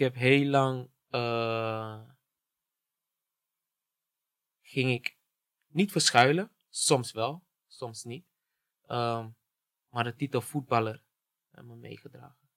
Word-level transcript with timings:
heb 0.00 0.14
heel 0.14 0.46
lang. 0.46 0.90
eh, 1.10 2.02
ging 4.62 4.90
ik 4.90 5.18
niet 5.66 5.92
verschuilen. 5.92 6.50
Soms 6.68 7.12
wel, 7.12 7.46
soms 7.66 8.04
niet. 8.04 8.26
Ehm, 8.86 9.30
maar 9.88 10.04
de 10.04 10.14
titel 10.14 10.40
voetballer 10.40 11.04
heb 11.50 11.64
me 11.64 11.76
meegedragen. 11.76 12.48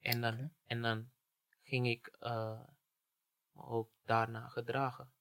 En 0.00 0.20
dan, 0.20 0.52
en 0.66 0.82
dan 0.82 1.10
ging 1.62 1.86
ik 1.86 2.06
eh, 2.06 2.64
me 3.52 3.62
ook 3.62 3.90
daarna 4.04 4.48
gedragen. 4.48 5.12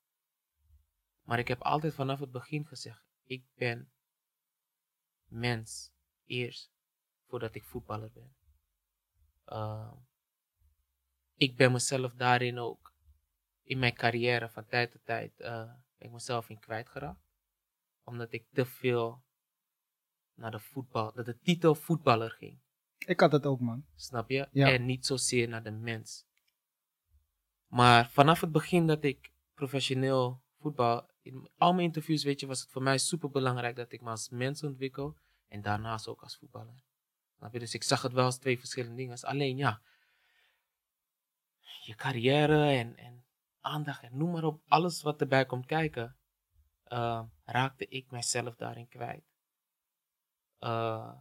Maar 1.21 1.39
ik 1.39 1.47
heb 1.47 1.61
altijd 1.61 1.93
vanaf 1.93 2.19
het 2.19 2.31
begin 2.31 2.65
gezegd: 2.65 3.03
ik 3.23 3.45
ben 3.53 3.91
mens 5.25 5.91
eerst 6.25 6.71
voordat 7.25 7.55
ik 7.55 7.65
voetballer 7.65 8.11
ben. 8.11 8.35
Uh, 9.45 9.91
ik 11.37 11.55
ben 11.55 11.71
mezelf 11.71 12.13
daarin 12.13 12.59
ook 12.59 12.93
in 13.63 13.79
mijn 13.79 13.93
carrière 13.93 14.49
van 14.49 14.65
tijd 14.65 14.91
tot 14.91 15.05
tijd 15.05 15.33
uh, 15.39 15.47
ben 15.97 16.07
ik 16.07 16.11
mezelf 16.11 16.49
in 16.49 16.59
kwijtgeraakt. 16.59 17.25
Omdat 18.03 18.31
ik 18.31 18.45
te 18.53 18.65
veel 18.65 19.23
naar 20.33 20.51
de 20.51 20.59
voetbal, 20.59 21.13
dat 21.13 21.25
de 21.25 21.39
titel 21.39 21.75
voetballer 21.75 22.31
ging. 22.31 22.59
Ik 22.97 23.19
had 23.19 23.31
het 23.31 23.45
ook, 23.45 23.59
man. 23.59 23.85
Snap 23.95 24.29
je? 24.29 24.47
Ja. 24.51 24.71
En 24.71 24.85
niet 24.85 25.05
zozeer 25.05 25.47
naar 25.47 25.63
de 25.63 25.71
mens. 25.71 26.25
Maar 27.67 28.09
vanaf 28.09 28.41
het 28.41 28.51
begin 28.51 28.87
dat 28.87 29.03
ik 29.03 29.31
professioneel 29.53 30.41
voetbal, 30.59 31.09
in 31.21 31.49
al 31.57 31.73
mijn 31.73 31.85
interviews, 31.85 32.23
weet 32.23 32.39
je, 32.39 32.47
was 32.47 32.61
het 32.61 32.69
voor 32.69 32.81
mij 32.81 32.97
super 32.97 33.29
belangrijk 33.29 33.75
dat 33.75 33.91
ik 33.91 34.01
me 34.01 34.09
als 34.09 34.29
mens 34.29 34.63
ontwikkel 34.63 35.17
en 35.47 35.61
daarnaast 35.61 36.07
ook 36.07 36.21
als 36.21 36.37
voetballer. 36.37 36.83
Snap 37.37 37.53
je? 37.53 37.59
Dus 37.59 37.73
ik 37.73 37.83
zag 37.83 38.01
het 38.01 38.13
wel 38.13 38.25
als 38.25 38.37
twee 38.37 38.59
verschillende 38.59 38.95
dingen. 38.95 39.19
Alleen 39.21 39.57
ja, 39.57 39.81
je 41.85 41.95
carrière 41.95 42.77
en, 42.77 42.97
en 42.97 43.25
aandacht 43.59 44.03
en 44.03 44.17
noem 44.17 44.31
maar 44.31 44.43
op, 44.43 44.61
alles 44.67 45.01
wat 45.01 45.21
erbij 45.21 45.45
komt 45.45 45.65
kijken, 45.65 46.17
uh, 46.87 47.23
raakte 47.43 47.87
ik 47.87 48.11
mijzelf 48.11 48.55
daarin 48.55 48.87
kwijt. 48.87 49.25
Uh, 50.59 51.13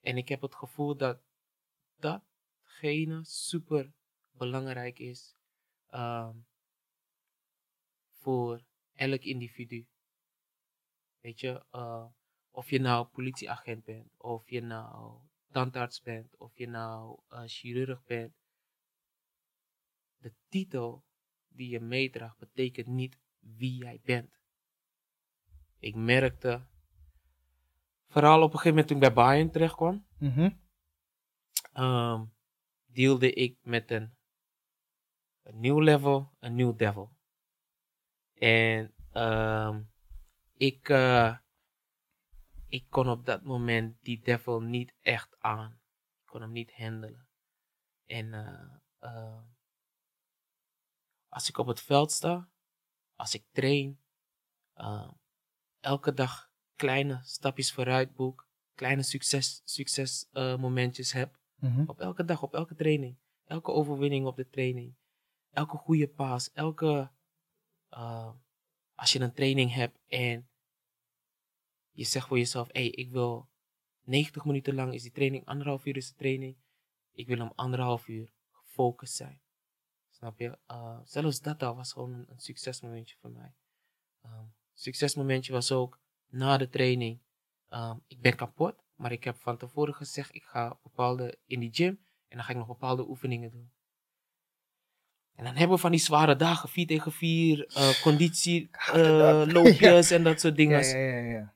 en 0.00 0.16
ik 0.16 0.28
heb 0.28 0.40
het 0.40 0.54
gevoel 0.54 0.96
dat 0.96 1.20
datgene 1.96 3.24
super 3.24 3.92
belangrijk 4.30 4.98
is 4.98 5.36
um, 5.90 6.46
voor 8.10 8.64
elk 8.94 9.22
individu. 9.22 9.86
Weet 11.20 11.40
je, 11.40 11.64
uh, 11.72 12.06
of 12.50 12.70
je 12.70 12.80
nou 12.80 13.06
politieagent 13.06 13.84
bent, 13.84 14.12
of 14.16 14.50
je 14.50 14.60
nou 14.60 15.20
tandarts 15.50 16.00
bent, 16.00 16.36
of 16.36 16.56
je 16.56 16.68
nou 16.68 17.20
chirurg 17.46 18.04
bent. 18.04 18.41
De 20.22 20.34
titel 20.48 21.04
die 21.48 21.68
je 21.68 21.80
meedraagt 21.80 22.38
betekent 22.38 22.86
niet 22.86 23.18
wie 23.38 23.76
jij 23.76 24.00
bent. 24.04 24.40
Ik 25.78 25.94
merkte, 25.94 26.66
vooral 28.06 28.42
op 28.42 28.52
een 28.52 28.58
gegeven 28.58 28.68
moment 28.70 28.86
toen 28.86 28.96
ik 28.96 29.02
bij 29.02 29.12
Bayern 29.12 29.50
terecht 29.50 29.74
kwam, 29.74 30.06
mm 30.18 30.30
-hmm. 30.30 30.60
um, 31.84 32.32
deelde 32.86 33.32
ik 33.32 33.58
met 33.62 33.90
een, 33.90 34.14
een 35.42 35.60
nieuw 35.60 35.80
level, 35.80 36.32
een 36.38 36.54
nieuw 36.54 36.74
devil. 36.74 37.16
En 38.34 38.94
um, 39.12 39.90
ik, 40.56 40.88
uh, 40.88 41.36
ik 42.66 42.86
kon 42.90 43.08
op 43.08 43.24
dat 43.24 43.42
moment 43.42 44.02
die 44.02 44.20
devil 44.20 44.60
niet 44.60 44.94
echt 45.00 45.36
aan. 45.38 45.80
Ik 46.20 46.26
kon 46.26 46.40
hem 46.40 46.52
niet 46.52 46.74
handelen. 46.74 47.28
En 48.06 48.26
uh, 48.26 48.74
uh, 49.00 49.42
als 51.32 51.48
ik 51.48 51.58
op 51.58 51.66
het 51.66 51.80
veld 51.80 52.12
sta, 52.12 52.48
als 53.16 53.34
ik 53.34 53.44
train, 53.50 54.00
elke 55.80 56.12
dag 56.14 56.50
kleine 56.76 57.20
stapjes 57.24 57.72
vooruit 57.72 58.14
boek, 58.14 58.48
kleine 58.74 59.02
succes, 59.02 59.62
succesmomentjes 59.64 61.12
heb. 61.12 61.38
Mm 61.54 61.74
-hmm. 61.74 61.88
Op 61.88 62.00
elke 62.00 62.24
dag, 62.24 62.42
op 62.42 62.54
elke 62.54 62.74
training. 62.74 63.18
Elke 63.44 63.70
overwinning 63.70 64.26
op 64.26 64.36
de 64.36 64.48
training. 64.48 64.94
Elke 65.50 65.76
goede 65.76 66.08
paas. 66.08 66.52
Elke. 66.52 67.10
Uh, 67.90 68.32
als 68.94 69.12
je 69.12 69.20
een 69.20 69.34
training 69.34 69.72
hebt 69.72 69.98
en 70.06 70.48
je 71.90 72.04
zegt 72.04 72.26
voor 72.26 72.38
jezelf: 72.38 72.68
hé, 72.72 72.80
hey, 72.80 72.90
ik 72.90 73.10
wil 73.10 73.48
90 74.04 74.44
minuten 74.44 74.74
lang 74.74 74.94
is 74.94 75.02
die 75.02 75.12
training, 75.12 75.44
anderhalf 75.44 75.86
uur 75.86 75.96
is 75.96 76.08
de 76.08 76.14
training. 76.14 76.56
Ik 77.12 77.26
wil 77.26 77.40
om 77.40 77.52
anderhalf 77.54 78.08
uur 78.08 78.32
gefocust 78.50 79.14
zijn. 79.14 79.41
Snap 80.22 80.38
je? 80.38 80.58
Uh, 80.70 80.98
zelfs 81.04 81.40
dat 81.40 81.62
al 81.62 81.76
was 81.76 81.92
gewoon 81.92 82.12
een, 82.12 82.26
een 82.28 82.38
succesmomentje 82.38 83.16
voor 83.20 83.30
mij. 83.30 83.52
Um, 84.24 84.54
succesmomentje 84.72 85.52
was 85.52 85.72
ook 85.72 86.00
na 86.28 86.56
de 86.56 86.68
training. 86.68 87.20
Um, 87.70 88.02
ik 88.06 88.20
ben 88.20 88.36
kapot, 88.36 88.74
maar 88.94 89.12
ik 89.12 89.24
heb 89.24 89.36
van 89.36 89.56
tevoren 89.58 89.94
gezegd, 89.94 90.34
ik 90.34 90.44
ga 90.44 90.78
bepaalde 90.82 91.38
in 91.46 91.60
die 91.60 91.72
gym 91.72 92.04
en 92.28 92.36
dan 92.36 92.42
ga 92.44 92.50
ik 92.50 92.56
nog 92.56 92.66
bepaalde 92.66 93.08
oefeningen 93.08 93.50
doen. 93.50 93.72
En 95.34 95.44
dan 95.44 95.54
hebben 95.54 95.76
we 95.76 95.82
van 95.82 95.90
die 95.90 96.00
zware 96.00 96.36
dagen, 96.36 96.68
4 96.68 96.86
tegen 96.86 97.12
4, 97.12 97.76
uh, 97.76 98.02
conditie, 98.06 98.70
uh, 98.94 99.42
loopjes 99.54 100.08
ja. 100.08 100.16
en 100.16 100.22
dat 100.22 100.40
soort 100.40 100.56
dingen. 100.56 100.84
Ja, 100.84 100.96
ja, 100.96 101.18
ja, 101.18 101.54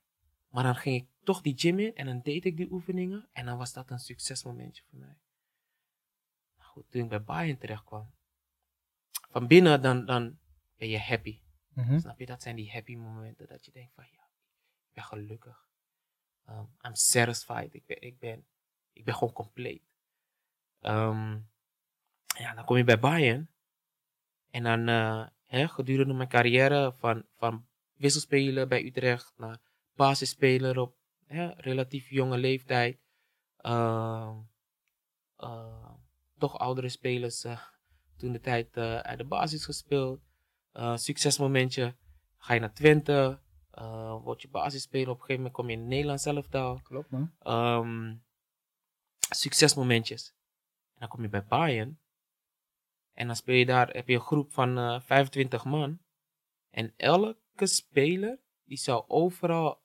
maar 0.48 0.62
dan 0.62 0.76
ging 0.76 1.02
ik 1.02 1.08
toch 1.24 1.40
die 1.40 1.58
gym 1.58 1.78
in 1.78 1.94
en 1.94 2.06
dan 2.06 2.20
deed 2.22 2.44
ik 2.44 2.56
die 2.56 2.70
oefeningen 2.70 3.28
en 3.32 3.46
dan 3.46 3.58
was 3.58 3.72
dat 3.72 3.90
een 3.90 3.98
succesmomentje 3.98 4.82
voor 4.90 4.98
mij. 4.98 5.18
Nou 6.56 6.70
goed, 6.70 6.90
toen 6.90 7.02
ik 7.02 7.08
bij 7.08 7.22
Bayern 7.22 7.58
terecht 7.58 7.84
kwam, 7.84 8.14
van 9.36 9.46
binnen 9.46 9.82
dan, 9.82 10.04
dan 10.04 10.38
ben 10.76 10.88
je 10.88 10.98
happy. 10.98 11.40
Mhm. 11.68 11.80
Mm 11.80 11.88
-hmm. 11.88 12.00
Snap 12.00 12.18
je? 12.18 12.26
Dat 12.26 12.42
zijn 12.42 12.56
die 12.56 12.70
happy 12.70 12.96
momenten 12.96 13.46
dat 13.46 13.64
je 13.64 13.72
denkt 13.72 13.94
van 13.94 14.04
ja, 14.04 14.22
ik 14.86 14.92
ben 14.92 15.04
gelukkig. 15.04 15.68
Um, 16.48 16.76
I'm 16.82 16.94
satisfied. 16.94 17.74
Ik 17.74 17.86
ben, 17.86 18.00
ik 18.00 18.18
ben, 18.18 18.46
ik 18.92 19.04
ben 19.04 19.14
gewoon 19.14 19.32
compleet. 19.32 19.82
Um, 20.80 21.48
ja, 22.38 22.54
dan 22.54 22.64
kom 22.64 22.76
je 22.76 22.84
bij 22.84 22.98
Bayern. 22.98 23.50
En 24.50 24.62
dan 24.62 24.88
uh, 24.88 25.26
hè, 25.46 25.68
gedurende 25.68 26.14
mijn 26.14 26.28
carrière 26.28 26.92
van, 26.98 27.24
van 27.36 27.66
wisselspeler 27.92 28.68
bij 28.68 28.84
Utrecht 28.84 29.32
naar 29.36 29.58
basisspeler 29.94 30.78
op 30.78 30.96
hè, 31.26 31.46
relatief 31.56 32.10
jonge 32.10 32.38
leeftijd. 32.38 32.98
Uh, 33.60 34.36
uh, 35.38 35.94
toch 36.38 36.58
oudere 36.58 36.88
spelers 36.88 37.44
uh, 37.44 37.60
toen 38.16 38.32
de 38.32 38.40
tijd 38.40 38.76
uh, 38.76 38.98
uit 38.98 39.18
de 39.18 39.24
basis 39.24 39.64
gespeeld. 39.64 40.20
Uh, 40.72 40.96
succesmomentje. 40.96 41.94
Ga 42.38 42.54
je 42.54 42.60
naar 42.60 42.72
Twente. 42.72 43.38
Uh, 43.74 44.22
word 44.22 44.42
je 44.42 44.48
basisspeler. 44.48 45.08
Op 45.08 45.14
een 45.14 45.20
gegeven 45.20 45.36
moment 45.36 45.54
kom 45.54 45.66
je 45.66 45.72
in 45.72 45.78
het 45.78 45.88
Nederlands 45.88 46.24
elftal. 46.24 46.80
Klopt, 46.82 47.10
man. 47.10 47.32
Um, 47.44 48.24
succesmomentjes. 49.30 50.34
En 50.92 51.00
dan 51.00 51.08
kom 51.08 51.22
je 51.22 51.28
bij 51.28 51.46
Bayern. 51.46 52.00
En 53.12 53.26
dan 53.26 53.36
speel 53.36 53.54
je 53.54 53.66
daar, 53.66 53.88
heb 53.88 54.08
je 54.08 54.14
een 54.14 54.20
groep 54.20 54.52
van 54.52 54.78
uh, 54.78 55.00
25 55.00 55.64
man. 55.64 55.98
En 56.70 56.92
elke 56.96 57.66
speler, 57.66 58.38
die 58.64 58.78
zou 58.78 59.04
overal, 59.08 59.82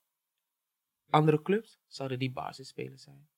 andere 1.09 1.41
clubs, 1.41 1.79
zouden 1.87 2.19
die 2.19 2.31
basisspelers 2.31 3.03
zijn. 3.03 3.29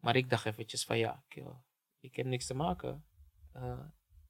Maar 0.00 0.16
ik 0.16 0.30
dacht 0.30 0.46
eventjes 0.46 0.84
van 0.84 0.98
ja, 0.98 1.24
ik, 1.28 1.44
ik 2.00 2.16
heb 2.16 2.26
niks 2.26 2.46
te 2.46 2.54
maken. 2.54 3.04
Uh, 3.56 3.80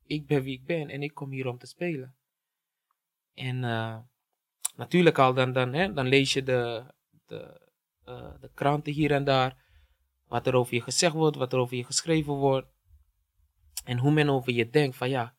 ik 0.05 0.27
ben 0.27 0.43
wie 0.43 0.59
ik 0.59 0.65
ben 0.65 0.89
en 0.89 1.03
ik 1.03 1.15
kom 1.15 1.31
hier 1.31 1.47
om 1.47 1.59
te 1.59 1.67
spelen. 1.67 2.17
En 3.35 3.63
uh, 3.63 3.99
natuurlijk 4.77 5.19
al, 5.19 5.35
dan, 5.35 5.53
dan, 5.53 5.73
hè, 5.73 5.93
dan 5.93 6.07
lees 6.07 6.33
je 6.33 6.43
de, 6.43 6.95
de, 7.27 7.71
uh, 8.05 8.41
de 8.41 8.51
kranten 8.55 8.93
hier 8.93 9.11
en 9.11 9.25
daar. 9.25 9.69
Wat 10.25 10.47
er 10.47 10.55
over 10.55 10.75
je 10.75 10.83
gezegd 10.83 11.15
wordt, 11.15 11.37
wat 11.37 11.53
er 11.53 11.59
over 11.59 11.77
je 11.77 11.85
geschreven 11.85 12.33
wordt. 12.33 12.69
En 13.85 13.99
hoe 13.99 14.13
men 14.13 14.29
over 14.29 14.53
je 14.53 14.71
denkt 14.71 14.97
van 14.97 15.11
ja, 15.11 15.37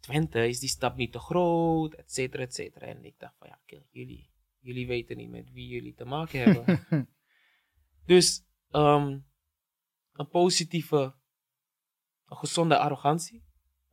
Twente 0.00 0.48
is 0.48 0.60
die 0.60 0.68
stap 0.68 0.96
niet 0.96 1.12
te 1.12 1.18
groot, 1.18 1.94
et 1.94 2.12
cetera, 2.12 2.42
et 2.42 2.54
cetera. 2.54 2.86
En 2.86 3.04
ik 3.04 3.18
dacht 3.18 3.34
van 3.38 3.48
ja, 3.48 3.60
kill, 3.66 3.86
jullie, 3.90 4.30
jullie 4.58 4.86
weten 4.86 5.16
niet 5.16 5.30
met 5.30 5.50
wie 5.50 5.68
jullie 5.68 5.94
te 5.94 6.04
maken 6.04 6.40
hebben. 6.40 6.86
dus 8.12 8.44
um, 8.70 9.26
een 10.12 10.28
positieve, 10.28 11.14
een 12.26 12.36
gezonde 12.36 12.78
arrogantie, 12.78 13.44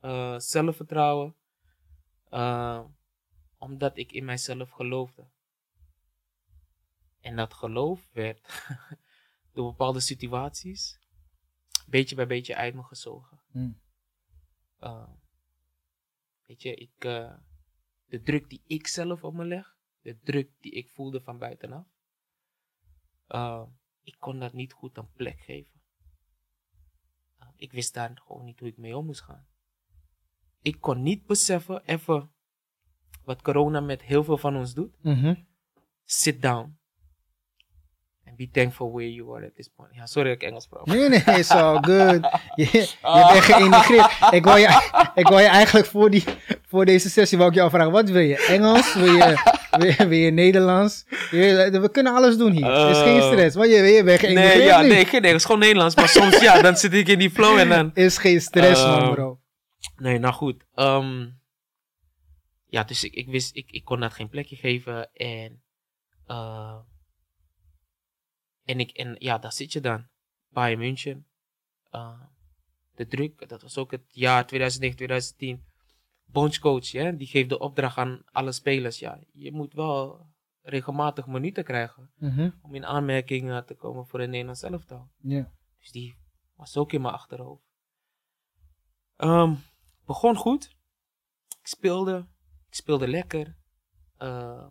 uh, 0.01 0.39
zelfvertrouwen. 0.39 1.35
Uh, 2.29 2.85
omdat 3.57 3.97
ik 3.97 4.11
in 4.11 4.25
mijzelf 4.25 4.69
geloofde. 4.69 5.29
En 7.19 7.35
dat 7.35 7.53
geloof 7.53 8.09
werd 8.11 8.69
door 9.53 9.69
bepaalde 9.69 9.99
situaties 9.99 11.01
beetje 11.91 12.15
bij 12.15 12.27
beetje 12.27 12.55
uit 12.55 12.73
me 12.73 12.83
gezogen. 12.83 13.41
Mm. 13.51 13.81
Uh, 14.79 15.09
weet 16.45 16.61
je, 16.61 16.75
ik, 16.75 17.05
uh, 17.05 17.33
de 18.05 18.21
druk 18.21 18.49
die 18.49 18.61
ik 18.67 18.87
zelf 18.87 19.23
op 19.23 19.33
me 19.33 19.45
leg, 19.45 19.77
de 20.01 20.19
druk 20.19 20.51
die 20.59 20.71
ik 20.71 20.89
voelde 20.89 21.21
van 21.21 21.37
buitenaf, 21.37 21.87
uh, 23.27 23.65
ik 24.03 24.15
kon 24.19 24.39
dat 24.39 24.53
niet 24.53 24.73
goed 24.73 24.97
een 24.97 25.11
plek 25.11 25.39
geven. 25.39 25.80
Ik 27.61 27.71
wist 27.71 27.93
daar 27.93 28.11
gewoon 28.25 28.43
niet 28.43 28.59
hoe 28.59 28.67
ik 28.67 28.77
mee 28.77 28.97
om 28.97 29.05
moest 29.05 29.21
gaan. 29.21 29.45
Ik 30.61 30.77
kon 30.79 31.01
niet 31.01 31.25
beseffen, 31.25 31.81
even, 31.85 32.31
wat 33.23 33.41
corona 33.41 33.79
met 33.79 34.01
heel 34.01 34.23
veel 34.23 34.37
van 34.37 34.55
ons 34.55 34.73
doet. 34.73 34.93
Mhm. 35.01 35.33
Sit 36.05 36.41
down. 36.41 36.79
And 38.27 38.37
be 38.37 38.49
thankful 38.51 38.91
where 38.91 39.13
you 39.13 39.35
are 39.35 39.45
at 39.45 39.55
this 39.55 39.67
point. 39.67 39.95
Ja, 39.95 40.05
sorry 40.05 40.29
dat 40.29 40.41
ik 40.41 40.47
Engels 40.47 40.67
praat. 40.67 40.85
Nee, 40.85 41.09
nee, 41.09 41.19
it's 41.19 41.51
all 41.51 41.75
good. 41.81 42.41
Je, 42.55 42.65
je 43.01 43.29
bent 43.31 43.43
geïntegreerd. 43.53 44.33
Ik 44.33 44.43
wil 44.43 44.55
je, 44.55 45.11
ik 45.15 45.27
wil 45.27 45.39
je 45.39 45.47
eigenlijk 45.47 45.85
voor, 45.85 46.09
die, 46.09 46.23
voor 46.67 46.85
deze 46.85 47.09
sessie 47.09 47.37
wou 47.37 47.49
ik 47.49 47.55
jou 47.55 47.69
vragen. 47.69 47.91
Wat 47.91 48.09
wil 48.09 48.21
je? 48.21 48.45
Engels? 48.45 48.93
Wil 48.93 49.13
je, 49.13 49.59
wil 49.97 50.11
je 50.11 50.31
Nederlands? 50.31 51.05
We 51.29 51.89
kunnen 51.91 52.13
alles 52.13 52.37
doen 52.37 52.51
hier. 52.51 52.65
Er 52.65 52.89
is 52.89 52.97
geen 53.01 53.21
Oh. 53.21 53.31
stress. 53.31 53.55
Want 53.55 53.69
je, 53.69 53.75
je 53.75 54.03
bent 54.03 54.19
geïntegreerd 54.19 54.57
Nee, 54.57 54.65
ja, 54.65 54.81
nee, 54.81 55.05
geen 55.05 55.39
gewoon 55.41 55.59
Nederlands. 55.59 55.95
Maar 55.95 56.09
soms, 56.09 56.39
ja, 56.41 56.61
dan 56.61 56.77
zit 56.77 56.93
ik 56.93 57.07
in 57.07 57.19
die 57.19 57.29
flow 57.31 57.57
en 57.57 57.69
dan... 57.69 57.91
is 57.93 58.17
geen 58.17 58.41
stress, 58.41 58.83
man, 58.85 59.01
Ehm, 59.01 59.13
bro. 59.13 59.39
Nee, 59.95 60.19
nou 60.19 60.33
goed. 60.33 60.65
ehm, 60.73 61.27
ja, 62.65 62.83
dus 62.83 63.03
ik, 63.03 63.13
ik 63.13 63.27
wist, 63.27 63.55
ik, 63.55 63.71
ik 63.71 63.83
kon 63.85 63.99
dat 63.99 64.13
geen 64.13 64.29
plekje 64.29 64.55
geven. 64.55 65.13
En, 65.13 65.63
eh, 66.25 66.77
en, 68.65 68.79
ik, 68.79 68.91
en 68.91 69.15
ja, 69.19 69.37
daar 69.37 69.53
zit 69.53 69.73
je 69.73 69.79
dan. 69.79 70.07
Bayern 70.49 70.79
München. 70.79 71.25
Eh, 71.89 72.21
de 72.95 73.07
druk, 73.07 73.49
dat 73.49 73.61
was 73.61 73.77
ook 73.77 73.91
het 73.91 74.03
jaar 74.07 74.45
2009, 74.47 74.97
2010. 74.97 75.63
Bondscoach, 76.31 76.91
hè, 76.91 77.15
die 77.15 77.27
geeft 77.27 77.49
de 77.49 77.59
opdracht 77.59 77.97
aan 77.97 78.21
alle 78.25 78.51
spelers. 78.51 78.99
Ja, 78.99 79.19
je 79.33 79.51
moet 79.51 79.73
wel 79.73 80.29
regelmatig 80.61 81.27
minuten 81.27 81.63
krijgen 81.63 82.11
Mhm. 82.15 82.49
om 82.61 82.75
in 82.75 82.85
aanmerking 82.85 83.49
eh, 83.49 83.57
te 83.57 83.73
komen 83.75 84.07
voor 84.07 84.19
een 84.19 84.29
Nederlands 84.29 84.61
elftal. 84.63 85.09
Ja. 85.17 85.51
Dus 85.79 85.91
die 85.91 86.17
was 86.55 86.77
ook 86.77 86.91
in 86.93 87.01
mijn 87.01 87.13
achterhoofd. 87.13 87.63
Ehm, 89.15 89.55
begon 90.05 90.35
goed. 90.35 90.75
Ik 91.59 91.67
speelde. 91.67 92.27
Ik 92.67 92.75
speelde 92.75 93.07
lekker. 93.07 93.57
Eh, 94.17 94.67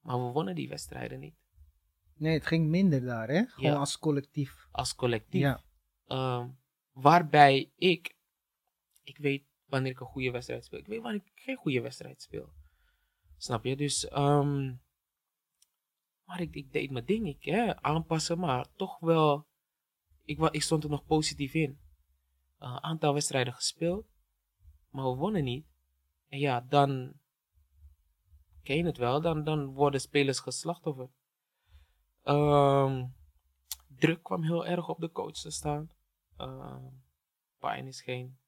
maar 0.00 0.16
we 0.26 0.32
wonnen 0.32 0.54
die 0.54 0.68
wedstrijden 0.68 1.20
niet. 1.20 1.34
Nee, 2.14 2.34
het 2.34 2.46
ging 2.46 2.68
minder 2.68 3.00
daar, 3.04 3.28
hè? 3.28 3.44
Gewoon 3.46 3.70
Ja. 3.70 3.76
als 3.78 3.98
collectief. 3.98 4.68
Als 4.70 4.94
collectief. 4.94 5.40
Ja. 5.40 5.60
Ehm, 6.06 6.48
waarbij 6.92 7.72
ik... 7.76 8.16
Ik 9.02 9.18
weet 9.18 9.44
wanneer 9.66 9.90
ik 9.90 10.00
een 10.00 10.06
goede 10.06 10.30
wedstrijd 10.30 10.64
speel. 10.64 10.78
Ik 10.78 10.86
weet 10.86 11.02
wanneer 11.02 11.20
ik 11.24 11.42
geen 11.42 11.56
goede 11.56 11.80
wedstrijd 11.80 12.22
speel. 12.22 12.52
Snap 13.36 13.64
je? 13.64 13.76
Dus... 13.76 14.08
ehm, 14.08 14.74
maar 16.24 16.40
ik, 16.40 16.54
ik 16.54 16.72
deed 16.72 16.90
mijn 16.90 17.04
ding. 17.04 17.28
Ik, 17.28 17.44
hè, 17.44 17.82
aanpassen, 17.82 18.38
maar 18.38 18.66
toch 18.76 18.98
wel... 18.98 19.46
Ik, 20.24 20.38
ik 20.38 20.62
stond 20.62 20.84
er 20.84 20.90
nog 20.90 21.04
positief 21.04 21.54
in. 21.54 21.78
Een 22.58 22.82
aantal 22.82 23.12
wedstrijden 23.12 23.52
gespeeld. 23.52 24.06
Maar 24.90 25.04
we 25.04 25.16
wonnen 25.16 25.44
niet. 25.44 25.66
En 26.28 26.38
ja, 26.38 26.60
dan... 26.60 27.12
Ken 28.62 28.76
je 28.76 28.84
het 28.84 28.96
wel? 28.96 29.20
Dan, 29.20 29.44
dan 29.44 29.66
worden 29.66 30.00
spelers 30.00 30.38
geslachtofferd. 30.38 31.10
Ehm, 32.22 33.06
druk 33.88 34.22
kwam 34.22 34.42
heel 34.42 34.66
erg 34.66 34.88
op 34.88 35.00
de 35.00 35.10
coach 35.10 35.32
te 35.32 35.50
staan. 35.50 35.90
Ehm 36.36 37.02
Bayern 37.64 37.86
is 37.86 38.02
geen... 38.02 38.38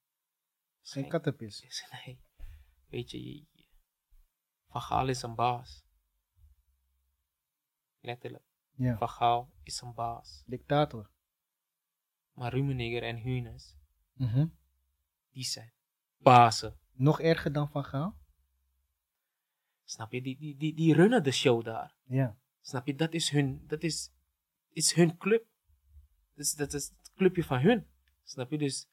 is 0.87 0.93
Geen 0.93 1.09
kattenpis. 1.09 1.61
is- 1.63 1.87
nee. 2.07 2.21
Weet 2.89 3.11
je, 3.11 3.45
Van 4.69 4.81
Gaal 4.81 5.09
is 5.09 5.23
een 5.23 5.35
baas. 5.35 5.85
Letterlijk. 8.01 8.45
Ja. 8.75 8.97
Van 8.97 9.09
Gaal 9.09 9.53
is 9.63 9.81
een 9.81 9.95
baas. 9.95 10.43
Dictator. 10.47 11.11
Maar 12.33 12.53
Rummenigge 12.53 13.01
en 13.01 13.17
Hunes, 13.17 13.77
Mhm. 14.13 14.47
die 15.31 15.45
zijn 15.45 15.73
bazen. 16.17 16.79
Nog 16.93 17.21
erger 17.21 17.53
dan 17.53 17.71
Van 17.71 17.85
Gaal? 17.85 18.17
Snap 19.85 20.13
je? 20.13 20.23
Die, 20.23 20.39
die, 20.39 20.57
die, 20.57 20.75
die 20.75 20.95
runnen 20.95 21.23
de 21.23 21.31
show 21.31 21.65
daar. 21.65 21.95
Ja. 22.05 22.39
Snap 22.61 22.87
je? 22.87 22.95
Dat 22.95 23.13
is 23.15 23.31
hun, 23.31 23.67
dat 23.67 23.83
is, 23.83 24.13
is 24.69 24.93
hun 24.93 25.17
club. 25.17 25.47
Dus 26.35 26.55
dat 26.55 26.73
is 26.73 26.89
het 26.89 27.13
clubje 27.15 27.45
van 27.45 27.59
hun. 27.61 27.87
Snap 28.25 28.51
je? 28.51 28.59
Dus 28.59 28.89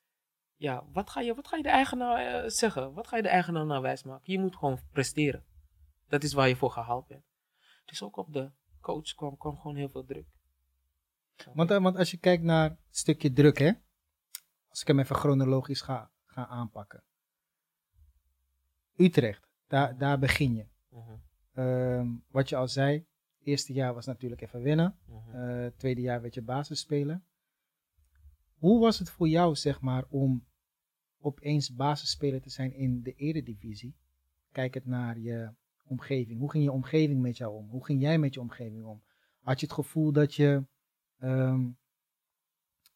ja, 0.64 0.86
wat 0.92 1.10
ga 1.10 1.22
je, 1.22 1.36
wat 1.36 1.48
ga 1.48 1.58
je 1.58 1.64
de 1.64 1.70
eigenaar 1.70 2.44
eh, 2.44 2.50
zeggen? 2.50 2.94
Wat 2.94 3.08
ga 3.08 3.16
je 3.16 3.22
de 3.22 3.30
eigenaar 3.30 3.66
nou 3.66 3.82
wijsmaken? 3.82 4.34
Je 4.34 4.40
moet 4.40 4.56
gewoon 4.56 4.80
presteren. 4.92 5.44
Dat 6.08 6.24
is 6.24 6.34
waar 6.34 6.48
je 6.48 6.56
voor 6.56 6.72
gehaald 6.72 7.08
bent. 7.08 7.24
Dus 7.86 8.04
ook 8.04 8.18
op 8.18 8.34
de 8.34 8.52
coach 8.82 9.16
kwam, 9.16 9.38
kwam 9.38 9.58
gewoon 9.58 9.76
heel 9.76 9.90
veel 9.90 10.06
druk. 10.06 10.28
Want, 11.54 11.72
eh, 11.72 11.82
want 11.82 11.98
als 11.98 12.12
je 12.12 12.18
kijkt 12.18 12.44
naar 12.44 12.70
het 12.70 12.78
stukje 12.90 13.34
druk, 13.34 13.58
hè? 13.58 13.72
Als 14.68 14.82
ik 14.82 14.88
hem 14.88 15.00
even 15.00 15.16
chronologisch 15.16 15.82
ga, 15.82 16.12
ga 16.26 16.48
aanpakken. 16.48 17.04
Utrecht, 18.96 19.48
daar, 19.68 19.98
daar 19.98 20.20
begin 20.20 20.56
je. 20.56 20.68
Mhm, 20.90 21.16
Ehm, 21.54 22.08
wat 22.28 22.50
je 22.50 22.56
al 22.56 22.68
zei, 22.68 23.06
eerste 23.44 23.74
jaar 23.74 23.94
was 23.94 24.06
natuurlijk 24.06 24.42
even 24.42 24.62
winnen. 24.62 24.98
mhm. 25.06 25.36
Eh, 25.36 25.72
tweede 25.78 26.02
jaar 26.02 26.22
werd 26.22 26.34
je 26.34 26.42
basis 26.42 26.80
spelen. 26.80 27.26
Hoe 28.58 28.80
was 28.80 29.00
het 29.00 29.10
voor 29.10 29.28
jou, 29.28 29.56
zeg 29.56 29.82
maar, 29.82 30.04
om 30.10 30.52
opeens 31.24 31.74
basisspeler 31.74 32.42
te 32.42 32.50
zijn 32.50 32.74
in 32.74 33.02
de 33.02 33.14
eredivisie? 33.14 33.96
Kijk 34.52 34.74
het 34.74 34.86
naar 34.86 35.20
je 35.20 35.54
omgeving. 35.84 36.40
Hoe 36.40 36.52
ging 36.52 36.64
je 36.64 36.72
omgeving 36.72 37.22
met 37.22 37.38
jou 37.38 37.56
om? 37.56 37.70
Hoe 37.70 37.86
ging 37.86 38.02
jij 38.02 38.18
met 38.18 38.34
je 38.34 38.40
omgeving 38.40 38.86
om? 38.86 39.04
Had 39.42 39.60
je 39.60 39.66
het 39.66 39.76
gevoel 39.76 40.12
dat 40.12 40.36
je 40.36 40.66
ehm, 41.20 41.70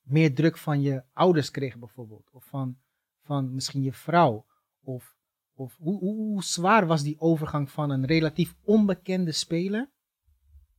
meer 0.01 0.33
druk 0.35 0.57
van 0.57 0.81
je 0.81 1.03
ouders 1.13 1.51
kreeg 1.51 1.77
bijvoorbeeld? 1.77 2.29
Of 2.31 2.45
van, 2.45 2.77
van 3.21 3.53
misschien 3.53 3.81
je 3.81 3.94
vrouw? 3.94 4.45
Of, 4.83 5.15
of 5.53 5.77
hoe, 5.77 6.00
hoe, 6.00 6.44
zwaar 6.44 6.88
was 6.88 7.03
die 7.03 7.19
overgang 7.19 7.71
van 7.71 7.89
een 7.89 8.06
relatief 8.06 8.56
onbekende 8.63 9.31
speler 9.31 9.89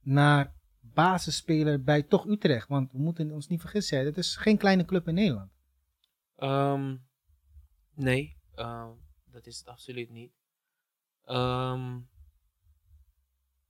naar 0.02 0.54
basisspeler 0.80 1.82
bij 1.82 2.02
toch 2.02 2.26
Utrecht? 2.26 2.68
Want 2.68 2.92
we 2.92 2.98
moeten 2.98 3.30
ons 3.30 3.48
niet 3.48 3.60
vergissen, 3.60 4.04
het 4.04 4.16
is 4.18 4.36
geen 4.36 4.56
kleine 4.56 4.84
club 4.84 5.08
in 5.08 5.14
Nederland. 5.14 5.50
Ehm, 6.36 6.96
nee, 7.98 8.36
ehm, 8.54 8.90
dat 9.24 9.46
is 9.46 9.58
het 9.58 9.66
absoluut 9.68 10.10
niet. 10.10 10.32
Ehm, 11.24 12.00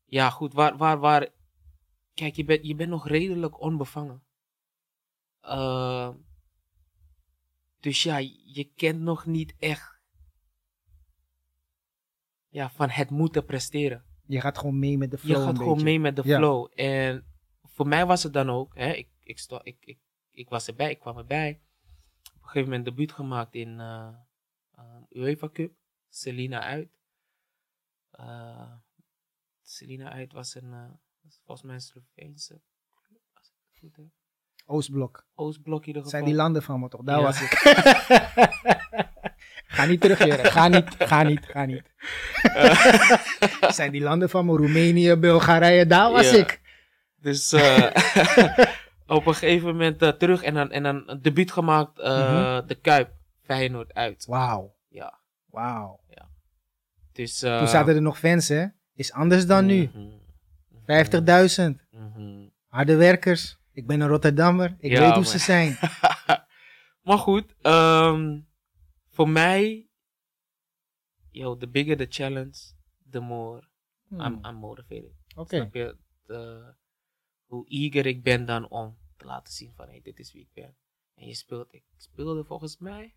ja, 0.04 0.30
goed, 0.30 0.52
waar, 0.52 0.76
waar, 0.76 0.98
waar. 0.98 1.28
Kijk, 2.14 2.34
je 2.36 2.44
bent, 2.44 2.66
je 2.66 2.74
bent 2.74 2.90
nog 2.90 3.08
redelijk 3.08 3.60
onbevangen. 3.60 4.22
Ehm, 5.40 6.16
dus 7.80 8.02
ja, 8.02 8.16
je 8.44 8.72
kent 8.76 9.00
nog 9.00 9.26
niet 9.26 9.54
echt. 9.58 9.96
Ja, 12.48 12.70
van 12.70 12.88
het 12.90 13.10
moeten 13.10 13.44
presteren. 13.44 14.04
Je 14.26 14.40
gaat 14.40 14.58
gewoon 14.58 14.78
mee 14.78 14.98
met 14.98 15.10
de 15.10 15.16
Je 15.16 15.22
flow 15.22 15.36
gaat 15.42 15.48
een 15.48 15.56
gewoon 15.56 15.72
beetje. 15.72 15.84
mee 15.84 16.00
met 16.00 16.16
de 16.16 16.22
Ja. 16.24 16.36
flow. 16.38 16.70
En 16.74 17.26
voor 17.62 17.86
mij 17.88 18.06
was 18.06 18.22
het 18.22 18.32
dan 18.32 18.50
ook, 18.50 18.74
hè, 18.74 18.92
ik, 18.92 19.08
ik, 19.22 19.38
sto, 19.38 19.58
ik, 19.62 19.76
ik, 19.80 19.98
ik 20.30 20.48
was 20.48 20.66
erbij, 20.68 20.90
ik 20.90 20.98
kwam 20.98 21.18
erbij. 21.18 21.62
Op 22.48 22.54
een 22.54 22.60
gegeven 22.60 22.78
moment 22.78 22.84
debuut 22.96 23.12
gemaakt 23.12 23.54
in 23.54 23.80
eh 23.80 24.08
eh, 24.76 24.84
UEFA 25.22 25.48
Cup. 25.52 25.72
Selina 26.08 26.60
uit. 26.62 26.88
Eh 28.10 28.72
Selina 29.62 30.12
uit 30.12 30.32
was 30.32 30.54
een, 30.54 30.72
eh, 30.72 30.84
volgens 31.44 31.66
mij 31.66 31.74
een 31.74 31.80
Sloveense 31.80 32.60
club. 33.06 33.20
Als 33.34 33.46
ik 33.48 33.54
het 33.70 33.78
goed 33.78 33.96
heb. 33.96 34.06
Oostblok. 34.66 35.26
Oostblok 35.34 35.80
in 35.80 35.86
ieder 35.86 36.02
geval. 36.02 36.18
zijn 36.18 36.30
die 36.30 36.40
landen 36.40 36.62
van 36.62 36.80
me 36.80 36.88
toch? 36.88 37.02
Daar 37.02 37.18
Ja. 37.18 37.22
was 37.24 37.40
ik. 37.42 37.50
ga 39.76 39.84
niet 39.84 40.00
terug, 40.00 40.18
Jere. 40.18 40.44
Ga 40.44 40.68
niet, 40.68 40.94
ga 40.98 41.22
niet, 41.22 41.46
ga 41.46 41.64
niet. 41.64 41.90
Zijn 43.76 43.92
die 43.92 44.02
landen 44.02 44.30
van 44.30 44.46
me. 44.46 44.56
Roemenië, 44.56 45.16
Bulgarije, 45.16 45.86
daar 45.86 46.10
was 46.12 46.30
Ja. 46.30 46.36
ik. 46.36 46.60
Dus 47.16 47.52
eh, 47.52 47.86
op 49.08 49.26
een 49.26 49.34
gegeven 49.34 49.66
moment 49.66 50.02
eh, 50.02 50.08
terug 50.08 50.42
en 50.42 50.54
dan, 50.54 50.70
en 50.70 50.82
dan 50.82 51.02
een 51.08 51.22
debuut 51.22 51.52
gemaakt. 51.52 51.98
eh, 51.98 52.60
De 52.66 52.74
Kuip, 52.74 53.10
Feyenoord 53.42 53.94
uit. 53.94 54.24
Wauw. 54.26 54.76
Ja. 54.88 55.18
Wauw. 55.46 56.00
Dus, 57.12 57.42
eh, 57.42 57.58
Toen 57.58 57.68
zaten 57.68 57.94
er 57.94 58.02
nog 58.02 58.18
fans, 58.18 58.48
hè? 58.48 58.66
Is 58.94 59.12
anders 59.12 59.46
dan 59.46 59.66
nu. 59.66 59.90
mhm, 59.94 59.98
mhm, 59.98 60.84
50.000. 60.84 61.86
mhm. 61.90 62.48
Harde 62.66 62.96
werkers. 62.96 63.58
Ik 63.72 63.86
ben 63.86 64.00
een 64.00 64.08
Rotterdammer. 64.08 64.76
Ik 64.78 64.90
Ja, 64.90 64.98
weet 64.98 65.08
hoe 65.08 65.14
man. 65.14 65.24
ze 65.24 65.38
zijn. 65.38 65.76
maar 67.06 67.18
goed, 67.18 67.54
ehm, 67.62 68.40
voor 69.10 69.28
mij, 69.28 69.88
yo, 71.30 71.56
the 71.56 71.68
bigger 71.68 71.96
the 71.96 72.06
challenge, 72.08 72.58
the 73.10 73.20
more 73.20 73.66
Hmm, 74.08 74.20
I'm, 74.20 74.38
I'm 74.46 74.54
motivated. 74.54 75.12
Oké. 75.36 75.56
Snap 75.56 75.74
je? 75.74 75.96
De- 76.26 76.74
hoe 77.48 77.68
eager 77.68 78.06
ik 78.06 78.22
ben 78.22 78.46
dan 78.46 78.68
om 78.68 78.96
te 79.16 79.24
laten 79.24 79.52
zien 79.52 79.72
van, 79.74 79.88
hey, 79.88 80.00
dit 80.00 80.18
is 80.18 80.32
wie 80.32 80.42
ik 80.42 80.52
ben. 80.52 80.76
En 81.14 81.26
je 81.26 81.34
speelt, 81.34 81.72
ik 81.74 81.84
speelde 81.96 82.44
volgens 82.44 82.78
mij. 82.78 83.14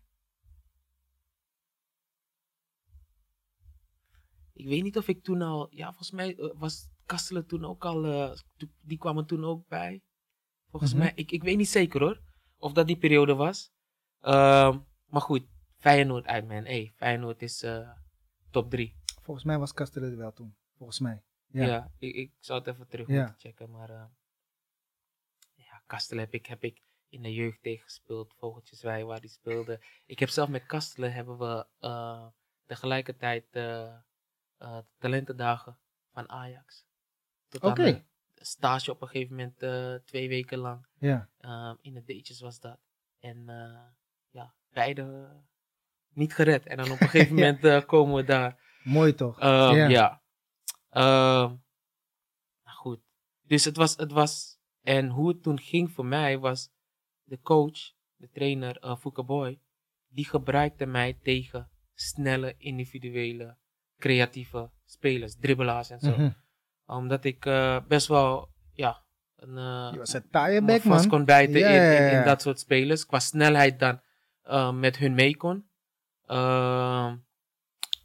Ik 4.52 4.66
weet 4.68 4.82
niet 4.82 4.96
of 4.96 5.08
ik 5.08 5.22
toen 5.22 5.42
al, 5.42 5.68
ja, 5.70 5.86
volgens 5.86 6.10
mij 6.10 6.36
eh, 6.36 6.50
was 6.54 6.88
Kastelen 7.06 7.46
toen 7.46 7.64
ook 7.64 7.84
al, 7.84 8.04
eh, 8.04 8.38
die 8.84 8.98
kwamen 8.98 9.26
toen 9.26 9.44
ook 9.44 9.68
bij. 9.68 10.02
Volgens 10.70 10.92
Mhm. 10.92 11.02
mij, 11.02 11.12
ik, 11.14 11.30
ik 11.30 11.42
weet 11.42 11.56
niet 11.56 11.68
zeker 11.68 12.00
hoor, 12.00 12.20
of 12.56 12.72
dat 12.72 12.86
die 12.86 12.96
periode 12.98 13.34
was. 13.34 13.70
Ehm, 14.20 14.78
maar 15.06 15.20
goed, 15.20 15.46
Feyenoord 15.76 16.26
uit, 16.26 16.48
man. 16.48 16.64
Hey, 16.64 16.92
Feyenoord 16.96 17.42
is 17.42 17.62
eh, 17.62 17.90
top 18.50 18.70
3. 18.70 18.94
Volgens 19.22 19.46
mij 19.46 19.58
was 19.58 19.72
Kastelen 19.72 20.10
er 20.10 20.16
wel 20.16 20.32
toen. 20.32 20.56
Volgens 20.76 20.98
mij. 21.00 21.22
Ja, 21.46 21.66
Ja. 21.66 21.92
ik, 21.98 22.14
ik 22.14 22.32
zou 22.40 22.58
het 22.58 22.68
even 22.68 22.88
terug 22.88 23.08
Ja. 23.08 23.14
moeten 23.18 23.38
checken. 23.38 23.70
Maar 23.70 23.90
ja, 23.90 24.12
Kastelen 25.92 26.24
heb 26.24 26.34
ik, 26.34 26.46
heb 26.46 26.64
ik 26.64 26.82
in 27.08 27.22
de 27.22 27.32
jeugd 27.32 27.62
tegen 27.62 27.84
gespeeld. 27.84 28.34
Vogeltjeswij, 28.38 29.04
waar 29.04 29.20
die 29.20 29.30
speelde. 29.30 29.80
Ik 30.06 30.18
heb 30.18 30.28
zelf 30.28 30.48
met 30.48 30.66
Kastelen 30.66 31.12
hebben 31.12 31.38
we 31.38 31.66
eh, 31.78 32.26
tegelijkertijd 32.66 33.44
eh, 33.50 33.96
de 34.58 34.84
talentendagen 34.98 35.78
van 36.12 36.28
Ajax. 36.28 36.86
Oké. 37.60 38.04
de 38.34 38.44
stage 38.44 38.90
op 38.90 39.02
een 39.02 39.08
gegeven 39.08 39.36
moment 39.36 39.62
eh, 39.62 39.94
twee 39.94 40.28
weken 40.28 40.58
lang. 40.58 40.86
Ja. 40.98 41.28
Ehm, 41.38 41.76
in 41.80 41.94
de 41.94 42.02
D'tjes 42.04 42.40
was 42.40 42.60
dat. 42.60 42.78
En 43.18 43.44
ja, 44.30 44.54
beide 44.68 45.36
niet 46.08 46.34
gered. 46.34 46.66
En 46.66 46.76
dan 46.76 46.90
op 46.90 47.00
een 47.00 47.08
gegeven 47.08 47.36
Ja. 47.36 47.52
moment 47.52 47.84
komen 47.86 48.14
we 48.14 48.24
daar. 48.24 48.78
Mooi 48.82 49.14
toch? 49.14 49.38
Ehm, 49.40 49.74
Ja. 49.74 49.88
ja. 49.88 50.22
Ehm, 50.90 51.56
nou 52.64 52.76
goed. 52.76 53.00
Dus 53.42 53.64
het 53.64 53.76
was, 53.76 53.96
het 53.96 54.12
was. 54.12 54.60
En 54.82 55.08
hoe 55.08 55.28
het 55.28 55.42
toen 55.42 55.60
ging 55.60 55.90
voor 55.90 56.06
mij 56.06 56.38
was. 56.38 56.70
De 57.24 57.40
coach, 57.40 57.78
de 58.16 58.28
trainer, 58.32 58.84
uh, 58.84 58.96
Fouke 58.96 59.22
Boy. 59.24 59.58
Die 60.08 60.24
gebruikte 60.24 60.86
mij 60.86 61.18
tegen 61.22 61.68
snelle, 61.94 62.54
individuele, 62.58 63.56
creatieve 63.98 64.70
spelers, 64.84 65.36
dribbelaars 65.40 65.90
en 65.90 66.00
zo. 66.00 66.10
Mhm. 66.10 66.30
Omdat 66.86 67.24
ik 67.24 67.46
eh, 67.46 67.78
best 67.88 68.06
wel, 68.06 68.48
ja. 68.72 69.02
Een, 69.36 69.54
Je 69.92 69.98
was 69.98 70.12
een 70.12 70.28
taaie 70.30 70.62
bek, 70.62 70.82
vast 70.82 71.00
man. 71.00 71.08
kon 71.08 71.24
bijten 71.24 72.08
in, 72.10 72.24
dat 72.24 72.42
soort 72.42 72.58
spelers. 72.58 73.06
Qua 73.06 73.18
snelheid 73.18 73.78
dan 73.78 74.00
eh, 74.42 74.72
met 74.72 74.96
hun 74.96 75.14
mee 75.14 75.36
kon. 75.36 75.68
Ehm, 76.26 77.16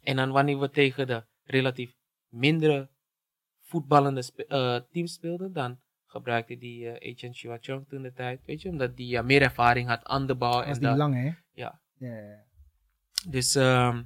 en 0.02 0.16
dan 0.16 0.30
wanneer 0.30 0.58
we 0.58 0.70
tegen 0.70 1.06
de 1.06 1.24
relatief 1.44 1.96
mindere 2.28 2.88
voetballende 3.60 4.22
spe- 4.22 4.86
teams 4.90 5.12
speelden, 5.12 5.52
dan 5.52 5.80
gebruikte 6.10 6.58
die 6.58 6.90
eh 6.90 7.12
Agent 7.14 7.38
Chouachong 7.38 7.88
toen 7.88 8.02
de 8.02 8.12
tijd. 8.12 8.44
Weet 8.44 8.62
je, 8.62 8.68
omdat 8.68 8.96
die 8.96 9.06
ja, 9.08 9.22
meer 9.22 9.42
ervaring 9.42 9.88
had 9.88 10.04
aan 10.04 10.26
de 10.26 10.36
bal. 10.36 10.52
Was 10.56 10.66
En 10.66 10.72
die 10.72 10.82
dat. 10.82 10.96
lang, 10.96 11.14
hè? 11.14 11.30
Ja. 11.52 11.80
Dus, 13.28 13.54
ehm, 13.54 14.04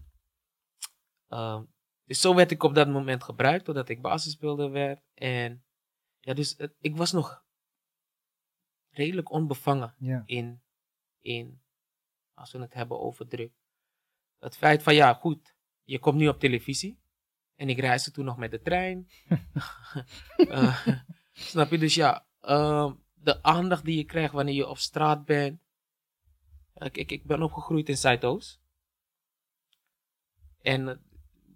ehm, 1.28 1.62
dus 2.04 2.20
zo 2.20 2.34
werd 2.34 2.50
ik 2.50 2.62
op 2.62 2.74
dat 2.74 2.88
moment 2.88 3.24
gebruikt, 3.24 3.64
totdat 3.64 3.88
ik 3.88 4.00
basisspeelder 4.02 4.70
werd. 4.70 5.00
En 5.14 5.64
ja, 6.20 6.34
dus 6.34 6.54
het- 6.56 6.74
ik 6.78 6.96
was 6.96 7.12
nog 7.12 7.44
redelijk 8.90 9.30
onbevangen 9.30 9.94
in, 10.26 10.62
in, 11.20 11.62
als 12.34 12.52
we 12.52 12.58
het 12.58 12.74
hebben 12.74 13.00
over 13.00 13.28
druk. 13.28 13.52
Het 14.38 14.56
feit 14.56 14.82
van, 14.82 14.94
ja, 14.94 15.14
goed, 15.14 15.54
je 15.82 15.98
komt 15.98 16.16
nu 16.18 16.28
op 16.28 16.38
televisie. 16.40 17.00
En 17.54 17.68
ik 17.68 17.78
reisde 17.78 18.10
toen 18.10 18.24
nog 18.24 18.36
met 18.36 18.50
de 18.50 18.60
trein. 18.60 19.08
Eh, 20.36 20.86
snap 21.32 21.70
je? 21.70 21.78
Dus 21.78 21.94
ja, 21.94 22.26
ehm, 22.40 22.92
de 23.14 23.42
aandacht 23.42 23.84
die 23.84 23.96
je 23.96 24.04
krijgt 24.04 24.32
wanneer 24.32 24.54
je 24.54 24.68
op 24.68 24.78
straat 24.78 25.24
bent. 25.24 25.60
Ik, 26.74 26.96
ik, 26.96 27.10
ik 27.10 27.24
ben 27.24 27.42
opgegroeid 27.42 27.88
in 27.88 27.96
Zuidoost. 27.96 28.60
En 30.62 30.88
eh, 30.88 30.96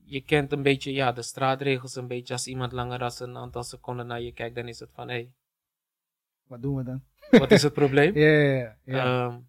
je 0.04 0.20
kent 0.20 0.52
een 0.52 0.62
beetje, 0.62 0.92
ja, 0.92 1.12
de 1.12 1.22
straatregels 1.22 1.94
een 1.94 2.06
beetje. 2.06 2.32
Als 2.32 2.46
iemand 2.46 2.72
langer 2.72 2.98
dan 2.98 3.12
een 3.18 3.36
aantal 3.36 3.62
seconden 3.62 4.06
naar 4.06 4.20
je 4.20 4.32
kijkt, 4.32 4.54
dan 4.54 4.68
is 4.68 4.78
het 4.78 4.90
van, 4.92 5.08
hé, 5.08 5.14
hey, 5.14 5.32
Wat 6.46 6.62
doen 6.62 6.76
we 6.76 6.82
dan? 6.82 7.04
wat 7.30 7.50
is 7.50 7.62
het 7.62 7.72
probleem? 7.82 8.14
Ja, 8.14 8.28
ja, 8.28 8.52
ja. 8.52 8.76
ja. 8.84 9.26
Ehm, 9.26 9.40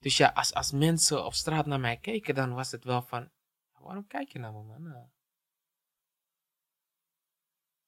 dus 0.00 0.16
ja, 0.16 0.30
als, 0.34 0.54
als 0.54 0.72
mensen 0.72 1.24
op 1.24 1.34
straat 1.34 1.66
naar 1.66 1.80
mij 1.80 1.96
keken, 1.96 2.34
dan 2.34 2.54
was 2.54 2.70
het 2.70 2.84
wel 2.84 3.02
van, 3.02 3.30
waarom 3.78 4.06
kijk 4.06 4.32
je 4.32 4.38
naar 4.38 4.52
me, 4.52 4.62
man? 4.62 5.12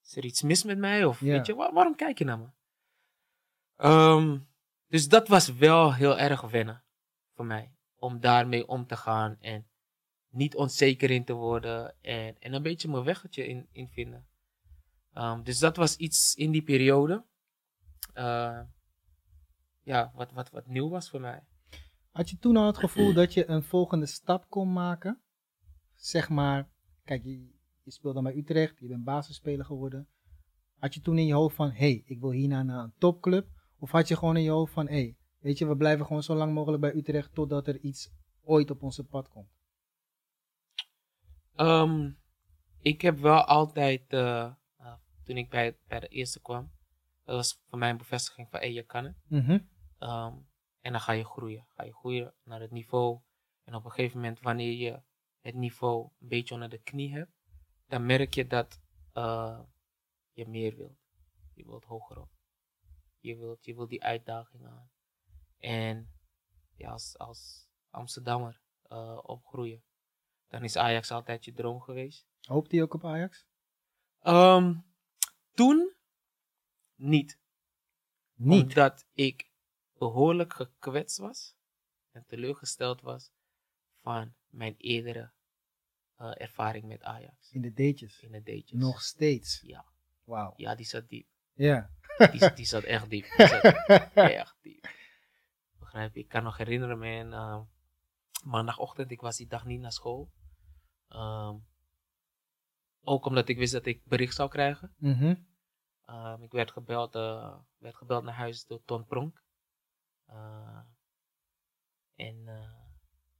Is 0.07 0.17
er 0.17 0.25
iets 0.25 0.43
mis 0.43 0.65
met 0.65 0.79
mij? 0.79 1.05
Of 1.05 1.21
Ja. 1.21 1.27
weet 1.33 1.47
je, 1.47 1.55
waar- 1.55 1.73
waarom 1.73 1.95
kijk 1.97 2.19
je 2.19 2.25
naar 2.25 2.39
me? 2.39 2.47
Ehm, 3.77 4.39
dus 4.89 5.09
dat 5.09 5.29
was 5.29 5.49
wel 5.55 5.95
heel 5.95 6.19
erg 6.19 6.41
wennen 6.41 6.85
voor 7.35 7.45
mij. 7.47 7.73
Om 7.99 8.21
daarmee 8.21 8.69
om 8.69 8.87
te 8.87 8.97
gaan 8.97 9.37
en 9.41 9.67
niet 10.31 10.57
onzeker 10.57 11.11
in 11.11 11.25
te 11.25 11.33
worden. 11.33 11.95
En, 12.03 12.39
en 12.41 12.53
een 12.53 12.63
beetje 12.63 12.89
mijn 12.89 13.05
weggetje 13.05 13.47
in, 13.47 13.69
in 13.73 13.89
vinden. 13.89 14.27
Ehm, 15.13 15.43
dus 15.43 15.59
dat 15.59 15.77
was 15.77 15.97
iets 15.97 16.35
in 16.35 16.51
die 16.51 16.63
periode. 16.63 17.25
eh, 18.13 18.61
ja, 19.83 20.13
wat, 20.15 20.33
wat, 20.33 20.51
wat 20.51 20.67
nieuw 20.67 20.89
was 20.89 21.11
voor 21.11 21.21
mij. 21.21 21.45
Had 22.11 22.31
je 22.31 22.39
toen 22.39 22.57
al 22.57 22.67
het 22.67 22.79
gevoel 22.79 23.13
dat 23.21 23.35
je 23.35 23.49
een 23.49 23.63
volgende 23.63 24.07
stap 24.07 24.51
kon 24.51 24.73
maken? 24.73 25.21
Zeg 25.95 26.29
maar, 26.29 26.69
kijk, 27.05 27.25
je, 27.25 27.55
je 27.87 27.93
speelt 27.93 28.15
dan 28.15 28.23
bij 28.23 28.37
Utrecht, 28.37 28.79
je 28.79 28.89
bent 28.89 29.05
basisspeler 29.05 29.65
geworden. 29.65 30.09
Had 30.79 30.95
je 30.95 31.01
toen 31.01 31.19
in 31.19 31.27
je 31.27 31.35
hoofd 31.35 31.57
van, 31.57 31.71
hé, 31.71 31.77
hey, 31.77 32.03
ik 32.05 32.21
wil 32.21 32.31
hierna 32.31 32.63
naar 32.63 32.85
een 32.85 32.95
topclub? 32.99 33.49
Of 33.79 33.91
had 33.91 34.09
je 34.09 34.17
gewoon 34.17 34.37
in 34.37 34.43
je 34.43 34.51
hoofd 34.51 34.73
van, 34.73 34.87
hé, 34.87 34.93
hey, 34.93 35.17
weet 35.39 35.59
je, 35.59 35.67
we 35.67 35.77
blijven 35.77 36.07
gewoon 36.07 36.23
zo 36.23 36.35
lang 36.35 36.53
mogelijk 36.53 36.81
bij 36.81 36.95
Utrecht 36.95 37.35
totdat 37.35 37.69
er 37.69 37.79
iets 37.79 38.11
ooit 38.43 38.71
op 38.71 38.83
onze 38.83 39.05
pad 39.05 39.29
komt? 39.29 39.51
Ehm, 41.55 42.11
ik 42.81 43.01
heb 43.01 43.19
wel 43.19 43.45
altijd, 43.45 44.13
eh, 44.13 44.53
eh, 44.77 44.95
toen 45.25 45.37
ik 45.37 45.51
bij, 45.51 45.79
bij 45.87 46.01
de 46.01 46.09
eerste 46.09 46.41
kwam, 46.41 46.71
dat 47.25 47.37
was 47.37 47.63
voor 47.69 47.79
mij 47.79 47.91
een 47.91 47.97
bevestiging 47.97 48.49
van, 48.51 48.61
hé, 48.61 48.67
je 48.67 48.83
kan 48.83 49.05
het. 49.05 49.17
Mhm. 49.29 49.59
Ehm, 49.99 50.35
en 50.81 50.93
dan 50.93 51.01
ga 51.01 51.13
je 51.13 51.25
groeien. 51.25 51.67
Ga 51.69 51.85
je 51.85 51.95
groeien 51.95 52.35
naar 52.45 52.61
het 52.61 52.71
niveau. 52.71 53.21
En 53.65 53.75
op 53.75 53.85
een 53.85 53.91
gegeven 53.91 54.21
moment, 54.21 54.41
wanneer 54.41 54.73
je 54.73 55.03
het 55.41 55.55
niveau 55.55 56.11
een 56.21 56.29
beetje 56.29 56.55
onder 56.55 56.69
de 56.69 56.83
knie 56.83 57.13
hebt, 57.13 57.36
dan 57.87 58.07
merk 58.07 58.35
je 58.35 58.47
dat 58.47 58.81
eh, 59.13 59.61
je 60.33 60.49
meer 60.49 60.77
wilt. 60.77 60.99
Je 61.55 61.65
wilt 61.65 61.85
hoger 61.85 62.21
op. 62.21 62.31
Je 63.19 63.37
wilt, 63.37 63.65
je 63.65 63.75
wilt 63.75 63.89
die 63.89 64.05
uitdaging 64.05 64.67
aan. 64.67 64.91
En 65.59 66.11
ja, 66.75 66.91
als, 66.91 67.19
als 67.19 67.69
Amsterdammer 67.91 68.61
eh, 68.83 69.19
opgroeien, 69.23 69.85
dan 70.49 70.65
is 70.65 70.77
Ajax 70.77 71.11
altijd 71.11 71.45
je 71.45 71.53
droom 71.53 71.81
geweest. 71.81 72.29
Hoopt 72.41 72.71
hij 72.71 72.83
ook 72.83 72.95
op 72.95 73.05
Ajax? 73.05 73.47
Ehm, 74.21 74.75
toen 75.55 75.95
niet. 76.95 77.39
Niet. 78.35 78.63
Omdat 78.63 79.07
ik 79.13 79.51
behoorlijk 79.93 80.53
gekwetst 80.53 81.19
was 81.19 81.57
en 82.11 82.25
teleurgesteld 82.27 83.01
was 83.01 83.33
van 84.01 84.35
mijn 84.47 84.75
eerdere 84.79 85.33
eh, 86.17 86.33
ervaring 86.41 86.85
met 86.85 87.03
Ajax 87.03 87.51
In 87.53 87.61
de 87.61 87.73
datejes. 87.73 88.21
in 88.21 88.31
de 88.33 88.43
datejes. 88.43 88.73
Nog 88.81 89.03
steeds. 89.03 89.61
Ja, 89.61 89.85
Wauw. 90.25 90.53
ja, 90.57 90.75
die 90.75 90.87
zat 90.87 91.09
diep. 91.09 91.29
Ja. 91.53 91.91
Die, 92.31 92.53
die 92.55 92.65
zat 92.67 92.83
echt 92.83 93.11
diep. 93.11 93.25
Die 93.37 93.47
zat 93.47 93.63
echt 94.15 94.57
diep. 94.63 94.89
Begrijp 95.79 96.15
je? 96.15 96.21
Ik 96.21 96.29
kan 96.29 96.43
nog 96.43 96.57
herinneren, 96.57 96.99
man. 96.99 97.33
eh, 97.33 97.61
maandagochtend, 98.45 99.11
ik 99.11 99.21
was 99.21 99.37
die 99.37 99.47
dag 99.47 99.65
niet 99.65 99.81
naar 99.81 99.93
school. 99.93 100.33
Ehm, 101.09 101.57
ook 103.01 103.25
omdat 103.25 103.49
ik 103.49 103.57
wist 103.59 103.73
dat 103.73 103.87
ik 103.87 104.05
bericht 104.05 104.35
zou 104.35 104.49
krijgen. 104.49 104.95
Mhm. 104.97 105.35
Ehm, 106.05 106.43
ik 106.43 106.53
werd 106.53 106.71
gebeld, 106.73 107.15
eh, 107.15 107.59
werd 107.79 107.97
gebeld 107.97 108.25
naar 108.25 108.35
huis 108.35 108.67
door 108.67 108.83
Ton 108.85 109.07
Pronk. 109.07 109.45
En 112.15 112.47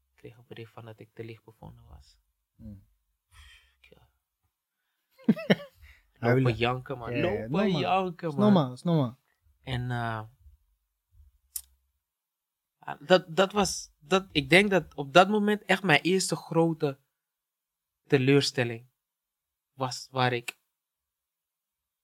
ik 0.09 0.15
kreeg 0.15 0.37
een 0.37 0.45
bericht 0.47 0.73
van 0.73 0.85
dat 0.85 0.99
ik 1.01 1.11
te 1.15 1.25
licht 1.25 1.45
bevonden 1.45 1.85
was. 1.89 2.17
Lopen 6.19 6.55
janken, 6.55 6.99
man. 6.99 7.11
Ja, 7.11 7.17
ja, 7.17 7.23
Lopen 7.23 7.51
normaal. 7.51 7.81
janken, 7.81 8.29
Is 8.29 8.35
man. 8.35 8.45
normaal, 8.45 8.73
is 8.73 8.83
normaal. 8.83 9.19
En 9.63 9.89
ja, 12.87 12.99
dat, 13.01 13.37
dat 13.37 13.53
was, 13.53 13.93
dat, 13.99 14.29
ik 14.33 14.51
denk 14.51 14.71
dat 14.71 14.95
op 14.95 15.13
dat 15.13 15.29
moment 15.29 15.63
echt 15.65 15.83
mijn 15.83 16.01
eerste 16.01 16.37
grote 16.37 16.99
teleurstelling 18.07 18.87
was. 19.73 20.09
Waar 20.11 20.33
ik 20.33 20.59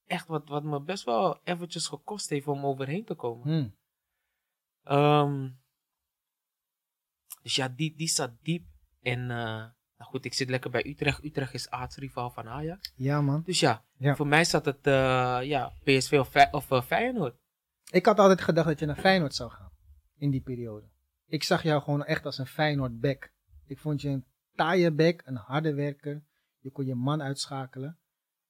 echt 0.05 0.27
wat, 0.27 0.49
wat 0.49 0.63
me 0.63 0.81
best 0.81 1.03
wel 1.03 1.41
eventjes 1.43 1.87
gekost 1.87 2.29
heeft 2.29 2.47
om 2.47 2.65
overheen 2.65 3.05
te 3.05 3.15
komen. 3.15 3.47
Mm. 3.57 3.75
Ehm, 4.83 5.49
dus 7.41 7.55
ja, 7.55 7.69
die, 7.69 7.95
die 7.95 8.07
zat 8.07 8.31
diep. 8.41 8.65
En 9.01 9.31
eh, 9.31 9.65
nou 9.97 10.09
goed, 10.11 10.25
ik 10.25 10.33
zit 10.33 10.49
lekker 10.49 10.69
bij 10.71 10.85
Utrecht. 10.85 11.23
Utrecht 11.23 11.53
is 11.53 11.69
aardsrivaal 11.69 12.29
van 12.31 12.47
Ajax. 12.47 12.93
Ja, 12.95 13.21
man. 13.21 13.41
Dus 13.45 13.59
ja, 13.59 13.83
Ja. 13.97 14.15
voor 14.15 14.27
mij 14.27 14.45
zat 14.45 14.65
het 14.65 14.87
eh, 14.87 15.39
ja, 15.43 15.73
PSV 15.83 16.13
of, 16.19 16.51
of 16.51 16.71
eh, 16.71 16.81
Feyenoord. 16.81 17.35
Ik 17.91 18.05
had 18.05 18.19
altijd 18.19 18.41
gedacht 18.41 18.67
dat 18.67 18.79
je 18.79 18.85
naar 18.85 18.95
Feyenoord 18.95 19.35
zou 19.35 19.51
gaan. 19.51 19.71
In 20.17 20.29
die 20.29 20.41
periode. 20.41 20.87
Ik 21.27 21.43
zag 21.43 21.63
jou 21.63 21.81
gewoon 21.81 22.05
echt 22.05 22.25
als 22.25 22.37
een 22.37 22.45
Feyenoord 22.47 22.99
back. 22.99 23.31
Ik 23.65 23.79
vond 23.79 24.01
je 24.01 24.09
een 24.09 24.25
taaie 24.55 24.91
back, 24.91 25.21
een 25.25 25.35
harde 25.35 25.73
werker. 25.73 26.23
Je 26.59 26.71
kon 26.71 26.85
je 26.85 26.95
man 26.95 27.21
uitschakelen. 27.21 27.97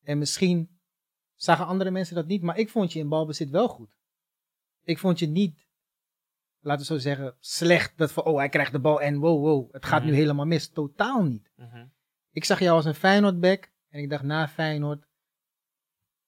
En 0.04 0.18
misschien 0.18 0.80
zagen 1.36 1.66
andere 1.66 1.92
mensen 1.92 2.16
dat 2.16 2.28
niet, 2.28 2.42
maar 2.42 2.58
ik 2.58 2.70
vond 2.70 2.94
je 2.94 3.00
in 3.00 3.10
balbezit 3.10 3.50
wel 3.50 3.68
goed. 3.68 3.96
Ik 4.84 5.00
vond 5.00 5.20
je 5.20 5.28
niet 5.28 5.63
laten 6.64 6.86
we 6.88 6.94
zo 6.94 7.00
zeggen, 7.00 7.36
slecht. 7.40 7.98
Dat 7.98 8.12
van, 8.12 8.24
oh, 8.24 8.38
hij 8.38 8.50
krijgt 8.50 8.72
de 8.72 8.80
bal 8.80 9.02
en 9.02 9.18
wow, 9.20 9.42
wow, 9.44 9.74
het 9.74 9.86
gaat 9.86 10.02
Mhm. 10.02 10.10
nu 10.12 10.16
helemaal 10.18 10.46
mis. 10.46 10.70
Totaal 10.70 11.24
niet. 11.24 11.52
Mhm. 11.56 11.86
Ik 12.32 12.44
zag 12.46 12.60
jou 12.60 12.76
als 12.76 12.86
een 12.86 12.96
Feyenoord-back 12.96 13.72
en 13.90 14.00
ik 14.02 14.10
dacht, 14.10 14.24
na 14.24 14.48
Feyenoord 14.48 15.08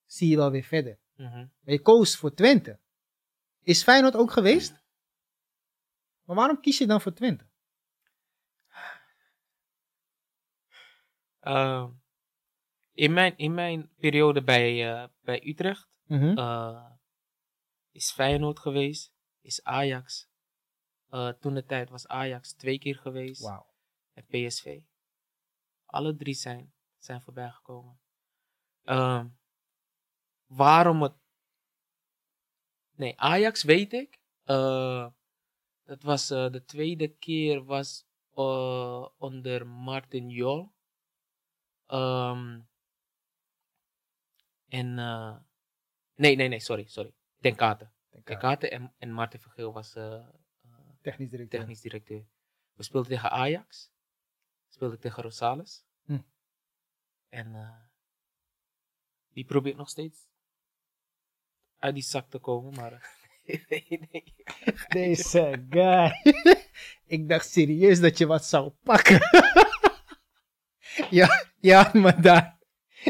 zie 0.06 0.30
je 0.30 0.36
wel 0.36 0.52
weer 0.52 0.64
verder. 0.64 1.00
Mhm. 1.16 1.36
Maar 1.38 1.74
je 1.74 1.82
koos 1.82 2.16
voor 2.18 2.34
Twente. 2.34 2.80
Is 3.62 3.84
Feyenoord 3.84 4.16
ook 4.16 4.32
geweest? 4.32 4.84
Maar 6.24 6.36
waarom 6.36 6.60
kies 6.62 6.78
je 6.78 6.88
dan 6.88 7.02
voor 7.02 7.14
Twente? 7.14 7.46
Ehm, 11.40 11.90
in, 12.92 13.14
mijn, 13.14 13.38
in 13.38 13.54
mijn 13.54 13.90
periode 13.98 14.44
bij, 14.44 14.94
eh, 14.94 15.08
bij 15.22 15.48
Utrecht 15.48 16.00
Mhm. 16.06 16.38
eh, 16.38 16.86
is 17.92 18.12
Feyenoord 18.12 18.60
geweest, 18.60 19.14
is 19.46 19.64
Ajax. 19.64 20.30
Eh, 21.10 21.30
toen 21.30 21.54
de 21.54 21.66
tijd 21.66 21.90
was 21.90 22.08
Ajax 22.08 22.54
twee 22.54 22.80
keer 22.80 22.98
geweest 22.98 23.42
Wauw. 23.42 23.74
en 24.14 24.26
PSV. 24.26 24.80
Alle 25.86 26.16
drie 26.16 26.34
zijn, 26.34 26.74
zijn 26.98 27.22
voorbij 27.22 27.50
gekomen. 27.52 28.00
Ehm, 28.84 29.28
waarom 30.46 31.02
het. 31.02 31.14
Nee, 32.96 33.20
Ajax 33.20 33.64
weet 33.64 33.94
ik. 33.94 34.20
Eh, 34.44 35.08
dat 35.84 36.04
was 36.04 36.30
eh, 36.30 36.52
de 36.52 36.64
tweede 36.64 37.08
keer 37.08 37.64
was 37.64 38.06
onder 39.18 39.68
Martin 39.68 40.30
Jol. 40.30 40.74
Ehm, 41.86 42.62
en 44.68 44.96
nee, 46.16 46.36
nee, 46.36 46.48
nee, 46.48 46.60
sorry, 46.60 46.86
sorry. 46.88 47.14
Ten 47.40 47.56
Kate. 47.56 47.94
Ten 48.24 48.38
Kate 48.38 48.70
en, 48.70 48.94
en 48.98 49.12
Martin 49.12 49.40
Vergeel 49.40 49.74
was 49.74 49.96
eh, 49.96 50.28
Technisch 51.02 51.30
directeur. 51.30 51.60
technisch 51.60 51.82
directeur. 51.82 52.26
We 52.74 52.84
speelden 52.84 53.10
tegen 53.10 53.32
Ajax. 53.32 53.92
Speelde 54.70 54.96
ik 54.96 55.02
tegen 55.02 55.24
Rosales. 55.24 55.86
Hm. 56.06 56.20
En 57.30 57.56
eh, 57.56 57.78
die 59.30 59.46
probeert 59.46 59.78
nog 59.78 59.90
steeds 59.90 60.28
uit 61.80 61.94
die 61.94 62.04
zak 62.04 62.30
te 62.30 62.40
komen, 62.40 62.74
maar 62.74 62.92
nee, 63.70 64.08
nee. 64.12 64.34
Deze 64.88 65.66
guy. 65.70 66.34
ik 67.18 67.30
dacht 67.30 67.50
serieus 67.52 68.00
dat 68.00 68.18
je 68.18 68.26
wat 68.26 68.46
zou 68.46 68.70
pakken. 68.70 69.20
ja, 71.20 71.46
je 71.60 71.74
had 71.74 71.94
me 71.94 72.20
daar. 72.20 72.58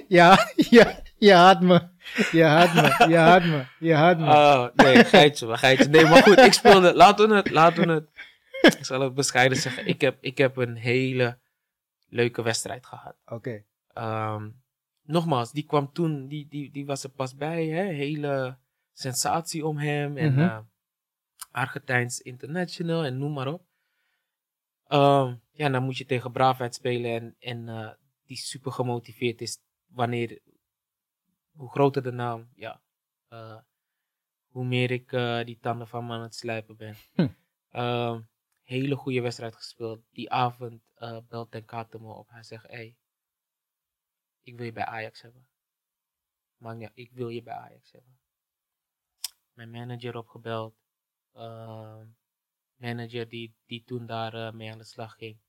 Ja, 0.07 0.51
ja, 0.55 1.01
je 1.17 1.33
had 1.33 1.61
me. 1.61 1.94
Je 2.31 2.43
had 2.43 2.73
me. 2.73 3.05
Je 3.07 3.17
had 3.17 3.43
me. 3.43 3.65
Je 3.79 3.93
had 3.93 4.17
me. 4.17 4.25
Oh, 4.25 4.67
nee, 4.75 5.03
geitje, 5.03 5.47
maar 5.47 5.57
geitje. 5.57 5.87
Nee, 5.87 6.05
maar 6.05 6.23
goed, 6.23 6.37
ik 6.37 6.53
speelde, 6.53 6.93
laten 6.95 7.29
we 7.29 7.35
het, 7.35 7.49
laten 7.49 7.87
we 7.87 7.93
het, 7.93 8.09
ik 8.77 8.85
zal 8.85 9.01
het 9.01 9.13
bescheiden 9.13 9.57
zeggen. 9.57 9.87
Ik 9.87 10.01
heb, 10.01 10.17
ik 10.21 10.37
heb 10.37 10.57
een 10.57 10.75
hele 10.75 11.37
leuke 12.09 12.41
wedstrijd 12.41 12.85
gehad. 12.85 13.15
Oké. 13.25 13.63
Ehm, 13.93 14.49
nogmaals, 15.03 15.51
die 15.51 15.65
kwam 15.65 15.93
toen, 15.93 16.27
die, 16.27 16.47
die, 16.49 16.71
die 16.71 16.85
was 16.85 17.03
er 17.03 17.09
pas 17.09 17.35
bij, 17.35 17.65
hè? 17.65 17.83
hele 17.83 18.57
sensatie 18.93 19.65
om 19.65 19.77
hem. 19.77 20.17
En 20.17 20.39
eh, 20.39 20.57
Argentijns 21.51 22.21
International 22.21 23.03
en 23.03 23.17
noem 23.17 23.33
maar 23.33 23.47
op. 23.47 23.61
Ehm, 24.87 25.35
ja, 25.51 25.69
dan 25.69 25.83
moet 25.83 25.97
je 25.97 26.05
tegen 26.05 26.31
Braafheid 26.31 26.75
spelen 26.75 27.11
en, 27.11 27.35
en 27.39 27.69
eh, 27.69 27.89
die 28.25 28.37
super 28.37 28.71
gemotiveerd 28.71 29.41
is 29.41 29.57
wanneer, 29.85 30.39
hoe 31.55 31.69
groter 31.69 32.03
de 32.03 32.11
naam, 32.11 32.49
ja, 32.55 32.81
eh, 33.27 33.59
hoe 34.47 34.65
meer 34.65 34.91
ik 34.91 35.11
eh, 35.11 35.43
die 35.43 35.59
tanden 35.59 35.87
van 35.87 36.05
me 36.05 36.13
aan 36.13 36.21
het 36.21 36.35
slijpen 36.35 36.77
ben. 36.77 36.95
Hm. 37.13 37.27
Ehm, 37.69 38.21
hele 38.61 38.95
goede 38.95 39.21
wedstrijd 39.21 39.55
gespeeld. 39.55 40.03
Die 40.11 40.31
avond 40.31 40.81
eh, 40.93 41.17
belt 41.27 41.51
Ten 41.51 41.65
Kate 41.65 41.99
me 41.99 42.13
op. 42.13 42.29
Hij 42.29 42.43
zegt, 42.43 42.67
hey, 42.67 42.97
ik 44.41 44.55
wil 44.55 44.65
je 44.65 44.71
bij 44.71 44.85
Ajax 44.85 45.21
hebben. 45.21 45.47
Man, 46.57 46.79
ja, 46.79 46.89
ik 46.93 47.11
wil 47.11 47.29
je 47.29 47.43
bij 47.43 47.53
Ajax 47.53 47.91
hebben. 47.91 48.19
Mijn 49.53 49.71
manager 49.71 50.17
opgebeld. 50.17 50.75
Ehm, 51.33 52.07
manager 52.75 53.29
die, 53.29 53.55
die 53.65 53.83
toen 53.83 54.05
daar 54.05 54.55
mee 54.55 54.71
aan 54.71 54.77
de 54.77 54.83
slag 54.83 55.15
ging. 55.15 55.39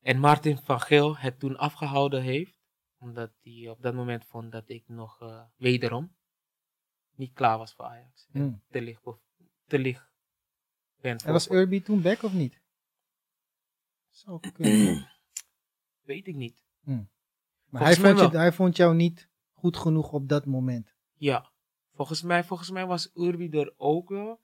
En 0.00 0.18
Martin 0.18 0.58
van 0.58 0.80
Geel 0.80 1.16
het 1.16 1.38
toen 1.38 1.56
afgehouden 1.56 2.22
heeft. 2.22 2.63
Omdat 3.04 3.30
hij 3.42 3.68
op 3.68 3.82
dat 3.82 3.94
moment 3.94 4.24
vond 4.24 4.52
dat 4.52 4.68
ik 4.68 4.88
nog 4.88 5.20
eh, 5.20 5.42
wederom 5.56 6.14
niet 7.14 7.32
klaar 7.32 7.58
was 7.58 7.74
voor 7.74 7.84
Ajax. 7.84 8.28
Hmm. 8.30 8.62
te 8.70 8.80
licht, 8.80 9.02
te 9.66 9.78
licht 9.78 10.12
ben 11.00 11.16
En 11.16 11.32
was 11.32 11.50
Urbi 11.50 11.82
toen 11.82 12.02
back 12.02 12.22
of 12.22 12.32
niet? 12.32 12.60
Zo 14.10 14.38
kunnen. 14.38 15.08
Weet 16.10 16.26
ik 16.26 16.34
niet. 16.34 16.64
Maar 17.68 17.82
hij 17.82 17.96
vond, 17.96 18.18
je, 18.18 18.38
hij 18.38 18.52
vond 18.52 18.76
jou 18.76 18.94
niet 18.94 19.28
goed 19.52 19.76
genoeg 19.76 20.12
op 20.12 20.28
dat 20.28 20.46
moment. 20.46 20.94
Ja, 21.14 21.50
volgens 21.92 22.22
mij, 22.22 22.44
volgens 22.44 22.70
mij 22.70 22.86
was 22.86 23.10
Urbi 23.14 23.50
er 23.50 23.74
ook 23.76 24.08
wel. 24.08 24.40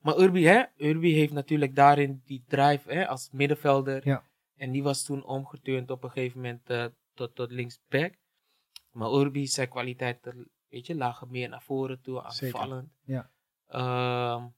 Maar 0.00 0.18
Urbi, 0.18 0.44
hè, 0.44 0.64
Urbi 0.76 1.12
heeft 1.12 1.32
natuurlijk 1.32 1.74
daarin 1.74 2.22
die 2.24 2.44
drive 2.46 2.92
hè, 2.92 3.08
als 3.08 3.30
middenvelder. 3.32 4.08
Ja. 4.08 4.24
En 4.54 4.70
die 4.70 4.82
was 4.82 5.04
toen 5.04 5.24
omgeturnd 5.24 5.90
op 5.90 6.02
een 6.02 6.10
gegeven 6.10 6.40
moment 6.40 6.70
eh, 6.70 6.86
tot, 7.14 7.34
tot 7.34 7.50
linksback. 7.50 8.14
Maar 8.90 9.10
Urbi, 9.12 9.46
zijn 9.46 9.68
kwaliteiten, 9.68 10.50
weet 10.68 10.86
je, 10.86 10.94
lagen 10.94 11.30
meer 11.30 11.48
naar 11.48 11.62
voren 11.62 12.00
toe, 12.00 12.30
Zeker, 12.30 12.60
aanvallend. 12.60 12.92
ja. 13.04 13.30
Ehm, 13.66 14.48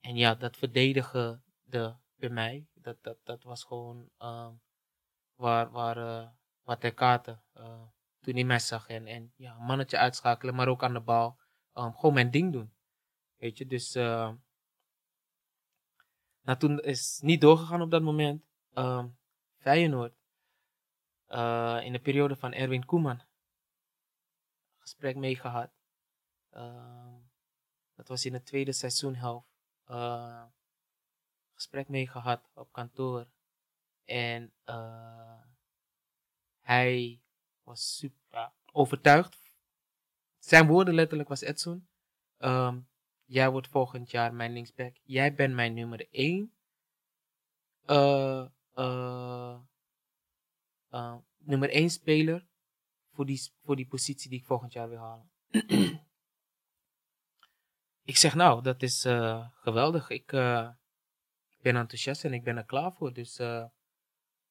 en 0.00 0.16
ja, 0.16 0.34
dat 0.34 0.56
verdedigen 0.56 1.44
de, 1.62 1.94
bij 2.14 2.28
mij, 2.30 2.66
dat, 2.74 3.02
dat, 3.02 3.18
dat 3.24 3.42
was 3.42 3.64
gewoon 3.64 4.10
ehm, 4.18 4.52
waar, 5.34 5.70
waar, 5.70 5.96
eh 5.96 6.28
waar 6.62 6.78
ter 6.78 6.94
kaarten 6.94 7.44
eh, 7.52 7.82
toen 8.20 8.34
hij 8.34 8.44
mij 8.44 8.58
zag. 8.58 8.88
En, 8.88 9.06
en 9.06 9.32
ja, 9.36 9.58
mannetje 9.58 9.98
uitschakelen, 9.98 10.54
maar 10.54 10.68
ook 10.68 10.82
aan 10.84 10.92
de 10.92 11.00
bal. 11.00 11.38
ehm, 11.72 11.92
gewoon 11.92 12.14
mijn 12.14 12.30
ding 12.30 12.52
doen. 12.52 12.74
Weet 13.36 13.58
je, 13.58 13.66
dus... 13.66 13.94
eh 13.94 14.32
nou, 16.40 16.58
toen 16.58 16.80
is 16.80 17.14
het 17.16 17.22
niet 17.22 17.40
doorgegaan 17.40 17.82
op 17.82 17.90
dat 17.90 18.02
moment. 18.02 18.44
ehm 18.72 19.08
Feyenoord. 19.58 20.14
Eh, 21.26 21.78
in 21.82 21.92
de 21.92 21.98
periode 21.98 22.36
van 22.36 22.52
Erwin 22.52 22.84
Koeman. 22.84 23.22
Gesprek 24.78 25.16
mee 25.16 25.36
gehad. 25.36 25.70
Ehm, 26.50 27.14
dat 27.94 28.08
was 28.08 28.24
in 28.24 28.32
het 28.32 28.46
tweede 28.46 28.72
seizoenhelft. 28.72 29.54
eh 29.84 30.44
gesprek 31.56 31.88
mee 31.88 32.06
gehad 32.06 32.50
op 32.54 32.72
kantoor. 32.72 33.26
En 34.04 34.52
eh, 34.64 35.40
hij 36.60 37.20
was 37.62 37.96
super 37.96 38.52
overtuigd. 38.72 39.54
Zijn 40.38 40.66
woorden 40.66 40.94
letterlijk 40.94 41.28
was 41.28 41.40
Edson. 41.40 41.88
ehm, 42.36 42.80
jij 43.24 43.50
wordt 43.50 43.68
volgend 43.68 44.10
jaar 44.10 44.34
mijn 44.34 44.52
linksback. 44.52 44.96
Jij 45.02 45.34
bent 45.34 45.54
mijn 45.54 45.74
nummer 45.74 46.06
1. 46.10 46.52
Nummer 51.38 51.70
1 51.70 51.90
speler 51.90 52.46
voor 53.12 53.26
die, 53.26 53.52
voor 53.62 53.76
die 53.76 53.86
positie 53.86 54.30
die 54.30 54.38
ik 54.38 54.44
volgend 54.44 54.72
jaar 54.72 54.88
wil 54.88 54.98
halen. 54.98 55.30
ik 58.10 58.16
zeg 58.16 58.34
nou, 58.34 58.62
dat 58.62 58.82
is 58.82 59.04
eh, 59.04 59.48
geweldig. 59.52 60.10
Ik, 60.10 60.32
eh, 60.32 60.70
ik 61.48 61.62
ben 61.62 61.76
enthousiast 61.76 62.24
en 62.24 62.32
ik 62.32 62.44
ben 62.44 62.56
er 62.56 62.64
klaar 62.64 62.92
voor. 62.92 63.12
Dus 63.12 63.38
eh, 63.38 63.64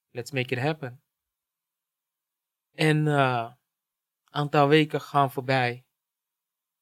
let's 0.10 0.32
make 0.32 0.56
it 0.56 0.62
happen. 0.62 1.04
En 2.72 3.06
een 3.06 3.56
aantal 4.30 4.68
weken 4.68 5.02
gaan 5.02 5.32
voorbij. 5.32 5.86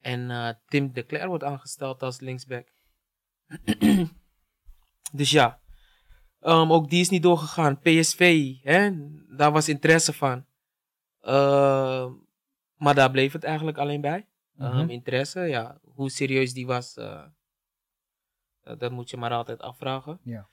En 0.04 0.32
eh, 0.32 0.50
Tim 0.66 0.94
de 0.94 1.06
Cler 1.06 1.28
wordt 1.28 1.44
aangesteld 1.44 2.04
als 2.04 2.20
linksback. 2.20 2.74
dus 5.14 5.32
ja, 5.32 5.63
Ehm, 6.44 6.72
ook 6.72 6.90
die 6.90 7.02
is 7.02 7.10
niet 7.10 7.24
doorgegaan. 7.24 7.80
PSV, 7.80 8.54
hè, 8.62 8.92
daar 9.36 9.52
was 9.52 9.70
interesse 9.70 10.14
van. 10.14 10.46
Ehm, 11.22 12.12
maar 12.76 12.96
daar 12.96 13.12
bleef 13.12 13.34
het 13.34 13.44
eigenlijk 13.44 13.78
alleen 13.78 14.02
bij. 14.02 14.28
Ehm, 14.58 14.76
Mhm. 14.78 14.90
interesse, 14.90 15.40
ja, 15.40 15.80
hoe 15.84 16.10
serieus 16.10 16.54
die 16.54 16.66
was, 16.66 16.96
eh, 16.98 17.24
eh, 18.62 18.78
dat 18.78 18.92
moet 18.92 19.10
je 19.10 19.18
maar 19.18 19.32
altijd 19.32 19.62
afvragen. 19.62 20.20
Ja. 20.24 20.48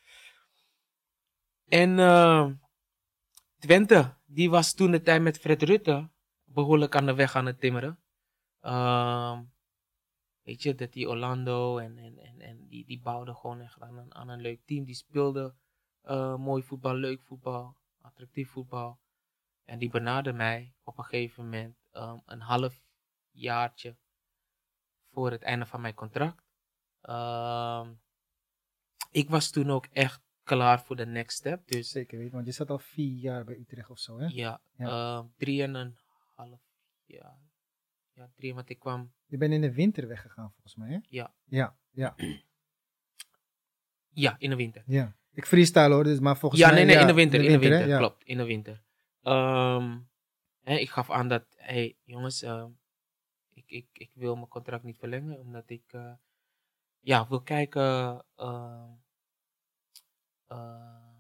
En 1.68 1.96
Twente, 3.59 4.14
die 4.26 4.50
was 4.50 4.74
toen 4.74 4.90
de 4.90 5.03
tijd 5.03 5.22
met 5.22 5.38
Fred 5.38 5.62
Rutte 5.62 6.09
behoorlijk 6.44 6.96
aan 6.96 7.07
de 7.07 7.14
weg 7.14 7.37
aan 7.37 7.46
het 7.46 7.61
timmeren. 7.61 7.98
Weet 10.42 10.62
je, 10.62 10.74
dat 10.74 10.92
die 10.92 11.09
Orlando 11.09 11.79
en, 11.79 11.98
en, 11.98 12.18
en, 12.18 12.40
en 12.40 12.66
die, 12.68 12.85
die 12.87 13.00
bouwden 13.00 13.37
gewoon 13.37 13.61
echt 13.61 13.81
aan 13.81 13.98
een, 13.98 14.14
aan 14.14 14.29
een 14.29 14.40
leuk 14.40 14.61
team. 14.64 14.85
Die 14.85 14.94
speelden 14.94 15.60
eh, 16.02 16.36
mooi 16.36 16.62
voetbal, 16.62 16.94
leuk 16.94 17.22
voetbal, 17.22 17.76
attractief 18.00 18.50
voetbal. 18.50 18.98
En 19.64 19.78
die 19.78 19.90
benaderde 19.90 20.32
mij 20.38 20.74
op 20.82 20.98
een 20.98 21.04
gegeven 21.04 21.44
moment 21.44 21.76
ehm, 21.90 22.18
een 22.24 22.40
half 22.40 22.82
jaartje 23.30 23.96
voor 25.12 25.30
het 25.30 25.42
einde 25.42 25.66
van 25.66 25.80
mijn 25.80 25.94
contract. 25.94 26.44
Ehm, 27.00 27.92
ik 29.10 29.28
was 29.30 29.50
toen 29.50 29.70
ook 29.70 29.86
echt 29.86 30.22
klaar 30.42 30.82
voor 30.82 30.96
de 30.96 31.06
next 31.06 31.36
step. 31.36 31.66
Dus 31.68 31.90
Zeker 31.90 32.18
weten, 32.18 32.34
want 32.34 32.46
je 32.46 32.52
zat 32.52 32.70
al 32.70 32.78
vier 32.78 33.16
jaar 33.18 33.44
bij 33.44 33.56
Utrecht 33.58 33.90
of 33.90 33.98
zo, 33.98 34.18
hè? 34.18 34.26
ja, 34.26 34.62
Ja. 34.76 34.86
eh, 35.18 35.24
drie 35.36 35.62
en 35.62 35.74
een 35.74 35.96
half 36.34 36.60
jaar. 37.04 37.38
Ja, 38.12 38.30
drie, 38.34 38.54
want 38.54 38.68
ik 38.70 38.78
kwam, 38.78 39.12
Je 39.26 39.36
bent 39.36 39.52
in 39.52 39.60
de 39.60 39.72
winter 39.72 40.08
weggegaan, 40.08 40.50
volgens 40.52 40.74
mij, 40.76 40.90
hè? 40.90 40.98
Ja. 41.08 41.34
Ja, 41.44 41.76
ja, 41.90 42.14
ja, 44.08 44.36
in 44.38 44.50
de 44.50 44.56
winter. 44.56 44.82
ja. 44.86 45.18
Ik 45.33 45.47
freestyle 45.47 45.95
hoor, 45.95 46.05
dus, 46.05 46.21
maar 46.21 46.37
volgens 46.37 46.61
ja, 46.61 46.66
mij... 46.66 46.77
nee, 46.77 46.85
nee, 46.85 47.01
in 47.01 47.07
de 47.07 47.14
winter, 47.14 47.40
in 47.45 47.53
de 47.53 47.59
winter, 47.59 47.87
Ja. 47.87 47.99
klopt, 47.99 48.25
in 48.25 48.37
de 48.37 48.45
winter. 48.45 48.83
Hè, 50.61 50.77
ik 50.77 50.90
gaf 50.90 51.11
aan 51.11 51.29
dat, 51.29 51.45
hey 51.57 51.97
jongens, 52.05 52.43
ehm, 52.43 52.71
ik, 53.53 53.64
ik, 53.66 53.87
ik 53.93 54.11
wil 54.14 54.35
mijn 54.37 54.49
contract 54.49 54.85
niet 54.85 54.99
verlengen, 54.99 55.38
omdat 55.38 55.71
ik, 55.71 55.93
eh, 55.93 56.12
ja, 57.01 57.29
wil 57.29 57.43
kijken 57.43 58.25
ehm, 58.37 58.90
eh, 60.47 61.14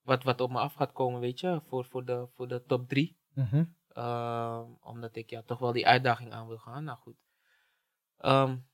wat, 0.00 0.22
wat 0.22 0.40
op 0.40 0.50
me 0.50 0.58
af 0.58 0.74
gaat 0.74 0.92
komen, 0.92 1.20
weet 1.20 1.40
je, 1.40 1.60
voor, 1.66 1.84
voor, 1.84 2.04
de, 2.04 2.28
voor 2.34 2.48
de 2.48 2.62
top 2.62 2.88
drie. 2.88 3.18
Mhm. 3.34 3.64
Omdat 4.80 5.16
ik 5.16 5.30
ja, 5.30 5.42
toch 5.42 5.58
wel 5.58 5.72
die 5.72 5.86
uitdaging 5.86 6.32
aan 6.32 6.48
wil 6.48 6.58
gaan. 6.58 6.84
Nou 6.84 6.98
goed. 6.98 7.16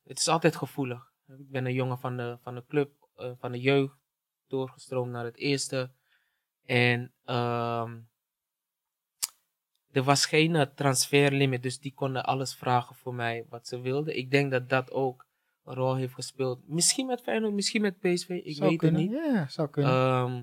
Het 0.03 0.19
is 0.19 0.29
altijd 0.29 0.57
gevoelig. 0.57 1.13
Ik 1.27 1.51
ben 1.51 1.67
een 1.67 1.73
jongen 1.73 1.99
van 1.99 2.17
de, 2.17 2.39
van 2.41 2.55
de 2.55 2.65
club, 2.67 3.09
eh, 3.15 3.33
van 3.39 3.53
de 3.53 3.61
jeugd, 3.61 4.04
doorgestroomd 4.55 5.11
naar 5.11 5.25
het 5.25 5.37
eerste. 5.37 5.91
En 6.65 7.13
ehm, 7.25 7.99
er 9.93 10.03
was 10.03 10.27
geen 10.27 10.57
eh, 10.57 10.67
transferlimit, 10.75 11.63
dus 11.63 11.79
die 11.79 11.95
konden 11.95 12.25
alles 12.25 12.55
vragen 12.55 12.95
voor 12.95 13.15
mij 13.15 13.47
wat 13.49 13.67
ze 13.67 13.81
wilden. 13.81 14.17
Ik 14.17 14.31
denk 14.31 14.51
dat 14.51 14.69
dat 14.69 14.91
ook 14.93 15.27
een 15.65 15.75
rol 15.75 15.95
heeft 15.97 16.15
gespeeld. 16.15 16.69
Misschien 16.69 17.07
met 17.07 17.21
Feyenoord, 17.21 17.55
misschien 17.55 17.83
met 17.83 17.99
PSV, 17.99 18.29
ik 18.29 18.57
Zou 18.57 18.69
weet 18.71 18.79
kunnen. 18.79 19.01
het 19.01 19.11
niet. 19.11 19.21
Ja, 19.21 19.49
zou 19.49 19.69
kunnen. 19.69 19.93
Ehm, 19.93 20.43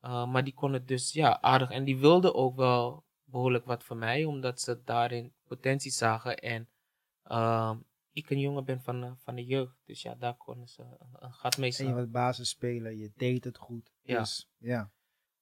eh, 0.00 0.26
maar 0.26 0.44
die 0.44 0.54
kon 0.54 0.72
het 0.72 0.88
dus 0.88 1.12
ja, 1.12 1.40
aardig. 1.40 1.70
En 1.70 1.84
die 1.84 1.98
wilden 1.98 2.34
ook 2.34 2.56
wel 2.56 3.04
behoorlijk 3.24 3.64
wat 3.64 3.84
van 3.84 3.98
mij, 3.98 4.24
omdat 4.24 4.60
ze 4.60 4.80
daarin 4.84 5.32
potentie 5.46 5.90
zagen. 5.90 6.38
En 6.38 6.68
ehm, 7.22 7.76
ik 8.14 8.30
een 8.30 8.40
jongen 8.40 8.64
ben 8.64 8.80
van, 8.82 9.00
de- 9.00 9.14
van 9.16 9.34
de 9.34 9.44
jeugd. 9.44 9.76
Dus 9.86 10.02
ja, 10.02 10.14
daar 10.14 10.34
konden 10.36 10.68
ze 10.68 10.82
een, 10.82 11.08
een 11.18 11.32
gat 11.32 11.56
mee 11.58 11.70
en 11.70 11.76
je 11.76 11.82
slaan. 11.82 11.94
was 11.94 12.10
basis 12.10 12.48
spelen, 12.48 12.98
je 12.98 13.12
deed 13.16 13.44
het 13.44 13.56
goed. 13.58 13.90
Ja. 14.02 14.18
Dus, 14.18 14.50
ja. 14.58 14.90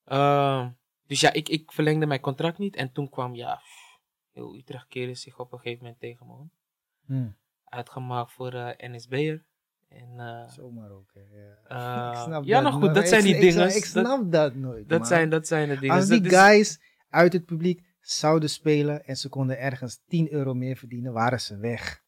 Ehm, 0.04 0.70
dus 1.06 1.20
ja, 1.20 1.32
ik, 1.32 1.48
ik 1.48 1.72
verlengde 1.72 2.06
mijn 2.06 2.20
contract 2.20 2.58
niet. 2.58 2.76
En 2.76 2.92
toen 2.92 3.08
kwam, 3.10 3.34
ja, 3.34 3.60
heel 4.32 4.56
Utrecht 4.56 4.86
keerde 4.88 5.14
zich 5.14 5.38
op 5.38 5.52
een 5.52 5.58
gegeven 5.58 5.82
moment 5.82 6.00
tegen 6.00 6.26
me 6.26 6.32
om. 6.32 6.50
Hm. 7.06 7.30
Uitgemaakt 7.64 8.32
voor 8.32 8.52
eh 8.52 8.90
NSB'er. 8.90 9.44
En 9.88 10.20
eh, 10.20 10.48
Zomaar 10.48 10.90
ook. 10.90 11.10
Ja, 11.14 12.10
eh, 12.12 12.12
Ik 12.18 12.24
snap 12.24 12.44
ja, 12.44 12.60
nou 12.60 12.72
goed, 12.72 12.82
nooit. 12.82 12.94
dat 12.94 13.08
zijn 13.08 13.22
die 13.22 13.34
ik- 13.34 13.40
dingen. 13.40 13.76
Ik, 13.76 13.84
snap 13.84 14.32
dat 14.32 14.54
nooit, 14.54 14.88
dat, 14.88 14.98
man. 14.98 15.08
zijn, 15.08 15.30
dat 15.30 15.46
zijn 15.46 15.68
de 15.68 15.78
dingen. 15.78 15.96
Als 15.96 16.06
die 16.08 16.20
Dat 16.20 16.32
is- 16.32 16.38
guys 16.38 16.80
uit 17.08 17.32
het 17.32 17.44
publiek 17.44 17.82
zouden 18.00 18.50
spelen 18.50 19.04
en 19.04 19.16
ze 19.16 19.28
konden 19.28 19.58
ergens 19.58 20.00
10 20.06 20.32
euro 20.32 20.54
meer 20.54 20.76
verdienen, 20.76 21.12
waren 21.12 21.40
ze 21.40 21.56
weg. 21.56 22.01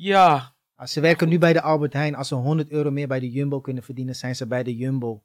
Ja, 0.00 0.54
Als 0.74 0.92
ze 0.92 1.00
werken 1.00 1.28
nu 1.28 1.38
bij 1.38 1.52
de 1.52 1.60
Albert 1.60 1.92
Heijn, 1.92 2.14
als 2.14 2.28
ze 2.28 2.34
100 2.34 2.70
euro 2.70 2.90
meer 2.90 3.08
bij 3.08 3.20
de 3.20 3.30
Jumbo 3.30 3.60
kunnen 3.60 3.82
verdienen, 3.82 4.14
zijn 4.14 4.36
ze 4.36 4.46
bij 4.46 4.62
de 4.62 4.76
Jumbo. 4.76 5.22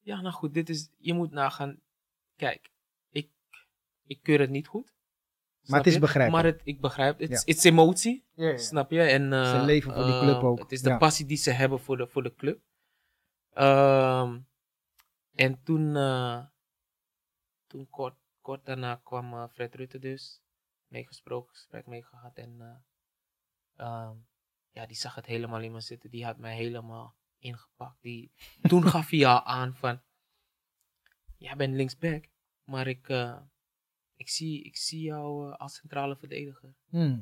Ja, 0.00 0.20
nou 0.20 0.34
goed, 0.34 0.54
dit 0.54 0.68
is, 0.68 0.90
je 0.98 1.14
moet 1.14 1.30
nagaan. 1.30 1.80
Kijk, 2.36 2.70
ik, 3.10 3.30
ik 4.06 4.22
keur 4.22 4.40
het 4.40 4.50
niet 4.50 4.66
goed. 4.66 4.94
Snap 5.62 5.78
het 5.78 5.86
is 5.86 5.98
begrijpelijk. 5.98 6.42
Maar 6.42 6.52
het, 6.52 6.60
ik 6.64 6.80
begrijp, 6.80 7.18
het 7.18 7.30
het 7.30 7.48
is 7.48 7.64
emotie, 7.64 8.24
Ja, 8.34 8.56
snap 8.56 8.90
je? 8.90 9.02
En, 9.02 9.32
eh, 9.32 9.50
Ze 9.50 9.64
leven 9.64 9.94
voor 9.94 10.04
die 10.04 10.18
club 10.18 10.36
eh, 10.36 10.44
ook, 10.44 10.58
Het 10.58 10.72
is 10.72 10.82
de 10.82 10.88
ja. 10.88 10.98
passie 10.98 11.26
die 11.26 11.36
ze 11.36 11.50
hebben 11.50 11.80
voor 11.80 11.96
de, 11.96 12.06
voor 12.06 12.22
de 12.22 12.34
club. 12.34 12.60
Ehm, 13.52 14.40
en 15.34 15.62
toen, 15.62 15.96
eh, 15.96 16.44
toen 17.66 17.90
kort, 17.90 18.16
kort 18.40 18.64
daarna 18.64 19.00
kwam 19.04 19.48
Fred 19.48 19.74
Rutte 19.74 19.98
dus. 19.98 20.42
Meegesproken, 20.86 21.54
gesprek 21.54 21.86
mee 21.86 22.02
gehad. 22.02 22.36
En 22.36 22.84
eh, 23.76 23.86
ehm, 23.86 24.16
ja, 24.70 24.86
die 24.86 24.96
zag 24.96 25.14
het 25.14 25.26
helemaal 25.26 25.60
in 25.60 25.72
me 25.72 25.80
zitten. 25.80 26.10
Die 26.10 26.24
had 26.24 26.38
mij 26.38 26.54
helemaal 26.54 27.16
ingepakt. 27.38 28.02
Die, 28.02 28.32
toen 28.68 28.88
gaf 28.88 29.10
hij 29.10 29.26
al 29.26 29.44
aan 29.44 29.74
van, 29.74 30.00
jij 31.36 31.56
bent 31.56 31.74
linksback, 31.74 32.24
maar 32.64 32.86
ik, 32.86 33.08
eh, 33.08 33.36
ik, 34.16 34.28
zie, 34.28 34.64
ik 34.64 34.76
zie 34.76 35.00
jou 35.00 35.50
eh, 35.50 35.58
als 35.58 35.74
centrale 35.74 36.16
verdediger. 36.16 36.74
Hm. 36.88 37.20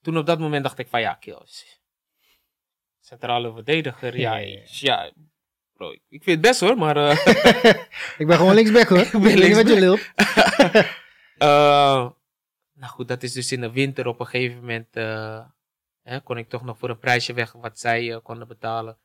Toen 0.00 0.18
op 0.18 0.26
dat 0.26 0.38
moment 0.38 0.62
dacht 0.62 0.78
ik 0.78 0.88
van, 0.88 1.00
ja, 1.00 1.14
kills. 1.14 1.80
Centrale 3.00 3.52
verdediger, 3.52 4.18
ja, 4.18 4.36
Ja. 4.64 5.12
Bro, 5.72 5.92
ik, 5.92 6.02
vind 6.08 6.24
het 6.24 6.40
best 6.40 6.60
hoor, 6.60 6.78
maar... 6.78 6.96
eh, 6.96 7.24
Ik 8.20 8.26
ben 8.26 8.36
gewoon 8.36 8.54
linksback 8.54 8.88
hoor. 8.88 8.98
Ik 9.12 9.12
ben 9.12 9.22
niet 9.22 9.54
wat 9.54 9.68
je 9.68 9.78
linksback. 9.78 9.78
lult. 9.78 10.10
Nou 12.72 12.92
goed, 12.92 13.08
dat 13.08 13.22
is 13.22 13.32
dus 13.32 13.52
in 13.52 13.60
de 13.60 13.70
winter 13.70 14.06
op 14.06 14.20
een 14.20 14.26
gegeven 14.26 14.60
moment. 14.60 14.96
Hè, 16.06 16.20
kon 16.20 16.38
ik 16.38 16.48
toch 16.48 16.62
nog 16.64 16.78
voor 16.78 16.90
een 16.90 16.98
prijsje 16.98 17.32
weg 17.32 17.52
wat 17.52 17.78
zij 17.78 18.12
eh, 18.14 18.22
konden 18.22 18.48
betalen. 18.48 18.98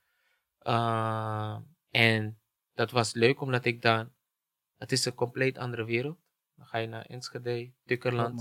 Eh, 0.58 1.58
en 1.90 2.40
dat 2.74 2.92
was 2.92 3.14
leuk 3.14 3.42
omdat 3.42 3.66
ik 3.66 3.82
dan. 3.82 4.12
Het 4.78 4.92
is 4.92 5.06
een 5.06 5.14
compleet 5.16 5.58
andere 5.58 5.86
wereld. 5.86 6.20
Dan 6.56 6.66
ga 6.66 6.78
je 6.78 6.88
naar 6.88 7.06
Enschede, 7.06 7.72
Tukkerland. 7.86 8.40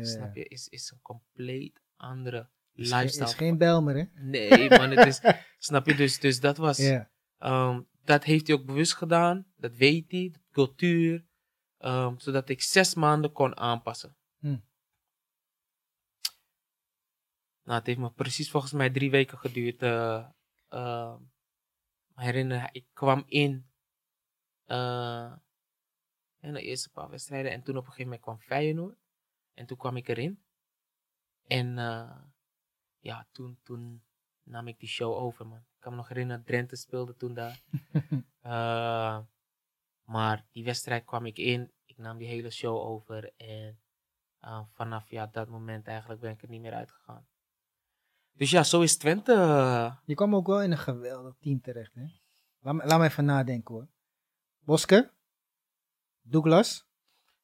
Snap 0.00 0.34
je? 0.34 0.44
Is, 0.44 0.68
is 0.68 0.90
een 0.90 1.00
compleet 1.02 1.80
andere 1.96 2.48
Is, 2.74 2.90
lifestyle. 2.90 3.24
is 3.24 3.34
geen 3.34 3.58
Belmer, 3.58 3.96
hè? 3.96 4.04
Nee, 4.14 4.68
man, 4.70 4.90
het 4.90 5.06
is. 5.06 5.20
snap 5.68 5.86
je? 5.86 5.94
Dus, 5.94 6.20
dus 6.20 6.40
dat 6.40 6.56
was. 6.56 6.78
Ehm, 7.38 7.80
dat 8.04 8.24
heeft 8.24 8.46
hij 8.46 8.56
ook 8.56 8.66
bewust 8.66 8.94
gedaan. 8.94 9.46
Dat 9.56 9.74
weet 9.74 10.10
hij. 10.10 10.30
De 10.32 10.40
cultuur. 10.50 11.26
ehm, 11.78 12.18
zodat 12.18 12.48
ik 12.48 12.62
zes 12.62 12.94
maanden 12.94 13.32
kon 13.32 13.56
aanpassen. 13.56 14.16
Hm. 14.38 14.56
Nou, 17.68 17.80
het 17.80 17.86
heeft 17.88 17.98
me 17.98 18.10
precies 18.10 18.50
volgens 18.50 18.72
mij 18.72 18.90
drie 18.90 19.10
weken 19.10 19.38
geduurd. 19.38 19.82
eh 19.82 20.28
ehm, 20.68 21.20
me 22.14 22.22
herinner, 22.22 22.68
ik 22.72 22.86
kwam 22.92 23.24
in. 23.26 23.66
eh, 24.64 25.32
in 26.40 26.52
de 26.52 26.60
eerste 26.62 26.90
paar 26.90 27.10
wedstrijden. 27.10 27.52
En 27.52 27.62
toen 27.62 27.76
op 27.76 27.80
een 27.86 27.90
gegeven 27.92 28.04
moment 28.04 28.22
kwam 28.22 28.38
Feyenoord. 28.38 28.98
En 29.54 29.66
toen 29.66 29.76
kwam 29.76 29.96
ik 29.96 30.08
erin. 30.08 30.42
En 31.46 31.78
eh, 31.78 32.22
ja, 32.98 33.26
toen, 33.32 33.58
toen 33.62 34.02
nam 34.42 34.68
ik 34.68 34.78
die 34.78 34.88
show 34.88 35.14
over, 35.14 35.46
man. 35.46 35.58
Ik 35.58 35.80
kan 35.80 35.92
me 35.92 35.98
nog 35.98 36.08
herinneren, 36.08 36.44
Drenthe 36.44 36.76
speelde 36.76 37.16
toen 37.16 37.34
daar. 37.34 37.60
Eh, 38.42 39.20
maar 40.04 40.46
die 40.52 40.64
wedstrijd 40.64 41.04
kwam 41.04 41.26
ik 41.26 41.38
in. 41.38 41.72
Ik 41.84 41.98
nam 41.98 42.18
die 42.18 42.28
hele 42.28 42.50
show 42.50 42.76
over. 42.76 43.32
En 43.36 43.80
eh, 44.38 44.62
vanaf 44.72 45.10
ja, 45.10 45.26
dat 45.26 45.48
moment 45.48 45.86
eigenlijk 45.86 46.20
ben 46.20 46.30
ik 46.30 46.42
er 46.42 46.48
niet 46.48 46.60
meer 46.60 46.74
uitgegaan. 46.74 47.28
Dus 48.38 48.50
ja, 48.50 48.62
zo 48.62 48.80
is 48.80 48.96
Twente. 48.96 49.32
eh, 49.32 49.92
Je 50.04 50.14
kwam 50.14 50.34
ook 50.34 50.46
wel 50.46 50.62
in 50.62 50.70
een 50.70 50.78
geweldig 50.78 51.34
team 51.40 51.60
terecht, 51.60 51.94
hè? 51.94 52.02
Laat 52.60 52.74
me, 52.74 52.86
laat 52.86 52.98
me 52.98 53.04
even 53.04 53.24
nadenken, 53.24 53.74
hoor. 53.74 53.88
Bosker? 54.64 55.12
Douglas? 56.22 56.86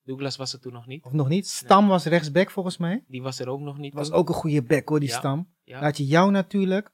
Douglas 0.03 0.37
was 0.37 0.53
er 0.53 0.61
toen 0.61 0.73
nog 0.73 0.87
niet. 0.87 1.05
Of 1.05 1.13
nog 1.13 1.29
niet? 1.29 1.49
Stam 1.49 1.89
was 1.89 2.05
rechtsback, 2.05 2.51
volgens 2.51 2.77
mij. 2.77 3.05
Die 3.09 3.23
was 3.23 3.39
er 3.39 3.49
ook 3.49 3.61
nog 3.61 3.79
niet. 3.79 3.95
Was 3.95 4.11
ook 4.11 4.29
een 4.29 4.35
goede 4.35 4.63
back, 4.63 4.89
hoor, 4.89 5.01
die 5.01 5.09
Ja. 5.09 5.19
Stam. 5.19 5.55
Ja, 5.63 5.81
Laat 5.81 5.97
je 5.97 6.07
jou 6.07 6.31
natuurlijk. 6.31 6.91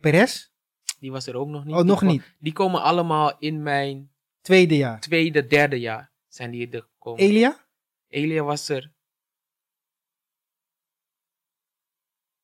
Perez? 0.00 0.52
die 0.98 1.12
was 1.12 1.26
er 1.26 1.34
ook 1.36 1.48
nog 1.48 1.64
niet. 1.64 1.72
Oh, 1.74 1.80
Die 1.80 1.88
nog 1.88 1.98
kwam- 1.98 2.10
niet. 2.12 2.34
Die 2.38 2.52
komen 2.52 2.82
allemaal 2.82 3.38
in 3.38 3.62
mijn 3.62 4.10
Tweede 4.40 4.76
jaar. 4.76 5.00
tweede, 5.00 5.46
derde 5.46 5.80
jaar. 5.80 6.12
Zijn 6.28 6.50
die 6.50 6.68
er 6.70 6.82
gekomen. 6.82 7.20
Elia? 7.20 7.66
Elia 8.08 8.42
was 8.42 8.68
er. 8.68 8.92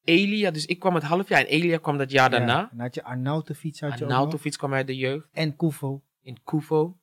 Elia, 0.05 0.51
dus 0.51 0.67
ik 0.67 0.79
kwam 0.79 0.95
het 0.95 1.03
half 1.05 1.29
jaar 1.29 1.41
en 1.41 1.47
Elia 1.47 1.79
kwam 1.79 1.99
dat 1.99 2.11
jaar 2.11 2.31
daarna. 2.31 2.59
Ja. 2.59 2.69
Dan 2.71 2.81
had 2.81 2.95
je 2.95 3.03
Arnautovic 3.05 3.79
had 3.79 3.99
je 3.99 4.05
ook 4.05 4.11
nog. 4.11 4.19
Arnautovic 4.19 4.53
kwam 4.53 4.75
uit 4.75 4.87
de 4.87 4.97
jeugd. 4.97 5.29
En 5.33 5.57
Kufo. 5.57 6.03
In 6.23 6.43
Kufo, 6.45 6.99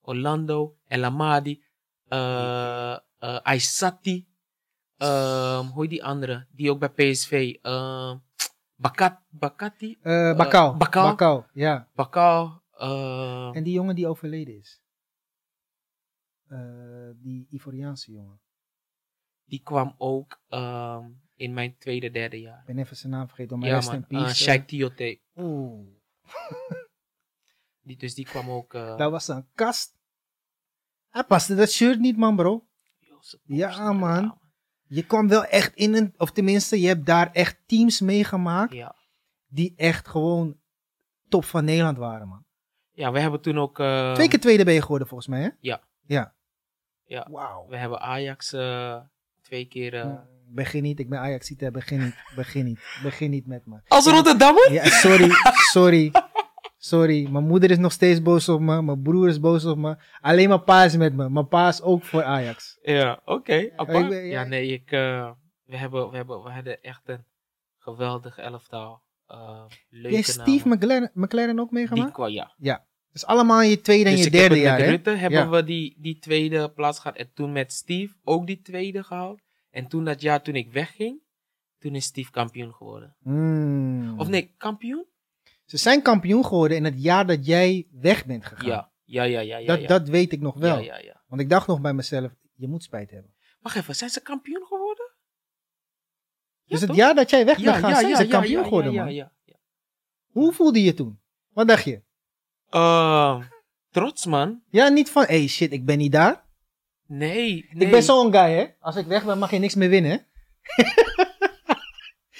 Orlando, 0.00 0.76
El 0.86 1.04
Amadi, 1.04 1.62
eh 2.08 2.92
eh 3.18 3.36
Aysati. 3.42 4.28
ehm, 4.96 5.64
hoe 5.66 5.82
heet 5.82 5.90
die 5.90 6.04
andere? 6.04 6.46
Die 6.50 6.70
ook 6.70 6.78
bij 6.78 6.88
PSV. 6.88 7.56
ehm 7.62 8.16
Bakat, 8.76 9.18
Bakati? 9.28 9.98
Eh 10.02 10.36
Bakau. 10.36 10.76
Bakau. 10.76 11.08
Bakau, 11.10 11.44
ja. 11.52 11.88
Bakal. 11.94 12.62
eh, 12.72 13.50
En 13.52 13.62
die 13.62 13.72
jongen 13.72 13.94
die 13.94 14.06
overleden 14.08 14.56
is. 14.58 14.82
Eh, 16.48 17.10
die 17.16 17.46
Ivoriaanse 17.50 18.12
jongen. 18.12 18.40
die 19.44 19.60
kwam 19.62 19.94
ook 19.98 20.40
ehm, 20.48 21.04
in 21.40 21.54
mijn 21.54 21.76
tweede, 21.78 22.10
derde 22.10 22.40
jaar. 22.40 22.58
Ik 22.60 22.66
ben 22.66 22.78
even 22.78 22.96
zijn 22.96 23.12
naam 23.12 23.26
vergeten. 23.26 23.58
Maar 23.58 23.68
Ja 23.68 23.74
rest 23.74 23.88
in 23.92 23.94
man, 23.94 24.06
peace. 24.06 24.22
uh, 24.24 24.30
eh. 24.30 24.34
Sheikh 24.36 24.64
Tiote. 24.66 25.20
Oeh. 25.36 25.86
Die, 27.82 27.96
dus 27.96 28.14
die 28.14 28.24
kwam 28.24 28.50
ook... 28.50 28.74
eh, 28.74 28.96
Dat 28.96 29.10
was 29.10 29.28
een 29.28 29.46
kast. 29.54 29.98
Hij 31.08 31.24
paste 31.24 31.54
dat 31.54 31.70
shirt 31.70 31.98
niet, 31.98 32.16
man, 32.16 32.36
bro. 32.36 32.66
Jozef 32.98 33.40
Ja, 33.44 33.92
man. 33.92 34.38
Je 34.86 35.06
kwam 35.06 35.28
wel 35.28 35.44
echt 35.44 35.74
in 35.74 35.94
een, 35.94 36.14
of 36.16 36.30
tenminste, 36.30 36.80
je 36.80 36.86
hebt 36.86 37.06
daar 37.06 37.32
echt 37.32 37.58
teams 37.66 38.00
meegemaakt 38.00 38.72
Ja, 38.72 38.94
die 39.46 39.74
echt 39.76 40.08
gewoon 40.08 40.60
top 41.28 41.44
van 41.44 41.64
Nederland 41.64 41.98
waren, 41.98 42.28
man. 42.28 42.44
Ja, 42.92 43.12
we 43.12 43.20
hebben 43.20 43.40
toen 43.40 43.58
ook... 43.58 43.78
eh, 43.78 44.12
Twee 44.12 44.28
keer 44.28 44.40
tweede 44.40 44.64
ben 44.64 44.74
je 44.74 44.82
geworden, 44.82 45.06
volgens 45.08 45.28
mij, 45.28 45.40
hè? 45.42 45.48
Ja. 45.60 45.82
Ja. 46.06 46.34
Ja. 47.04 47.26
Wauw. 47.30 47.66
We 47.68 47.76
hebben 47.76 48.00
Ajax 48.00 48.52
eh, 48.52 49.00
twee 49.42 49.64
keer... 49.66 49.94
Begin 50.52 50.82
niet, 50.82 50.98
ik 51.00 51.08
ben 51.08 51.18
Ajaxite, 51.18 51.70
begin 51.70 51.98
niet, 51.98 52.14
begin 52.36 52.64
niet, 52.64 52.80
begin 53.02 53.30
niet 53.30 53.46
met 53.46 53.66
me. 53.66 53.80
Als 53.88 54.06
Rotterdammer? 54.06 54.72
Ja, 54.72 54.84
sorry, 54.84 55.28
sorry, 55.72 56.12
sorry. 56.78 57.28
Mijn 57.30 57.46
moeder 57.46 57.70
is 57.70 57.78
nog 57.78 57.92
steeds 57.92 58.22
boos 58.22 58.48
op 58.48 58.60
me, 58.60 58.82
mijn 58.82 59.02
broer 59.02 59.28
is 59.28 59.40
boos 59.40 59.64
op 59.64 59.78
me. 59.78 59.96
Alleen 60.20 60.48
mijn 60.48 60.64
pa 60.64 60.84
is 60.84 60.96
met 60.96 61.14
me, 61.14 61.30
mijn 61.30 61.48
pa 61.48 61.68
is 61.68 61.82
ook 61.82 62.04
voor 62.04 62.22
Ajax. 62.24 62.78
Ja, 62.82 63.20
oké. 63.24 63.70
ben- 63.86 64.10
ja. 64.10 64.20
ja, 64.20 64.44
nee, 64.44 64.66
ik, 64.72 64.90
eh, 64.92 65.30
we, 65.64 65.76
hebben, 65.76 66.10
we, 66.10 66.16
hebben, 66.16 66.42
we 66.42 66.50
hadden 66.50 66.82
echt 66.82 67.02
een 67.04 67.24
geweldig 67.78 68.38
elftal. 68.38 69.02
Uh, 69.28 69.62
leuke 69.88 70.10
Jij 70.14 70.22
Steve. 70.22 70.68
McLaren, 70.68 71.10
McLaren 71.14 71.58
ook 71.60 71.70
Die 71.70 71.78
meegemaakt? 71.78 72.12
kwam, 72.12 72.28
ja. 72.28 72.54
Ja. 72.58 72.84
Dus 73.12 73.26
allemaal 73.26 73.62
in 73.62 73.68
je 73.68 73.80
tweede 73.80 74.04
en 74.04 74.14
Dus 74.16 74.20
je 74.24 74.26
ik 74.26 74.32
heb 74.32 74.40
derde 74.40 74.54
het 74.54 74.64
jaar, 74.64 74.76
met 74.78 74.86
hè? 74.86 74.90
Rutte 74.92 75.10
hebben 75.10 75.38
Ja. 75.38 75.48
we 75.48 75.64
die, 75.64 75.96
die 76.00 76.18
tweede 76.18 76.70
plaats 76.70 76.98
gehad. 76.98 77.16
En 77.16 77.30
toen 77.34 77.52
met 77.52 77.72
Steve 77.72 78.14
ook 78.24 78.46
die 78.46 78.60
tweede 78.62 79.02
gehaald. 79.02 79.40
En 79.70 79.88
toen 79.88 80.04
dat 80.04 80.20
jaar 80.20 80.42
toen 80.42 80.54
ik 80.54 80.72
wegging, 80.72 81.20
toen 81.78 81.94
is 81.94 82.04
Steve 82.04 82.30
kampioen 82.30 82.74
geworden. 82.74 83.16
Hmm. 83.22 84.20
Of 84.20 84.28
nee, 84.28 84.54
kampioen? 84.56 85.06
Ze 85.64 85.76
zijn 85.76 86.02
kampioen 86.02 86.44
geworden 86.44 86.76
in 86.76 86.84
het 86.84 87.02
jaar 87.02 87.26
dat 87.26 87.46
jij 87.46 87.86
weg 87.90 88.26
bent 88.26 88.46
gegaan. 88.46 88.66
Ja. 88.66 88.90
Ja, 89.04 89.22
ja, 89.22 89.40
ja, 89.40 89.56
ja. 89.56 89.66
dat, 89.66 89.80
ja. 89.80 89.86
dat 89.86 90.08
weet 90.08 90.32
ik 90.32 90.40
nog 90.40 90.54
wel. 90.54 90.78
Ja, 90.78 90.96
ja, 90.96 91.04
ja. 91.04 91.22
Want 91.26 91.40
ik 91.40 91.48
dacht 91.48 91.66
nog 91.66 91.80
bij 91.80 91.92
mezelf, 91.92 92.32
je 92.54 92.68
moet 92.68 92.82
spijt 92.82 93.10
hebben. 93.10 93.34
Wacht 93.60 93.76
even, 93.76 93.96
zijn 93.96 94.10
ze 94.10 94.22
kampioen 94.22 94.64
geworden? 94.66 95.12
Ja, 96.62 96.76
dus 96.76 96.80
het 96.80 96.88
toch? 96.88 96.98
jaar 96.98 97.14
dat 97.14 97.30
jij 97.30 97.44
weg 97.44 97.62
bent 97.62 97.76
gegaan, 97.76 97.94
zijn 97.94 98.16
ze 98.16 98.26
kampioen 98.26 98.64
geworden, 98.64 98.92
ja, 98.92 99.04
man. 99.04 99.14
ja, 99.14 99.32
ja. 99.44 99.56
Hoe 100.26 100.52
voelde 100.52 100.78
je 100.78 100.84
je 100.84 100.94
toen? 100.94 101.20
Wat 101.48 101.68
dacht 101.68 101.84
je? 101.84 102.02
Ehm, 102.68 103.42
trots, 103.90 104.26
man. 104.26 104.62
Ja, 104.68 104.88
niet 104.88 105.10
van, 105.10 105.24
hey 105.24 105.46
shit, 105.46 105.72
ik 105.72 105.84
ben 105.84 105.98
niet 105.98 106.12
daar. 106.12 106.44
Nee, 107.12 107.68
nee. 107.72 107.84
Ik 107.84 107.90
ben 107.90 108.02
zo'n 108.02 108.32
guy, 108.32 108.52
hè. 108.52 108.66
Als 108.80 108.96
ik 108.96 109.06
weg 109.06 109.24
ben, 109.24 109.38
mag 109.38 109.50
je 109.50 109.58
niks 109.58 109.74
meer 109.74 109.88
winnen, 109.88 110.10
hè. 110.10 110.18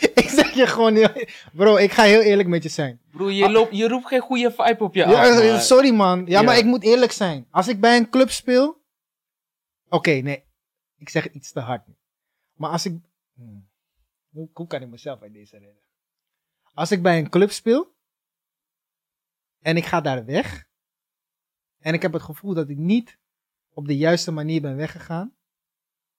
ik 0.22 0.28
zeg 0.28 0.54
je 0.54 0.66
gewoon, 0.66 0.94
heel- 0.94 1.26
bro, 1.52 1.76
ik 1.76 1.90
ga 1.92 2.02
heel 2.02 2.20
eerlijk 2.20 2.48
met 2.48 2.62
je 2.62 2.68
zijn. 2.68 3.00
Broer, 3.10 3.32
je, 3.32 3.50
loopt, 3.50 3.76
je 3.76 3.88
roept 3.88 4.06
geen 4.06 4.20
goede 4.20 4.50
vibe 4.52 4.84
op 4.84 4.94
je 4.94 5.00
Ja, 5.00 5.28
af, 5.36 5.44
man. 5.50 5.60
sorry 5.60 5.90
man. 5.94 6.18
Ja, 6.20 6.24
Ja. 6.26 6.42
maar 6.42 6.58
ik 6.58 6.64
moet 6.64 6.82
eerlijk 6.82 7.12
zijn. 7.12 7.46
Als 7.50 7.68
ik 7.68 7.80
bij 7.80 7.96
een 7.96 8.10
club 8.10 8.30
speel. 8.30 8.82
Oké, 9.88 10.10
nee. 10.10 10.44
Ik 10.96 11.08
zeg 11.08 11.30
iets 11.30 11.52
te 11.52 11.60
hard. 11.60 11.86
Maar 12.54 12.70
als 12.70 12.84
ik. 12.86 12.98
Hmm. 13.34 13.68
Hoe, 14.30 14.48
hoe 14.52 14.66
kan 14.66 14.82
ik 14.82 14.88
mezelf 14.88 15.22
uit 15.22 15.32
deze 15.32 15.58
redden? 15.58 15.82
Als 16.74 16.90
ik 16.90 17.02
bij 17.02 17.18
een 17.18 17.30
club 17.30 17.50
speel. 17.50 17.94
En 19.60 19.76
ik 19.76 19.84
ga 19.84 20.00
daar 20.00 20.24
weg. 20.24 20.68
En 21.78 21.94
ik 21.94 22.02
heb 22.02 22.12
het 22.12 22.22
gevoel 22.22 22.54
dat 22.54 22.68
ik 22.68 22.76
niet 22.76 23.18
op 23.80 23.86
de 23.86 23.96
juiste 23.96 24.30
manier 24.30 24.60
ben 24.60 24.76
weggegaan. 24.76 25.34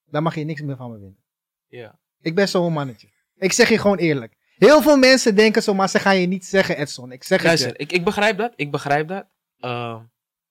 Dan 0.05 0.23
mag 0.23 0.35
je 0.35 0.43
niks 0.43 0.61
meer 0.61 0.75
van 0.75 0.91
me 0.91 0.97
winnen. 0.99 1.23
Ja. 1.67 1.99
Ik 2.21 2.35
ben 2.35 2.47
zo'n 2.47 2.73
mannetje. 2.73 3.09
Ik 3.35 3.51
zeg 3.51 3.69
je 3.69 3.77
gewoon 3.77 3.97
eerlijk. 3.97 4.37
Heel 4.55 4.81
veel 4.81 4.97
mensen 4.97 5.35
denken 5.35 5.63
zo, 5.63 5.73
maar 5.73 5.89
ze 5.89 5.99
gaan 5.99 6.19
je 6.19 6.27
niet 6.27 6.45
zeggen, 6.45 6.77
Edson. 6.77 7.11
Ik 7.11 7.23
zeg 7.23 7.41
het 7.43 7.59
je. 7.59 7.73
Ik, 7.73 7.91
ik 7.91 8.03
begrijp 8.03 8.37
dat. 8.37 8.53
Ik 8.55 8.71
begrijp 8.71 9.07
dat. 9.07 9.27
Ehm, 9.59 10.03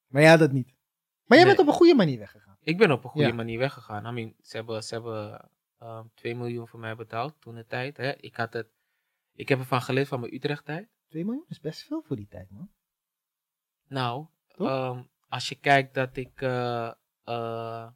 Maar 0.06 0.22
jij 0.22 0.30
had 0.30 0.38
dat 0.38 0.52
niet. 0.52 0.66
Maar 1.24 1.38
jij 1.38 1.46
Nee. 1.46 1.56
bent 1.56 1.58
op 1.58 1.66
een 1.66 1.78
goede 1.78 1.94
manier 1.94 2.18
weggegaan. 2.18 2.56
ik 2.60 2.78
ben 2.78 2.90
op 2.90 3.04
een 3.04 3.10
goede 3.10 3.26
Ja. 3.28 3.34
manier 3.34 3.58
weggegaan. 3.58 4.06
I 4.06 4.10
mean, 4.10 4.34
ze 4.42 4.56
hebben, 4.56 4.82
ze 4.84 4.94
hebben 4.94 5.50
ehm 5.78 6.04
2 6.14 6.34
miljoen 6.36 6.68
voor 6.68 6.80
mij 6.80 6.96
betaald 6.96 7.40
toen 7.40 7.54
de 7.54 7.66
tijd. 7.66 7.96
Hè. 7.96 8.16
Ik, 8.16 8.36
had 8.36 8.52
het, 8.52 8.68
ik 9.34 9.48
heb 9.48 9.58
ervan 9.58 9.82
geleerd 9.82 10.08
van 10.08 10.20
mijn 10.20 10.34
Utrecht-tijd. 10.34 10.88
2 11.08 11.24
miljoen 11.24 11.44
is 11.48 11.60
best 11.60 11.82
veel 11.82 12.02
voor 12.06 12.16
die 12.16 12.28
tijd, 12.28 12.50
man. 12.50 12.70
Nou, 13.88 14.26
ehm, 14.48 15.02
als 15.28 15.48
je 15.48 15.54
kijkt 15.54 15.94
dat 15.94 16.16
ik. 16.16 16.40
eh, 16.42 16.92
eh, 17.30 17.88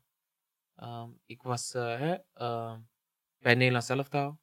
ehm, 0.74 1.10
ik 1.26 1.42
was 1.42 1.74
eh, 1.74 1.98
hè, 1.98 2.16
ehm, 2.32 2.80
bij 3.38 3.54
Nederlands 3.54 3.88
elftal. 3.88 4.40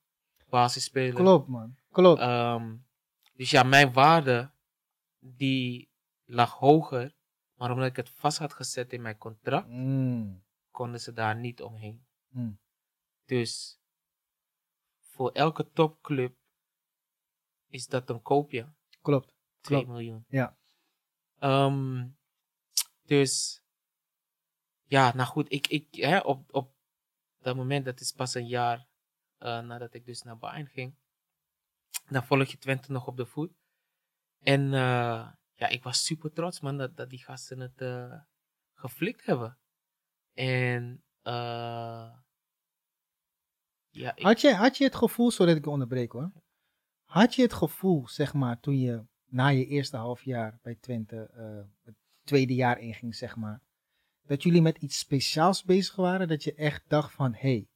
Basisspeler. 0.50 1.14
Klopt, 1.14 1.48
man. 1.48 1.76
Klopt. 1.92 2.20
Ehm, 2.22 2.78
dus 3.34 3.50
ja, 3.52 3.64
mijn 3.64 3.94
waarde 3.94 4.52
die 5.20 5.90
lag 6.26 6.54
hoger. 6.54 7.16
Maar 7.54 7.72
omdat 7.72 7.88
ik 7.88 7.96
het 7.96 8.10
vast 8.10 8.38
had 8.38 8.54
gezet 8.54 8.94
in 8.94 9.02
mijn 9.02 9.18
contract, 9.18 9.68
Mm. 9.68 10.44
konden 10.72 11.00
ze 11.02 11.14
daar 11.14 11.36
niet 11.36 11.62
omheen. 11.62 12.06
Mm. 12.28 12.60
Dus 13.26 13.80
voor 15.00 15.32
elke 15.32 15.72
topclub 15.72 16.36
is 17.68 17.88
dat 17.88 18.10
een 18.10 18.22
koopje. 18.22 18.74
Klopt. 19.02 19.36
2 19.62 19.78
Klopt. 19.84 19.88
miljoen. 19.98 20.26
Ja. 20.28 20.58
Dus 23.06 23.61
ja, 24.92 25.14
nou 25.16 25.28
goed, 25.28 25.52
ik, 25.52 25.68
ik, 25.68 25.88
hè, 25.96 26.20
op, 26.20 26.54
op 26.54 26.74
dat 27.40 27.56
moment, 27.56 27.86
dat 27.86 28.00
is 28.00 28.12
pas 28.12 28.34
een 28.34 28.48
jaar 28.48 28.88
eh, 29.38 29.60
nadat 29.60 29.94
ik 29.94 30.06
dus 30.06 30.22
naar 30.22 30.38
Bayern 30.38 30.68
ging. 30.68 30.96
Dan 32.10 32.24
volg 32.24 32.48
je 32.48 32.58
Twente 32.58 32.92
nog 32.92 33.08
op 33.08 33.18
de 33.18 33.26
voet. 33.26 33.52
En 34.40 34.74
eh, 34.74 35.32
ja, 35.54 35.68
ik 35.68 35.84
was 35.84 36.06
super 36.06 36.34
trots 36.34 36.60
man 36.60 36.78
dat, 36.78 36.98
dat 36.98 37.10
die 37.10 37.24
gasten 37.24 37.60
het 37.60 37.82
eh, 37.82 38.20
geflikt 38.74 39.26
hebben. 39.26 39.58
En 40.34 41.04
ja, 43.90 44.14
Had 44.16 44.42
je, 44.42 44.54
had 44.54 44.78
je 44.78 44.84
het 44.84 44.96
gevoel, 44.96 45.32
sorry 45.32 45.54
dat 45.54 45.62
ik 45.62 45.70
onderbreek 45.70 46.12
hoor. 46.12 46.32
Had 47.04 47.36
je 47.36 47.42
het 47.42 47.54
gevoel, 47.54 48.08
zeg 48.08 48.34
maar, 48.34 48.60
toen 48.60 48.80
je 48.80 49.06
na 49.26 49.48
je 49.48 49.66
eerste 49.66 49.98
half 49.98 50.24
jaar 50.24 50.60
bij 50.62 50.76
Twente 50.76 51.32
het 51.84 51.96
tweede 52.24 52.56
jaar 52.56 52.80
inging, 52.80 53.16
zeg 53.16 53.36
maar, 53.36 53.62
dat 54.32 54.44
jullie 54.44 54.62
met 54.62 54.78
iets 54.78 55.00
speciaals 55.00 55.64
bezig 55.64 55.96
waren? 55.96 56.28
Dat 56.28 56.44
je 56.44 56.54
echt 56.54 56.84
dacht 56.88 57.14
van, 57.14 57.34
hé, 57.34 57.40
hey, 57.40 57.68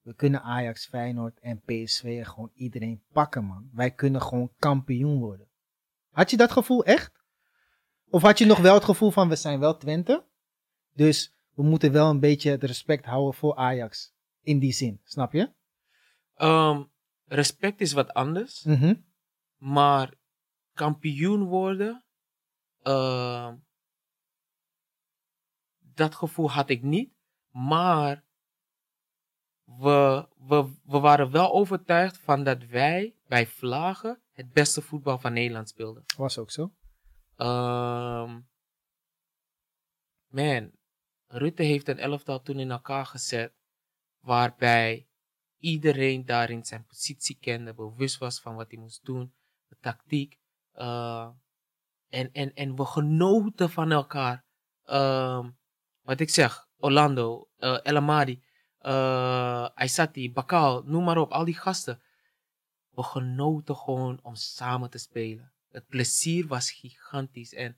we 0.00 0.14
kunnen 0.14 0.42
Ajax, 0.42 0.86
Feyenoord 0.86 1.38
en 1.40 1.60
PSV 1.60 2.04
en 2.04 2.26
gewoon 2.26 2.50
iedereen 2.54 3.02
pakken, 3.12 3.44
man. 3.44 3.70
Wij 3.72 3.90
kunnen 3.90 4.22
gewoon 4.22 4.52
kampioen 4.58 5.18
worden. 5.18 5.48
Had 6.10 6.30
je 6.30 6.36
dat 6.36 6.52
gevoel 6.52 6.84
echt? 6.84 7.24
Of 8.08 8.22
had 8.22 8.38
je 8.38 8.46
nog 8.46 8.58
wel 8.58 8.74
het 8.74 8.84
gevoel 8.84 9.10
van, 9.10 9.28
we 9.28 9.36
zijn 9.36 9.58
wel 9.58 9.76
Twente, 9.76 10.24
dus 10.92 11.34
we 11.54 11.62
moeten 11.62 11.92
wel 11.92 12.10
een 12.10 12.20
beetje 12.20 12.50
het 12.50 12.64
respect 12.64 13.04
houden 13.04 13.34
voor 13.34 13.56
Ajax. 13.56 14.14
In 14.40 14.58
die 14.58 14.72
zin, 14.72 15.00
snap 15.04 15.32
je? 15.32 15.52
ehm, 16.34 16.82
respect 17.24 17.80
is 17.80 17.92
wat 17.92 18.12
anders. 18.12 18.64
Mhm. 18.64 18.94
Maar 19.56 20.14
kampioen 20.72 21.44
worden, 21.44 22.04
ehm, 22.82 23.56
dat 25.94 26.14
gevoel 26.14 26.50
had 26.50 26.68
ik 26.68 26.82
niet. 26.82 27.14
Maar 27.50 28.24
we, 29.64 30.28
we, 30.36 30.74
we 30.84 30.98
waren 30.98 31.30
wel 31.30 31.52
overtuigd 31.52 32.18
van 32.18 32.44
dat 32.44 32.64
wij 32.64 33.16
bij 33.26 33.46
Vlagen 33.46 34.22
het 34.32 34.52
beste 34.52 34.82
voetbal 34.82 35.18
van 35.18 35.32
Nederland 35.32 35.68
speelden. 35.68 36.04
Was 36.16 36.38
ook 36.38 36.50
zo. 36.50 36.74
Ehm, 37.36 38.40
man, 40.26 40.72
Rutte 41.26 41.62
heeft 41.62 41.88
een 41.88 41.98
elftal 41.98 42.42
toen 42.42 42.58
in 42.58 42.70
elkaar 42.70 43.06
gezet. 43.06 43.54
Waarbij 44.20 45.08
iedereen 45.58 46.24
daarin 46.24 46.64
zijn 46.64 46.86
positie 46.86 47.38
kende, 47.40 47.74
bewust 47.74 48.18
was 48.18 48.40
van 48.40 48.54
wat 48.54 48.70
hij 48.70 48.80
moest 48.80 49.04
doen, 49.04 49.34
de 49.68 49.76
tactiek. 49.80 50.40
eh, 50.72 51.30
en, 52.08 52.32
en, 52.32 52.54
en 52.54 52.76
we 52.76 52.84
genoten 52.84 53.70
van 53.70 53.92
elkaar. 53.92 54.44
Ehm, 54.84 55.50
wat 56.02 56.20
ik 56.20 56.30
zeg, 56.30 56.68
Orlando, 56.78 57.48
eh 57.58 57.78
El 57.82 57.96
Amadi, 57.96 58.42
eh 58.78 59.68
Aysati, 59.74 60.32
Bakal, 60.32 60.82
noem 60.82 61.04
maar 61.04 61.18
op, 61.18 61.30
al 61.30 61.44
die 61.44 61.54
gasten. 61.54 62.02
We 62.90 63.02
genoten 63.02 63.76
gewoon 63.76 64.18
om 64.22 64.34
samen 64.34 64.90
te 64.90 64.98
spelen. 64.98 65.52
Het 65.70 65.86
plezier 65.86 66.46
was 66.46 66.70
gigantisch. 66.70 67.54
En 67.54 67.76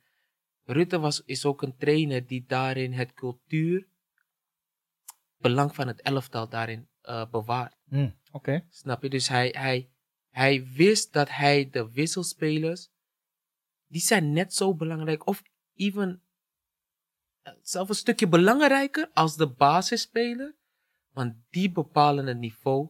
Rutte 0.65 0.99
was, 0.99 1.23
is 1.25 1.45
ook 1.45 1.63
een 1.63 1.77
trainer 1.77 2.27
die 2.27 2.45
daarin 2.47 2.93
het 2.93 3.15
cultuur, 3.15 3.87
belang 5.37 5.75
van 5.75 5.87
het 5.87 6.01
elftal 6.01 6.49
daarin 6.49 6.89
eh, 7.01 7.31
bewaart. 7.31 7.77
Hm, 7.89 8.11
Oké. 8.33 8.67
Snap 8.71 9.03
je? 9.03 9.09
Dus 9.11 9.29
hij, 9.29 9.49
hij, 9.59 9.91
hij 10.31 10.67
wist 10.67 11.13
dat 11.13 11.31
hij 11.31 11.71
de 11.71 11.91
wisselspelers, 11.91 12.89
die 13.87 14.01
zijn 14.01 14.33
net 14.33 14.55
zo 14.55 14.75
belangrijk, 14.75 15.27
of 15.27 15.43
even 15.75 16.23
eh, 17.45 17.53
zelfs 17.63 17.89
een 17.89 17.95
stukje 17.95 18.29
belangrijker 18.29 19.11
als 19.13 19.37
de 19.37 19.47
basisspeler, 19.49 20.55
want 21.13 21.35
die 21.51 21.73
bepalen 21.73 22.27
het 22.27 22.39
niveau 22.39 22.89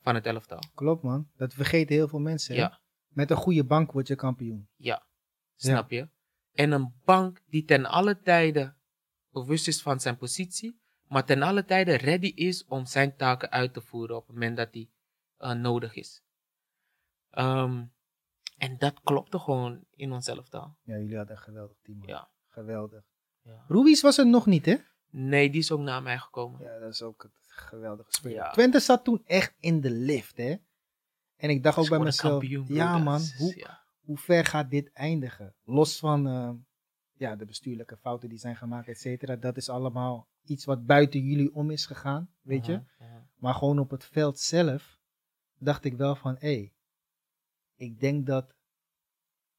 van 0.00 0.14
het 0.14 0.26
elftal. 0.26 0.58
Klopt 0.74 1.02
man. 1.02 1.30
Dat 1.36 1.54
vergeten 1.54 1.94
heel 1.94 2.08
veel 2.08 2.18
mensen. 2.18 2.54
Ja. 2.54 2.80
Met 3.08 3.30
een 3.30 3.36
goede 3.36 3.64
bank 3.64 3.92
word 3.92 4.06
je 4.08 4.14
kampioen. 4.14 4.68
Ja, 4.76 5.06
snap 5.56 5.90
je? 5.90 6.08
En 6.52 6.72
een 6.72 6.94
bank 7.04 7.42
die 7.46 7.64
ten 7.64 7.84
alle 7.86 8.20
tijde 8.20 8.74
bewust 9.30 9.68
is 9.68 9.82
van 9.82 10.00
zijn 10.00 10.16
positie, 10.16 10.80
maar 11.08 11.24
ten 11.24 11.42
alle 11.42 11.64
tijde 11.64 11.94
ready 11.96 12.32
is 12.34 12.64
om 12.64 12.86
zijn 12.86 13.16
taken 13.16 13.50
uit 13.50 13.72
te 13.72 13.80
voeren 13.80 14.16
op 14.16 14.26
het 14.26 14.32
moment 14.34 14.56
dat 14.56 14.72
die 14.72 14.92
eh, 15.36 15.52
nodig 15.52 15.94
is. 15.94 16.22
Ehm, 17.30 17.84
En 18.58 18.78
dat 18.78 19.00
klopte 19.02 19.38
gewoon 19.38 19.84
in 19.90 20.12
ons 20.12 20.26
elftal. 20.26 20.76
Ja, 20.82 20.96
jullie 20.98 21.16
hadden 21.16 21.36
een 21.36 21.42
geweldig 21.42 21.76
team. 21.82 21.98
man. 21.98 22.08
Ja. 22.08 22.30
Geweldig. 22.48 23.04
Ja. 23.42 23.64
Ruiz 23.68 24.00
was 24.00 24.18
er 24.18 24.26
nog 24.26 24.46
niet, 24.46 24.66
hè? 24.66 24.76
Nee, 25.10 25.50
die 25.50 25.60
is 25.60 25.72
ook 25.72 25.80
na 25.80 26.00
mij 26.00 26.18
gekomen. 26.18 26.60
Ja, 26.60 26.78
dat 26.78 26.92
is 26.92 27.02
ook 27.02 27.24
een 27.24 27.30
geweldige 27.46 28.12
speler. 28.12 28.36
Ja. 28.36 28.50
Twente 28.50 28.80
zat 28.80 29.04
toen 29.04 29.22
echt 29.24 29.54
in 29.60 29.80
de 29.80 29.90
lift, 29.90 30.36
hè? 30.36 30.56
En 31.36 31.50
ik 31.50 31.62
dacht 31.62 31.78
ook 31.78 31.88
bij 31.88 31.98
mezelf, 31.98 32.40
kampioen, 32.40 32.66
ja 32.68 32.98
man, 32.98 33.22
hoe, 33.38 33.56
ja. 33.56 33.84
hoe 34.00 34.18
ver 34.18 34.44
gaat 34.44 34.70
dit 34.70 34.92
eindigen? 34.92 35.54
Los 35.64 35.98
van 35.98 36.26
eh, 36.26 36.50
ja, 37.12 37.36
de 37.36 37.44
bestuurlijke 37.44 37.96
fouten 37.96 38.28
die 38.28 38.38
zijn 38.38 38.56
gemaakt, 38.56 38.88
et 38.88 38.98
cetera. 38.98 39.36
Dat 39.36 39.56
is 39.56 39.68
allemaal 39.68 40.28
iets 40.44 40.64
wat 40.64 40.86
buiten 40.86 41.20
jullie 41.20 41.54
om 41.54 41.70
is 41.70 41.86
gegaan, 41.86 42.30
weet 42.40 42.66
je? 42.66 42.82
Maar 43.36 43.54
gewoon 43.54 43.78
op 43.78 43.90
het 43.90 44.04
veld 44.04 44.38
zelf 44.38 45.00
dacht 45.58 45.84
ik 45.84 45.96
wel 45.96 46.14
van, 46.14 46.36
hé, 46.38 46.72
ik 47.74 48.00
denk 48.00 48.26
dat 48.26 48.54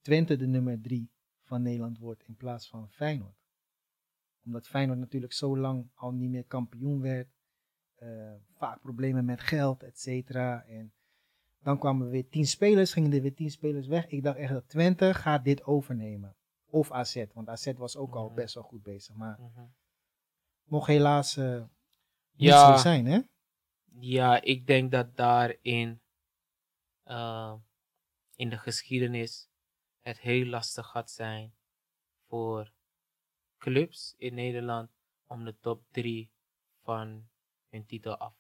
Twente 0.02 0.36
de 0.36 0.48
nummer 0.48 0.82
drie 0.82 1.12
van 1.42 1.62
Nederland 1.62 1.98
wordt 1.98 2.24
in 2.28 2.36
plaats 2.36 2.70
van 2.70 2.90
Feyenoord. 2.90 3.43
Omdat 4.46 4.68
Feyenoord 4.68 5.00
natuurlijk 5.00 5.34
zo 5.34 5.58
lang 5.58 5.90
al 5.94 6.12
niet 6.12 6.30
meer 6.30 6.46
kampioen 6.46 7.02
werd. 7.02 7.28
eh, 7.96 8.34
vaak 8.58 8.80
problemen 8.80 9.26
met 9.26 9.42
geld, 9.42 9.84
et 9.84 10.00
cetera. 10.00 10.64
En 10.66 10.94
dan 11.62 11.80
kwamen 11.80 12.06
er 12.06 12.12
weer 12.12 12.30
tien 12.30 12.46
spelers, 12.48 12.94
gingen 12.94 13.14
er 13.14 13.22
weer 13.22 13.34
tien 13.34 13.52
spelers 13.52 13.88
weg. 13.88 14.08
Ik 14.08 14.24
dacht 14.24 14.38
echt 14.38 14.54
dat 14.54 14.70
Twente 14.70 15.14
gaat 15.14 15.44
dit 15.44 15.64
overnemen. 15.64 16.36
Of 16.66 16.92
AZ, 16.92 17.26
want 17.34 17.50
AZ 17.50 17.74
was 17.74 17.96
ook 17.96 18.16
al 18.16 18.26
Mhm. 18.26 18.36
best 18.36 18.54
wel 18.54 18.64
goed 18.64 18.84
bezig. 18.84 19.16
Maar 19.16 19.40
Mhm. 19.40 19.66
mocht 20.64 20.88
helaas 20.88 21.38
eh 21.38 21.56
niet 21.62 22.50
Ja. 22.50 22.76
zo 22.76 22.82
zijn, 22.82 23.06
hè? 23.06 23.20
Ja, 24.00 24.42
ik 24.42 24.68
denk 24.68 24.92
dat 24.92 25.16
daarin 25.16 26.02
eh, 27.04 27.54
in 28.36 28.50
de 28.50 28.58
geschiedenis 28.58 29.50
het 30.00 30.20
heel 30.20 30.46
lastig 30.46 30.88
gaat 30.88 31.12
zijn 31.12 31.54
voor 32.28 32.72
clubs 33.64 34.16
in 34.18 34.34
Nederland 34.34 34.90
om 35.28 35.46
de 35.46 35.58
top 35.60 35.84
3 35.92 36.32
van 36.82 37.28
hun 37.70 37.86
titel 37.86 38.18
af. 38.18 38.34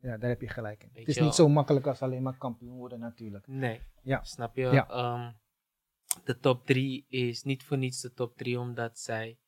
Ja, 0.00 0.16
daar 0.16 0.28
heb 0.28 0.40
je 0.40 0.48
gelijk 0.48 0.82
in. 0.82 0.88
Weet 0.88 0.98
Het 0.98 1.08
is 1.08 1.14
je 1.14 1.22
niet 1.22 1.34
zo 1.34 1.48
makkelijk 1.48 1.86
als 1.86 2.02
alleen 2.02 2.22
maar 2.22 2.36
kampioen 2.36 2.76
worden 2.76 2.98
natuurlijk. 2.98 3.46
Nee. 3.46 3.80
Ja. 4.02 4.24
Snap 4.24 4.56
je? 4.56 4.62
Ja. 4.62 4.88
Ehm, 4.88 5.32
de 6.24 6.38
top 6.38 6.66
3 6.66 7.04
is 7.08 7.42
niet 7.42 7.64
voor 7.64 7.78
niets 7.78 8.00
de 8.00 8.12
top 8.12 8.36
3 8.36 8.58
omdat 8.58 8.98
zij 8.98 9.38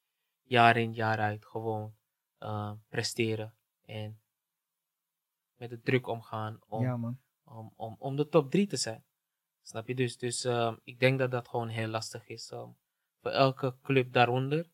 jaar 0.42 0.76
in 0.76 0.92
jaar 0.92 1.18
uit 1.18 1.46
gewoon 1.46 1.94
eh, 2.38 2.72
presteren 2.88 3.54
en 3.84 4.20
met 5.56 5.70
de 5.70 5.80
druk 5.80 6.06
omgaan 6.06 6.60
Ja 6.68 6.98
om, 7.44 7.72
om, 7.76 7.96
om 7.98 8.16
de 8.16 8.28
top 8.28 8.50
3 8.50 8.66
te 8.66 8.76
zijn. 8.76 9.04
Snap 9.62 9.86
je 9.88 9.94
dus? 9.94 10.18
Dus 10.18 10.44
ehm, 10.44 10.76
ik 10.84 10.98
denk 10.98 11.18
dat 11.18 11.30
dat 11.30 11.48
gewoon 11.48 11.68
heel 11.68 11.88
lastig 11.88 12.28
is 12.28 12.50
um, 12.50 12.76
voor 13.20 13.30
elke 13.30 13.76
club 13.82 14.12
daaronder. 14.12 14.70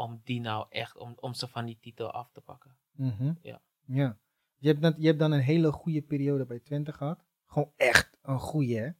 Om 0.00 0.20
die 0.24 0.40
nou 0.40 0.66
echt, 0.68 0.96
om, 0.96 1.14
om 1.16 1.34
ze 1.34 1.48
van 1.48 1.64
die 1.64 1.78
titel 1.80 2.10
af 2.10 2.30
te 2.32 2.40
pakken. 2.40 2.76
Mhm. 2.90 3.32
Ja. 3.42 3.62
ja. 3.86 4.18
Je, 4.56 4.68
hebt 4.68 4.82
dan, 4.82 4.94
je 4.96 5.06
hebt 5.06 5.18
dan 5.18 5.32
een 5.32 5.40
hele 5.40 5.72
goede 5.72 6.02
periode 6.02 6.46
bij 6.46 6.60
Twente 6.60 6.92
gehad. 6.92 7.24
Gewoon 7.46 7.72
echt 7.76 8.18
een 8.22 8.38
goede 8.38 8.74
hè. 8.74 8.90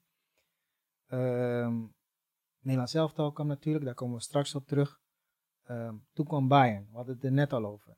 Ehm 1.07 1.87
Nederlands 2.61 2.95
elftal 2.95 3.33
kwam 3.33 3.47
natuurlijk, 3.47 3.85
daar 3.85 3.95
komen 3.95 4.17
we 4.17 4.23
straks 4.23 4.55
op 4.55 4.67
terug. 4.67 5.01
Ehm, 5.63 5.97
toen 6.13 6.27
kwam 6.27 6.49
Bayern, 6.49 6.87
we 6.91 6.97
hadden 6.97 7.15
het 7.15 7.25
er 7.25 7.33
net 7.33 7.53
al 7.53 7.65
over. 7.65 7.97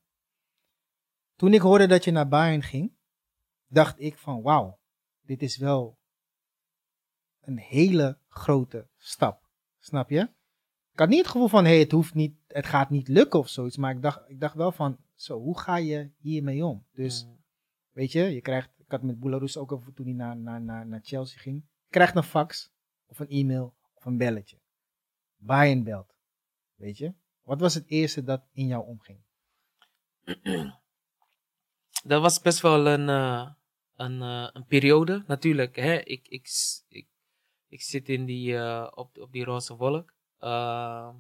Toen 1.37 1.55
ik 1.55 1.61
hoorde 1.61 1.87
dat 1.87 2.05
je 2.05 2.11
naar 2.11 2.29
Bayern 2.29 2.63
ging, 2.63 2.97
dacht 3.67 4.01
ik 4.01 4.19
van 4.19 4.43
wauw, 4.43 4.81
dit 5.21 5.43
is 5.43 5.57
wel 5.57 5.99
een 7.41 7.59
hele 7.59 8.19
grote 8.29 8.89
stap. 8.97 9.49
Snap 9.79 10.11
je? 10.11 10.31
Ik 10.93 10.99
had 10.99 11.09
niet 11.09 11.19
het 11.19 11.29
gevoel 11.29 11.49
van, 11.49 11.65
hé, 11.65 11.71
hey, 11.71 11.79
het 11.79 11.93
hoeft 11.93 12.15
niet, 12.15 12.35
het 12.47 12.67
gaat 12.67 12.91
niet 12.91 13.09
lukken 13.09 13.39
of 13.39 13.49
zoiets. 13.49 13.77
Maar 13.77 13.95
ik 13.95 14.03
dacht, 14.03 14.29
ik 14.29 14.41
dacht 14.41 14.55
wel 14.55 14.73
van, 14.73 14.99
zo, 15.15 15.39
hoe 15.39 15.59
ga 15.59 15.77
je 15.77 16.11
hiermee 16.19 16.65
om? 16.65 16.87
Dus, 16.93 17.25
Mm, 17.25 17.41
weet 17.93 18.13
je, 18.13 18.23
je 18.23 18.41
krijgt, 18.41 18.71
ik 18.79 18.91
had 18.91 19.03
met 19.03 19.21
Boularus 19.21 19.57
ook 19.57 19.73
over 19.73 19.93
toen 19.93 20.07
hij 20.07 20.15
naar, 20.15 20.37
naar, 20.37 20.61
naar, 20.61 20.87
naar 20.87 21.01
Chelsea 21.03 21.41
ging. 21.41 21.65
Je 21.85 21.91
krijgt 21.91 22.17
een 22.17 22.23
fax, 22.23 22.73
of 23.07 23.19
een 23.19 23.29
e-mail, 23.29 23.75
of 23.95 24.05
een 24.05 24.17
belletje. 24.17 24.59
Bayern 25.37 25.83
belt. 25.83 26.15
Weet 26.75 26.99
je? 26.99 27.15
Wat 27.43 27.61
was 27.61 27.75
het 27.75 27.87
eerste 27.87 28.23
dat 28.23 28.43
in 28.53 28.67
jou 28.67 28.87
omging? 28.87 29.19
dat 32.11 32.21
was 32.21 32.41
best 32.41 32.61
wel 32.61 32.87
een, 32.87 33.09
eh, 33.09 33.51
een, 33.97 34.23
eh, 34.23 34.49
een 34.53 34.67
periode. 34.67 35.25
Natuurlijk, 35.27 35.77
hè, 35.77 35.95
ik, 35.95 36.29
ik, 36.29 36.49
ik, 36.89 37.09
ik 37.69 37.83
zit 37.83 38.09
in 38.09 38.25
die, 38.25 38.57
eh, 38.57 38.89
op, 38.95 39.19
op 39.19 39.33
die 39.33 39.45
roze 39.45 39.77
wolk. 39.77 40.15
Ehm 40.43 41.15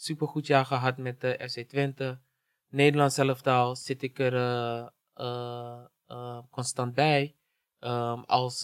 supergoed 0.00 0.46
jaar 0.46 0.66
gehad 0.66 0.96
met 0.96 1.20
de 1.20 1.48
FC 1.48 1.68
Twente. 1.68 2.20
Nederlands 2.68 3.18
elftal 3.18 3.76
zit 3.76 4.02
ik 4.02 4.18
er 4.18 4.34
eh, 4.34 4.86
eh, 5.14 5.84
eh, 6.06 6.38
constant 6.50 6.94
bij. 6.94 7.36
Ehm, 7.78 8.20
als 8.20 8.60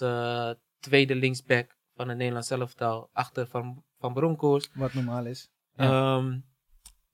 tweede 0.79 1.15
linksback 1.15 1.79
van 1.95 2.09
het 2.09 2.17
Nederlands 2.19 2.51
elftal. 2.51 3.11
Achter 3.13 3.47
Van, 3.47 3.85
van 3.99 4.15
Bronckhorst. 4.15 4.75
Wat 4.75 4.95
normaal 4.95 5.27
is. 5.27 5.51
Ja. 5.75 5.85
Ehm, 5.85 6.41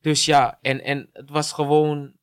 dus 0.00 0.24
ja, 0.24 0.58
en, 0.60 0.80
en 0.80 1.08
het 1.12 1.30
was 1.30 1.52
gewoon 1.52 2.16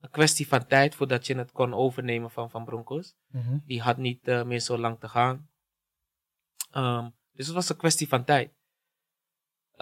een 0.00 0.10
kwestie 0.10 0.48
van 0.48 0.66
tijd 0.66 0.94
voordat 0.94 1.26
je 1.26 1.34
het 1.34 1.52
kon 1.52 1.74
overnemen 1.74 2.30
van 2.30 2.50
Van 2.50 2.64
Bronckhorst. 2.64 3.16
Mhm. 3.26 3.58
Die 3.64 3.80
had 3.80 3.96
niet 3.96 4.26
meer 4.26 4.60
zo 4.60 4.78
lang 4.78 5.00
te 5.00 5.08
gaan. 5.08 5.48
Dus 7.32 7.46
het 7.46 7.54
was 7.54 7.68
een 7.68 7.76
kwestie 7.76 8.08
van 8.08 8.24
tijd. 8.24 8.52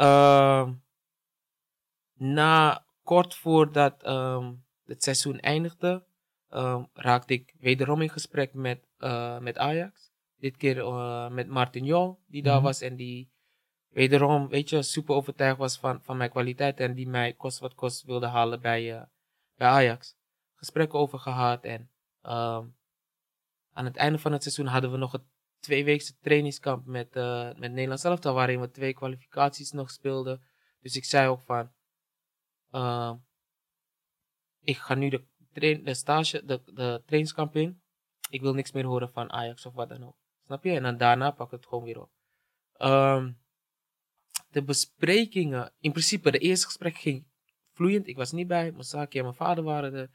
Ehm, 0.00 0.72
na 2.14 2.84
kort 3.02 3.34
voordat 3.34 4.02
ehm, 4.02 4.52
het 4.84 5.02
seizoen 5.02 5.40
eindigde, 5.40 6.04
ehm, 6.48 6.84
raakte 6.92 7.32
ik 7.32 7.54
wederom 7.58 8.00
in 8.02 8.10
gesprek 8.10 8.54
met, 8.54 8.88
eh, 8.98 9.38
met 9.38 9.58
Ajax. 9.58 10.12
Dit 10.36 10.56
keer 10.56 10.78
eh, 10.78 11.28
met 11.28 11.48
Martin 11.48 11.84
Jol, 11.84 12.18
die 12.26 12.42
daar 12.42 12.54
Mhm. 12.54 12.64
was 12.64 12.80
en 12.80 12.96
die 12.96 13.30
wederom, 13.88 14.48
weet 14.48 14.68
je, 14.70 14.82
super 14.82 15.14
overtuigd 15.14 15.58
was 15.58 15.78
van, 15.78 16.02
van 16.02 16.16
mijn 16.16 16.30
kwaliteit 16.30 16.80
en 16.80 16.94
die 16.94 17.08
mij 17.08 17.32
kost 17.32 17.58
wat 17.58 17.74
kost 17.74 18.04
wilde 18.04 18.26
halen 18.26 18.60
bij, 18.60 18.96
eh, 18.96 19.02
bij 19.56 19.68
Ajax. 19.68 20.16
Gesprekken 20.54 20.98
over 20.98 21.18
gehad 21.18 21.64
en 21.64 21.90
aan 23.72 23.84
het 23.84 23.96
einde 23.96 24.18
van 24.18 24.32
het 24.32 24.42
seizoen 24.42 24.66
hadden 24.66 24.90
we 24.90 24.96
nog 24.96 25.12
een 25.12 25.28
tweeweekse 25.60 26.16
trainingskamp 26.20 26.86
met, 26.86 27.16
eh 27.16 27.52
met 27.54 27.72
Nederlands 27.72 28.04
elftal, 28.04 28.34
waarin 28.34 28.60
we 28.60 28.70
twee 28.70 28.94
kwalificaties 28.94 29.72
nog 29.72 29.90
speelden. 29.90 30.42
Dus 30.80 30.96
ik 30.96 31.04
zei 31.04 31.28
ook 31.28 31.42
van, 31.42 31.72
ehm, 32.70 33.16
ik 34.60 34.76
ga 34.76 34.94
nu 34.94 35.08
de, 35.08 35.24
train, 35.52 35.84
de 35.84 35.94
stage, 35.94 36.44
de, 36.44 36.62
de 36.64 37.02
trainingskamp 37.04 37.56
in. 37.56 37.82
Ik 38.30 38.40
wil 38.40 38.54
niks 38.54 38.72
meer 38.72 38.84
horen 38.84 39.12
van 39.12 39.32
Ajax 39.32 39.66
of 39.66 39.74
wat 39.74 39.88
dan 39.88 40.04
ook. 40.04 40.16
Snap 40.44 40.64
je? 40.64 40.70
En 40.70 40.82
dan 40.82 40.96
daarna 40.96 41.30
pak 41.30 41.46
ik 41.46 41.52
het 41.52 41.66
gewoon 41.66 41.84
weer 41.84 42.00
op. 42.00 42.10
Ehm, 42.72 43.32
de 44.50 44.62
besprekingen, 44.62 45.72
in 45.78 45.92
principe, 45.92 46.30
de 46.30 46.38
eerste 46.38 46.66
gesprek 46.66 46.96
ging 46.96 47.26
vloeiend. 47.72 48.06
Ik 48.06 48.16
was 48.16 48.32
niet 48.32 48.46
bij, 48.46 48.72
Masaki 48.72 49.18
en 49.18 49.24
mijn 49.24 49.36
vader 49.36 49.64
waren 49.64 49.94
er. 49.94 50.10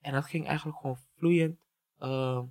En 0.00 0.12
dat 0.12 0.24
ging 0.24 0.46
eigenlijk 0.46 0.78
gewoon 0.78 0.98
vloeiend. 1.16 1.60
Ehm, 1.98 2.46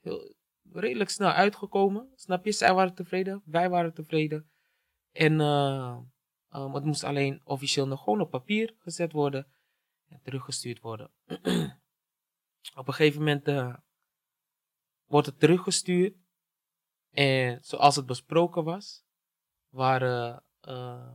heel, 0.00 0.34
redelijk 0.72 1.10
snel 1.10 1.30
uitgekomen. 1.30 2.12
Snap 2.14 2.44
je? 2.44 2.52
Zij 2.52 2.74
waren 2.74 2.94
tevreden, 2.94 3.42
wij 3.44 3.70
waren 3.70 3.94
tevreden. 3.94 4.50
En 5.12 5.40
eh, 5.40 5.98
ehm, 6.48 6.72
het 6.74 6.84
moest 6.84 7.04
alleen 7.04 7.40
officieel 7.44 7.86
nog 7.86 8.02
gewoon 8.02 8.20
op 8.20 8.30
papier 8.30 8.74
gezet 8.78 9.12
worden 9.12 9.46
en 10.08 10.20
teruggestuurd 10.22 10.80
worden. 10.80 11.10
op 12.80 12.88
een 12.88 12.94
gegeven 12.94 13.18
moment 13.18 13.48
eh, 13.48 13.74
wordt 15.04 15.26
het 15.26 15.40
teruggestuurd. 15.40 16.16
En 17.10 17.64
zoals 17.64 17.96
het 17.96 18.06
besproken 18.06 18.64
was, 18.64 19.04
waren, 19.68 20.44
eh, 20.60 21.12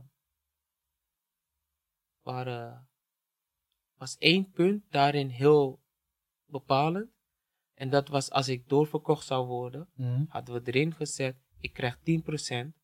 was 3.94 4.16
één 4.18 4.50
punt 4.50 4.90
daarin 4.90 5.28
heel 5.28 5.82
bepalend. 6.44 7.13
En 7.74 7.90
dat 7.90 8.08
was 8.08 8.30
als 8.30 8.48
ik 8.48 8.68
doorverkocht 8.68 9.26
zou 9.26 9.46
worden, 9.46 9.88
Mhm. 9.94 10.24
hadden 10.28 10.54
we 10.54 10.60
erin 10.72 10.94
gezet, 10.94 11.36
ik 11.58 11.72
krijg 11.72 11.98
10%. 12.02 12.74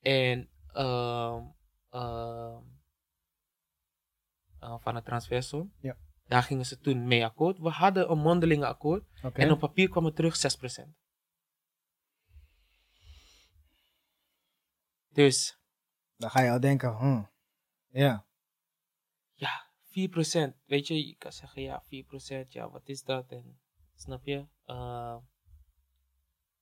En 0.00 0.48
ehm, 0.72 1.44
ehm, 1.90 2.62
eh, 4.60 4.78
van 4.78 4.94
de 4.94 5.02
transfersom. 5.02 5.72
Ja. 5.80 5.96
Daar 6.26 6.42
gingen 6.42 6.66
ze 6.66 6.78
toen 6.78 7.06
mee 7.06 7.24
akkoord. 7.24 7.58
We 7.58 7.68
hadden 7.68 8.10
een 8.10 8.18
mondelinge 8.18 8.66
akkoord. 8.66 9.04
En 9.32 9.50
op 9.50 9.58
papier 9.58 9.88
kwam 9.88 10.04
het 10.04 10.16
terug 10.16 10.36
6%. 10.36 10.96
Dus 15.12 15.58
Dan 16.16 16.30
ga 16.30 16.40
je 16.42 16.50
al 16.50 16.60
denken, 16.60 16.92
hm. 16.96 17.22
Ja. 17.98 18.26
ja, 19.34 19.70
4%. 19.82 20.54
Weet 20.64 20.86
je, 20.86 21.06
je 21.06 21.16
kan 21.16 21.32
zeggen 21.32 21.62
ja, 21.62 21.82
4%. 21.82 22.52
Ja, 22.52 22.70
wat 22.70 22.88
is 22.88 23.02
dat? 23.02 23.30
En, 23.30 23.60
snap 23.96 24.24
je? 24.24 24.46
Uh, 24.66 25.16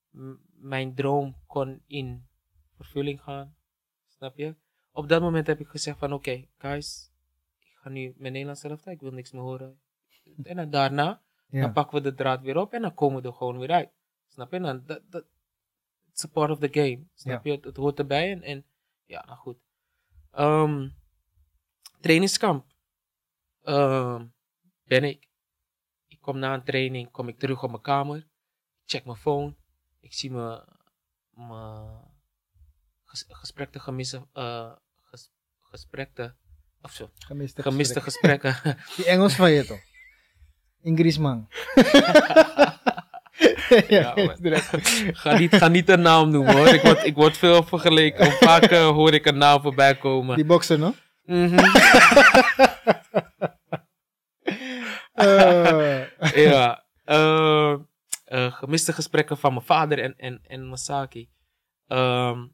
m- 0.09 0.39
mijn 0.53 0.95
droom 0.95 1.35
kon 1.47 1.83
in 1.87 2.27
vervulling 2.75 3.21
gaan. 3.21 3.55
Snap 4.07 4.37
je? 4.37 4.55
Op 4.91 5.07
dat 5.07 5.21
moment 5.21 5.47
heb 5.47 5.59
ik 5.59 5.67
gezegd 5.67 5.97
van 5.99 6.13
oké, 6.13 6.47
guys, 6.57 7.11
ik 7.59 7.71
ga 7.81 7.89
nu 7.89 8.13
mijn 8.17 8.31
Nederlands 8.31 8.61
zelf 8.61 8.85
ik 8.85 8.99
wil 9.01 9.11
niks 9.11 9.31
meer 9.31 9.41
horen. 9.41 9.79
En 10.43 10.55
dan 10.55 10.69
daarna, 10.69 11.21
Ja. 11.49 11.61
dan 11.61 11.73
pakken 11.73 11.97
we 11.97 12.09
de 12.09 12.15
draad 12.15 12.41
weer 12.41 12.57
op 12.57 12.73
en 12.73 12.81
dan 12.81 12.93
komen 12.93 13.21
we 13.21 13.27
er 13.27 13.33
gewoon 13.33 13.57
weer 13.57 13.71
uit. 13.71 13.89
Snap 14.27 14.51
je? 14.51 14.59
Dan, 14.59 14.83
dat, 14.85 15.01
dat, 15.09 15.25
it's 16.11 16.23
a 16.25 16.27
part 16.27 16.49
of 16.51 16.59
the 16.59 16.67
game. 16.71 17.05
Snap 17.13 17.45
je? 17.45 17.51
Het, 17.51 17.63
het 17.63 17.77
hoort 17.77 17.99
erbij 17.99 18.31
en, 18.31 18.41
en 18.41 18.65
ja, 19.05 19.25
nou 19.25 19.37
goed. 19.37 19.57
Ehm, 20.31 20.89
trainingskamp. 21.99 22.65
Ehm, 23.61 24.25
ben 24.83 25.03
ik. 25.03 25.29
Kom 26.25 26.39
na 26.39 26.53
een 26.53 26.63
training, 26.63 27.11
kom 27.11 27.27
ik 27.27 27.39
terug 27.39 27.63
op 27.63 27.69
mijn 27.69 27.81
kamer. 27.81 28.17
Ik 28.17 28.25
check 28.85 29.05
mijn 29.05 29.17
phone. 29.17 29.53
Ik 29.99 30.13
zie 30.13 30.31
mijn, 30.31 30.59
mijn 31.33 31.87
ges, 33.05 33.25
gesprekken 33.27 33.81
gemissen, 33.81 34.27
eh, 34.33 34.71
ges, 35.03 35.31
gesprekken, 35.61 36.35
of 36.81 36.91
zo, 36.91 37.09
Gemiste, 37.17 37.61
gemiste 37.61 38.01
gesprek. 38.01 38.41
gesprekken. 38.41 38.77
Die 38.95 39.05
Engels 39.05 39.35
van 39.35 39.51
je 39.51 39.65
toch? 39.65 39.79
Ingris 40.81 41.17
man. 41.17 41.47
Ja, 43.87 44.13
man. 44.15 44.37
ga, 45.13 45.37
niet, 45.37 45.55
ga 45.55 45.67
niet 45.67 45.89
een 45.89 46.01
naam 46.01 46.29
noemen 46.29 46.55
hoor. 46.57 46.67
Ik 46.67 46.81
word, 46.81 47.05
ik 47.05 47.15
word 47.15 47.37
veel 47.37 47.63
vergeleken. 47.63 48.31
Vaak 48.31 48.63
eh, 48.63 48.87
hoor 48.87 49.13
ik 49.13 49.25
een 49.25 49.37
naam 49.37 49.61
voorbij 49.61 49.95
komen. 49.97 50.35
Die 50.35 50.45
bokser 50.45 50.79
nog? 50.79 50.95
Mhm. 51.25 51.57
Eh, 55.15 56.04
ja. 56.35 56.85
eh, 57.03 57.79
eh, 58.25 58.53
gemiste 58.53 58.93
gesprekken 58.93 59.37
van 59.37 59.53
mijn 59.53 59.65
vader 59.65 59.99
en, 59.99 60.17
en, 60.17 60.43
en 60.43 60.67
Masaki. 60.67 61.31
Ehm, 61.87 62.47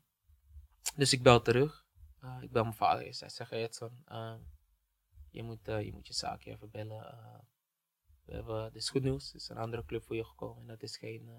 dus 0.95 1.14
ik 1.14 1.24
bel 1.24 1.41
terug. 1.41 1.86
Eh, 2.20 2.38
ik 2.41 2.51
bel 2.51 2.64
mijn 2.64 2.76
vader 2.76 3.05
eerst. 3.05 3.20
Hij 3.20 3.30
zegt, 3.30 3.51
Edson, 3.51 4.01
ehm, 4.05 4.39
je, 5.30 5.43
moet, 5.43 5.66
je 5.66 5.91
moet 5.93 6.07
je 6.07 6.14
zaakje 6.14 6.51
even 6.51 6.70
bellen. 6.70 7.45
We 8.26 8.34
hebben, 8.34 8.74
dit 8.74 8.82
is 8.82 8.89
goed 8.89 9.03
nieuws. 9.03 9.30
Er 9.30 9.36
is 9.36 9.49
een 9.49 9.57
andere 9.57 9.86
club 9.86 10.03
voor 10.03 10.16
je 10.16 10.26
gekomen. 10.26 10.62
En 10.62 10.68
dat 10.68 10.82
is 10.82 10.97
geen, 10.97 11.30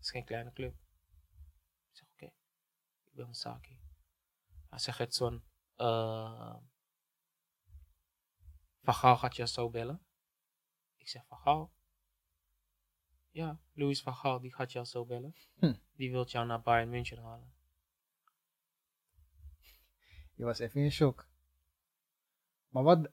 is 0.00 0.10
geen 0.10 0.24
kleine 0.24 0.52
club. 0.52 0.74
Ik 1.90 1.96
zeg, 1.96 2.08
oké. 2.12 2.24
Ik 3.04 3.14
bel 3.14 3.34
zaakje. 3.34 3.76
Hij 4.68 4.78
zegt, 4.78 5.00
Edson, 5.00 5.42
Van 8.82 8.94
Gaal 8.94 9.16
gaat 9.16 9.36
je 9.36 9.48
zo 9.48 9.70
bellen. 9.70 10.07
Ik 11.08 11.14
zeg, 11.14 11.26
Van 11.26 11.38
Gaal? 11.38 11.72
Ja, 13.30 13.60
Louis 13.72 14.02
van 14.02 14.14
Gaal, 14.14 14.40
die 14.40 14.54
gaat 14.54 14.72
jou 14.72 14.86
zo 14.86 15.04
bellen. 15.04 15.34
Hm. 15.58 15.74
Die 15.96 16.10
wil 16.10 16.26
jou 16.26 16.46
naar 16.46 16.62
Bayern 16.62 16.88
München 16.88 17.18
halen. 17.18 17.52
je 20.34 20.44
was 20.44 20.58
even 20.58 20.80
in 20.80 20.92
shock. 20.92 21.28
Maar 22.68 22.82
wat 22.82 23.10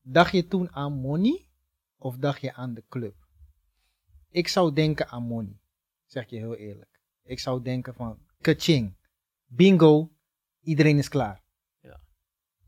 dacht 0.00 0.32
je 0.32 0.46
toen 0.46 0.72
aan 0.72 0.92
money 0.92 1.48
of 1.96 2.16
dacht 2.16 2.40
je 2.40 2.52
aan 2.52 2.74
de 2.74 2.84
club? 2.88 3.14
Ik 4.28 4.48
zou 4.48 4.72
denken 4.72 5.08
aan 5.08 5.22
money, 5.22 5.60
zeg 6.04 6.30
je 6.30 6.36
heel 6.36 6.54
eerlijk. 6.54 7.00
Ik 7.22 7.38
zou 7.38 7.62
denken 7.62 7.94
van 7.94 8.26
kaching, 8.40 8.96
bingo, 9.44 10.16
iedereen 10.60 10.98
is 10.98 11.08
klaar. 11.08 11.44
Ja. 11.80 12.00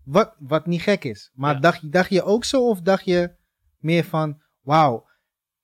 Wat, 0.05 0.37
wat 0.39 0.67
niet 0.67 0.83
gek 0.83 1.05
is. 1.05 1.31
Maar 1.35 1.55
Ja. 1.55 1.61
dacht, 1.61 1.93
dacht 1.93 2.11
je 2.11 2.23
ook 2.23 2.45
zo 2.45 2.69
of 2.69 2.81
dacht 2.81 3.05
je 3.05 3.37
meer 3.77 4.05
van 4.05 4.45
wauw, 4.67 5.07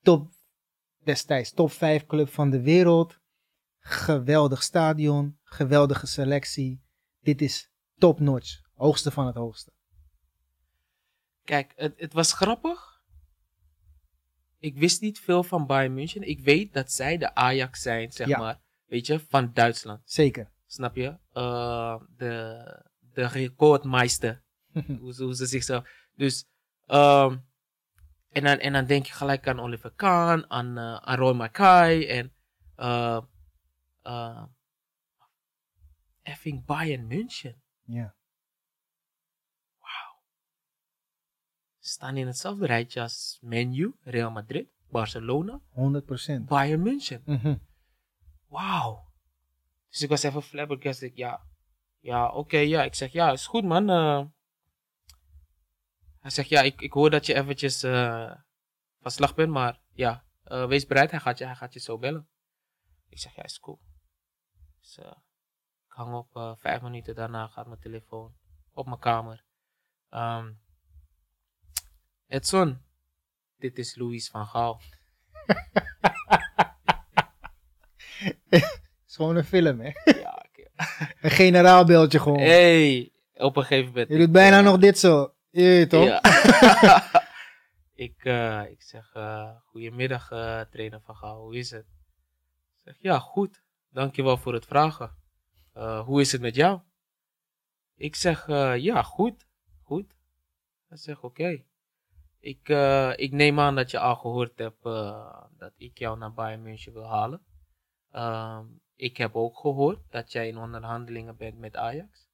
top 0.01 0.31
destijds 1.03 1.51
top 1.51 1.71
5 1.71 2.05
club 2.05 2.29
van 2.29 2.49
de 2.49 2.61
wereld. 2.61 3.19
Geweldig 3.79 4.63
stadion, 4.63 5.37
geweldige 5.43 6.07
selectie. 6.07 6.81
Dit 7.21 7.41
is 7.41 7.69
top 7.97 8.19
notch, 8.19 8.61
hoogste 8.73 9.11
van 9.11 9.25
het 9.25 9.35
hoogste. 9.35 9.71
Kijk, 11.43 11.73
het, 11.75 11.93
het 11.99 12.13
was 12.13 12.33
grappig. 12.33 13.01
Ik 14.59 14.77
wist 14.77 15.01
niet 15.01 15.19
veel 15.19 15.43
van 15.43 15.65
Bayern 15.65 15.93
München. 15.93 16.21
Ik 16.27 16.39
weet 16.39 16.73
dat 16.73 16.91
zij 16.91 17.17
de 17.17 17.35
Ajax 17.35 17.81
zijn, 17.81 18.11
zeg 18.11 18.27
Ja. 18.27 18.37
maar. 18.37 18.61
Weet 18.85 19.05
je, 19.05 19.19
van 19.19 19.53
Duitsland. 19.53 20.01
Zeker. 20.05 20.51
Snap 20.65 20.95
je? 20.95 21.17
Eh, 21.31 21.95
de, 22.17 22.63
de 23.13 23.27
recordmeister. 23.27 24.43
hoe, 24.99 25.13
ze- 25.13 25.23
hoe 25.23 25.35
ze 25.35 25.45
zichzelf. 25.45 25.89
Dus, 26.15 26.45
ehm, 26.85 27.37
en, 28.33 28.43
dan, 28.43 28.57
en 28.57 28.73
dan 28.73 28.85
denk 28.85 29.05
je 29.05 29.13
gelijk 29.13 29.47
aan 29.47 29.59
Oliver 29.59 29.91
Kahn, 29.91 30.45
aan, 30.47 30.77
eh 30.77 30.95
aan 30.95 31.17
Roy 31.17 31.33
Mackay 31.35 32.07
en. 32.07 32.33
eh 32.75 33.21
eh 34.01 34.43
effing 36.21 36.65
Bayern 36.65 37.07
München. 37.07 37.61
ja. 37.85 38.15
Staan 41.79 42.17
in 42.17 42.27
hetzelfde 42.27 42.65
rijtje 42.65 43.01
als 43.01 43.37
Menu, 43.41 43.95
Real 44.01 44.31
Madrid, 44.31 44.67
Barcelona, 44.89 45.61
100%. 45.69 46.45
Bayern 46.45 46.81
München. 46.81 47.21
Mhm. 47.25 47.55
Wauw. 48.47 49.11
Dus 49.89 50.01
ik 50.01 50.09
was 50.09 50.23
even 50.23 50.41
flabbergasted. 50.43 51.15
Ja, 51.17 51.41
ja 51.99 52.31
oké, 52.31 52.57
ja. 52.57 52.83
Ik 52.83 52.95
zeg, 52.95 53.11
ja, 53.11 53.31
is 53.31 53.47
goed 53.47 53.63
man. 53.63 53.85
Hij 56.23 56.31
zegt, 56.31 56.49
ja, 56.49 56.61
ik, 56.61 56.81
ik 56.81 56.93
hoor 56.93 57.09
dat 57.09 57.25
je 57.25 57.33
eventjes 57.33 57.83
eh, 57.83 58.31
van 59.01 59.11
slag 59.11 59.35
bent, 59.35 59.51
maar 59.51 59.79
ja, 59.93 60.23
eh, 60.43 60.65
wees 60.65 60.85
bereid, 60.85 61.11
hij 61.11 61.19
gaat, 61.19 61.37
je, 61.37 61.45
hij 61.45 61.55
gaat 61.55 61.73
je 61.73 61.79
zo 61.79 61.97
bellen. 61.97 62.27
Ik 63.09 63.19
zeg, 63.19 63.35
ja, 63.35 63.43
is 63.43 63.59
cool. 63.59 63.79
Dus 64.79 64.97
eh, 64.97 65.11
ik 65.87 65.93
hang 65.93 66.13
op, 66.13 66.57
vijf 66.59 66.81
minuten 66.81 67.15
daarna 67.15 67.47
gaat 67.47 67.67
mijn 67.67 67.79
telefoon 67.79 68.35
op 68.73 68.85
mijn 68.85 68.99
kamer. 68.99 69.43
Ehm 70.09 70.51
Edson, 72.27 72.81
dit 73.57 73.77
is 73.77 73.95
Louis 73.95 74.29
van 74.29 74.45
Gaal. 74.45 74.81
is 79.07 79.15
gewoon 79.15 79.35
een 79.35 79.43
film, 79.43 79.79
hè? 79.79 79.91
ja, 80.03 80.45
oké. 80.47 80.69
Een 81.21 81.31
generaalbeeldje 81.31 82.19
gewoon. 82.19 82.39
Hey, 82.39 83.11
op 83.33 83.55
een 83.55 83.63
gegeven 83.63 83.91
moment. 83.91 84.09
Je 84.09 84.17
doet 84.17 84.31
bijna 84.31 84.61
nog 84.61 84.77
dit 84.77 84.99
zo. 84.99 85.32
Je 85.53 85.61
weet 85.61 85.89
toch? 85.89 86.05
Ja. 86.05 86.21
ik, 88.07 88.25
eh, 88.25 88.69
ik 88.69 88.81
zeg, 88.81 89.13
eh 89.13 89.55
goedemiddag 89.65 90.31
eh, 90.31 90.61
trainer 90.61 91.01
van 91.01 91.15
Gaal, 91.15 91.41
hoe 91.41 91.57
is 91.57 91.71
het? 91.71 91.85
Ik 91.85 92.81
zeg, 92.83 92.95
ja, 92.99 93.19
goed. 93.19 93.63
Dankjewel 93.89 94.37
voor 94.37 94.53
het 94.53 94.65
vragen. 94.65 95.17
Hoe 96.05 96.21
is 96.21 96.31
het 96.31 96.41
met 96.41 96.55
jou? 96.55 96.81
Ik 97.95 98.15
zeg, 98.15 98.47
ja, 98.77 99.03
goed. 99.03 99.47
Goed. 99.81 100.15
Hij 100.87 100.97
zegt, 100.97 101.21
oké. 101.21 101.63
Ik, 102.39 102.69
ik 103.15 103.31
neem 103.31 103.59
aan 103.59 103.75
dat 103.75 103.91
je 103.91 103.99
al 103.99 104.15
gehoord 104.15 104.57
hebt 104.57 104.83
dat 105.57 105.73
ik 105.75 105.97
jou 105.97 106.17
naar 106.17 106.33
Bayern 106.33 106.61
München 106.61 106.93
wil 106.93 107.07
halen. 107.07 107.45
Ehm, 108.11 108.65
ik 108.95 109.17
heb 109.17 109.35
ook 109.35 109.57
gehoord 109.57 109.99
dat 110.09 110.31
jij 110.31 110.47
in 110.47 110.57
onderhandelingen 110.57 111.37
bent 111.37 111.57
met 111.57 111.75
Ajax. 111.75 112.27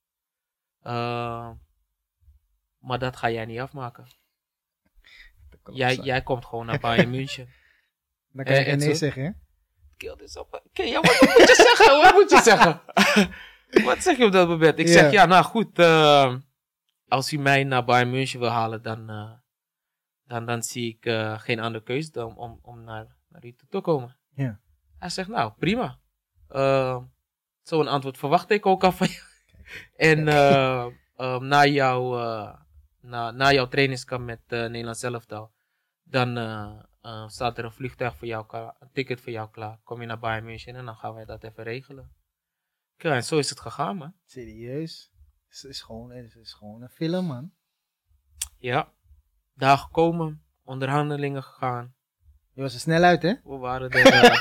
Maar 2.80 2.99
dat 2.99 3.15
ga 3.15 3.30
jij 3.30 3.45
niet 3.45 3.59
afmaken. 3.59 4.05
Jij, 5.71 5.95
jij 5.95 6.21
komt 6.21 6.45
gewoon 6.45 6.65
naar 6.65 6.80
Bayern 6.80 7.09
München. 7.15 7.49
Dan 8.32 8.45
kan 8.45 8.53
je 8.53 8.59
Eh, 8.59 8.65
geen 8.69 8.77
nee 8.80 8.95
zeggen, 8.95 9.23
hè? 9.23 9.30
Kill 9.97 10.11
op. 10.39 10.61
Oké, 10.65 10.84
ja, 10.84 11.01
wat 11.01 11.21
moet 11.21 11.47
je 11.47 11.75
zeggen? 11.75 12.01
Wat 12.01 12.13
moet 12.13 12.30
je 12.30 12.41
zeggen? 12.49 12.82
wat 13.88 14.03
zeg 14.03 14.17
je 14.17 14.25
op 14.25 14.32
dat 14.32 14.47
moment? 14.47 14.80
Ik 14.80 14.88
zeg, 14.88 15.11
ja, 15.11 15.25
nou 15.25 15.43
goed. 15.43 15.80
eh, 15.80 16.36
als 17.07 17.34
u 17.34 17.38
mij 17.38 17.63
naar 17.63 17.86
Bayern 17.86 18.09
München 18.09 18.39
wil 18.39 18.49
halen, 18.49 18.82
dan, 18.82 19.09
eh, 19.09 19.32
dan, 20.23 20.45
dan 20.45 20.63
zie 20.63 20.95
ik 20.95 21.05
eh, 21.05 21.39
geen 21.39 21.59
andere 21.59 21.84
keuze 21.84 22.11
dan 22.11 22.38
om, 22.38 22.59
om 22.61 22.84
naar, 22.84 23.15
naar 23.30 23.45
u 23.45 23.53
toe 23.55 23.67
te 23.69 23.82
komen. 23.82 24.17
Ja. 24.36 24.59
Hij 24.97 25.09
zegt, 25.09 25.30
nou, 25.30 25.51
prima. 25.57 25.99
Eh, 26.47 26.97
Zo'n 27.63 27.88
antwoord 27.88 28.17
verwacht 28.17 28.49
ik 28.49 28.65
ook 28.65 28.84
al 28.84 28.91
van 28.91 29.07
je. 29.07 29.21
En 29.95 30.23
na, 31.47 31.65
jouw, 31.65 32.19
eh, 32.19 32.55
na, 33.02 33.32
na 33.32 33.52
jouw 33.52 33.68
trainingskamp 33.68 34.26
met 34.26 34.41
uh, 34.47 34.60
Nederlands 34.60 35.04
elftal, 35.04 35.52
dan 36.04 36.38
eh, 36.38 36.80
eh, 37.02 37.28
staat 37.28 37.58
er 37.58 37.66
een 37.66 37.72
vliegtuig 37.72 38.16
voor 38.16 38.28
jou 38.28 38.45
klaar, 38.45 38.76
een 38.80 38.89
ticket 38.93 39.22
voor 39.22 39.32
jou 39.32 39.50
klaar. 39.50 39.80
Kom 39.84 40.02
je 40.02 40.08
naar 40.08 40.20
Bayern 40.20 40.45
München 40.45 40.76
en 40.76 40.86
dan 40.86 40.95
gaan 40.95 41.14
wij 41.14 41.26
dat 41.26 41.43
even 41.43 41.64
regelen. 41.64 42.12
Kijk, 42.97 43.14
en 43.14 43.24
zo 43.24 43.38
is 43.38 43.50
het 43.50 43.60
gegaan, 43.60 43.97
man. 43.97 44.14
Serieus? 44.26 45.12
Het 45.47 45.64
is, 45.64 45.82
gewoon, 45.82 46.12
het 46.12 46.36
is 46.36 46.54
gewoon 46.54 46.82
een 46.82 46.89
film, 46.89 47.26
man. 47.26 47.52
Ja, 48.58 48.93
daar 49.54 49.78
gekomen, 49.78 50.43
onderhandelingen 50.64 51.43
gegaan. 51.43 51.93
Je 52.54 52.62
was 52.62 52.74
er 52.74 52.80
snel 52.80 53.04
uit, 53.04 53.22
hè? 53.22 53.34
We 53.43 53.58
waren 53.58 53.89
er, 53.89 54.04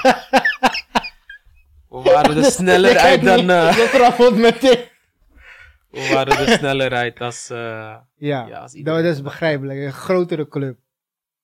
we 1.88 2.02
waren 2.02 2.36
er 2.36 2.44
sneller 2.44 2.98
uit 2.98 3.22
dan, 3.22 3.46
Je 3.46 3.88
trappelt 3.92 4.36
meteen. 4.36 4.96
We 5.90 6.10
waren 6.12 6.38
er 6.38 6.48
sneller 6.48 6.92
uit 6.92 7.20
als, 7.20 7.50
eh, 7.50 7.58
Ja, 8.14 8.46
Ja, 8.46 8.58
als 8.58 8.72
dat, 8.72 9.04
is 9.04 9.22
begrijpelijk. 9.22 9.78
Een 9.80 9.92
grotere 9.92 10.48
club. 10.48 10.78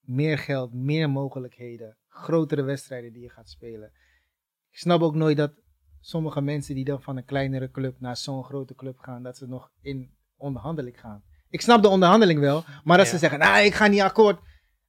Meer 0.00 0.38
geld, 0.38 0.72
meer 0.72 1.10
mogelijkheden. 1.10 1.96
Grotere 2.08 2.62
wedstrijden 2.62 3.12
die 3.12 3.22
je 3.22 3.30
gaat 3.30 3.48
spelen. 3.48 3.92
Ik 4.70 4.78
snap 4.78 5.00
ook 5.00 5.14
nooit 5.14 5.36
dat 5.36 5.52
sommige 6.00 6.40
mensen 6.40 6.74
die 6.74 6.84
dan 6.84 7.02
van 7.02 7.16
een 7.16 7.24
kleinere 7.24 7.70
club 7.70 8.00
naar 8.00 8.16
zo'n 8.16 8.44
grote 8.44 8.74
club 8.74 8.98
gaan, 8.98 9.22
dat 9.22 9.36
ze 9.36 9.46
nog 9.46 9.70
in 9.80 10.14
onderhandeling 10.36 11.00
gaan. 11.00 11.22
Ik 11.48 11.60
snap 11.60 11.82
de 11.82 11.88
onderhandeling 11.88 12.40
wel, 12.40 12.64
maar 12.84 12.96
dat 12.96 13.06
Ja. 13.06 13.12
ze 13.12 13.18
zeggen, 13.18 13.38
nou, 13.38 13.64
ik 13.64 13.74
ga 13.74 13.86
niet 13.86 14.00
akkoord. 14.00 14.40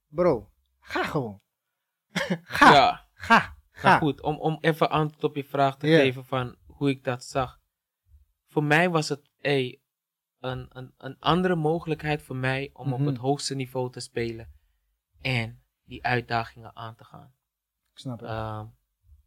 Bro, 0.08 0.50
ga 0.80 1.04
gewoon. 1.04 1.40
ga, 2.42 2.72
Ja, 2.72 3.06
ga, 3.14 3.56
ga. 3.70 3.98
goed, 3.98 4.22
om, 4.22 4.36
om 4.38 4.58
even 4.60 4.90
antwoord 4.90 5.24
op 5.24 5.36
je 5.36 5.44
vraag 5.44 5.76
te 5.76 5.86
geven 5.86 6.24
van 6.24 6.56
hoe 6.66 6.90
ik 6.90 7.04
dat 7.04 7.24
zag. 7.24 7.60
Voor 8.46 8.64
mij 8.64 8.90
was 8.90 9.08
het 9.08 9.30
hey, 9.46 9.80
een, 10.38 10.66
een, 10.78 10.94
een 10.96 11.18
andere 11.18 11.54
mogelijkheid 11.54 12.22
voor 12.22 12.36
mij 12.36 12.70
om 12.72 12.88
Mhm. 12.88 13.00
op 13.00 13.06
het 13.06 13.16
hoogste 13.16 13.54
niveau 13.54 13.90
te 13.92 14.00
spelen. 14.00 14.52
En 15.20 15.62
die 15.84 16.04
uitdagingen 16.04 16.76
aan 16.76 16.94
te 16.94 17.04
gaan. 17.04 17.34
Ik 17.92 17.98
snap 17.98 18.20
het. 18.20 18.28
Ehm, 18.28 18.66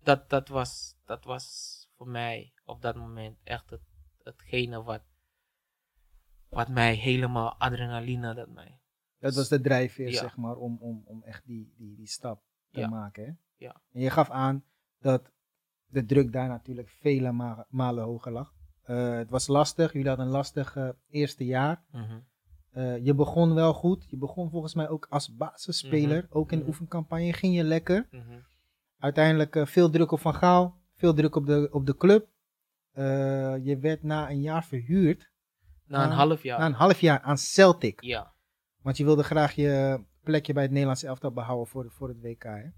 dat, 0.04 0.30
dat, 0.30 0.48
was, 0.48 0.96
dat 1.06 1.24
was 1.24 1.88
voor 1.96 2.08
mij 2.08 2.54
op 2.64 2.82
dat 2.82 2.96
moment 2.96 3.38
echt 3.44 3.70
het, 3.70 3.82
hetgene 4.24 4.84
wat, 4.84 5.02
wat 6.50 6.68
mij 6.70 6.94
helemaal 6.96 7.56
adrenaline, 7.60 8.34
dat 8.36 8.50
mij. 8.50 8.80
dat 9.20 9.36
was 9.36 9.50
de 9.50 9.62
drijfveer, 9.62 10.10
ja. 10.12 10.20
zeg 10.20 10.38
maar, 10.38 10.56
om, 10.56 10.78
om, 10.82 11.02
om 11.06 11.24
echt 11.24 11.46
die, 11.46 11.74
die, 11.78 11.96
die 11.96 12.08
stap 12.08 12.44
te 12.72 12.80
Ja. 12.80 12.88
maken. 12.88 13.26
Hè? 13.26 13.32
Ja. 13.66 13.82
En 13.92 14.02
je 14.02 14.10
gaf 14.10 14.30
aan 14.30 14.64
dat 15.00 15.32
de 15.86 16.06
druk 16.06 16.32
daar 16.32 16.48
natuurlijk 16.48 16.90
vele 16.90 17.32
ma- 17.32 17.66
malen 17.70 18.04
hoger 18.04 18.32
lag. 18.32 18.54
Eh, 18.90 19.16
het 19.16 19.30
was 19.30 19.48
lastig, 19.48 19.94
jullie 19.94 20.08
hadden 20.08 20.26
een 20.26 20.32
lastig 20.32 20.76
eh, 20.76 20.90
eerste 21.10 21.46
jaar. 21.46 21.84
Mhm. 21.92 22.20
Eh, 22.72 23.06
je 23.06 23.14
begon 23.14 23.54
wel 23.54 23.74
goed. 23.74 24.06
Je 24.10 24.18
begon 24.18 24.50
volgens 24.50 24.74
mij 24.74 24.90
ook 24.90 25.08
als 25.10 25.36
basisspeler. 25.36 26.28
Ook 26.30 26.52
in 26.52 26.58
de 26.58 26.64
Mhm. 26.64 26.72
oefencampagne 26.72 27.34
ging 27.34 27.56
je 27.56 27.64
lekker. 27.64 28.08
Mhm. 28.12 28.40
Uiteindelijk 28.98 29.68
veel 29.68 29.90
druk 29.90 30.12
op 30.12 30.20
Van 30.20 30.34
Gaal. 30.36 30.78
Veel 30.94 31.14
druk 31.14 31.36
op 31.36 31.46
de, 31.46 31.70
op 31.72 31.86
de 31.86 31.98
club. 31.98 32.28
Je 33.64 33.78
werd 33.82 34.04
na 34.04 34.30
een 34.30 34.42
jaar 34.42 34.66
verhuurd. 34.66 35.32
Na 35.86 36.04
een 36.04 36.12
half 36.12 36.44
jaar. 36.44 36.60
Na 36.60 36.66
een 36.66 36.74
half 36.74 37.00
jaar 37.00 37.20
aan 37.22 37.38
Celtic. 37.38 38.02
Ja. 38.02 38.34
Want 38.82 38.98
je 38.98 39.04
wilde 39.04 39.24
graag 39.24 39.54
je 39.54 40.04
plekje 40.24 40.54
bij 40.54 40.64
het 40.64 40.72
Nederlandse 40.72 41.08
elftal 41.08 41.32
behouden 41.32 41.68
voor, 41.68 41.92
voor 41.92 42.08
het 42.08 42.22
WK. 42.22 42.44
Hè? 42.44 42.70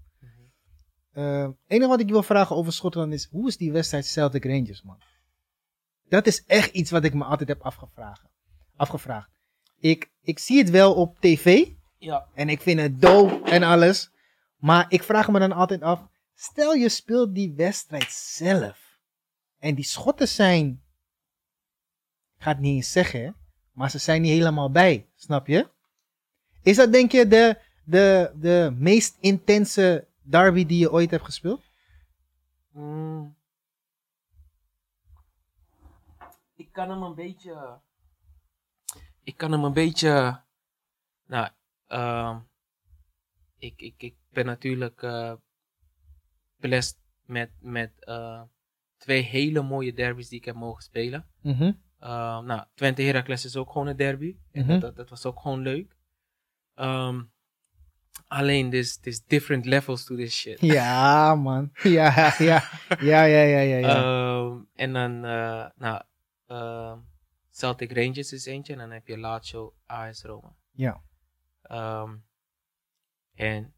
Mhm. 1.12 1.52
Enige 1.66 1.88
wat 1.88 2.00
ik 2.00 2.06
je 2.06 2.12
wil 2.12 2.22
vragen 2.22 2.56
over 2.56 2.72
Schotland 2.72 3.12
is: 3.12 3.28
hoe 3.30 3.48
is 3.48 3.56
die 3.56 3.72
wedstrijd 3.72 4.06
Celtic 4.06 4.44
Rangers, 4.44 4.82
man? 4.82 4.98
Dat 6.12 6.26
is 6.26 6.44
echt 6.46 6.70
iets 6.70 6.90
wat 6.90 7.04
ik 7.04 7.14
me 7.14 7.24
altijd 7.24 7.48
heb 7.48 7.60
afgevraagd. 7.62 8.22
afgevraagd. 8.76 9.30
Ik, 9.78 10.10
ik 10.22 10.38
zie 10.38 10.58
het 10.58 10.70
wel 10.70 10.94
op 10.94 11.20
tv 11.20 11.66
Ja. 11.98 12.28
en 12.34 12.48
ik 12.48 12.60
vind 12.60 12.80
het 12.80 13.00
dope 13.00 13.50
en 13.50 13.62
alles. 13.62 14.10
Maar 14.56 14.86
ik 14.88 15.02
vraag 15.02 15.28
me 15.28 15.38
dan 15.38 15.52
altijd 15.52 15.82
af: 15.82 16.00
stel 16.34 16.72
je 16.74 16.88
speelt 16.88 17.34
die 17.34 17.52
wedstrijd 17.56 18.12
zelf. 18.12 18.98
En 19.58 19.74
die 19.74 19.84
Schotten 19.84 20.28
zijn. 20.28 20.82
Ik 22.36 22.42
ga 22.42 22.50
het 22.50 22.60
niet 22.60 22.74
eens 22.74 22.92
zeggen, 22.92 23.24
hè, 23.24 23.30
maar 23.72 23.90
ze 23.90 23.98
zijn 23.98 24.22
niet 24.22 24.30
helemaal 24.32 24.70
bij. 24.70 25.06
Snap 25.16 25.46
je? 25.46 25.68
Is 26.62 26.76
dat 26.76 26.92
denk 26.92 27.12
je 27.12 27.28
de, 27.28 27.58
de, 27.84 28.32
de 28.34 28.74
meest 28.78 29.16
intense 29.20 30.06
derby 30.22 30.66
die 30.66 30.78
je 30.78 30.92
ooit 30.92 31.10
hebt 31.10 31.24
gespeeld? 31.24 31.62
Mm. 32.72 33.40
Ik 36.56 36.61
kan 36.72 36.90
hem 36.90 37.02
een 37.02 37.14
beetje. 37.14 37.80
Ik 39.22 39.36
kan 39.36 39.52
hem 39.52 39.64
een 39.64 39.72
beetje. 39.72 40.42
Nou, 41.26 41.48
ehm, 41.86 42.38
ik, 43.58 43.80
ik, 43.80 43.94
ik 44.02 44.14
ben 44.30 44.46
natuurlijk 44.46 45.00
blessed 46.56 46.98
met, 47.26 47.50
met 47.60 48.04
eh, 48.04 48.42
twee 48.96 49.22
hele 49.22 49.62
mooie 49.62 49.92
derbies 49.92 50.28
die 50.28 50.38
ik 50.38 50.44
heb 50.44 50.54
mogen 50.54 50.82
spelen. 50.82 51.26
Mhm. 51.42 51.72
Ehm, 51.98 52.44
nou, 52.44 52.64
Twente 52.74 53.02
Heracles 53.02 53.44
is 53.44 53.56
ook 53.56 53.70
gewoon 53.72 53.86
een 53.86 53.96
derby. 53.96 54.36
En 54.52 54.60
Mhm. 54.62 54.68
dat, 54.70 54.80
dat, 54.80 54.96
dat 54.96 55.08
was 55.10 55.26
ook 55.26 55.40
gewoon 55.40 55.60
leuk. 55.60 55.96
Ehm, 56.74 57.22
alleen, 58.26 58.70
there's, 58.70 58.98
there's 58.98 59.24
different 59.26 59.64
levels 59.64 60.04
to 60.04 60.16
this 60.16 60.34
shit. 60.38 60.60
Ja, 60.60 61.34
man. 61.34 61.70
Ja, 61.82 62.34
ja. 62.38 62.62
Ja, 63.00 63.22
ja, 63.24 63.42
ja, 63.42 63.58
ja. 63.60 63.76
ja. 63.76 64.64
En 64.74 64.92
dan, 64.92 65.24
eh, 65.24 65.66
nou, 65.76 66.02
ehm, 66.52 66.98
Celtic 67.50 67.92
Rangers 67.92 68.32
is 68.32 68.46
eentje. 68.46 68.72
En 68.72 68.78
dan 68.78 68.90
heb 68.90 69.06
je 69.06 69.18
Lazio, 69.18 69.74
AS 69.86 70.22
Roma. 70.22 70.56
ja. 70.70 71.02
Ehm, 71.62 72.16
en 73.34 73.74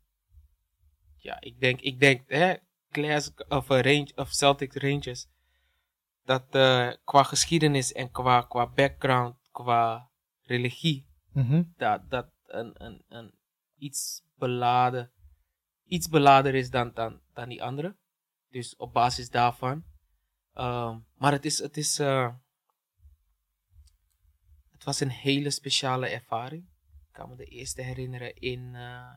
ja, 1.16 1.40
ik 1.40 1.60
denk, 1.60 1.80
ik 1.80 2.00
denk, 2.00 2.22
hè, 2.30 2.54
Class 2.90 3.32
of, 3.48 3.70
eh, 3.70 3.80
range, 3.80 4.12
of 4.14 4.32
Celtic 4.32 4.74
Rangers, 4.74 5.26
dat 6.24 6.54
eh, 6.54 6.90
qua 7.04 7.22
geschiedenis 7.22 7.92
en 7.92 8.10
qua, 8.10 8.40
qua 8.42 8.66
background, 8.66 9.36
qua 9.50 10.10
religie, 10.42 11.06
Mhm. 11.32 11.62
dat 11.76 12.10
dat 12.10 12.30
een, 12.46 12.84
een, 12.84 13.04
een 13.08 13.34
iets 13.76 14.22
beladen, 14.34 15.10
iets 15.84 16.08
beladen 16.08 16.54
is 16.54 16.70
dan, 16.70 16.92
dan, 16.94 17.20
dan 17.32 17.48
die 17.48 17.62
andere. 17.62 17.96
Dus 18.48 18.76
op 18.76 18.92
basis 18.92 19.30
daarvan. 19.30 19.84
Ehm, 20.52 20.98
maar 21.14 21.32
het 21.32 21.44
is, 21.44 21.58
het 21.58 21.76
is, 21.76 21.98
eh, 21.98 22.34
het 24.84 24.98
was 24.98 25.08
een 25.08 25.14
hele 25.14 25.50
speciale 25.50 26.08
ervaring. 26.08 26.68
Ik 27.08 27.12
kan 27.12 27.28
me 27.28 27.36
de 27.36 27.44
eerste 27.44 27.82
herinneren 27.82 28.34
in, 28.36 28.74
eh, 28.74 29.14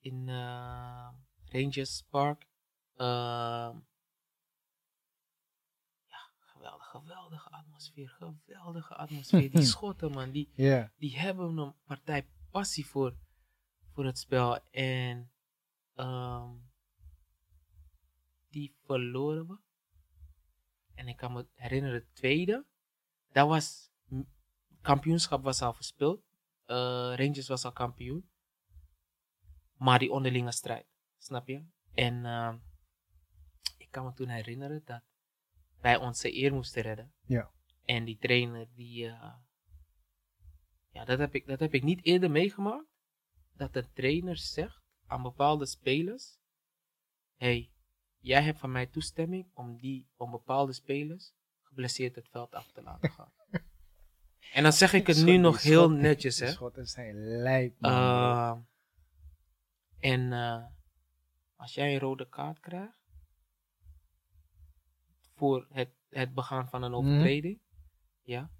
in 0.00 0.28
eh, 0.28 1.08
Rangers 1.44 2.02
Park. 2.10 2.46
Ehm, 2.94 3.78
ja, 6.06 6.30
geweldig, 6.38 6.86
geweldige 6.86 7.50
atmosfeer, 7.50 8.08
geweldige 8.08 8.94
atmosfeer. 8.94 9.50
Die 9.50 9.64
schotten, 9.74 10.10
man, 10.10 10.30
die, 10.30 10.52
die 10.98 11.18
hebben 11.18 11.58
een 11.58 11.74
partij 11.84 12.28
passie 12.50 12.86
voor, 12.86 13.16
voor 13.92 14.04
het 14.04 14.18
spel. 14.18 14.70
En 14.70 15.32
ehm, 15.94 16.50
die 18.48 18.76
verloren 18.84 19.46
we. 19.46 19.58
En 20.94 21.08
ik 21.08 21.16
kan 21.16 21.32
me 21.32 21.46
herinneren, 21.54 22.00
de 22.00 22.12
tweede, 22.12 22.66
dat 23.32 23.48
was, 23.48 23.90
kampioenschap 24.80 25.42
was 25.42 25.62
al 25.62 25.72
verspeeld. 25.72 26.22
Eh, 26.64 26.76
Rangers 27.16 27.48
was 27.48 27.64
al 27.64 27.72
kampioen. 27.72 28.30
Maar 29.76 29.98
die 29.98 30.10
onderlinge 30.10 30.52
strijd, 30.52 30.86
snap 31.18 31.48
je? 31.48 31.64
En 31.94 32.24
ehm, 32.24 32.58
ik 33.76 33.90
kan 33.90 34.04
me 34.04 34.12
toen 34.12 34.28
herinneren 34.28 34.82
dat 34.84 35.02
wij 35.80 35.96
onze 35.96 36.36
eer 36.36 36.52
moesten 36.52 36.82
redden. 36.82 37.12
Ja. 37.24 37.50
En 37.84 38.04
die 38.04 38.18
trainer 38.18 38.68
die, 38.74 39.06
eh, 39.06 39.34
ja, 40.90 41.04
dat 41.04 41.18
heb, 41.18 41.34
ik, 41.34 41.46
dat 41.46 41.60
heb 41.60 41.74
ik 41.74 41.82
niet 41.82 42.04
eerder 42.04 42.30
meegemaakt. 42.30 42.88
Dat 43.54 43.72
de 43.72 43.92
trainer 43.92 44.36
zegt 44.36 44.82
aan 45.06 45.22
bepaalde 45.22 45.66
spelers: 45.66 46.38
hey, 47.36 47.72
jij 48.18 48.42
hebt 48.42 48.58
van 48.58 48.72
mij 48.72 48.86
toestemming 48.86 49.50
om, 49.54 49.76
die, 49.76 50.08
om 50.16 50.30
bepaalde 50.30 50.72
spelers 50.72 51.32
geblesseerd 51.62 52.14
het 52.14 52.28
veld 52.28 52.54
af 52.54 52.72
te 52.72 52.82
laten 52.82 53.10
gaan. 53.10 53.32
en 54.52 54.62
dan 54.62 54.72
zeg 54.72 54.92
ik 54.92 55.06
het 55.06 55.24
nu 55.24 55.36
nog 55.36 55.62
heel 55.62 55.78
Schotten- 55.82 56.00
netjes, 56.02 56.38
hè? 56.38 56.50
Schotten 56.50 56.86
zijn 56.86 57.14
lijp. 57.16 57.82
Eh, 57.82 58.56
en 59.98 60.32
eh, 60.32 60.64
als 61.56 61.74
jij 61.74 61.92
een 61.94 62.00
rode 62.00 62.28
kaart 62.28 62.60
krijgt 62.60 62.98
voor 65.34 65.66
het, 65.70 65.90
het 66.08 66.34
begaan 66.34 66.68
van 66.68 66.82
een 66.82 66.94
overtreding, 66.94 67.60
ja, 68.22 68.50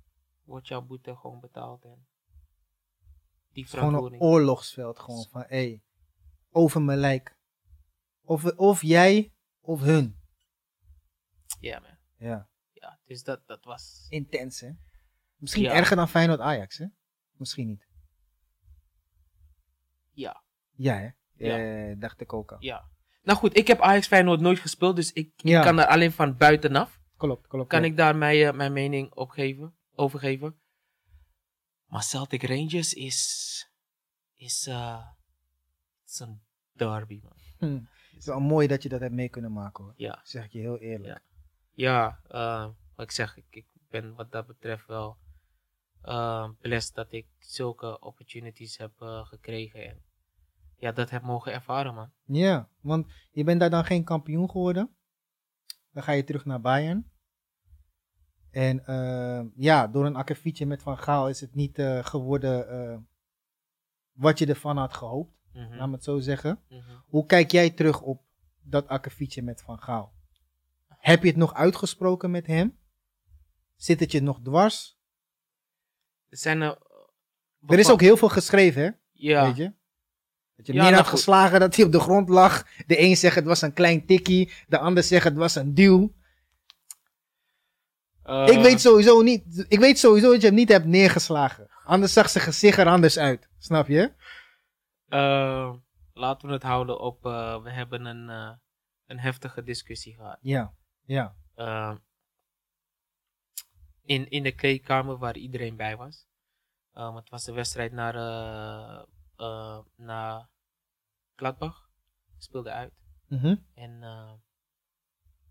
wordt 0.45 0.69
jouw 0.69 0.83
boete 0.83 1.17
gewoon 1.17 1.41
betaald 1.41 1.85
en 1.85 2.07
die 3.53 3.67
gewoon 3.67 3.95
een 3.95 4.21
oorlogsveld. 4.21 4.99
Gewoon 4.99 5.27
van, 5.31 5.41
hé, 5.41 5.47
hey, 5.47 5.83
over 6.51 6.83
mijn 6.83 6.99
lijk. 6.99 7.39
Of, 8.21 8.45
of 8.45 8.83
jij, 8.83 9.33
of 9.61 9.81
hun. 9.81 10.19
Ja, 11.61 11.81
man. 11.81 11.99
Ja. 12.17 12.49
Ja, 12.73 13.01
dus 13.05 13.23
dat, 13.23 13.47
dat 13.47 13.65
was. 13.65 14.07
Intens, 14.09 14.61
hè? 14.61 14.71
Misschien 15.41 15.63
Ja. 15.63 15.73
erger 15.73 15.97
dan 15.97 16.09
Feyenoord 16.09 16.41
Ajax, 16.41 16.79
hè? 16.79 16.87
Misschien 17.37 17.67
niet. 17.67 17.87
Ja, 20.13 20.43
Ja, 20.77 20.95
hè? 20.99 21.09
Ja. 21.47 21.59
Eh, 21.91 21.97
dacht 21.99 22.21
ik 22.21 22.33
ook 22.33 22.53
al. 22.53 22.57
ja. 22.61 22.89
Nou 23.23 23.39
goed, 23.39 23.57
ik 23.57 23.67
heb 23.67 23.81
Ajax 23.81 24.07
Feyenoord 24.07 24.41
nooit 24.41 24.59
gespeeld, 24.59 24.97
dus 24.97 25.13
ik, 25.13 25.27
ik 25.37 25.49
Ja. 25.49 25.63
kan 25.63 25.79
er 25.79 25.87
alleen 25.87 26.13
van 26.13 26.37
buitenaf. 26.37 27.01
Klopt, 27.17 27.47
klopt. 27.47 27.69
kan 27.69 27.79
klopt. 27.81 27.85
ik 27.93 27.97
daar 27.99 28.17
mijn, 28.17 28.47
eh, 28.47 28.53
mijn 28.53 28.73
mening 28.73 29.13
op 29.13 29.31
geven, 29.31 29.75
overgeven. 29.95 30.61
Maar 31.87 32.03
Celtic 32.03 32.43
Rangers 32.43 32.95
is, 32.95 33.71
is, 34.35 34.69
is 36.07 36.19
een 36.21 36.43
derby, 36.73 37.21
man. 37.23 37.37
Hm. 37.71 37.75
Het 38.11 38.19
is 38.19 38.27
wel 38.27 38.41
mooi 38.41 38.67
dat 38.67 38.83
je 38.83 38.89
dat 38.89 39.01
hebt 39.01 39.15
mee 39.15 39.29
kunnen 39.29 39.53
maken, 39.53 39.85
hoor. 39.85 39.93
Ja, 39.97 40.21
Zeg 40.25 40.45
ik 40.45 40.51
je 40.53 40.59
heel 40.59 40.79
eerlijk. 40.79 41.21
ja 41.73 42.21
eh, 42.29 42.65
wat 42.95 43.05
ik 43.07 43.11
zeg, 43.11 43.37
ik, 43.37 43.47
ik 43.51 43.67
ben 43.89 44.15
wat 44.15 44.33
dat 44.33 44.47
betreft 44.47 44.87
wel 44.87 45.19
blessed 46.61 46.95
dat 46.95 47.13
ik 47.13 47.27
zulke 47.39 48.01
opportunities 48.01 48.77
heb 48.77 48.93
eh, 49.01 49.27
gekregen. 49.27 49.85
En 49.89 50.03
ja, 50.77 50.93
dat 50.93 51.11
heb 51.11 51.23
mogen 51.23 51.53
ervaren, 51.53 51.95
man. 51.95 52.11
Ja, 52.25 52.69
want 52.81 53.07
je 53.31 53.45
bent 53.45 53.61
daar 53.61 53.71
dan 53.71 53.85
geen 53.85 54.05
kampioen 54.05 54.51
geworden. 54.51 54.91
Dan 55.93 56.03
ga 56.03 56.13
je 56.13 56.25
terug 56.25 56.45
naar 56.45 56.61
Bayern. 56.61 57.11
En 58.51 58.87
eh, 58.87 59.45
ja, 59.55 59.87
door 59.87 60.07
een 60.07 60.17
akkefietje 60.17 60.67
met 60.67 60.83
Van 60.83 60.99
Gaal 60.99 61.29
is 61.29 61.41
het 61.41 61.55
niet 61.55 61.79
eh, 61.79 62.05
geworden 62.05 62.69
eh, 62.69 62.99
wat 64.13 64.39
je 64.39 64.47
ervan 64.47 64.77
had 64.77 64.95
gehoopt. 64.95 65.35
Mhm, 65.53 65.77
Laat 65.77 65.89
me 65.89 65.95
het 65.95 66.05
zo 66.05 66.19
zeggen. 66.19 66.61
mhm. 66.69 66.81
Hoe 67.07 67.27
kijk 67.27 67.51
jij 67.51 67.71
terug 67.71 68.01
op 68.01 68.23
dat 68.63 68.89
akkefietje 68.89 69.43
met 69.43 69.63
Van 69.63 69.83
Gaal? 69.83 70.13
Heb 70.89 71.23
je 71.23 71.29
het 71.29 71.37
nog 71.37 71.55
uitgesproken 71.55 72.31
met 72.31 72.47
hem? 72.47 72.79
Zit 73.77 74.01
het 74.01 74.13
je 74.13 74.21
nog 74.21 74.41
dwars? 74.43 75.00
Er 76.31 76.37
zijn 76.37 76.61
er... 76.61 76.79
Er 77.67 77.79
is 77.79 77.91
ook 77.91 78.01
heel 78.01 78.17
veel 78.17 78.29
geschreven, 78.29 78.83
hè? 78.83 78.91
Ja, 79.13 79.45
Weet 79.47 79.57
je? 79.57 79.73
Dat 80.57 80.67
je 80.67 80.73
Ja, 80.73 80.81
neer 80.83 80.91
nou 80.91 80.95
had 81.03 81.07
goed. 81.11 81.19
geslagen, 81.19 81.61
dat 81.61 81.77
hij 81.77 81.85
op 81.85 81.93
de 81.93 82.01
grond 82.01 82.29
lag. 82.29 82.67
De 82.87 83.01
een 83.01 83.17
zegt 83.17 83.35
het 83.35 83.45
was 83.45 83.63
een 83.63 83.73
klein 83.73 84.07
tikkie, 84.07 84.53
de 84.69 84.79
ander 84.79 85.03
zegt 85.03 85.25
het 85.25 85.37
was 85.37 85.55
een 85.55 85.75
duw. 85.75 86.13
eh, 88.23 88.47
ik 88.47 88.61
weet 88.61 88.81
sowieso 88.81 89.21
niet, 89.23 89.65
ik 89.69 89.79
weet 89.79 89.99
sowieso 89.99 90.31
dat 90.31 90.41
je 90.41 90.47
hem 90.47 90.57
niet 90.57 90.69
hebt 90.69 90.85
neergeslagen. 90.87 91.69
Anders 91.85 92.13
zag 92.13 92.31
zijn 92.31 92.45
gezicht 92.45 92.79
er 92.79 92.87
anders 92.87 93.19
uit. 93.19 93.49
Snap 93.59 93.89
je? 93.89 94.13
eh, 95.09 95.75
laten 96.15 96.49
we 96.49 96.55
het 96.55 96.63
houden 96.63 97.01
op... 97.01 97.27
eh, 97.27 97.63
we 97.63 97.71
hebben 97.71 98.05
een, 98.05 98.29
eh, 98.31 98.53
een 99.07 99.19
heftige 99.19 99.63
discussie 99.63 100.15
gehad. 100.15 100.39
Ja, 100.41 100.75
ja. 101.05 101.35
In, 104.11 104.31
in 104.31 104.43
de 104.43 104.53
kleedkamer 104.53 105.19
waar 105.19 105.37
iedereen 105.37 105.77
bij 105.77 105.97
was. 105.97 106.27
Um, 106.95 107.17
het 107.17 107.29
was 107.29 107.45
de 107.45 107.53
wedstrijd 107.53 107.93
naar, 107.93 108.15
eh 108.15 109.03
eh, 109.37 109.79
naar 109.97 110.49
Gladbach. 111.35 111.91
Speelde 112.39 112.71
uit. 112.71 112.93
Mhm. 113.27 113.57
En 113.75 114.03
eh, 114.03 114.33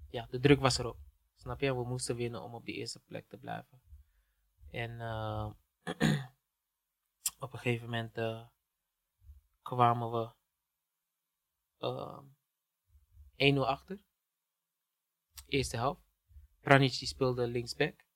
ja, 0.09 0.25
de 0.29 0.39
druk 0.39 0.59
was 0.59 0.77
erop. 0.77 0.97
Snap 1.35 1.59
je? 1.59 1.75
We 1.75 1.83
moesten 1.83 2.15
winnen 2.15 2.43
om 2.43 2.53
op 2.53 2.65
die 2.65 2.75
eerste 2.75 2.99
plek 2.99 3.27
te 3.27 3.37
blijven. 3.37 3.81
En 4.71 4.91
op 7.45 7.53
een 7.53 7.59
gegeven 7.59 7.85
moment 7.89 8.45
kwamen 9.61 10.11
we 10.11 10.31
eh 13.37 13.55
1-0 13.55 13.59
achter. 13.59 13.99
Eerste 15.47 15.77
helft. 15.77 16.01
Pranic 16.59 16.97
die 16.97 17.07
speelde 17.07 17.47
linksback. 17.47 18.07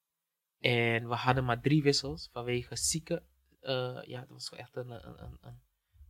En 0.63 1.07
we 1.07 1.15
hadden 1.15 1.45
maar 1.45 1.61
drie 1.61 1.83
wissels 1.83 2.29
vanwege 2.31 2.75
zieke. 2.75 3.23
eh, 3.59 3.99
ja, 4.03 4.19
dat 4.19 4.29
was 4.29 4.49
echt 4.49 4.75
een, 4.75 4.89
een, 4.89 5.23
een, 5.23 5.37
een, 5.41 5.61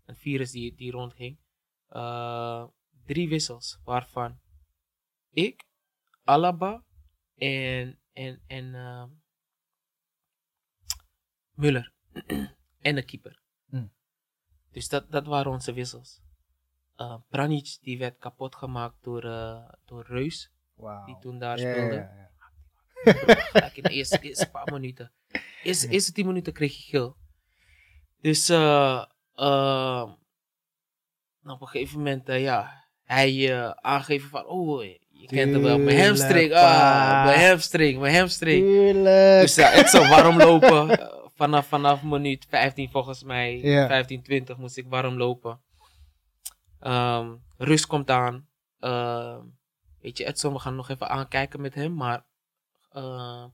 een 0.06 0.16
virus 0.16 0.52
die, 0.52 0.76
die 0.76 0.92
rondging. 0.92 1.40
Eh, 1.88 2.66
drie 3.06 3.30
wissels, 3.30 3.80
waarvan 3.84 4.40
ik, 5.30 5.66
Alaba 6.24 6.84
en, 7.36 8.00
en, 8.12 8.42
en 8.48 8.76
eh, 8.76 9.06
Muller. 11.52 11.94
en 12.88 12.96
de 12.96 13.04
keeper. 13.06 13.42
Hmm. 13.66 13.94
Dus 14.72 14.90
dat, 14.90 15.12
dat 15.12 15.26
waren 15.26 15.52
onze 15.52 15.74
wissels. 15.74 16.22
Pranic 17.30 17.78
die 17.82 17.98
werd 17.98 18.18
kapot 18.18 18.56
gemaakt 18.56 19.04
door, 19.04 19.22
door 19.86 20.06
Reus, 20.06 20.52
die 21.06 21.18
toen 21.20 21.40
daar 21.40 21.58
speelde. 21.58 22.32
Gelijk 23.04 23.78
in 23.78 23.84
de 23.84 23.90
eerste, 23.90 24.20
eerste 24.20 24.50
paar 24.50 24.72
minuten. 24.72 25.12
Eerste, 25.64 25.88
eerste 25.88 26.12
tien 26.12 26.26
minuten 26.26 26.54
kreeg 26.54 26.76
je 26.76 26.84
geel. 26.84 27.16
Dus 28.22 28.50
eh 28.50 29.04
eh, 29.36 30.10
op 31.44 31.62
een 31.62 31.68
gegeven 31.68 31.98
moment, 31.98 32.30
eh, 32.30 32.42
ja, 32.42 32.86
hij 33.04 33.52
eh 33.54 33.70
aangeven 33.70 34.30
van, 34.30 34.46
oh, 34.46 34.84
je 35.10 35.26
kent 35.26 35.54
hem 35.54 35.62
wel, 35.62 35.80
mijn 35.80 36.06
hamstring, 36.06 36.54
ah, 36.54 37.26
mijn 37.26 37.48
hamstring, 37.48 38.00
mijn 38.00 38.16
hamstring. 38.16 38.66
Tuurlijk. 38.66 39.42
Dus 39.42 39.56
ja, 39.56 39.72
ik 39.72 39.88
zou 39.88 40.08
warm 40.08 40.38
lopen. 40.38 41.12
vanaf, 41.36 41.68
vanaf 41.68 42.04
minuut 42.04 42.46
15 42.50 42.90
volgens 42.90 43.24
mij, 43.24 43.60
Ja. 43.60 43.88
15, 43.88 44.24
20 44.24 44.58
moest 44.58 44.78
ik 44.78 44.86
warm 44.90 45.18
lopen. 45.18 45.62
Ehm, 46.80 47.36
rust 47.58 47.86
komt 47.86 48.10
aan. 48.10 48.48
Ehm, 48.80 49.42
weet 50.02 50.18
je, 50.18 50.26
Edson, 50.26 50.54
we 50.54 50.60
gaan 50.60 50.76
nog 50.76 50.90
even 50.90 51.10
aankijken 51.10 51.62
met 51.62 51.74
hem. 51.74 51.94
Maar 51.94 52.26
eh, 52.94 53.46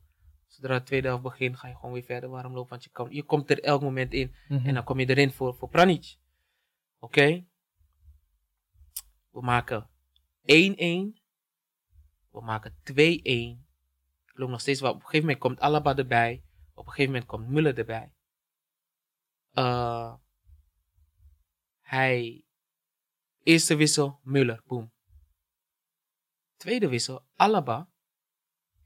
zodra 0.47 0.79
de 0.79 0.83
tweede 0.83 1.07
helft 1.07 1.23
begint, 1.23 1.57
ga 1.57 1.67
je 1.67 1.75
gewoon 1.75 1.91
weer 1.91 2.03
verder 2.03 2.29
warm 2.29 2.53
lopen. 2.53 2.69
Want 2.69 2.83
je, 2.83 2.89
kan, 2.89 3.07
je 3.11 3.23
komt 3.23 3.49
er 3.49 3.63
elk 3.63 3.81
moment 3.81 4.13
in. 4.13 4.35
Mhm. 4.47 4.67
En 4.67 4.73
dan 4.73 4.83
kom 4.83 4.99
je 4.99 5.09
erin 5.09 5.31
voor, 5.31 5.55
voor 5.55 5.69
Pranic. 5.69 6.17
Oké? 6.99 7.45
We 9.29 9.41
maken 9.41 9.89
1-1. 10.41 11.19
We 12.31 12.41
maken 12.41 12.75
2-1. 12.83 13.65
Ik 14.25 14.37
loop 14.37 14.49
nog 14.49 14.61
steeds 14.61 14.81
wel. 14.81 14.89
Op 14.89 14.95
een 14.95 15.01
gegeven 15.01 15.25
moment 15.25 15.39
komt 15.43 15.59
Alaba 15.59 15.95
erbij. 15.95 16.43
Op 16.73 16.85
een 16.85 16.91
gegeven 16.91 17.11
moment 17.11 17.29
komt 17.29 17.47
Muller 17.47 17.77
erbij. 17.77 18.13
Eh, 19.51 20.13
hij. 21.79 22.43
Eerste 23.43 23.75
wissel, 23.75 24.19
Muller. 24.23 24.61
Boom. 24.65 24.91
Tweede 26.57 26.89
wissel, 26.89 27.25
Alaba. 27.35 27.89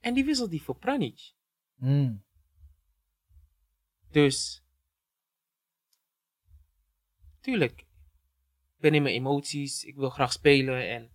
En 0.03 0.13
die 0.13 0.25
wisselt 0.25 0.49
die 0.49 0.61
voor 0.61 0.77
Pranic. 0.77 1.33
Mm. 1.75 2.23
Dus, 4.11 4.63
tuurlijk, 7.39 7.79
ik 7.79 8.79
ben 8.79 8.93
in 8.93 9.01
mijn 9.01 9.15
emoties, 9.15 9.83
ik 9.83 9.95
wil 9.95 10.09
graag 10.09 10.31
spelen 10.31 10.89
en, 10.89 11.11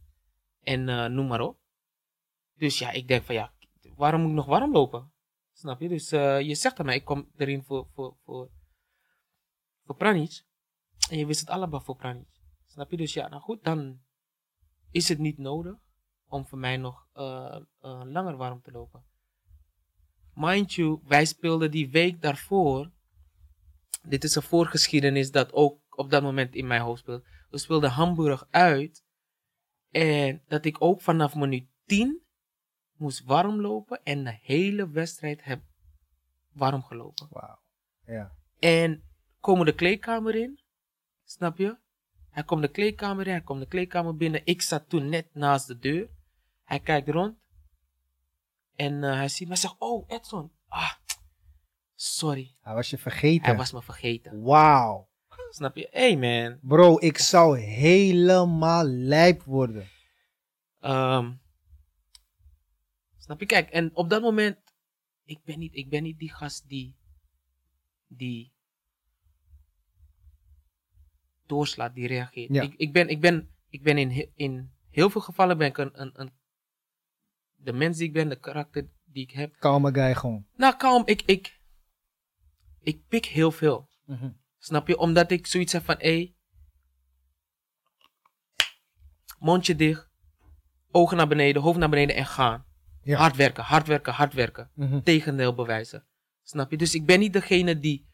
en 0.60 0.88
eh, 0.88 1.06
noem 1.06 1.26
maar 1.26 1.40
op. 1.40 1.60
Dus 2.54 2.78
ja, 2.78 2.90
ik 2.90 3.08
denk 3.08 3.24
van 3.24 3.34
ja, 3.34 3.54
waarom 3.94 4.20
moet 4.20 4.30
ik 4.30 4.36
nog 4.36 4.46
warm 4.46 4.72
lopen? 4.72 5.12
Snap 5.52 5.80
je? 5.80 5.88
Dus 5.88 6.12
eh, 6.12 6.40
je 6.40 6.54
zegt 6.54 6.78
aan 6.78 6.86
mij, 6.86 6.96
ik 6.96 7.04
kom 7.04 7.30
erin 7.36 7.62
voor, 7.62 7.88
voor, 7.92 8.16
voor, 8.24 8.50
voor 9.84 9.96
Pranic. 9.96 10.44
En 11.10 11.18
je 11.18 11.26
wist 11.26 11.40
het 11.40 11.50
allebei 11.50 11.82
voor 11.82 11.96
Pranic. 11.96 12.28
Snap 12.66 12.90
je? 12.90 12.96
Dus 12.96 13.12
ja, 13.12 13.28
nou 13.28 13.42
goed, 13.42 13.64
dan 13.64 14.00
is 14.90 15.08
het 15.08 15.18
niet 15.18 15.38
nodig 15.38 15.87
om 16.28 16.46
voor 16.46 16.58
mij 16.58 16.76
nog 16.76 17.06
eh, 17.12 17.60
eh, 17.80 18.02
langer 18.04 18.36
warm 18.36 18.62
te 18.62 18.70
lopen. 18.70 19.04
Mind 20.34 20.74
you, 20.74 21.00
wij 21.04 21.24
speelden 21.24 21.70
die 21.70 21.90
week 21.90 22.22
daarvoor. 22.22 22.90
Dit 24.02 24.24
is 24.24 24.34
een 24.34 24.42
voorgeschiedenis 24.42 25.30
dat 25.30 25.52
ook 25.52 25.80
op 25.90 26.10
dat 26.10 26.22
moment 26.22 26.54
in 26.54 26.66
mijn 26.66 26.80
hoofd 26.80 27.00
speelt. 27.00 27.24
We 27.50 27.58
speelden 27.58 27.90
Hamburg 27.90 28.46
uit. 28.50 29.04
En 29.90 30.42
dat 30.48 30.64
ik 30.64 30.82
ook 30.82 31.00
vanaf 31.00 31.34
minuut 31.34 31.68
10 31.84 32.22
moest 32.96 33.24
warm 33.24 33.60
lopen. 33.60 34.02
En 34.02 34.24
de 34.24 34.38
hele 34.42 34.90
wedstrijd 34.90 35.44
heb 35.44 35.62
warm 36.52 36.82
gelopen. 36.82 37.26
Wauw. 37.30 37.58
Ja. 38.06 38.32
En 38.58 39.02
komen 39.40 39.66
de 39.66 39.74
kleedkamer 39.74 40.34
in. 40.34 40.60
Snap 41.24 41.56
je? 41.56 41.78
Hij 42.30 42.44
komt 42.44 42.62
de 42.62 42.70
kleedkamer 42.70 43.26
in. 43.26 43.32
Hij 43.32 43.42
komt 43.42 43.60
de 43.60 43.68
kleedkamer 43.68 44.16
binnen. 44.16 44.40
Ik 44.44 44.62
zat 44.62 44.88
toen 44.88 45.08
net 45.08 45.34
naast 45.34 45.66
de 45.66 45.78
deur. 45.78 46.08
Hij 46.68 46.80
kijkt 46.80 47.08
rond. 47.08 47.36
En 48.74 49.04
eh, 49.04 49.12
hij 49.12 49.28
ziet 49.28 49.48
me 49.48 49.54
en 49.54 49.60
zegt, 49.60 49.74
oh 49.78 50.04
Edson. 50.08 50.52
Ah, 50.66 50.92
sorry. 51.94 52.56
Hij 52.60 52.74
was 52.74 52.90
je 52.90 52.98
vergeten. 52.98 53.44
Hij 53.44 53.56
was 53.56 53.72
me 53.72 53.82
vergeten. 53.82 54.42
Wauw. 54.42 55.08
Snap 55.50 55.76
je? 55.76 55.88
Hey 55.90 56.16
man. 56.16 56.58
Bro, 56.62 56.98
ik 56.98 57.18
zou 57.18 57.58
helemaal 57.58 58.84
lijp 58.84 59.42
worden. 59.42 59.88
Ehm, 60.80 61.32
snap 63.18 63.40
je? 63.40 63.46
Kijk, 63.46 63.70
en 63.70 63.96
op 63.96 64.10
dat 64.10 64.22
moment, 64.22 64.58
ik 65.24 65.44
ben 65.44 65.58
niet, 65.58 65.74
ik 65.74 65.88
ben 65.88 66.02
niet 66.02 66.18
die 66.18 66.32
gast 66.32 66.68
die, 66.68 66.96
die 68.06 68.52
doorslaat, 71.46 71.94
die 71.94 72.06
reageert. 72.06 72.54
Ja. 72.54 72.62
Ik, 72.62 72.74
ik 72.74 72.92
ben, 72.92 73.08
ik 73.08 73.20
ben, 73.20 73.54
ik 73.68 73.82
ben 73.82 73.98
in, 73.98 74.30
in 74.34 74.72
heel 74.90 75.10
veel 75.10 75.20
gevallen 75.20 75.58
ben 75.58 75.68
ik 75.68 75.78
een, 75.78 76.00
een, 76.00 76.20
een, 76.20 76.32
de 77.58 77.72
mens 77.72 77.96
die 77.96 78.06
ik 78.06 78.12
ben, 78.12 78.28
de 78.28 78.38
karakter 78.38 78.88
die 79.04 79.22
ik 79.22 79.30
heb. 79.30 79.54
Kalme 79.58 79.94
guy 79.94 80.14
gewoon. 80.14 80.46
Nou, 80.56 80.76
kalm, 80.76 81.02
ik, 81.06 81.22
ik, 81.22 81.60
ik 82.80 83.06
pik 83.08 83.24
heel 83.24 83.50
veel. 83.50 83.88
Mhm. 84.04 84.30
Snap 84.58 84.88
je? 84.88 84.98
Omdat 84.98 85.30
ik 85.30 85.46
zoiets 85.46 85.72
heb 85.72 85.84
van, 85.84 85.96
hé, 85.98 86.34
mondje 89.38 89.76
dicht, 89.76 90.10
ogen 90.90 91.16
naar 91.16 91.28
beneden, 91.28 91.62
hoofd 91.62 91.78
naar 91.78 91.88
beneden 91.88 92.16
en 92.16 92.26
gaan. 92.26 92.66
Ja. 93.02 93.18
Hard 93.18 93.36
werken, 93.36 93.64
hard 93.64 93.86
werken, 93.86 94.12
hard 94.12 94.34
werken. 94.34 94.70
Mhm. 94.74 95.00
Tegendeel 95.00 95.54
bewijzen. 95.54 96.06
Snap 96.42 96.70
je? 96.70 96.76
Dus 96.76 96.94
ik 96.94 97.06
ben 97.06 97.18
niet 97.18 97.32
degene 97.32 97.78
die 97.78 98.08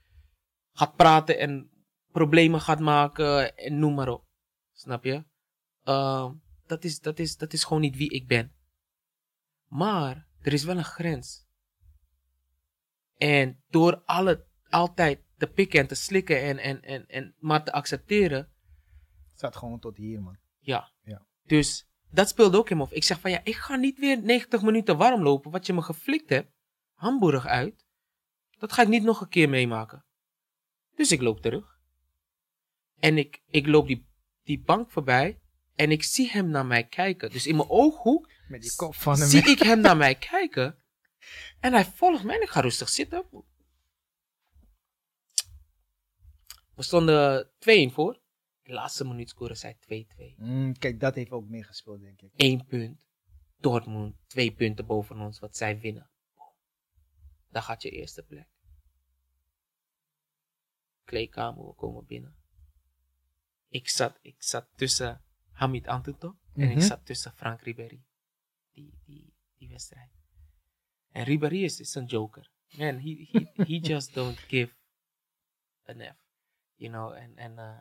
gaat 0.72 0.97
praten 0.97 1.38
en 1.38 1.70
problemen 2.12 2.61
gaat 2.61 2.80
maken 2.80 3.57
en 3.57 3.78
noem 3.78 3.95
maar 3.95 4.09
op. 4.09 4.24
Snap 4.72 5.05
je? 5.05 5.24
Ehm, 5.82 6.32
dat, 6.66 6.84
is, 6.84 7.01
dat, 7.01 7.18
is, 7.18 7.36
dat 7.36 7.53
is 7.53 7.64
gewoon 7.64 7.82
niet 7.82 7.97
wie 7.97 8.11
ik 8.11 8.26
ben. 8.26 8.53
Maar 9.75 10.27
er 10.41 10.53
is 10.53 10.64
wel 10.64 10.77
een 10.77 10.85
grens. 10.85 11.47
En 13.16 13.62
door 13.68 14.03
alle, 14.05 14.47
altijd 14.68 15.20
te 15.37 15.47
pikken 15.47 15.81
en 15.81 15.87
te 15.87 15.95
slikken 15.95 16.43
en, 16.43 16.59
en, 16.59 16.83
en, 16.83 17.07
en 17.07 17.35
maar 17.39 17.64
te 17.64 17.72
accepteren, 17.72 18.39
Het 18.39 19.37
staat 19.37 19.57
gewoon 19.57 19.81
tot 19.81 19.97
hier, 19.97 20.22
man. 20.22 20.39
ja. 20.59 20.93
Ja. 21.05 21.27
Dus 21.43 21.89
dat 22.11 22.29
speelde 22.29 22.59
ook 22.59 22.70
in 22.70 22.77
me. 22.77 22.87
Ik 22.91 23.05
zeg 23.05 23.20
van 23.20 23.31
ja, 23.31 23.41
ik 23.45 23.55
ga 23.55 23.77
niet 23.77 23.99
weer 23.99 24.22
90 24.22 24.62
minuten 24.62 24.97
warm 24.97 25.22
lopen. 25.22 25.51
Wat 25.51 25.66
je 25.66 25.72
me 25.72 25.83
geflikt 25.83 26.31
hebt, 26.31 26.53
Hamburg 26.93 27.47
uit. 27.47 27.87
Dat 28.59 28.72
ga 28.72 28.83
ik 28.83 28.89
niet 28.89 29.03
nog 29.03 29.20
een 29.20 29.29
keer 29.29 29.49
meemaken. 29.49 30.05
Dus 30.95 31.12
ik 31.12 31.20
loop 31.20 31.41
terug. 31.41 31.79
En 32.99 33.18
ik, 33.18 33.43
ik 33.47 33.66
loop 33.66 33.87
die, 33.87 34.07
die 34.43 34.62
bank 34.62 34.91
voorbij. 34.91 35.41
En 35.75 35.91
ik 35.91 36.03
zie 36.03 36.31
hem 36.31 36.49
naar 36.49 36.66
mij 36.66 36.85
kijken. 36.85 37.31
Dus 37.31 37.47
in 37.47 37.57
mijn 37.57 37.68
ooghoek 37.68 38.33
Met 38.49 38.62
die 38.62 38.74
kop 38.76 38.95
van 38.95 39.18
hem. 39.18 39.28
zie 39.28 39.51
ik 39.51 39.59
hem 39.59 39.80
naar 39.80 39.97
mij 39.97 40.14
kijken. 40.14 40.78
En 41.61 41.72
hij 41.72 41.84
volgt 41.84 42.24
mij 42.24 42.36
en 42.36 42.42
ik 42.42 42.49
ga 42.49 42.61
rustig 42.61 42.88
zitten. 42.88 43.24
We 46.74 46.82
stonden 46.82 47.51
2-1 47.90 47.92
voor. 47.92 48.20
De 48.62 48.72
laatste 48.72 49.05
minuut 49.05 49.28
scoren 49.28 49.57
zij 49.57 49.76
2-2. 49.78 50.34
Mm, 50.36 50.78
kijk, 50.78 51.01
dat 51.01 51.14
heeft 51.14 51.30
ook 51.30 51.49
meegespeeld, 51.49 52.01
denk 52.01 52.20
ik. 52.20 52.30
Eén 52.36 52.64
punt. 52.66 53.07
Dortmund, 53.57 54.16
twee 54.26 54.53
punten 54.55 54.86
boven 54.86 55.18
ons, 55.20 55.38
wat 55.38 55.57
zij 55.57 55.78
winnen. 55.80 56.11
Daar 57.49 57.62
gaat 57.62 57.82
je 57.82 57.90
eerste 57.90 58.22
plek. 58.22 58.49
Kleedkamer, 61.05 61.66
we 61.66 61.74
komen 61.74 62.05
binnen. 62.07 62.36
Ik 63.68 63.88
zat, 63.88 64.18
ik 64.22 64.42
zat 64.42 64.68
tussen 64.76 65.24
Hamid 65.53 65.86
Antutop 65.86 66.36
en 66.55 66.68
ik 66.70 66.76
Mhm. 66.76 66.86
zat 66.86 67.07
tussen 67.07 67.32
Frank 67.32 67.61
Ribéry. 67.61 68.03
Die, 68.75 68.99
die, 69.07 69.35
die 69.59 69.68
wedstrijd. 69.68 70.11
En 71.12 71.25
Ribéry 71.25 71.64
is, 71.64 71.81
is 71.81 71.95
een 71.95 72.05
joker. 72.05 72.51
Man, 72.77 72.99
he, 72.99 73.29
he, 73.31 73.64
he 73.64 73.79
just 73.93 74.14
don't 74.14 74.39
give 74.39 74.72
an 75.87 76.01
F. 76.01 76.16
You 76.75 76.91
know, 76.93 77.12
en, 77.12 77.33
en 77.37 77.59
eh, 77.59 77.79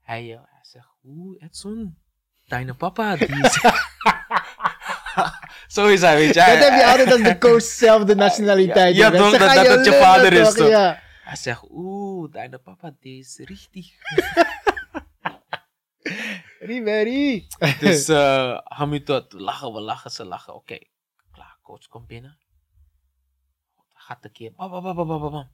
hij, 0.00 0.32
eh, 0.32 0.40
hij 0.44 0.60
zegt, 0.62 0.88
hoe, 1.00 1.38
Edson, 1.42 1.98
deine 2.46 2.74
papa, 2.74 3.16
die 3.16 3.44
is... 3.44 3.58
Zo 5.66 5.86
is 5.86 6.00
hij, 6.00 6.16
weet 6.16 6.34
je. 6.34 6.40
Dat 6.40 6.46
heb 6.58 6.74
je 6.80 6.86
altijd 6.86 7.12
als 7.12 7.22
de 7.22 7.38
coach 7.38 7.62
zelf 7.62 8.04
de 8.04 8.14
nationaliteit. 8.14 8.96
Ja, 8.96 9.10
Ze 9.10 9.38
dat- 9.38 9.64
dat 9.66 9.84
je 9.84 9.92
vader 9.92 10.32
is, 10.32 10.54
toch? 10.54 10.68
Ja. 10.68 11.02
Hij 11.22 11.36
zegt, 11.36 11.64
oeh, 11.70 12.32
deine 12.32 12.58
papa, 12.58 12.94
die 13.00 13.18
is 13.18 13.38
richtig. 13.38 13.86
Ribéry. 16.60 17.46
Dus 17.80 18.08
uh, 18.08 18.58
Hamilton, 18.64 19.24
lachen 19.28 19.72
we, 19.72 19.80
lachen 19.80 20.10
ze, 20.10 20.24
lachen. 20.24 20.54
Oké, 20.54 20.78
klaar, 21.30 21.58
coach 21.62 21.86
komt 21.88 22.06
binnen. 22.06 22.38
Gaat 23.92 24.24
een 24.24 24.32
keer, 24.32 24.52
bam, 24.52 24.70
bam, 24.70 24.82
bam, 24.82 24.94
bam, 24.94 25.06
bam, 25.06 25.30
bam. 25.30 25.50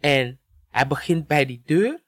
En 0.00 0.40
hij 0.68 0.86
begint 0.86 1.26
bij 1.26 1.46
die 1.46 1.62
deur. 1.64 2.04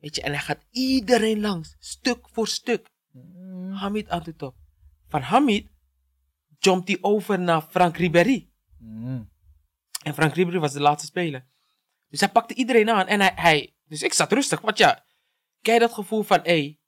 Weet 0.00 0.14
je, 0.16 0.22
en 0.22 0.32
hij 0.32 0.40
gaat 0.40 0.66
iedereen 0.70 1.40
langs, 1.40 1.76
stuk 1.78 2.28
voor 2.28 2.48
stuk. 2.48 2.90
Mm, 3.12 3.72
Hamid 3.72 4.08
aan 4.08 4.22
de 4.22 4.34
top. 4.34 4.56
Van 5.08 5.20
Hamid 5.20 5.68
jumpt 6.58 6.88
hij 6.88 6.98
over 7.00 7.38
naar 7.38 7.62
Frank 7.62 7.96
Ribéry. 7.96 8.50
mm. 8.78 9.30
En 10.02 10.14
Frank 10.14 10.34
Ribéry 10.34 10.58
was 10.58 10.72
de 10.72 10.80
laatste 10.80 11.06
speler. 11.06 11.46
Dus 12.08 12.20
hij 12.20 12.28
pakte 12.28 12.54
iedereen 12.54 12.90
aan 12.90 13.06
en 13.06 13.20
hij, 13.20 13.32
hij... 13.34 13.74
Dus 13.84 14.02
ik 14.02 14.12
zat 14.12 14.32
rustig, 14.32 14.60
want 14.60 14.78
ja... 14.78 15.06
Kijk 15.60 15.80
dat 15.80 15.92
gevoel 15.92 16.22
van, 16.22 16.38
hé... 16.42 16.60
Hey, 16.60 16.78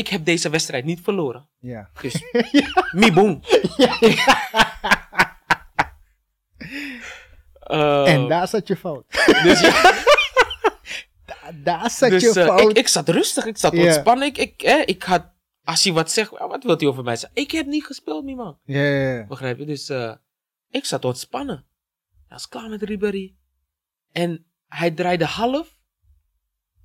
ik 0.00 0.08
heb 0.08 0.24
deze 0.24 0.48
wedstrijd 0.50 0.84
niet 0.84 1.00
verloren. 1.00 1.48
Ja. 1.58 1.90
Dus, 2.00 2.22
mi 3.00 3.12
boom. 3.12 3.40
Eh, 7.60 8.12
En 8.12 8.28
daar 8.28 8.48
zat 8.48 8.66
je 8.68 8.76
fout. 8.76 9.04
dus 9.42 9.60
ja, 9.60 9.82
Da- 11.26 11.52
daar 11.54 11.90
zat 11.90 12.10
dus, 12.10 12.22
je 12.22 12.40
eh, 12.40 12.46
fout. 12.46 12.60
ik, 12.70 12.76
ik 12.78 12.88
zat 12.88 13.08
rustig, 13.08 13.44
ik 13.46 13.58
zat 13.58 13.72
Ja. 13.72 13.84
ontspannen. 13.84 14.26
Ik, 14.26 14.38
ik, 14.38 14.62
eh, 14.62 14.82
ik 14.84 15.02
had... 15.02 15.28
Als 15.64 15.84
hij 15.84 15.92
wat 15.92 16.10
zegt, 16.10 16.30
wat 16.30 16.64
wil 16.64 16.76
hij 16.76 16.86
over 16.88 17.02
mij 17.04 17.16
zeggen? 17.16 17.42
Ik 17.42 17.50
heb 17.50 17.66
niet 17.66 17.84
gespeeld, 17.86 18.24
mi 18.24 18.34
man. 18.34 18.58
Ja, 18.64 18.82
ja, 18.82 19.12
ja. 19.12 19.26
Begrijp 19.26 19.58
je? 19.58 19.64
Dus 19.66 19.88
eh, 19.88 20.14
ik 20.70 20.84
zat 20.84 21.04
ontspannen. 21.04 21.56
Hij 22.10 22.36
was 22.38 22.48
klaar 22.48 22.68
met 22.68 22.82
Ribéry. 22.82 23.34
En 24.12 24.46
hij 24.66 24.90
draaide 24.90 25.24
half. 25.24 25.78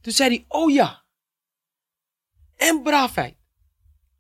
Toen 0.01 0.13
zei 0.13 0.29
hij, 0.29 0.45
oh 0.47 0.71
ja. 0.71 1.03
En 2.55 2.81
braafheid. 2.81 3.37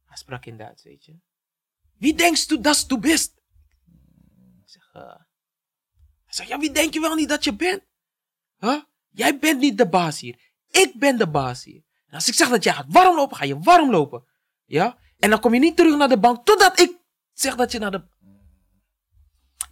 Hij 0.05 0.17
sprak 0.17 0.45
in 0.45 0.57
Duits, 0.57 0.83
weet 0.83 1.05
je. 1.05 1.19
Wie 1.97 2.13
denkst 2.13 2.49
du 2.49 2.61
dat 2.61 2.83
du 2.87 2.97
bist? 2.97 3.41
Ik 4.61 4.69
zeg, 4.69 4.93
eh. 4.93 5.01
hij 6.25 6.33
zegt, 6.33 6.49
ja, 6.49 6.59
wie 6.59 6.71
denk 6.71 6.93
je 6.93 6.99
wel 6.99 7.15
niet 7.15 7.29
dat 7.29 7.43
je 7.43 7.55
bent? 7.55 7.83
Huh? 8.59 8.81
Jij 9.09 9.39
bent 9.39 9.59
niet 9.59 9.77
de 9.77 9.89
baas 9.89 10.19
hier. 10.19 10.53
Ik 10.69 10.93
ben 10.99 11.17
de 11.17 11.27
baas 11.27 11.63
hier. 11.63 11.83
Als 12.09 12.27
ik 12.27 12.33
zeg 12.33 12.49
dat 12.49 12.63
jij 12.63 12.73
gaat 12.73 12.85
warm 12.89 13.15
lopen, 13.15 13.37
ga 13.37 13.45
je 13.45 13.59
warm 13.59 13.91
lopen. 13.91 14.25
Ja? 14.65 14.97
En 15.19 15.29
dan 15.29 15.39
kom 15.39 15.53
je 15.53 15.59
niet 15.59 15.77
terug 15.77 15.97
naar 15.97 16.09
de 16.09 16.19
bank 16.19 16.45
totdat 16.45 16.79
ik 16.79 16.97
zeg 17.33 17.55
dat 17.55 17.71
je 17.71 17.79
naar 17.79 17.91
de 17.91 18.07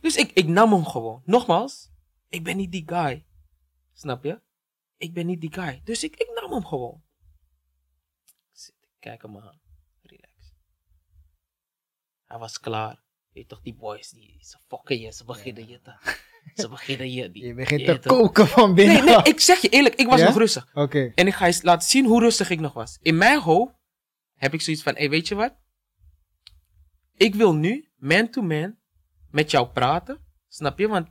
dus 0.03 0.15
ik, 0.15 0.31
ik 0.31 0.47
nam 0.47 0.71
hem 0.71 0.85
gewoon. 0.85 1.21
Nogmaals, 1.25 1.89
ik 2.27 2.43
ben 2.43 2.57
niet 2.57 2.71
die 2.71 2.83
guy. 2.85 3.25
Snap 3.93 4.23
je? 4.23 4.41
Ik 4.97 5.13
ben 5.13 5.25
niet 5.25 5.41
die 5.41 5.53
guy. 5.53 5.81
Dus 5.83 6.03
ik, 6.03 6.15
ik 6.15 6.39
nam 6.41 6.51
hem 6.51 6.65
gewoon. 6.65 7.03
Kijk 9.03 9.21
hem 9.21 9.37
aan. 9.37 9.59
Relax. 10.01 10.53
Hij 12.25 12.37
was 12.37 12.59
klaar. 12.59 13.03
Je 13.29 13.45
toch, 13.45 13.61
die 13.61 13.75
boys, 13.75 14.09
die, 14.09 14.37
ze 14.41 14.57
fokken 14.67 14.99
je, 14.99 15.11
ze 15.13 15.25
beginnen 15.25 15.67
je 15.67 15.81
te... 15.81 15.93
Ze 16.61 16.69
beginnen 16.69 17.11
je... 17.11 17.31
Die, 17.31 17.45
Je 17.45 17.53
begint 17.53 17.85
te 17.85 17.99
toch. 17.99 18.17
koken 18.17 18.47
van 18.47 18.75
binnen. 18.75 19.05
Nee, 19.05 19.15
nee, 19.15 19.23
ik 19.23 19.39
zeg 19.39 19.59
je 19.61 19.69
eerlijk, 19.69 19.95
ik 19.95 20.07
was 20.07 20.19
Ja? 20.19 20.25
nog 20.25 20.37
rustig. 20.37 20.69
Oké. 20.73 21.11
En 21.15 21.27
ik 21.27 21.33
ga 21.33 21.45
je 21.45 21.59
laten 21.61 21.89
zien 21.89 22.05
hoe 22.05 22.19
rustig 22.19 22.49
ik 22.49 22.59
nog 22.59 22.73
was. 22.73 22.97
In 23.01 23.17
mijn 23.17 23.39
hoofd 23.41 23.73
heb 24.33 24.53
ik 24.53 24.61
zoiets 24.61 24.83
van, 24.83 24.95
hé, 24.95 25.09
weet 25.09 25.27
je 25.27 25.35
wat? 25.35 25.55
Ik 27.15 27.35
wil 27.35 27.53
nu, 27.55 27.89
man 27.95 28.29
to 28.29 28.41
man, 28.41 28.77
met 29.29 29.51
jou 29.51 29.67
praten. 29.67 30.25
Snap 30.47 30.79
je? 30.79 30.87
Want 30.87 31.07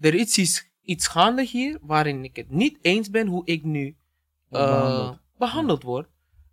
er 0.00 0.14
is 0.14 0.38
iets, 0.38 0.70
iets 0.82 1.06
gaande 1.06 1.44
hier 1.44 1.78
waarin 1.82 2.24
ik 2.24 2.36
het 2.36 2.50
niet 2.50 2.78
eens 2.82 3.10
ben 3.10 3.26
hoe 3.26 3.46
ik 3.46 3.62
nu 3.64 3.86
eh, 3.88 3.96
Behandeld. 4.50 5.18
behandeld 5.38 5.82
word. 5.82 6.08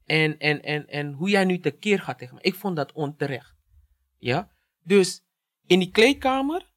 En, 0.09 0.39
en, 0.39 0.61
en, 0.63 0.87
en 0.87 1.13
hoe 1.13 1.29
jij 1.29 1.45
nu 1.45 1.59
tekeer 1.59 1.99
gaat 1.99 2.17
tegen 2.17 2.35
me. 2.35 2.41
Ik 2.41 2.55
vond 2.55 2.75
dat 2.75 2.91
onterecht. 2.91 3.55
Ja? 4.17 4.49
Dus 4.83 5.23
in 5.65 5.79
die 5.79 5.91
kleedkamer. 5.91 6.71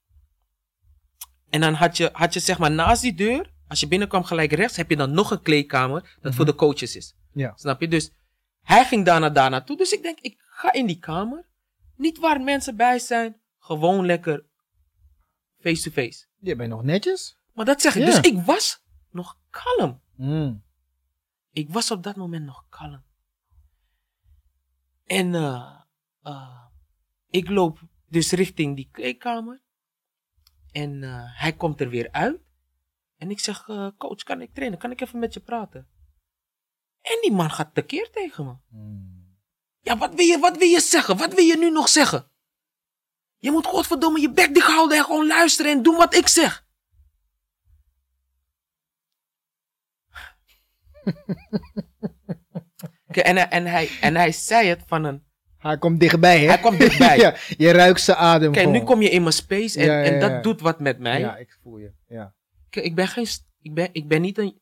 En 1.50 1.60
dan 1.60 1.74
had 1.74 1.96
je, 1.96 2.10
had 2.12 2.34
je 2.34 2.40
zeg 2.40 2.58
maar 2.58 2.70
naast 2.70 3.02
die 3.02 3.14
deur. 3.14 3.52
Als 3.68 3.80
je 3.80 3.88
binnenkwam 3.88 4.24
gelijk 4.24 4.52
rechts. 4.52 4.76
Heb 4.76 4.90
je 4.90 4.96
dan 4.96 5.12
nog 5.12 5.30
een 5.30 5.42
kleedkamer. 5.42 6.16
Dat 6.20 6.34
voor 6.34 6.44
de 6.44 6.54
coaches 6.54 6.96
is. 6.96 7.14
Ja. 7.32 7.52
Snap 7.56 7.80
je? 7.80 7.88
Dus 7.88 8.12
hij 8.62 8.84
ging 8.84 9.04
daarna 9.04 9.30
daar 9.30 9.50
naartoe. 9.50 9.76
Dus 9.76 9.92
ik 9.92 10.02
denk, 10.02 10.18
ik 10.20 10.36
ga 10.38 10.72
in 10.72 10.86
die 10.86 10.98
kamer. 10.98 11.46
Niet 11.96 12.18
waar 12.18 12.40
mensen 12.40 12.76
bij 12.76 12.98
zijn. 12.98 13.40
Gewoon 13.58 14.06
lekker 14.06 14.44
face-to-face. 15.60 16.26
Je 16.38 16.56
bent 16.56 16.70
nog 16.70 16.82
netjes. 16.82 17.36
Maar 17.52 17.64
dat 17.64 17.80
zeg 17.80 17.94
ik. 17.94 18.00
Ja. 18.00 18.06
Dus 18.06 18.20
ik 18.20 18.38
was 18.38 18.82
nog 19.10 19.38
kalm. 19.50 20.00
Mm. 20.16 20.62
Ik 21.52 21.70
was 21.70 21.90
op 21.90 22.02
dat 22.02 22.16
moment 22.16 22.44
nog 22.44 22.64
kalm. 22.68 23.10
En 25.12 25.34
eh, 25.34 25.80
eh, 26.22 26.64
ik 27.30 27.48
loop 27.48 27.80
dus 28.08 28.30
richting 28.30 28.76
die 28.76 28.88
kleedkamer. 28.92 29.62
En 30.70 31.02
eh, 31.02 31.40
hij 31.40 31.52
komt 31.52 31.80
er 31.80 31.88
weer 31.88 32.12
uit. 32.12 32.40
En 33.16 33.30
ik 33.30 33.40
zeg, 33.40 33.64
coach, 33.98 34.22
kan 34.22 34.40
ik 34.40 34.54
trainen? 34.54 34.78
Kan 34.78 34.90
ik 34.90 35.00
even 35.00 35.18
met 35.18 35.34
je 35.34 35.40
praten? 35.40 35.88
En 37.00 37.18
die 37.20 37.32
man 37.32 37.50
gaat 37.50 37.74
tekeer 37.74 38.10
tegen 38.10 38.44
me. 38.44 38.56
Mm. 38.68 39.38
Ja, 39.80 39.96
wat 39.96 40.14
wil, 40.14 40.26
je, 40.26 40.38
wat 40.38 40.56
wil 40.56 40.68
je 40.68 40.80
zeggen? 40.80 41.16
Wat 41.16 41.34
wil 41.34 41.44
je 41.44 41.56
nu 41.56 41.70
nog 41.70 41.88
zeggen? 41.88 42.30
Je 43.38 43.50
moet 43.50 43.66
godverdomme 43.66 44.20
je 44.20 44.32
bek 44.32 44.54
dicht 44.54 44.70
houden 44.70 44.98
en 44.98 45.04
gewoon 45.04 45.26
luisteren 45.26 45.72
en 45.72 45.82
doen 45.82 45.96
wat 45.96 46.14
ik 46.14 46.28
zeg. 46.28 46.66
En, 53.16 53.36
hij, 53.36 53.48
en, 53.48 53.66
hij, 53.66 53.88
en 54.00 54.16
hij 54.16 54.32
zei 54.32 54.68
het 54.68 54.82
van 54.86 55.04
een... 55.04 55.22
Hij 55.58 55.78
komt 55.78 56.00
dichtbij, 56.00 56.40
hè? 56.40 56.46
Hij 56.46 56.58
kwam 56.58 56.76
dichtbij. 56.76 57.18
ja, 57.24 57.36
je 57.56 57.70
ruikt 57.70 58.00
zijn 58.00 58.16
adem 58.16 58.52
Kijk, 58.52 58.68
nu 58.68 58.82
kom 58.82 59.02
je 59.02 59.10
in 59.10 59.22
mijn 59.22 59.34
space 59.34 59.78
en, 59.78 59.86
Ja, 59.86 59.98
ja, 59.98 60.04
en 60.04 60.20
dat 60.20 60.42
doet 60.42 60.60
wat 60.60 60.80
met 60.80 60.98
mij. 60.98 61.20
Ja, 61.20 61.36
ik 61.36 61.58
voel 61.62 61.78
je. 61.78 61.92
Ja. 62.06 62.34
Kijk, 62.70 62.86
ik 62.86 62.94
ben 62.94 63.08
geen... 63.08 63.26
Ik 63.60 63.74
ben, 63.74 63.88
ik 63.92 64.08
ben 64.08 64.20
niet 64.20 64.38
een... 64.38 64.60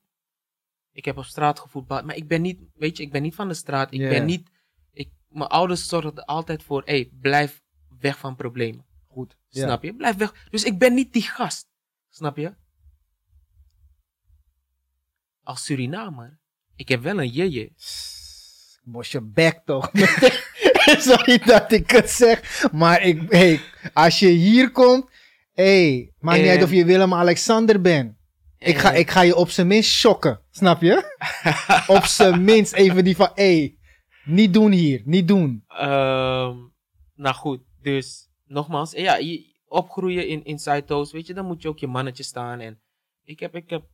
Ik 0.93 1.05
heb 1.05 1.17
op 1.17 1.25
straat 1.25 1.59
gevoetbald, 1.59 2.05
maar 2.05 2.17
ik 2.17 2.29
ben 2.29 2.43
niet... 2.43 2.61
Weet 2.75 2.97
je, 2.97 3.03
ik 3.03 3.13
ben 3.13 3.23
niet 3.23 3.35
van 3.35 3.49
de 3.49 3.55
straat. 3.55 3.93
Ik 3.93 4.09
ben 4.09 4.25
niet... 4.25 4.51
Ik, 4.93 5.11
mijn 5.29 5.49
ouders 5.49 5.89
zorgden 5.89 6.25
altijd 6.25 6.63
voor... 6.63 6.83
Hé, 6.85 6.95
hey, 6.95 7.11
blijf 7.21 7.63
weg 7.99 8.19
van 8.19 8.37
problemen. 8.37 8.85
Goed. 9.07 9.37
Snap 9.49 9.83
je? 9.83 9.95
Blijf 9.95 10.17
weg. 10.17 10.47
Dus 10.51 10.65
ik 10.65 10.79
ben 10.79 10.95
niet 10.95 11.13
die 11.13 11.23
gast. 11.23 11.69
Snap 12.09 12.37
je? 12.37 12.55
Als 15.43 15.65
Surinamer. 15.65 16.39
Ik 16.77 16.89
heb 16.89 17.03
wel 17.03 17.21
een 17.21 17.29
jeje. 17.29 17.73
Mos 18.91 19.11
je 19.11 19.21
bek 19.21 19.61
toch. 19.65 19.91
Sorry 21.09 21.39
dat 21.53 21.73
ik 21.73 21.91
het 21.91 22.11
zeg. 22.11 22.69
Maar 22.73 23.03
ik, 23.03 23.23
hey, 23.29 23.61
als 23.93 24.19
je 24.19 24.29
hier 24.29 24.71
komt. 24.71 25.11
Hey, 25.53 26.13
maakt 26.19 26.41
niet 26.41 26.49
uit 26.49 26.63
of 26.63 26.71
je 26.71 26.85
Willem-Alexander 26.85 27.81
bent. 27.81 28.19
Ik 28.59 28.79
ga, 28.79 28.93
ik 28.93 29.11
ga 29.11 29.21
je 29.21 29.37
op 29.37 29.51
zijn 29.51 29.67
minst 29.67 29.91
shocken. 29.91 30.41
Snap 30.51 30.83
je? 30.83 31.17
op 31.97 32.05
zijn 32.05 32.45
minst 32.45 32.73
even 32.73 33.05
die 33.05 33.17
van. 33.17 33.31
Hey, 33.35 33.79
Niet 34.25 34.53
doen 34.55 34.73
hier, 34.73 35.03
niet 35.05 35.29
doen. 35.29 35.65
Ehm, 35.69 36.57
nou 37.15 37.35
goed, 37.35 37.61
dus 37.83 38.29
nogmaals, 38.47 38.93
ja, 38.93 39.17
je, 39.17 39.57
opgroeien 39.67 40.29
in, 40.29 40.45
in 40.45 40.59
Zuidoost, 40.59 41.13
weet 41.13 41.27
je, 41.27 41.35
dan 41.35 41.47
moet 41.47 41.63
je 41.63 41.69
ook 41.69 41.79
je 41.79 41.87
mannetje 41.87 42.23
staan. 42.23 42.61
En 42.61 42.81
ik 43.25 43.41
heb, 43.41 43.55
ik 43.55 43.71
heb, 43.71 43.85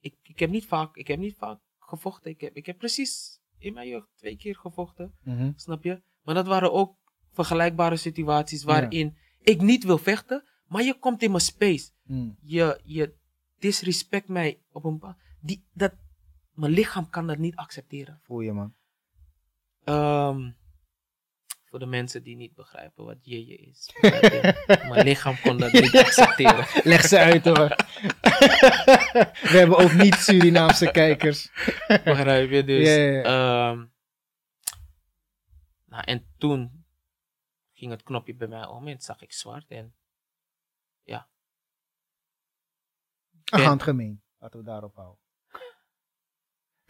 ik, 0.00 0.14
ik 0.22 0.38
heb 0.38 0.50
niet 0.50 0.66
vaak, 0.66 0.96
ik 0.96 1.06
heb 1.06 1.18
niet 1.18 1.36
vaak 1.38 1.58
gevochten. 1.78 2.30
Ik 2.30 2.40
heb, 2.40 2.56
ik 2.56 2.66
heb 2.66 2.78
precies 2.78 3.40
in 3.62 3.72
mijn 3.72 3.88
jeugd 3.88 4.08
twee 4.16 4.36
keer 4.36 4.56
gevochten, 4.56 5.14
Mhm. 5.22 5.52
snap 5.56 5.82
je? 5.84 6.02
Maar 6.22 6.34
dat 6.34 6.46
waren 6.46 6.72
ook 6.72 6.96
vergelijkbare 7.32 7.96
situaties 7.96 8.62
waarin 8.64 9.16
ik 9.42 9.60
niet 9.60 9.84
wil 9.84 9.98
vechten, 9.98 10.44
maar 10.66 10.82
je 10.82 10.98
komt 10.98 11.22
in 11.22 11.30
mijn 11.30 11.42
space. 11.42 11.90
Mm. 12.02 12.36
Je, 12.42 12.80
je 12.84 13.14
disrespect 13.58 14.28
mij 14.28 14.62
op 14.72 14.84
een. 14.84 15.02
Die, 15.40 15.64
dat, 15.72 15.92
mijn 16.54 16.72
lichaam 16.72 17.10
kan 17.10 17.26
dat 17.26 17.38
niet 17.38 17.56
accepteren. 17.56 18.20
Voel 18.22 18.40
je, 18.40 18.52
man. 18.52 18.74
Ehm, 19.84 20.50
voor 21.72 21.80
de 21.80 21.86
mensen 21.86 22.22
die 22.22 22.36
niet 22.36 22.54
begrijpen 22.54 23.04
wat 23.04 23.18
jeje 23.20 23.56
is. 23.56 23.90
je? 24.00 24.64
Mijn 24.88 25.04
lichaam 25.04 25.40
kon 25.40 25.58
dat 25.58 25.72
niet 25.72 25.96
accepteren. 26.06 26.66
Leg 26.92 27.00
ze 27.00 27.18
uit 27.18 27.44
hoor. 27.44 27.76
We 29.42 29.58
hebben 29.58 29.78
ook 29.78 29.92
niet 29.92 30.14
Surinaamse 30.14 30.90
kijkers. 30.90 31.50
Begrijp 31.86 32.50
je? 32.50 32.64
Dus, 32.64 32.88
Ja, 32.88 32.94
ja, 32.94 33.22
ehm, 33.22 33.86
nou, 35.84 36.04
en 36.04 36.34
toen 36.38 36.84
ging 37.72 37.90
het 37.90 38.02
knopje 38.02 38.34
bij 38.34 38.48
mij 38.48 38.66
om 38.66 38.88
en 38.88 39.00
zag 39.00 39.22
ik 39.22 39.32
zwart. 39.32 39.70
En 39.70 39.94
Een 43.44 43.60
handgemeen. 43.60 44.22
Laten 44.38 44.58
we 44.58 44.64
daarop 44.64 44.94
houden. 44.94 45.20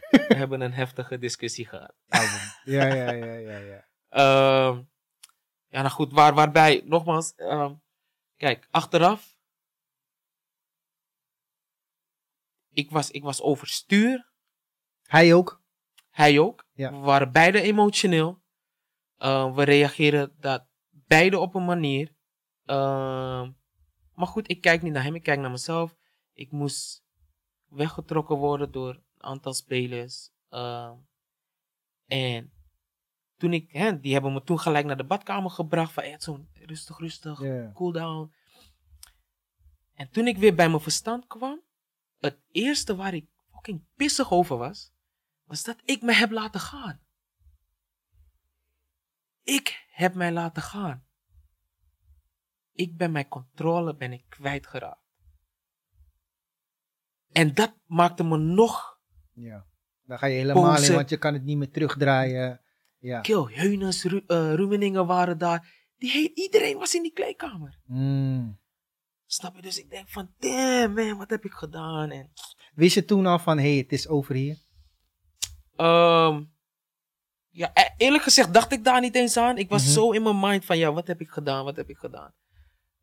we 0.09 0.35
hebben 0.35 0.61
een 0.61 0.73
heftige 0.73 1.17
discussie 1.17 1.67
gehad. 1.67 1.95
Ja, 2.63 2.85
ja, 2.85 3.11
ja, 3.11 3.33
ja, 3.33 3.57
ja. 3.57 3.91
Ehm, 4.13 4.83
ja, 5.67 5.81
nou 5.81 5.89
goed, 5.89 6.11
waar, 6.11 6.33
waarbij, 6.33 6.81
nogmaals, 6.85 7.35
ehm, 7.35 7.73
kijk, 8.35 8.67
achteraf, 8.71 9.37
ik 12.69 12.91
was, 12.91 13.11
ik 13.11 13.23
was 13.23 13.41
overstuur, 13.41 14.31
Hij 15.03 15.33
ook. 15.33 15.61
hij 16.09 16.39
ook. 16.39 16.65
Ja. 16.73 16.91
We 16.91 16.97
waren 16.97 17.31
beide 17.31 17.61
emotioneel. 17.61 18.41
Ehm, 19.17 19.53
we 19.53 19.63
reageren 19.63 20.35
dat 20.39 20.65
beide 20.89 21.39
op 21.39 21.55
een 21.55 21.65
manier. 21.65 22.15
Ehm, 22.65 23.51
maar 24.13 24.27
goed, 24.27 24.49
ik 24.49 24.61
kijk 24.61 24.81
niet 24.81 24.93
naar 24.93 25.03
hem, 25.03 25.15
ik 25.15 25.23
kijk 25.23 25.39
naar 25.39 25.51
mezelf. 25.51 25.95
Ik 26.33 26.51
moest 26.51 27.03
weggetrokken 27.65 28.37
worden 28.37 28.71
door 28.71 28.93
een 28.93 29.23
aantal 29.23 29.53
spelers. 29.53 30.29
Ehm, 30.49 30.95
en 32.05 32.51
toen 33.43 33.53
ik, 33.53 33.71
hè, 33.71 33.99
die 33.99 34.13
hebben 34.13 34.33
me 34.33 34.43
toen 34.43 34.59
gelijk 34.59 34.85
naar 34.85 34.97
de 34.97 35.03
badkamer 35.03 35.51
gebracht. 35.51 35.93
Van, 35.93 36.03
Edson, 36.03 36.49
rustig, 36.53 36.97
rustig, 36.97 37.41
cool 37.73 37.91
down. 37.91 38.33
En 39.93 40.09
toen 40.09 40.27
ik 40.27 40.37
weer 40.37 40.55
bij 40.55 40.69
mijn 40.69 40.81
verstand 40.81 41.27
kwam, 41.27 41.61
het 42.19 42.39
eerste 42.51 42.95
waar 42.95 43.13
ik 43.13 43.27
fucking 43.51 43.85
pissig 43.95 44.31
over 44.31 44.57
was, 44.57 44.93
was 45.43 45.63
dat 45.63 45.81
ik 45.85 46.01
me 46.01 46.13
heb 46.13 46.31
laten 46.31 46.59
gaan. 46.59 47.01
Ik 49.43 49.85
heb 49.89 50.13
mij 50.13 50.31
laten 50.31 50.63
gaan. 50.63 51.05
Ik 52.71 52.97
ben 52.97 53.11
mijn 53.11 53.27
controle 53.27 53.95
ben 53.95 54.11
ik 54.11 54.25
kwijtgeraakt. 54.29 55.05
En 57.31 57.53
dat 57.53 57.73
maakte 57.85 58.23
me 58.23 58.37
nog 58.37 58.99
Ja. 59.33 59.65
Dan 60.05 60.17
ga 60.17 60.25
je 60.25 60.35
helemaal 60.35 60.83
in, 60.83 60.93
want 60.93 61.09
je 61.09 61.17
kan 61.17 61.33
het 61.33 61.43
niet 61.43 61.57
meer 61.57 61.71
terugdraaien. 61.71 62.62
Ja. 63.03 63.21
kill. 63.21 63.45
Heunes, 63.55 64.03
Ru 64.03 64.23
eh, 64.27 64.53
Rumeningen 64.53 65.05
waren 65.05 65.37
daar. 65.37 65.81
Die 65.97 66.11
he- 66.11 66.31
iedereen 66.33 66.77
was 66.77 66.95
in 66.95 67.01
die 67.01 67.13
kleedkamer. 67.13 67.79
Mm. 67.85 68.59
Snap 69.25 69.55
je? 69.55 69.61
Dus 69.61 69.77
ik 69.79 69.89
denk 69.89 70.09
van, 70.09 70.33
damn 70.39 70.93
man, 70.93 71.17
wat 71.17 71.29
heb 71.29 71.45
ik 71.45 71.51
gedaan? 71.51 72.09
En, 72.11 72.31
Wist 72.73 72.95
je 72.95 73.05
toen 73.05 73.25
al 73.25 73.39
van, 73.39 73.57
hé, 73.57 73.69
hey, 73.69 73.77
het 73.77 73.91
is 73.91 74.07
over 74.07 74.35
hier? 74.35 74.57
Ehm, 75.75 76.43
ja, 77.49 77.71
e- 77.73 77.93
eerlijk 77.97 78.23
gezegd 78.23 78.53
dacht 78.53 78.71
ik 78.71 78.83
daar 78.83 79.01
niet 79.01 79.15
eens 79.15 79.37
aan. 79.37 79.57
Ik 79.57 79.69
was 79.69 79.83
Mhm. 79.83 79.91
zo 79.91 80.11
in 80.11 80.23
mijn 80.23 80.39
mind 80.39 80.65
van, 80.65 80.77
ja, 80.77 80.93
wat 80.93 81.07
heb 81.07 81.21
ik 81.21 81.29
gedaan? 81.29 81.63
Wat 81.65 81.75
heb 81.75 81.89
ik 81.89 81.97
gedaan? 81.97 82.33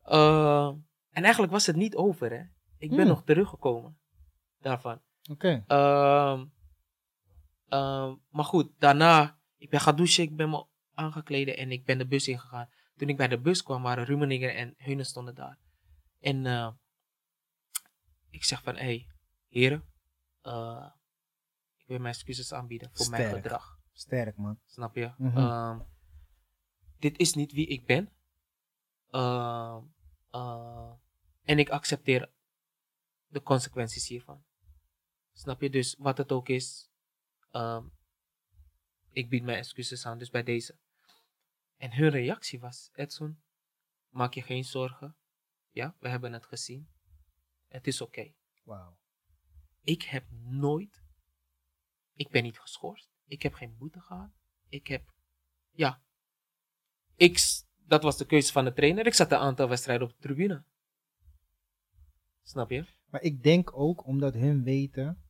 Ehm, 0.03 0.75
en 1.11 1.23
eigenlijk 1.23 1.51
was 1.51 1.65
het 1.65 1.75
niet 1.75 1.95
over, 1.95 2.29
hè. 2.31 2.41
Ik 2.77 2.89
ben 2.89 2.99
Hmm. 2.99 3.07
nog 3.07 3.23
teruggekomen 3.23 3.97
daarvan. 4.59 5.01
Oké. 5.31 5.63
Ehm, 5.67 6.45
maar 8.29 8.45
goed, 8.45 8.71
daarna, 8.79 9.39
ik 9.61 9.69
ben 9.69 9.79
gaan 9.79 9.95
douchen, 9.95 10.23
ik 10.23 10.35
ben 10.35 10.49
me 10.49 10.65
aangekleden 10.93 11.57
en 11.57 11.71
ik 11.71 11.85
ben 11.85 11.97
de 11.97 12.07
bus 12.07 12.27
ingegaan. 12.27 12.69
Toen 12.95 13.09
ik 13.09 13.17
bij 13.17 13.27
de 13.27 13.39
bus 13.39 13.63
kwam, 13.63 13.81
waren 13.81 14.05
Rumeningen 14.05 14.55
en 14.55 14.73
Heunen 14.77 15.05
stonden 15.05 15.35
daar. 15.35 15.57
En 16.19 16.45
eh, 16.45 16.71
ik 18.29 18.43
zeg 18.43 18.63
van, 18.63 18.75
hé, 18.75 18.81
hey, 18.81 19.07
heren, 19.47 19.85
eh, 20.41 20.89
ik 21.77 21.87
wil 21.87 21.99
mijn 21.99 22.13
excuses 22.13 22.53
aanbieden 22.53 22.89
voor 22.93 23.09
mijn 23.09 23.33
gedrag. 23.33 23.79
Sterk, 23.91 24.37
man. 24.37 24.59
Snap 24.65 24.95
je? 24.95 25.13
Mhm. 25.17 25.37
Ehm, 25.37 25.79
dit 26.99 27.17
is 27.17 27.33
niet 27.33 27.51
wie 27.51 27.67
ik 27.67 27.85
ben. 27.85 28.09
Ehm, 29.09 29.83
eh, 30.29 30.93
en 31.43 31.59
ik 31.59 31.69
accepteer 31.69 32.31
de 33.27 33.41
consequenties 33.41 34.07
hiervan. 34.07 34.43
Snap 35.33 35.61
je? 35.61 35.69
Dus 35.69 35.95
wat 35.99 36.17
het 36.17 36.31
ook 36.31 36.49
is, 36.49 36.91
ehm, 37.51 37.85
ik 39.11 39.29
bied 39.29 39.43
mijn 39.43 39.57
excuses 39.57 40.05
aan, 40.05 40.17
dus 40.17 40.29
bij 40.29 40.43
deze. 40.43 40.77
En 41.77 41.93
hun 41.93 42.09
reactie 42.09 42.59
was, 42.59 42.89
Edson, 42.93 43.41
maak 44.09 44.33
je 44.33 44.41
geen 44.41 44.63
zorgen. 44.63 45.15
Ja, 45.69 45.95
we 45.99 46.09
hebben 46.09 46.33
het 46.33 46.45
gezien. 46.45 46.89
Het 47.67 47.87
is 47.87 48.01
oké. 48.01 48.33
Wauw. 48.63 48.97
Ik 49.81 50.01
heb 50.01 50.25
nooit, 50.31 51.03
ik 52.13 52.29
ben 52.29 52.43
niet 52.43 52.59
geschorst. 52.59 53.09
Ik 53.25 53.41
heb 53.41 53.53
geen 53.53 53.77
boete 53.77 53.99
gehad. 53.99 54.31
Ik 54.69 54.87
heb, 54.87 55.13
ja, 55.71 56.03
ik, 57.15 57.39
dat 57.75 58.03
was 58.03 58.17
de 58.17 58.25
keuze 58.25 58.51
van 58.51 58.63
de 58.63 58.73
trainer. 58.73 59.05
Ik 59.05 59.13
zat 59.13 59.31
een 59.31 59.37
aantal 59.37 59.69
wedstrijden 59.69 60.07
op 60.07 60.13
de 60.13 60.21
tribune. 60.21 60.63
Snap 62.41 62.69
je? 62.69 62.85
Maar 63.05 63.21
ik 63.21 63.43
denk 63.43 63.77
ook 63.77 64.05
omdat 64.05 64.33
hun 64.33 64.63
weten 64.63 65.23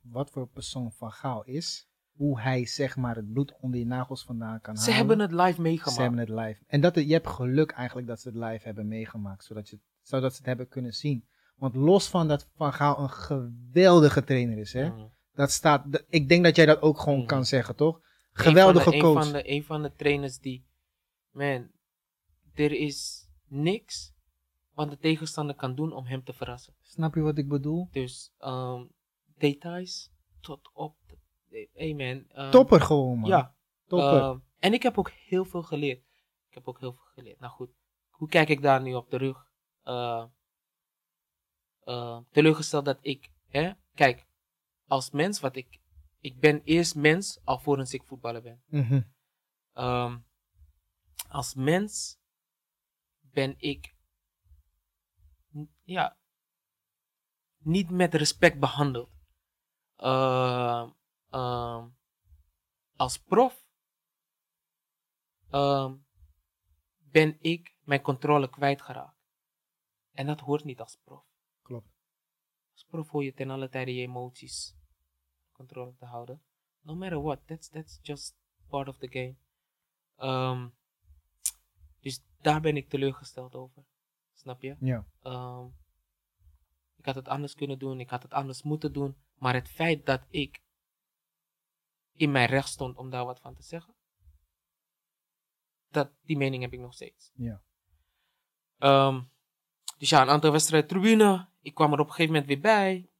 wat 0.00 0.30
voor 0.30 0.48
persoon 0.48 0.92
Van 0.92 1.12
Gaal 1.12 1.44
is. 1.44 1.88
Hoe 2.18 2.40
hij 2.40 2.66
zeg 2.66 2.96
maar 2.96 3.16
het 3.16 3.32
bloed 3.32 3.54
onder 3.60 3.78
je 3.78 3.86
nagels 3.86 4.24
vandaan 4.24 4.60
kan 4.60 4.76
Ze 4.76 4.80
halen. 4.90 4.96
hebben 4.96 5.18
het 5.20 5.32
live 5.32 5.52
Ze 5.54 5.60
meegemaakt. 5.60 5.98
hebben 5.98 6.18
het 6.18 6.28
live. 6.28 6.62
En 6.66 6.80
dat, 6.80 6.94
je 6.94 7.12
hebt 7.12 7.26
geluk 7.26 7.70
eigenlijk 7.70 8.08
dat 8.08 8.20
ze 8.20 8.28
het 8.28 8.36
live 8.36 8.64
hebben 8.64 8.88
meegemaakt. 8.88 9.44
Zodat, 9.44 9.68
je, 9.68 9.78
zodat 10.02 10.30
ze 10.32 10.36
het 10.38 10.46
hebben 10.46 10.68
kunnen 10.68 10.92
zien. 10.92 11.26
Want 11.56 11.74
los 11.74 12.08
van 12.08 12.28
dat 12.28 12.48
Van 12.54 12.72
Gaal 12.72 12.98
een 12.98 13.10
geweldige 13.10 14.24
trainer 14.24 14.58
is. 14.58 14.72
Hè? 14.72 14.88
Mhm. 14.88 15.06
Dat 15.34 15.50
staat, 15.50 16.04
ik 16.08 16.28
denk 16.28 16.44
dat 16.44 16.56
jij 16.56 16.66
dat 16.66 16.82
ook 16.82 16.98
gewoon 17.00 17.18
Mhm. 17.18 17.26
kan 17.26 17.44
zeggen, 17.44 17.76
toch? 17.76 17.96
Een 17.96 18.44
Geweldige 18.44 18.90
de- 18.90 18.96
een 18.96 19.02
coach. 19.02 19.22
Van 19.24 19.32
de, 19.32 19.50
een 19.50 19.64
van 19.64 19.82
de 19.82 19.92
trainers 19.96 20.38
die, 20.38 20.66
man, 21.30 21.70
er 22.54 22.72
is 22.72 23.28
niks 23.48 24.12
wat 24.74 24.90
de 24.90 24.98
tegenstander 24.98 25.54
kan 25.56 25.74
doen 25.74 25.92
om 25.92 26.06
hem 26.06 26.24
te 26.24 26.32
verrassen. 26.32 26.74
Snap 26.82 27.14
je 27.14 27.20
wat 27.20 27.38
ik 27.38 27.48
bedoel? 27.48 27.88
Dus 27.92 28.32
ehm, 28.38 28.84
details 29.36 30.10
tot 30.40 30.70
op. 30.74 30.96
Hey 31.72 31.94
man. 31.94 32.24
ehm, 32.28 32.50
Topper 32.50 32.80
gewoon, 32.80 33.18
man. 33.18 33.28
Ja. 33.30 33.54
Topper. 33.86 34.20
ehm, 34.20 34.38
en 34.58 34.72
ik 34.72 34.82
heb 34.82 34.98
ook 34.98 35.10
heel 35.10 35.44
veel 35.44 35.62
geleerd. 35.62 35.98
Ik 36.48 36.54
heb 36.54 36.68
ook 36.68 36.80
heel 36.80 36.92
veel 36.92 37.06
geleerd. 37.14 37.40
Nou 37.40 37.52
goed, 37.52 37.70
hoe 38.10 38.28
kijk 38.28 38.48
ik 38.48 38.62
daar 38.62 38.82
nu 38.82 38.94
op 38.94 39.10
terug? 39.10 39.46
Eh 39.82 40.24
eh, 41.80 42.18
teleurgesteld 42.30 42.84
dat 42.84 42.98
ik, 43.00 43.32
hè, 43.48 43.72
kijk, 43.94 44.26
als 44.86 45.10
mens, 45.10 45.40
wat 45.40 45.56
ik, 45.56 45.80
ik 46.20 46.40
ben 46.40 46.62
eerst 46.64 46.94
mens 46.94 47.40
alvorens 47.44 47.92
ik 47.94 48.02
voetballer 48.04 48.42
ben. 48.42 48.62
Mhm. 48.66 49.00
Ehm, 49.72 50.18
als 51.28 51.54
mens 51.54 52.18
ben 53.20 53.54
ik 53.58 53.94
ja, 55.84 56.16
niet 57.58 57.90
met 57.90 58.14
respect 58.14 58.58
behandeld. 58.58 59.10
Ehm, 59.96 60.90
ehm, 61.30 61.88
als 62.96 63.18
prof 63.18 63.66
ehm, 65.50 65.96
ben 66.98 67.36
ik 67.40 67.76
mijn 67.80 68.02
controle 68.02 68.50
kwijtgeraakt. 68.50 69.16
En 70.12 70.26
dat 70.26 70.40
hoort 70.40 70.64
niet 70.64 70.80
als 70.80 70.96
prof. 71.04 71.24
Klopt. 71.62 71.92
Als 72.72 72.84
prof 72.84 73.08
hoor 73.08 73.24
je 73.24 73.34
ten 73.34 73.50
alle 73.50 73.68
tijde 73.68 73.94
je 73.94 74.02
emoties 74.02 74.76
controle 75.52 75.94
te 75.94 76.04
houden. 76.04 76.42
No 76.80 76.94
matter 76.94 77.22
what, 77.22 77.46
that's, 77.46 77.68
that's 77.68 77.98
just 78.02 78.36
part 78.68 78.88
of 78.88 78.98
the 78.98 79.08
game. 79.08 79.36
Ehm, 80.16 80.68
dus 82.00 82.24
daar 82.40 82.60
ben 82.60 82.76
ik 82.76 82.88
teleurgesteld 82.88 83.54
over. 83.54 83.84
Snap 84.32 84.62
je? 84.62 84.76
Ja. 84.80 85.06
Ik 86.96 87.04
had 87.04 87.14
het 87.14 87.28
anders 87.28 87.54
kunnen 87.54 87.78
doen, 87.78 88.00
ik 88.00 88.10
had 88.10 88.22
het 88.22 88.32
anders 88.32 88.62
moeten 88.62 88.92
doen. 88.92 89.16
Maar 89.34 89.54
het 89.54 89.68
feit 89.68 90.06
dat 90.06 90.26
ik 90.30 90.62
in 92.18 92.30
mijn 92.30 92.48
recht 92.48 92.68
stond 92.68 92.96
om 92.96 93.10
daar 93.10 93.24
wat 93.24 93.40
van 93.40 93.54
te 93.54 93.62
zeggen. 93.62 93.94
Dat, 95.88 96.12
die 96.22 96.36
mening 96.36 96.62
heb 96.62 96.72
ik 96.72 96.80
nog 96.80 96.94
steeds. 96.94 97.32
Ja. 97.34 97.62
Ehm, 98.78 99.22
dus 99.98 100.08
ja, 100.08 100.22
een 100.22 100.28
aantal 100.28 100.52
wedstrijden 100.52 100.88
tribune. 100.88 101.48
Ik 101.60 101.74
kwam 101.74 101.92
er 101.92 101.98
op 101.98 102.06
een 102.06 102.12
gegeven 102.12 102.32
moment 102.32 102.50
weer 102.50 102.60
bij. 102.60 103.10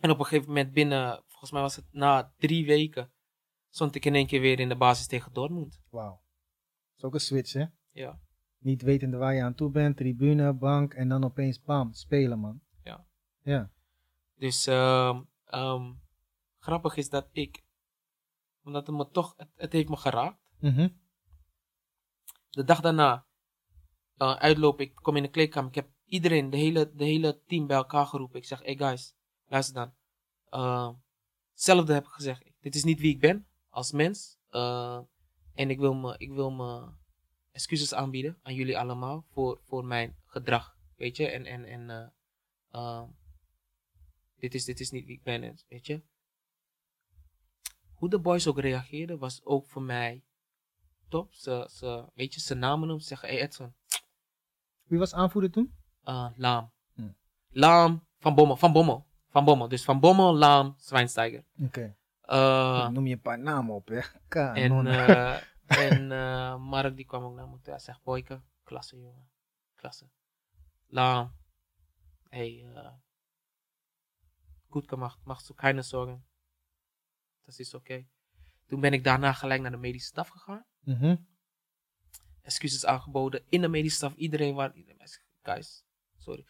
En 0.00 0.10
op 0.10 0.18
een 0.18 0.24
gegeven 0.24 0.48
moment 0.48 0.72
binnen, 0.72 1.22
volgens 1.26 1.50
mij 1.50 1.60
was 1.60 1.76
het 1.76 1.86
na 1.90 2.32
drie 2.38 2.66
weken, 2.66 3.12
stond 3.70 3.94
ik 3.94 4.04
in 4.04 4.14
één 4.14 4.26
keer 4.26 4.40
weer 4.40 4.60
in 4.60 4.68
de 4.68 4.76
basis 4.76 5.06
tegen 5.06 5.32
Dortmund. 5.32 5.80
Wauw. 5.90 6.10
Dat 6.10 6.96
is 6.96 7.04
ook 7.04 7.14
een 7.14 7.20
switch, 7.20 7.52
hè? 7.52 7.64
Ja. 7.90 8.20
Niet 8.58 8.82
wetende 8.82 9.16
waar 9.16 9.34
je 9.34 9.42
aan 9.42 9.54
toe 9.54 9.70
bent, 9.70 9.96
tribune, 9.96 10.52
bank 10.52 10.94
en 10.94 11.08
dan 11.08 11.24
opeens 11.24 11.62
bam, 11.62 11.92
spelen, 11.92 12.38
man. 12.38 12.60
Ja. 12.82 13.06
Ja. 13.42 13.70
Dus 14.34 14.66
ehm, 14.66 15.22
ehm, 15.44 15.92
grappig 16.58 16.96
is 16.96 17.08
dat 17.08 17.28
ik, 17.32 17.64
omdat 18.64 18.86
het 18.86 18.96
me 18.96 19.10
toch, 19.10 19.34
het, 19.36 19.48
het 19.56 19.72
heeft 19.72 19.88
me 19.88 19.96
geraakt. 19.96 20.38
Mhm. 20.58 20.88
De 22.50 22.64
dag 22.64 22.80
daarna, 22.80 23.26
eh, 24.16 24.34
uitloop, 24.34 24.80
ik 24.80 24.94
kom 24.94 25.16
in 25.16 25.22
de 25.22 25.30
kleedkamer. 25.30 25.68
Ik 25.68 25.74
heb 25.74 25.90
iedereen, 26.04 26.50
de 26.50 26.56
hele, 26.56 26.92
de 26.94 27.04
hele 27.04 27.42
team 27.46 27.66
bij 27.66 27.76
elkaar 27.76 28.06
geroepen. 28.06 28.38
Ik 28.38 28.44
zeg, 28.44 28.62
hey 28.62 28.76
guys, 28.76 29.14
luister 29.46 29.74
dan. 29.74 29.94
Uh, 30.50 30.90
hetzelfde 31.50 31.92
heb 31.92 32.04
ik 32.04 32.10
gezegd. 32.10 32.50
Dit 32.60 32.74
is 32.74 32.84
niet 32.84 33.00
wie 33.00 33.14
ik 33.14 33.20
ben 33.20 33.46
als 33.68 33.92
mens. 33.92 34.38
Uh, 34.50 35.00
en 35.54 35.70
ik 35.70 35.78
wil, 35.78 35.94
me, 35.94 36.18
ik 36.18 36.32
wil 36.32 36.50
me 36.50 36.92
excuses 37.52 37.94
aanbieden 37.94 38.38
aan 38.42 38.54
jullie 38.54 38.78
allemaal 38.78 39.26
voor, 39.30 39.60
voor 39.64 39.84
mijn 39.84 40.16
gedrag. 40.24 40.76
Weet 40.96 41.16
je, 41.16 41.28
en, 41.28 41.46
en, 41.46 41.64
en 41.64 42.12
dit, 44.36 44.54
is, 44.54 44.64
dit 44.64 44.80
is 44.80 44.90
niet 44.90 45.06
wie 45.06 45.16
ik 45.16 45.22
ben, 45.22 45.58
weet 45.68 45.86
je. 45.86 46.02
Hoe 48.02 48.10
de 48.10 48.20
boys 48.20 48.46
ook 48.46 48.58
reageerden 48.58 49.18
was 49.18 49.44
ook 49.44 49.66
voor 49.66 49.82
mij 49.82 50.24
top. 51.08 51.32
Ze, 51.32 51.68
ze, 51.70 52.04
weet 52.14 52.34
je, 52.34 52.40
ze 52.40 52.54
namen 52.54 52.88
hem, 52.88 52.98
ze 52.98 53.06
zeggen, 53.06 53.28
hey 53.28 53.40
Edson. 53.40 53.74
Wie 54.82 54.98
was 54.98 55.14
aanvoerder 55.14 55.50
toen? 55.50 55.74
Uh, 56.04 56.30
Laam. 56.36 56.72
Hm. 56.94 57.10
Laam, 57.48 58.06
Van 58.18 58.34
Bommel, 58.34 58.56
Van 58.56 58.72
Bommel. 58.72 59.06
Van 59.28 59.44
Bommel. 59.44 59.68
Dus 59.68 59.84
Van 59.84 60.00
Bommel, 60.00 60.34
Laam, 60.34 60.74
Zwijnsteiger. 60.76 61.44
Oké. 61.60 61.96
Uh, 62.24 62.88
Noem 62.88 63.06
je 63.06 63.14
een 63.14 63.20
paar 63.20 63.38
namen 63.38 63.74
op, 63.74 63.88
hè? 63.88 64.00
en 64.52 64.86
uh, 64.86 65.36
en 65.90 66.60
Mark 66.60 66.96
die 66.96 67.06
kwam 67.06 67.24
ook 67.24 67.34
naar 67.34 67.48
me 67.48 67.60
toe. 67.60 67.72
Hij 67.72 67.82
zegt, 67.82 68.02
Boyke, 68.02 68.42
klasse 68.64 68.98
jongen. 68.98 69.30
Klasse. 69.74 70.10
Laam. 70.86 71.34
Hey, 72.28 72.66
goed 74.68 74.88
gemaakt. 74.88 75.18
Mag 75.24 75.40
zo 75.40 75.54
keine 75.54 75.82
zorgen. 75.82 76.30
Dat 77.44 77.58
is 77.58 77.74
oké. 77.74 77.92
Okay. 77.92 78.08
Toen 78.66 78.80
ben 78.80 78.92
ik 78.92 79.04
daarna 79.04 79.32
gelijk 79.32 79.60
naar 79.60 79.70
de 79.70 79.76
medische 79.76 80.08
staf 80.08 80.28
gegaan. 80.28 80.66
Mhm. 80.80 81.16
Excuses 82.42 82.84
aangeboden. 82.84 83.44
In 83.48 83.60
de 83.60 83.68
medische 83.68 83.96
staf. 83.96 84.14
Iedereen 84.14 84.54
waar... 84.54 84.74
Guys, 85.42 85.84
sorry. 86.16 86.46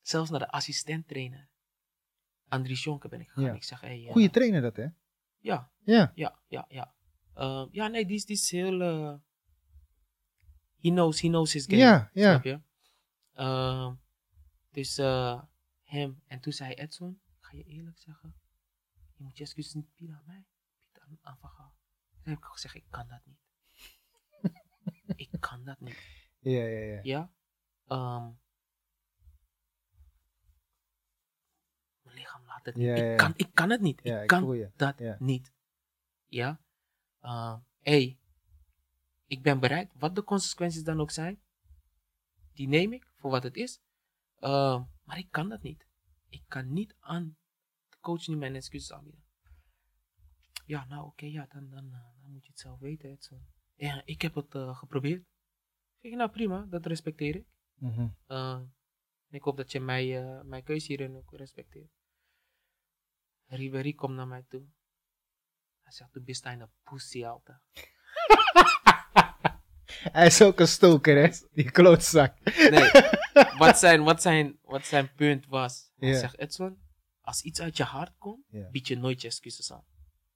Zelfs 0.00 0.30
naar 0.30 0.40
de 0.40 0.50
assistent 0.50 1.08
trainer. 1.08 1.48
Andries 2.48 2.84
Jonker 2.84 3.08
ben 3.08 3.20
ik 3.20 3.28
gegaan. 3.28 3.44
Ja. 3.44 3.54
Ik 3.54 3.64
zeg, 3.64 3.80
hey, 3.80 4.00
uh, 4.00 4.12
Goeie 4.12 4.30
trainer 4.30 4.62
dat, 4.62 4.76
hè? 4.76 4.86
Ja, 5.38 5.70
Ja. 5.84 6.12
ja, 6.14 6.38
ja, 6.48 6.64
ja. 6.68 6.94
Uh, 7.36 7.66
ja, 7.70 7.86
nee, 7.86 8.06
die 8.06 8.16
is, 8.16 8.24
die 8.24 8.36
is 8.36 8.50
heel... 8.50 8.80
Uh, 8.80 9.14
he 10.80 10.90
knows, 10.90 11.20
he 11.20 11.28
knows 11.28 11.52
his 11.52 11.64
game. 11.64 11.76
Ja, 11.76 12.10
ja. 12.12 12.30
Snap 12.30 12.44
je? 12.44 12.60
Uh, 13.34 13.92
dus 14.70 14.98
uh, 14.98 15.42
hem. 15.82 16.22
En 16.26 16.40
toen 16.40 16.52
zei 16.52 16.72
Edson, 16.72 17.20
ga 17.38 17.56
je 17.56 17.64
eerlijk 17.64 17.98
zeggen, 17.98 18.34
je 19.16 19.24
moet 19.24 19.36
je 19.36 19.44
excuses 19.44 19.74
niet 19.74 19.94
bieden 19.94 20.16
aan 20.16 20.26
mij. 20.26 20.46
Bied 20.84 21.00
aan, 21.00 21.18
aan 21.22 21.38
Van 21.38 21.50
Gaal. 21.50 21.74
Toen 22.22 22.32
heb 22.32 22.38
ik 22.38 22.44
gezegd, 22.44 22.74
ik 22.74 22.86
kan 22.90 23.08
dat 23.08 23.20
niet. 23.24 23.40
ik 25.32 25.40
kan 25.40 25.64
dat 25.64 25.80
niet. 25.80 25.98
Ja, 26.38 26.64
ja, 26.64 26.78
ja. 26.78 27.00
Ja? 27.02 27.30
Um, 27.88 28.38
mijn 32.02 32.16
lichaam 32.16 32.44
laat 32.46 32.64
het 32.64 32.74
niet. 32.74 32.86
Ja, 32.86 32.94
ja, 32.96 33.04
ja. 33.04 33.10
Ik, 33.10 33.16
kan, 33.16 33.32
ik 33.36 33.54
kan 33.54 33.70
het 33.70 33.80
niet. 33.80 34.04
Ik 34.04 34.20
ik 34.20 34.26
kan 34.26 34.70
dat 34.76 35.20
niet. 35.20 35.52
Ja? 36.26 36.60
Uh, 37.22 37.56
hey, 37.80 38.18
ik 39.26 39.42
ben 39.42 39.60
bereid, 39.60 39.92
wat 39.94 40.14
de 40.14 40.24
consequenties 40.24 40.82
dan 40.82 41.00
ook 41.00 41.10
zijn, 41.10 41.42
die 42.52 42.68
neem 42.68 42.92
ik 42.92 43.06
voor 43.14 43.30
wat 43.30 43.42
het 43.42 43.56
is. 43.56 43.80
Uh, 44.40 44.82
maar 45.04 45.18
ik 45.18 45.30
kan 45.30 45.48
dat 45.48 45.62
niet. 45.62 45.86
Ik 46.28 46.44
kan 46.48 46.72
niet 46.72 46.96
aan 47.00 47.36
coach 48.06 48.26
nu 48.26 48.36
mijn 48.36 48.54
excuses 48.54 48.92
aanbieden. 48.92 49.24
Ja, 50.66 50.84
nou 50.84 51.00
oké, 51.00 51.08
okay, 51.10 51.30
ja, 51.30 51.46
dan, 51.52 51.68
dan, 51.70 51.84
uh, 51.84 52.20
dan 52.20 52.30
moet 52.32 52.44
je 52.44 52.50
het 52.50 52.60
zelf 52.60 52.78
weten. 52.78 53.10
Edson. 53.10 53.46
Ja, 53.74 54.02
ik 54.04 54.22
heb 54.22 54.34
het 54.34 54.54
uh, 54.54 54.76
geprobeerd. 54.76 55.24
Zeg 56.00 56.10
je, 56.10 56.16
nou 56.16 56.30
prima, 56.30 56.66
dat 56.68 56.86
respecteer 56.86 57.36
ik. 57.36 57.46
Mhm. 57.74 58.08
Uh, 58.28 58.60
ik 59.30 59.42
hoop 59.42 59.56
dat 59.56 59.72
je 59.72 59.80
mij, 59.80 60.22
uh, 60.22 60.40
mijn 60.42 60.62
keuze 60.62 60.86
hierin 60.86 61.16
ook 61.16 61.32
respecteert. 61.32 61.90
Ribéry 63.46 63.92
komt 63.92 64.14
naar 64.16 64.26
mij 64.26 64.44
toe. 64.48 64.64
Hij 65.82 65.92
zegt, 65.92 66.12
du 66.12 66.20
bist 66.20 66.44
eine 66.46 66.68
pussy, 66.82 67.24
Alter. 67.24 67.60
Hij 70.16 70.26
is 70.26 70.42
ook 70.42 70.60
een 70.60 70.68
stoker, 70.68 71.16
hè? 71.16 71.28
Die 71.52 71.70
klootzak. 71.70 72.34
Nee, 72.70 72.90
wat 73.62 73.78
zijn, 73.78 74.02
wat 74.02 74.22
zijn, 74.22 74.58
wat 74.62 74.86
zijn 74.86 75.14
punt 75.14 75.46
was. 75.46 75.92
Hij 75.96 76.08
Ja. 76.08 76.18
zegt, 76.18 76.38
Edson, 76.38 76.78
als 77.26 77.42
iets 77.42 77.60
uit 77.60 77.76
je 77.76 77.82
hart 77.84 78.12
komt, 78.18 78.44
bied 78.70 78.88
je 78.88 78.96
nooit 78.98 79.20
je 79.20 79.26
excuses 79.26 79.72
aan. 79.72 79.84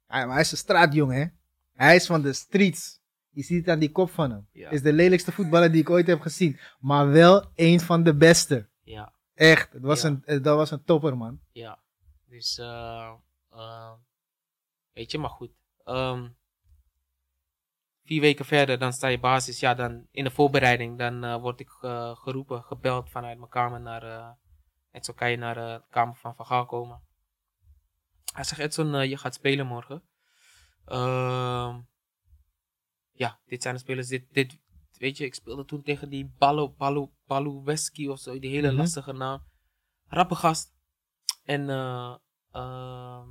Hij, 0.07 0.25
maar 0.25 0.33
hij 0.35 0.43
is 0.45 0.53
een 0.53 0.59
straatjongen, 0.59 1.17
hè? 1.17 1.27
Hij 1.73 1.97
is 1.97 2.07
van 2.07 2.23
de 2.23 2.33
streets. 2.33 2.99
Je 3.31 3.43
ziet 3.43 3.59
het 3.59 3.69
aan 3.69 3.79
die 3.79 3.91
kop 3.93 4.11
van 4.11 4.31
hem. 4.31 4.49
Ja. 4.53 4.71
Is 4.71 4.83
de 4.83 4.93
lelijkste 4.93 5.33
voetballer 5.33 5.73
die 5.73 5.81
ik 5.81 5.91
ooit 5.91 6.07
heb 6.07 6.21
gezien. 6.21 6.59
Maar 6.81 7.09
wel 7.11 7.51
een 7.55 7.81
van 7.81 8.03
de 8.03 8.15
beste. 8.17 8.69
Ja, 8.83 9.15
Echt. 9.35 9.73
Het 9.73 9.83
was 9.83 10.03
Ja. 10.03 10.09
een, 10.09 10.23
eh, 10.25 10.43
dat 10.43 10.57
was 10.57 10.71
een 10.71 10.85
topper, 10.85 11.17
man. 11.17 11.41
ja. 11.53 11.79
Dus, 12.27 12.59
uh, 12.59 13.13
uh, 13.53 13.93
weet 14.93 15.11
je, 15.11 15.19
maar 15.19 15.31
goed. 15.31 15.51
Um, 15.85 16.37
vier 18.05 18.21
weken 18.21 18.45
verder, 18.45 18.79
dan 18.79 18.93
sta 18.93 19.09
je 19.09 19.19
basis. 19.21 19.61
Ja, 19.61 19.75
dan 19.75 20.07
in 20.11 20.25
de 20.25 20.31
voorbereiding, 20.31 20.99
dan 20.99 21.25
uh, 21.25 21.37
word 21.41 21.61
ik 21.61 21.69
geroepen, 22.15 22.63
gebeld 22.63 23.11
vanuit 23.11 23.39
mijn 23.39 23.51
kamer 23.51 23.81
naar. 23.81 24.37
En 24.91 25.05
zo 25.05 25.13
kan 25.13 25.31
je 25.31 25.37
naar 25.37 25.57
uh, 25.57 25.65
de 25.75 25.83
kamer 25.91 26.15
van 26.15 26.35
Van 26.35 26.47
Gaal 26.47 26.67
komen. 26.67 27.03
Hij 28.33 28.45
zegt: 28.45 28.61
Edson, 28.61 28.95
uh, 28.95 29.05
je 29.05 29.17
gaat 29.17 29.35
spelen 29.35 29.67
morgen. 29.67 30.03
Uh, 30.87 31.79
ja, 33.13 33.41
dit 33.47 33.63
zijn 33.63 33.75
de 33.75 33.81
spelers. 33.81 34.09
Dit, 34.09 34.33
dit, 34.35 34.59
weet 34.93 35.17
je, 35.17 35.25
ik 35.25 35.35
speelde 35.35 35.65
toen 35.65 35.83
tegen 35.83 36.09
die 36.11 36.35
Ballo, 36.39 36.69
Ballo, 36.71 37.13
Balluweski 37.27 38.09
of 38.09 38.19
zo, 38.19 38.39
die 38.39 38.51
hele 38.51 38.69
Mhm. 38.69 38.77
lastige 38.77 39.13
naam. 39.13 39.45
Rappe 40.07 40.35
gast. 40.35 40.75
En 41.45 41.69
uh, 41.69 42.17
uh, 42.53 43.23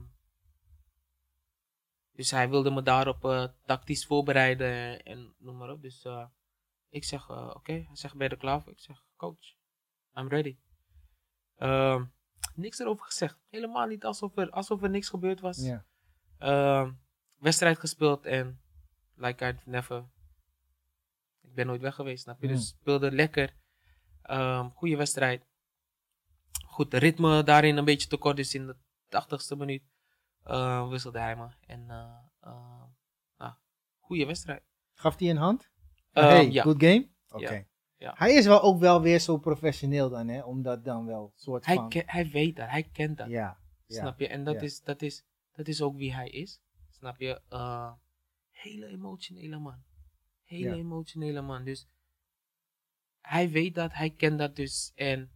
dus 2.11 2.31
hij 2.31 2.49
wilde 2.49 2.71
me 2.71 2.81
daarop 2.81 3.25
uh, 3.25 3.45
tactisch 3.65 4.05
voorbereiden 4.05 5.03
en 5.03 5.35
noem 5.37 5.57
maar 5.57 5.69
op. 5.69 5.81
Dus 5.81 6.05
uh, 6.05 6.25
ik 6.89 7.03
zeg, 7.03 7.29
oké, 7.29 7.41
okay. 7.57 7.83
hij 7.87 7.95
zegt, 7.95 8.15
ben 8.15 8.27
je 8.27 8.33
er 8.33 8.39
klaar 8.39 8.61
voor? 8.61 8.71
Ik 8.71 8.79
zeg, 8.79 9.03
coach, 9.15 9.55
I'm 10.13 10.27
ready. 10.27 10.57
Uh, 11.59 12.01
niks 12.55 12.79
erover 12.79 13.05
gezegd. 13.05 13.37
Helemaal 13.49 13.87
niet 13.87 14.05
alsof 14.05 14.37
er, 14.37 14.49
alsof 14.49 14.83
er 14.83 14.89
niks 14.89 15.09
gebeurd 15.09 15.39
was. 15.39 15.57
Ja. 15.57 15.85
Uh, 16.39 16.91
wedstrijd 17.37 17.79
gespeeld 17.79 18.25
en 18.25 18.61
like 19.15 19.45
I've 19.45 19.69
never... 19.69 20.05
Ik 21.41 21.53
ben 21.53 21.65
nooit 21.65 21.81
weg 21.81 21.95
geweest, 21.95 22.23
snap 22.23 22.41
je? 22.41 22.47
Mm. 22.47 22.53
Dus 22.53 22.67
speelde 22.67 23.11
lekker. 23.11 23.55
Um, 24.23 24.71
goede 24.71 24.95
wedstrijd. 24.95 25.45
Goed, 26.65 26.91
de 26.91 26.97
ritme 26.97 27.43
daarin 27.43 27.77
een 27.77 27.85
beetje 27.85 28.07
tekort. 28.07 28.35
Dus 28.35 28.53
in 28.53 28.67
de 28.67 28.75
80ste 29.09 29.57
minuut 29.57 29.83
uh, 30.47 30.89
wisselde 30.89 31.19
hij 31.19 31.35
me. 31.35 31.47
En 31.65 31.85
uh, 31.87 32.53
ah, 33.37 33.53
goede 33.99 34.25
wedstrijd. 34.25 34.63
Gaf 34.93 35.19
hij 35.19 35.29
een 35.29 35.37
hand? 35.37 35.69
Um, 36.13 36.23
hey, 36.23 36.49
ja. 36.51 36.63
good 36.63 36.83
game? 36.83 37.09
Oké. 37.29 37.53
Ja. 37.53 37.63
Ja. 37.99 38.13
Hij 38.17 38.33
is 38.33 38.45
wel 38.45 38.61
ook 38.61 38.79
wel 38.79 39.01
weer 39.01 39.19
zo 39.19 39.37
professioneel 39.37 40.09
dan, 40.09 40.27
hè? 40.27 40.41
Om 40.41 40.61
dat 40.61 40.83
dan 40.83 41.05
wel 41.05 41.31
soort 41.35 41.65
Hij, 41.65 41.75
van... 41.75 41.91
hij 42.05 42.29
weet 42.29 42.55
dat, 42.55 42.69
hij 42.69 42.83
kent 42.83 43.17
dat. 43.17 43.29
Ja. 43.29 43.59
Snap 43.87 44.19
je? 44.19 44.27
En 44.27 44.43
dat, 44.43 44.61
is, 44.61 44.81
dat, 44.81 45.01
is, 45.01 45.25
dat 45.51 45.67
is 45.67 45.81
ook 45.81 45.95
wie 45.95 46.13
hij 46.13 46.29
is. 46.29 46.61
Snap 46.89 47.19
je? 47.19 47.41
Uh, 47.49 47.91
hele 48.49 48.87
emotionele 48.87 49.59
man. 49.59 49.83
Hele 50.43 50.75
emotionele 50.75 51.41
man. 51.41 51.63
Dus 51.63 51.87
hij 53.21 53.49
weet 53.49 53.75
dat, 53.75 53.93
hij 53.93 54.09
kent 54.09 54.39
dat 54.39 54.55
dus. 54.55 54.91
En 54.95 55.31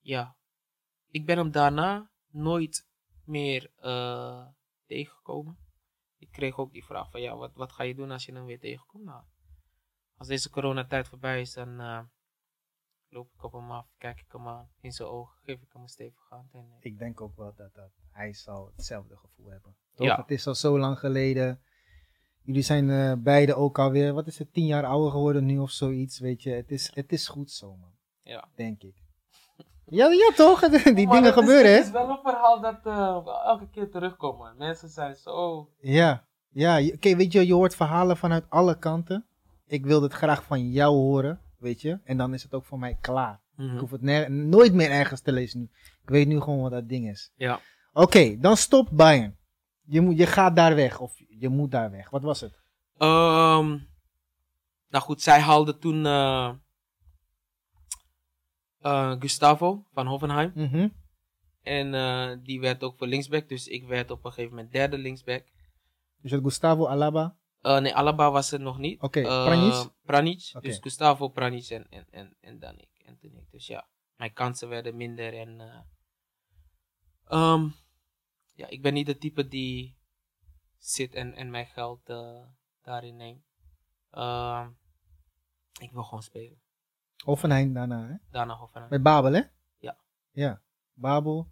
ja, 0.00 0.36
ik 1.10 1.26
ben 1.26 1.36
hem 1.36 1.50
daarna 1.50 2.10
nooit 2.30 2.88
meer 3.24 3.70
uh, 3.80 4.46
tegengekomen. 4.86 5.58
Ik 6.18 6.30
kreeg 6.30 6.58
ook 6.58 6.72
die 6.72 6.84
vraag 6.84 7.10
van 7.10 7.20
ja, 7.20 7.36
wat, 7.36 7.54
wat 7.54 7.72
ga 7.72 7.82
je 7.82 7.94
doen 7.94 8.10
als 8.10 8.24
je 8.24 8.32
hem 8.32 8.44
weer 8.44 8.60
tegenkomt? 8.60 9.04
Nou, 9.04 9.22
als 10.20 10.28
deze 10.28 10.50
coronatijd 10.50 11.08
voorbij 11.08 11.40
is, 11.40 11.52
dan 11.52 11.80
uh, 11.80 11.98
loop 13.08 13.28
ik 13.34 13.44
op 13.44 13.52
hem 13.52 13.70
af, 13.70 13.86
kijk 13.98 14.20
ik 14.20 14.32
hem 14.32 14.48
aan, 14.48 14.68
in 14.80 14.92
zijn 14.92 15.08
ogen, 15.08 15.38
geef 15.44 15.60
ik 15.62 15.68
hem 15.72 15.82
een 15.82 15.88
stevige 15.88 16.26
hand. 16.34 16.52
En, 16.54 16.66
eh, 16.70 16.76
Ik 16.80 16.98
denk 16.98 17.20
ook 17.20 17.36
wel 17.36 17.54
dat, 17.56 17.74
dat 17.74 17.90
hij 18.12 18.32
zal 18.32 18.70
hetzelfde 18.76 19.16
gevoel 19.16 19.50
hebben. 19.50 19.76
Toch? 19.94 20.06
Ja. 20.06 20.16
Het 20.16 20.30
is 20.30 20.46
al 20.46 20.54
zo 20.54 20.78
lang 20.78 20.98
geleden. 20.98 21.60
Jullie 22.42 22.62
zijn 22.62 22.90
eh, 22.90 23.12
beide 23.18 23.54
ook 23.54 23.78
alweer, 23.78 24.12
wat 24.12 24.26
is 24.26 24.38
het, 24.38 24.52
tien 24.52 24.66
jaar 24.66 24.84
ouder 24.84 25.10
geworden 25.10 25.44
nu 25.44 25.58
of 25.58 25.70
zoiets, 25.70 26.18
weet 26.18 26.42
je. 26.42 26.50
Het 26.50 26.70
is, 26.70 26.94
het 26.94 27.12
is 27.12 27.28
goed 27.28 27.50
zo, 27.50 27.76
man. 27.76 27.92
ja. 28.22 28.48
Denk 28.54 28.82
ik. 28.82 28.94
Ja, 29.84 30.06
ja 30.10 30.32
toch? 30.36 30.60
Die 30.68 30.80
Maar 30.82 30.94
dingen 30.94 31.22
het 31.24 31.32
gebeuren, 31.38 31.70
Het 31.72 31.80
hè? 31.80 31.84
is 31.86 31.90
wel 31.90 32.08
een 32.10 32.18
verhaal 32.22 32.60
dat 32.60 32.86
eh, 32.86 33.26
elke 33.44 33.68
keer 33.70 33.90
terugkomt, 33.90 34.38
man. 34.38 34.56
Mensen 34.56 34.88
zijn 34.88 35.14
zo... 35.16 35.68
Ja. 35.80 36.28
Ja, 36.48 36.80
oké, 36.94 37.16
weet 37.16 37.32
je, 37.32 37.46
je 37.46 37.54
hoort 37.54 37.74
verhalen 37.74 38.16
vanuit 38.16 38.44
alle 38.48 38.78
kanten. 38.78 39.24
Ik 39.70 39.86
wil 39.86 40.02
het 40.02 40.12
graag 40.12 40.44
van 40.44 40.70
jou 40.70 40.94
horen, 40.94 41.40
weet 41.58 41.80
je. 41.80 41.98
En 42.04 42.16
dan 42.16 42.34
is 42.34 42.42
het 42.42 42.54
ook 42.54 42.64
voor 42.64 42.78
mij 42.78 42.96
klaar. 43.00 43.40
Mhm. 43.56 43.74
Ik 43.74 43.80
hoef 43.80 43.90
het 43.90 44.28
nooit 44.28 44.72
meer 44.72 44.90
ergens 44.90 45.20
te 45.20 45.32
lezen 45.32 45.60
nu. 45.60 45.70
Ik 46.02 46.08
weet 46.08 46.26
nu 46.26 46.40
gewoon 46.40 46.60
wat 46.60 46.70
dat 46.70 46.88
ding 46.88 47.08
is. 47.08 47.32
Ja. 47.36 47.60
Oké, 47.92 48.38
dan 48.38 48.56
stop 48.56 48.88
Bayern. 48.92 49.36
Je, 49.84 50.00
moet, 50.00 50.16
je 50.16 50.26
gaat 50.26 50.56
daar 50.56 50.74
weg, 50.74 51.00
of 51.00 51.12
je 51.28 51.48
moet 51.48 51.70
daar 51.70 51.90
weg. 51.90 52.10
Wat 52.10 52.22
was 52.22 52.40
het? 52.40 52.60
Ehm, 52.96 53.78
nou 54.88 55.04
goed, 55.04 55.22
zij 55.22 55.40
haalde 55.40 55.78
toen 55.78 56.06
eh, 56.06 56.54
eh, 58.78 59.16
Gustavo 59.18 59.86
van 59.92 60.06
Hoffenheim. 60.06 60.52
Mhm. 60.54 60.88
En 61.62 61.94
eh, 61.94 62.36
die 62.42 62.60
werd 62.60 62.82
ook 62.82 62.98
voor 62.98 63.06
linksback. 63.06 63.48
Dus 63.48 63.66
ik 63.66 63.86
werd 63.86 64.10
op 64.10 64.24
een 64.24 64.32
gegeven 64.32 64.54
moment 64.54 64.72
derde 64.72 64.98
linksback. 64.98 65.44
Dus 66.22 66.30
het 66.30 66.42
Gustavo 66.42 66.86
Alaba. 66.86 67.38
Eh, 67.60 67.78
nee, 67.78 67.94
Alaba 67.94 68.30
was 68.30 68.52
er 68.52 68.60
nog 68.60 68.78
niet. 68.78 69.00
Oké, 69.00 69.20
Eh, 69.20 69.44
Pjanic? 69.44 69.90
Pjanic. 70.04 70.50
Oké. 70.54 70.66
Dus 70.66 70.78
Gustavo, 70.80 71.28
Pjanic 71.28 71.68
en, 71.68 71.86
en, 71.90 72.06
en, 72.10 72.36
en 72.40 72.58
dan 72.58 72.78
ik. 72.78 72.90
En 73.04 73.18
toen 73.18 73.36
ik. 73.36 73.50
Dus 73.50 73.66
ja, 73.66 73.88
mijn 74.16 74.32
kansen 74.32 74.68
werden 74.68 74.96
minder. 74.96 75.34
En 75.38 75.60
eh, 75.60 75.80
ehm, 77.24 77.68
ja, 78.52 78.66
ik 78.68 78.82
ben 78.82 78.92
niet 78.94 79.06
de 79.06 79.18
type 79.18 79.48
die 79.48 79.98
zit 80.76 81.14
en, 81.14 81.34
en 81.34 81.50
mijn 81.50 81.66
geld 81.66 82.08
eh, 82.08 82.42
daarin 82.82 83.16
neemt. 83.16 83.44
Ehm, 84.10 84.68
ik 85.80 85.92
wil 85.92 86.02
gewoon 86.02 86.22
spelen. 86.22 86.60
Hoffenheim 87.24 87.72
daarna, 87.72 88.06
hè? 88.08 88.14
Daarna 88.30 88.54
Hoffenheim. 88.54 88.90
Bij 88.90 89.00
Babel, 89.00 89.32
hè? 89.32 89.42
Ja. 89.78 89.96
Ja, 90.30 90.62
Babel. 90.92 91.50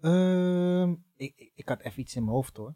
Ehm, 0.00 0.90
ik, 1.16 1.32
ik, 1.36 1.52
ik 1.54 1.68
had 1.68 1.80
even 1.80 2.00
iets 2.00 2.16
in 2.16 2.22
mijn 2.24 2.34
hoofd, 2.36 2.56
hoor. 2.56 2.74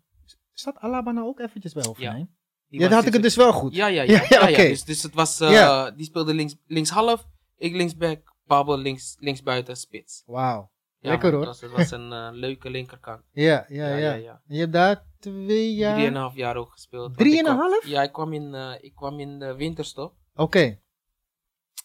Staat 0.61 0.79
Alaba 0.79 1.11
nou 1.11 1.27
ook 1.27 1.41
eventjes 1.41 1.73
bij 1.73 1.83
Hoffenheim? 1.87 2.37
Die 2.69 2.79
Ja, 2.81 2.87
was 2.87 2.89
dan 2.89 2.99
had 2.99 3.07
ik 3.07 3.13
het 3.13 3.23
dus 3.23 3.37
wel 3.37 3.53
goed. 3.53 3.75
Ja, 3.75 3.87
ja, 3.87 4.03
ja. 4.03 4.13
Ja, 4.13 4.19
ja, 4.19 4.27
ja, 4.41 4.47
ja, 4.49 4.53
oké. 4.53 4.69
Dus, 4.69 4.85
dus 4.85 5.03
het 5.03 5.15
was, 5.15 5.41
eh, 5.41 5.51
Ja. 5.53 5.91
die 5.91 6.05
speelde 6.07 6.35
links, 6.35 6.57
linkshalf, 6.67 7.27
ik 7.57 7.73
linksback, 7.75 8.35
Babel 8.45 8.79
links, 8.79 9.17
linksbuiten, 9.19 9.77
spits. 9.77 10.23
Wauw. 10.27 10.71
Ja, 10.99 11.11
Lekker, 11.11 11.31
hoor. 11.31 11.39
Het 11.41 11.49
was, 11.49 11.61
het 11.61 11.71
was 11.71 11.91
een 11.91 12.13
eh, 12.13 12.29
leuke 12.33 12.71
linkerkant. 12.71 13.23
Ja, 13.33 13.65
ja, 13.69 13.87
ja. 13.89 13.97
ja, 13.97 14.13
ja. 14.15 14.43
En 14.47 14.55
je 14.55 14.61
hebt 14.61 14.73
daar 14.73 15.07
twee 15.19 15.75
jaar... 15.75 15.95
Drieënhalf 15.95 16.35
jaar 16.35 16.57
ook 16.57 16.73
gespeeld. 16.73 17.03
Want 17.07 17.19
Drie 17.19 17.33
ik 17.33 17.39
en 17.39 17.47
een 17.47 17.57
kwam- 17.57 17.71
half? 17.71 17.87
Ja, 17.87 18.03
ik 18.03 18.13
kwam 18.13 18.33
in, 18.33 18.55
eh, 18.55 18.75
ik 18.81 18.95
kwam 18.95 19.21
in 19.21 19.39
de 19.39 19.55
winterstop. 19.55 20.15
Oké. 20.35 20.79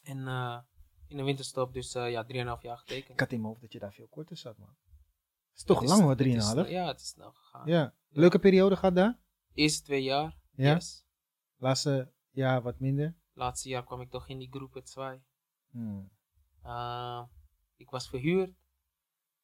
En 0.04 0.28
eh, 0.28 0.58
in 1.08 1.18
de 1.18 1.24
winterstop, 1.24 1.74
dus 1.74 1.96
eh, 1.96 2.12
ja, 2.12 2.24
drieënhalf 2.24 2.62
jaar 2.62 2.78
getekend. 2.78 3.10
Ik 3.10 3.20
had 3.20 3.32
in 3.32 3.38
mijn 3.38 3.48
hoofd 3.50 3.62
dat 3.62 3.72
je 3.74 3.80
daar 3.80 3.94
veel 3.94 4.08
korter 4.10 4.38
zat, 4.38 4.58
man. 4.58 4.76
Is 5.56 5.64
toch 5.64 5.80
Het 5.80 5.89
lang 5.89 6.01
hoor, 6.01 6.10
het 6.10 6.20
is 6.20 6.26
3,5. 6.26 6.51
snel- 6.51 6.66
Ja, 6.68 6.88
het 6.88 7.01
is 7.01 7.08
snel 7.08 7.32
gegaan. 7.32 7.68
Ja. 7.68 7.93
Leuke 8.10 8.39
periode 8.39 8.76
gehad 8.76 8.95
daar? 8.95 9.20
Eerste 9.53 9.84
twee 9.84 10.03
jaar, 10.03 10.38
Ja. 10.56 10.74
yes. 10.74 11.06
Laatste 11.58 12.12
jaar 12.32 12.62
wat 12.62 12.80
minder. 12.80 13.16
Laatste 13.34 13.70
jaar 13.70 13.84
kwam 13.84 14.01
ik 14.01 14.10
toch 14.10 14.28
in 14.28 14.38
die 14.38 14.49
groep 14.51 14.74
het 14.74 14.89
zwaai. 14.89 15.22
Hmm. 15.72 16.12
Uh, 16.66 17.24
ik 17.76 17.89
was 17.89 18.10
verhuurd. 18.10 18.51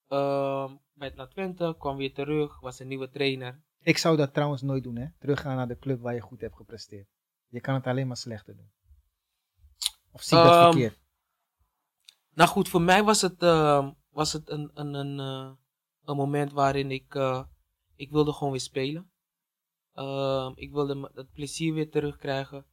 Ehm 0.08 0.76
bij 0.94 1.12
naar 1.16 1.30
Twente, 1.30 1.76
kwam 1.80 1.98
weer 1.98 2.14
terug, 2.14 2.60
was 2.60 2.80
een 2.80 2.88
nieuwe 2.88 3.10
trainer. 3.10 3.64
Ik 3.80 3.98
zou 3.98 4.18
dat 4.18 4.34
trouwens 4.34 4.62
nooit 4.62 4.84
doen, 4.84 4.96
hè. 4.98 5.08
Teruggaan 5.20 5.56
naar 5.56 5.68
de 5.68 5.78
club 5.80 6.02
waar 6.02 6.14
je 6.14 6.20
goed 6.22 6.42
hebt 6.42 6.56
gepresteerd. 6.56 7.08
Je 7.48 7.62
kan 7.62 7.74
het 7.74 7.88
alleen 7.88 8.08
maar 8.08 8.18
slechter 8.18 8.56
doen. 8.56 8.72
Of 10.12 10.22
zie 10.22 10.38
ik 10.38 10.44
dat 10.44 10.54
Ehm, 10.54 10.72
verkeerd? 10.72 11.00
Nou 12.34 12.50
goed, 12.50 12.70
voor 12.70 12.82
mij 12.82 13.04
was 13.04 13.22
het, 13.22 13.42
ehm, 13.44 13.92
was 14.10 14.34
het 14.34 14.50
een, 14.50 14.72
een, 14.74 14.94
een, 14.94 15.20
eh, 15.20 15.52
een 16.06 16.16
moment 16.16 16.52
waarin 16.52 16.92
ik, 16.92 17.16
eh, 17.16 17.44
ik 17.96 18.12
wilde 18.12 18.34
gewoon 18.34 18.52
weer 18.52 18.62
spelen. 18.62 19.12
Ehm, 19.94 20.52
ik 20.56 20.72
wilde 20.72 21.12
het 21.14 21.32
plezier 21.32 21.74
weer 21.74 21.90
terugkrijgen. 21.90 22.66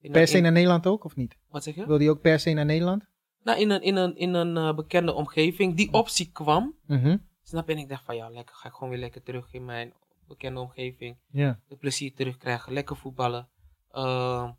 In 0.00 0.12
Per 0.12 0.28
se 0.28 0.36
in- 0.36 0.42
naar 0.42 0.52
Nederland 0.52 0.86
ook, 0.86 1.04
of 1.04 1.16
niet? 1.16 1.36
Wat 1.48 1.62
zeg 1.62 1.74
je? 1.74 1.86
Wilde 1.86 2.04
je 2.04 2.10
ook 2.10 2.20
per 2.20 2.40
se 2.40 2.52
naar 2.52 2.64
Nederland? 2.64 3.08
Nou, 3.42 3.60
in 3.60 3.70
een, 3.70 3.82
in 3.82 3.96
een, 3.96 4.16
in 4.16 4.34
een 4.34 4.56
eh, 4.56 4.74
bekende 4.74 5.12
omgeving. 5.12 5.76
Die 5.76 5.92
optie 5.92 6.30
kwam. 6.32 6.74
Mhm. 6.86 7.16
Snap 7.42 7.66
je? 7.68 7.74
En 7.74 7.78
ik 7.80 7.88
dacht 7.88 8.04
van 8.04 8.16
ja, 8.16 8.28
lekker, 8.30 8.54
ga 8.54 8.68
ik 8.68 8.74
gewoon 8.74 8.90
weer 8.90 8.98
lekker 8.98 9.22
terug 9.22 9.52
in 9.52 9.64
mijn 9.64 9.92
bekende 10.28 10.60
omgeving. 10.60 11.18
Ja. 11.30 11.60
Het 11.68 11.78
plezier 11.78 12.14
terugkrijgen, 12.14 12.72
lekker 12.72 12.96
voetballen. 12.96 13.48
Ehm, 13.90 14.50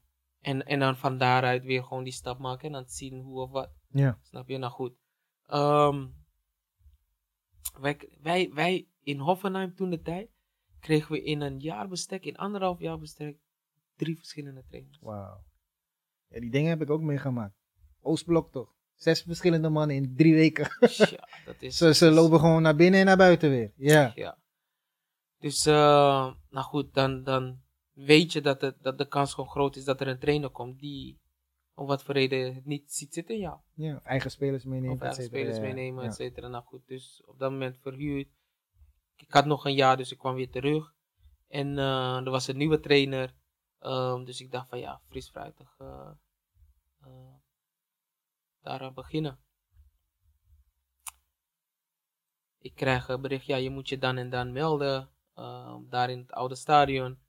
en, 0.41 0.65
en 0.65 0.79
dan 0.79 0.95
van 0.97 1.17
daaruit 1.17 1.63
weer 1.63 1.83
gewoon 1.83 2.03
die 2.03 2.13
stap 2.13 2.39
maken 2.39 2.65
en 2.65 2.71
dan 2.71 2.85
zien 2.87 3.21
hoe 3.21 3.41
of 3.41 3.49
wat. 3.51 3.69
Ja. 3.91 4.17
Snap 4.21 4.47
je? 4.49 4.57
Nou 4.57 4.71
goed. 4.71 4.93
Ehm, 5.47 6.05
wij, 7.79 8.09
wij, 8.21 8.51
wij 8.53 8.87
in 9.03 9.19
Hoffenheim 9.19 9.75
toen 9.75 9.89
de 9.89 10.01
tijd 10.01 10.29
kregen 10.79 11.11
we 11.11 11.23
in 11.23 11.41
een 11.41 11.59
jaar 11.59 11.87
bestek, 11.87 12.25
in 12.25 12.37
anderhalf 12.37 12.79
jaar 12.79 12.99
bestek, 12.99 13.37
drie 13.95 14.17
verschillende 14.17 14.63
trainers. 14.67 14.99
Wauw. 15.01 15.43
Ja, 16.27 16.39
die 16.39 16.51
dingen 16.51 16.69
heb 16.69 16.81
ik 16.81 16.89
ook 16.89 17.01
meegemaakt. 17.01 17.55
Oostblok 18.01 18.51
toch? 18.51 18.73
Zes 18.95 19.21
verschillende 19.21 19.69
mannen 19.69 19.95
in 19.95 20.15
drie 20.15 20.33
weken. 20.33 20.67
ja, 20.79 21.27
dat 21.45 21.55
is. 21.59 21.77
Ze, 21.77 22.11
lopen 22.11 22.39
gewoon 22.39 22.61
naar 22.61 22.75
binnen 22.75 22.99
en 22.99 23.05
naar 23.05 23.17
buiten 23.17 23.49
weer. 23.49 23.71
Ja. 23.75 24.11
Ja. 24.15 24.37
Dus, 25.39 25.65
eh, 25.65 26.33
nou 26.49 26.65
goed, 26.65 26.93
dan, 26.93 27.23
dan 27.23 27.61
weet 27.93 28.33
je 28.33 28.41
dat, 28.41 28.61
het, 28.61 28.75
dat 28.81 28.97
de 28.97 29.07
kans 29.07 29.33
gewoon 29.33 29.49
groot 29.49 29.75
is 29.75 29.83
dat 29.83 30.01
er 30.01 30.07
een 30.07 30.19
trainer 30.19 30.49
komt 30.49 30.79
die 30.79 31.20
om 31.73 31.87
wat 31.87 32.03
voor 32.03 32.13
reden 32.13 32.55
het 32.55 32.65
niet 32.65 32.93
ziet 32.93 33.13
zitten 33.13 33.35
in 33.35 33.41
jou. 33.41 33.59
ja. 33.73 33.95
of 33.95 34.03
Eigen 34.03 34.31
spelers 34.31 34.63
meenemen. 34.63 34.95
Of 34.95 35.01
eigen 35.01 35.23
spelers 35.23 35.55
Ja, 35.57 35.61
meenemen, 35.61 36.03
ja. 36.03 36.09
et 36.09 36.15
cetera. 36.15 36.47
Nou 36.47 36.63
goed, 36.63 36.87
dus 36.87 37.23
op 37.25 37.39
dat 37.39 37.51
moment 37.51 37.77
verhuurd. 37.81 38.27
Ik 39.15 39.33
had 39.33 39.45
nog 39.45 39.65
een 39.65 39.73
jaar, 39.73 39.97
dus 39.97 40.11
ik 40.11 40.17
kwam 40.17 40.35
weer 40.35 40.49
terug. 40.51 40.93
En 41.47 41.77
eh, 41.77 42.15
er 42.15 42.29
was 42.29 42.47
een 42.47 42.57
nieuwe 42.57 42.79
trainer. 42.79 43.35
Ehm, 43.79 44.23
dus 44.23 44.41
ik 44.41 44.51
dacht 44.51 44.69
van 44.69 44.79
ja, 44.79 45.01
fris 45.09 45.29
fruitig. 45.29 45.75
eh 45.77 46.11
eh, 47.01 47.35
daaraan 48.61 48.93
beginnen. 48.93 49.39
Ik 52.59 52.75
krijg 52.75 53.07
een 53.07 53.21
bericht, 53.21 53.45
ja, 53.45 53.55
je 53.55 53.69
moet 53.69 53.89
je 53.89 53.97
dan 53.97 54.17
en 54.17 54.29
dan 54.29 54.51
melden. 54.51 55.09
ehm, 55.35 55.89
daar 55.89 56.09
in 56.09 56.19
het 56.19 56.31
oude 56.31 56.55
stadion. 56.55 57.19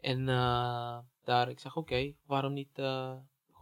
En 0.00 0.28
eh, 0.28 0.98
daar, 1.24 1.48
ik 1.48 1.60
zeg 1.60 1.76
oké, 1.76 2.14
waarom 2.26 2.52
niet 2.52 2.78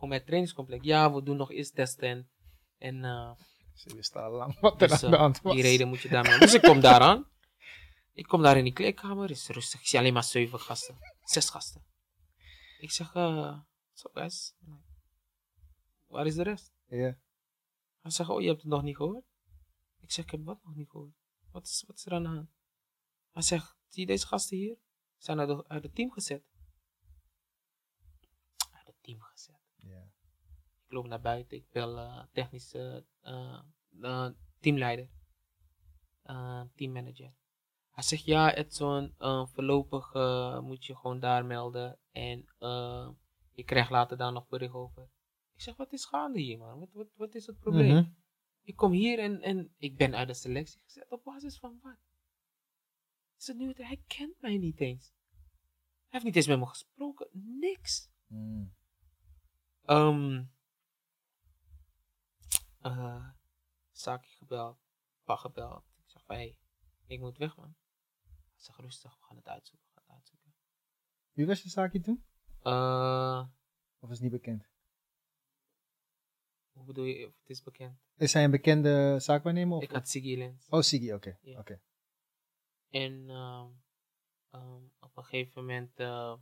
bij 0.09 0.17
het 0.17 0.27
trainingscomplex? 0.27 0.85
Ja, 0.85 1.13
we 1.13 1.23
doen 1.23 1.37
nog 1.37 1.51
eerst 1.51 1.75
testen. 1.75 2.31
En, 2.79 3.05
eh, 3.05 3.33
Ze 3.75 3.95
wisten 3.97 4.23
al 4.23 4.31
lang 4.31 4.61
wat 4.61 4.83
er 4.83 4.89
dus, 4.89 5.03
aan 5.05 5.11
de 5.11 5.17
eh, 5.17 5.23
hand 5.23 5.41
was. 5.41 5.55
die 5.55 5.63
reden 5.63 5.89
moet 5.89 6.01
je 6.01 6.09
daarmee. 6.09 6.39
Dus 6.39 6.55
ik 6.55 6.63
kom 6.63 6.81
daaraan. 6.81 7.29
Ik 8.13 8.25
kom 8.27 8.43
daar 8.43 8.57
in 8.57 8.65
die 8.65 8.73
kleedkamer, 8.73 9.31
is 9.31 9.49
rustig. 9.49 9.81
Ik 9.81 9.87
zie 9.87 9.99
alleen 9.99 10.13
maar 10.13 10.25
zeven 10.25 10.61
gasten. 10.61 10.99
Zes 11.25 11.51
gasten. 11.51 11.85
Ik 12.79 12.91
zeg, 12.91 13.15
eh, 13.15 13.59
zo 13.93 14.11
guys. 14.13 14.55
Waar 16.07 16.27
is 16.27 16.35
de 16.35 16.43
rest? 16.43 16.73
Ja. 16.87 17.19
Hij 18.01 18.11
zegt, 18.11 18.31
oh, 18.31 18.41
je 18.41 18.47
hebt 18.49 18.61
het 18.63 18.71
nog 18.71 18.83
niet 18.83 18.97
gehoord? 18.97 19.25
Ik 20.01 20.13
zeg, 20.13 20.25
ik 20.25 20.31
heb 20.31 20.45
wat 20.45 20.59
nog 20.65 20.75
niet 20.75 20.91
gehoord? 20.91 21.15
Wat 21.51 21.65
is, 21.67 21.85
wat 21.87 21.97
is 21.97 22.07
er 22.07 22.13
aan 22.13 22.23
de 22.23 22.29
hand? 22.29 22.49
Hij 23.33 23.43
zegt, 23.43 23.77
zie 23.89 24.01
je 24.01 24.07
deze 24.07 24.27
gasten 24.27 24.57
hier? 24.57 24.77
Zijn 25.17 25.39
uit, 25.41 25.49
de- 25.49 25.65
uit 25.69 25.83
het 25.83 25.95
team 25.95 26.11
gezet. 26.13 26.43
Uit 28.71 28.87
het 28.87 28.97
team 29.03 29.21
gezet. 29.21 29.54
Ik 30.95 31.01
loop 31.01 31.09
naar 31.09 31.21
buiten, 31.21 31.57
ik 31.57 31.71
bel 31.71 31.99
eh 31.99 32.23
technische 32.33 33.05
eh, 33.21 33.61
eh, 34.01 34.31
teamleider, 34.61 35.09
teammanager. 36.75 37.35
Hij 37.91 38.03
zegt 38.03 38.25
ja, 38.25 38.55
Edson, 38.55 39.15
eh, 39.19 39.47
voorlopig 39.47 40.15
moet 40.63 40.85
je 40.85 40.97
gewoon 40.97 41.21
daar 41.21 41.45
melden 41.45 41.99
en 42.13 42.47
eh, 42.59 43.09
je 43.53 43.65
krijgt 43.65 43.91
later 43.91 44.17
daar 44.17 44.33
nog 44.33 44.49
bericht 44.49 44.75
over. 44.75 45.03
Ik 45.55 45.61
zeg, 45.61 45.77
wat 45.77 45.93
is 45.93 46.05
gaande 46.05 46.41
hier 46.41 46.59
man? 46.59 46.79
Wat, 46.79 46.93
wat, 46.93 47.09
wat 47.15 47.35
is 47.35 47.47
het 47.47 47.59
probleem? 47.59 47.95
Mhm. 47.95 48.11
Ik 48.63 48.77
kom 48.77 48.93
hier 48.93 49.19
en, 49.19 49.41
en 49.41 49.75
ik 49.77 49.97
ben 49.97 50.15
uit 50.15 50.29
de 50.29 50.35
selectie 50.35 50.81
gezet. 50.85 51.11
Op 51.11 51.25
basis 51.25 51.59
van 51.59 51.79
wat? 51.83 51.99
Is 53.39 53.47
het 53.47 53.57
nu 53.57 53.69
het? 53.69 53.79
Hij 53.79 54.03
kent 54.07 54.41
mij 54.41 54.59
niet 54.59 54.81
eens. 54.81 55.07
Hij 55.07 56.09
heeft 56.09 56.25
niet 56.25 56.37
eens 56.37 56.47
met 56.47 56.59
me 56.59 56.67
gesproken. 56.67 57.29
Niks. 57.33 58.11
Mm. 58.27 58.75
Ehm 59.85 60.43
eh 62.85 63.29
Saki 63.93 64.29
gebeld, 64.29 64.79
pa 65.25 65.37
gebeld. 65.37 65.85
Ik 65.97 66.11
zeg 66.11 66.25
van, 66.25 66.37
hey, 66.37 66.59
ik 67.07 67.21
moet 67.21 67.39
weg 67.39 67.57
man. 67.57 67.75
Hij 68.25 68.63
zegt 68.63 68.79
rustig, 68.79 69.19
we 69.19 69.25
gaan 69.25 69.37
het 69.37 69.49
uitzoeken, 69.49 69.89
we 69.95 70.01
gaan 70.01 70.05
het 70.05 70.15
uitzoeken. 70.17 70.55
Wie 71.33 71.47
was 71.47 71.63
je 71.63 71.69
zaakje 71.69 72.01
toen? 72.01 72.25
Eh, 72.63 73.47
Of 73.99 74.11
is 74.11 74.15
het 74.15 74.23
niet 74.23 74.33
bekend? 74.43 74.69
Hoe 76.73 76.85
bedoel 76.85 77.05
je, 77.05 77.27
of 77.27 77.39
het 77.39 77.51
is 77.51 77.63
bekend? 77.63 77.99
Is 78.17 78.33
hij 78.33 78.45
een 78.45 78.51
bekende 78.51 79.17
zaakwaarnemer? 79.21 79.77
Of? 79.77 79.83
Ik 79.83 79.91
had 79.91 80.09
Siggy 80.09 80.37
Lens. 80.37 80.67
Oh, 80.69 80.81
Sigi, 80.81 81.15
oké. 81.15 81.39
Oké. 81.59 81.81
En 82.91 83.31
ehm, 83.31 83.69
ehm, 84.51 84.83
op 85.01 85.17
een 85.17 85.25
gegeven 85.25 85.61
moment 85.61 85.99
eh, 85.99 86.35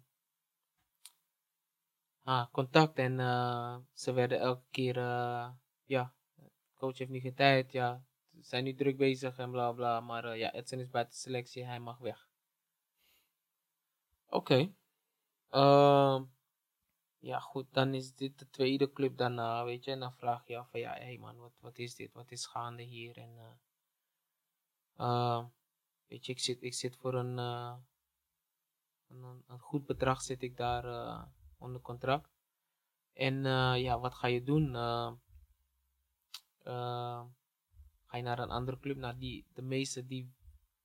ah, 2.23 2.51
contact 2.53 2.99
en 2.99 3.21
eh, 3.21 3.79
ze 3.93 4.13
werden 4.13 4.39
elke 4.41 4.67
keer, 4.71 4.97
ja, 5.85 6.15
coach 6.83 6.99
heeft 6.99 7.11
nu 7.11 7.21
geen 7.21 7.35
tijd, 7.35 7.73
ja, 7.73 8.05
ze 8.35 8.43
zijn 8.43 8.65
nu 8.65 8.75
druk 8.75 8.97
bezig 8.97 9.39
en 9.39 9.51
bla 9.51 9.73
bla, 9.73 10.01
maar 10.01 10.25
eh, 10.25 10.39
ja, 10.39 10.53
Edson 10.53 10.79
is 10.79 10.91
buiten 10.91 11.19
selectie, 11.19 11.65
hij 11.65 11.81
mag 11.81 11.99
weg. 11.99 12.29
Oké. 14.29 14.73
Ehm, 15.49 16.25
ja, 17.19 17.39
goed, 17.39 17.67
dan 17.73 17.95
is 17.95 18.15
dit 18.15 18.39
de 18.39 18.49
tweede 18.51 18.93
club 18.93 19.17
daarna, 19.17 19.65
weet 19.65 19.85
je, 19.85 19.91
en 19.91 20.01
dan 20.01 20.13
vraag 20.13 20.47
je 20.47 20.59
af 20.59 20.71
van, 20.71 20.81
ja, 20.81 20.93
hé 20.95 21.03
hey 21.05 21.19
man, 21.19 21.37
wat, 21.37 21.53
wat 21.61 21.79
is 21.79 21.95
dit, 21.95 22.13
wat 22.13 22.31
is 22.31 22.47
gaande 22.47 22.83
hier 22.83 23.17
en... 23.17 23.61
ehm, 24.97 25.45
Weet 26.07 26.27
je, 26.27 26.33
ik 26.33 26.39
zit, 26.39 26.63
ik 26.63 26.75
zit 26.75 26.97
voor 26.97 27.15
een, 27.15 27.39
eh, 27.39 27.75
een, 29.09 29.45
een- 29.47 29.59
goed 29.61 29.87
bedrag 29.87 30.23
zit 30.23 30.43
ik 30.43 30.57
daar 30.57 30.85
onder 31.59 31.81
contract. 31.81 32.31
En 33.13 33.45
ja, 33.79 33.99
wat 33.99 34.15
ga 34.15 34.27
je 34.27 34.43
doen? 34.43 34.75
Eh, 36.63 36.73
eh, 36.73 37.25
ga 38.05 38.17
je 38.17 38.23
naar 38.23 38.39
een 38.39 38.51
andere 38.51 38.79
club? 38.79 39.19
Die, 39.19 39.47
de 39.53 39.63
meeste 39.63 40.07
die 40.07 40.35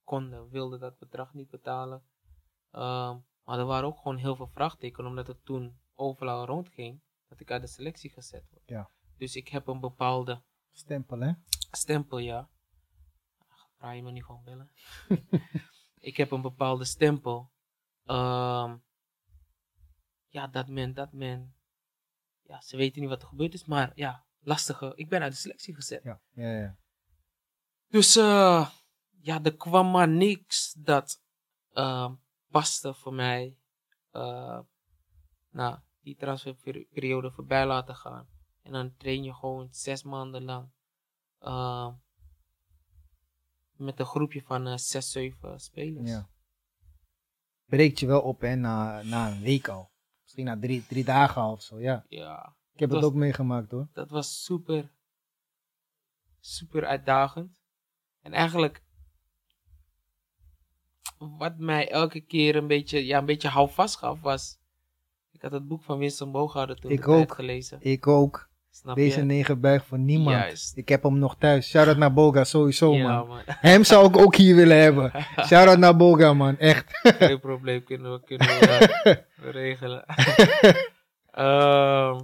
konden, 0.03 0.49
wilden 0.49 0.79
dat 0.79 0.97
bedrag 0.97 1.33
niet 1.33 1.49
betalen. 1.49 2.03
Eh, 2.71 3.15
maar 3.43 3.59
er 3.59 3.65
waren 3.65 3.87
ook 3.87 3.97
gewoon 3.97 4.17
heel 4.17 4.35
veel 4.35 4.47
vraagtekens, 4.47 5.07
omdat 5.07 5.27
het 5.27 5.45
toen 5.45 5.79
overal 5.93 6.45
rondging, 6.45 7.01
dat 7.27 7.39
ik 7.39 7.51
uit 7.51 7.61
de 7.61 7.67
selectie 7.67 8.09
gezet 8.09 8.49
word. 8.49 8.63
Ja. 8.65 8.91
Dus 9.17 9.35
ik 9.35 9.47
heb 9.47 9.67
een 9.67 9.79
bepaalde 9.79 10.43
Stempel, 10.71 11.19
hè? 11.19 11.33
stempel, 11.71 12.17
ja. 12.17 12.49
Ga 13.77 13.91
je 13.91 14.03
me 14.03 14.11
niet 14.11 14.23
gewoon 14.23 14.43
bellen? 14.43 14.71
ik 16.09 16.17
heb 16.17 16.31
een 16.31 16.41
bepaalde 16.41 16.85
stempel. 16.85 17.51
Ehm, 18.03 18.77
ja, 20.27 20.47
dat 20.47 20.67
men, 20.67 20.93
dat 20.93 21.11
men. 21.13 21.55
Ja, 22.41 22.61
ze 22.61 22.77
weten 22.77 23.01
niet 23.01 23.09
wat 23.09 23.21
er 23.21 23.27
gebeurd 23.27 23.53
is, 23.53 23.65
maar 23.65 23.91
ja, 23.95 24.26
lastige. 24.47 24.91
Ik 24.95 25.09
ben 25.09 25.21
uit 25.21 25.31
de 25.31 25.37
selectie 25.37 25.75
gezet. 25.75 26.03
Ja, 26.03 26.21
ja, 26.33 26.51
ja. 26.51 26.77
Dus 27.87 28.15
eh, 28.15 28.69
ja, 29.21 29.43
er 29.43 29.55
kwam 29.55 29.91
maar 29.91 30.07
niks 30.07 30.73
dat 30.73 31.21
ehm, 31.73 32.13
paste 32.49 32.93
voor 32.93 33.13
mij. 33.13 33.57
eh 34.11 34.59
nou, 35.49 35.79
die 36.01 36.15
transferperiode 36.15 37.31
voorbij 37.31 37.65
laten 37.65 37.95
gaan. 37.95 38.27
En 38.63 38.71
dan 38.71 38.95
train 38.97 39.23
je 39.23 39.33
gewoon 39.33 39.67
zes 39.71 40.03
maanden 40.03 40.43
lang. 40.43 40.71
met 43.71 43.99
een 43.99 44.05
groepje 44.05 44.41
van 44.41 44.67
eh, 44.67 44.77
zes, 44.77 45.11
zeven 45.11 45.59
spelers. 45.59 46.09
ja. 46.09 46.29
Breekt 47.65 47.99
je 47.99 48.05
wel 48.05 48.21
op, 48.21 48.41
hè, 48.41 48.55
na, 48.55 49.01
na 49.03 49.31
een 49.31 49.41
week 49.41 49.67
al. 49.67 49.91
Misschien 50.21 50.45
na 50.45 50.59
drie, 50.59 50.85
drie 50.85 51.03
dagen 51.03 51.41
al 51.41 51.51
of 51.51 51.61
zo, 51.61 51.79
ja. 51.79 52.05
Ja, 52.07 52.56
Ik 52.77 52.83
heb 52.83 52.89
Dat 52.91 53.01
het 53.01 53.07
was- 53.07 53.15
ook 53.15 53.23
meegemaakt, 53.25 53.71
hoor. 53.71 53.87
dat 53.93 54.09
was 54.09 54.43
super, 54.43 54.89
super 56.39 56.85
uitdagend. 56.85 57.59
En 58.21 58.33
eigenlijk, 58.33 58.81
wat 61.17 61.57
mij 61.57 61.89
elke 61.91 62.19
keer 62.21 62.55
een 62.55 62.67
beetje, 62.67 63.05
ja, 63.05 63.17
een 63.17 63.25
beetje 63.25 63.47
houvast 63.47 63.95
gaf, 63.97 64.21
was... 64.21 64.57
Ik 65.31 65.41
had 65.41 65.51
het 65.51 65.67
boek 65.67 65.83
van 65.83 65.97
Winston 65.97 66.31
Bogarde 66.31 66.75
toen 66.75 66.91
Ik 66.91 67.07
ook. 67.07 67.33
gelezen. 67.33 67.77
Ik 67.81 68.07
ook. 68.07 68.49
Snap 68.71 68.95
Deze 68.95 69.19
je? 69.19 69.25
negen 69.25 69.59
buig 69.59 69.85
voor 69.85 69.99
niemand. 69.99 70.29
Juist. 70.37 70.77
Ik 70.77 70.89
heb 70.89 71.03
hem 71.03 71.19
nog 71.19 71.35
thuis. 71.37 71.67
Shout-out 71.69 71.97
naar 71.97 72.13
Boga, 72.13 72.43
sowieso, 72.43 72.93
ja, 72.93 73.17
man. 73.17 73.27
man. 73.27 73.41
Hem 73.71 73.83
zou 73.83 74.07
ik 74.07 74.17
ook 74.17 74.35
hier 74.35 74.55
willen 74.55 74.77
hebben. 74.81 75.11
Shout-out 75.47 75.77
naar 75.77 75.95
Boga, 75.97 76.33
man. 76.33 76.57
Echt. 76.57 76.85
Geen 77.01 77.39
probleem, 77.39 77.83
kunnen 77.83 78.11
we, 78.13 78.23
kunnen 78.23 78.47
we 78.47 78.67
eh, 79.41 79.51
regelen. 79.51 80.05
Ehm, 81.31 82.21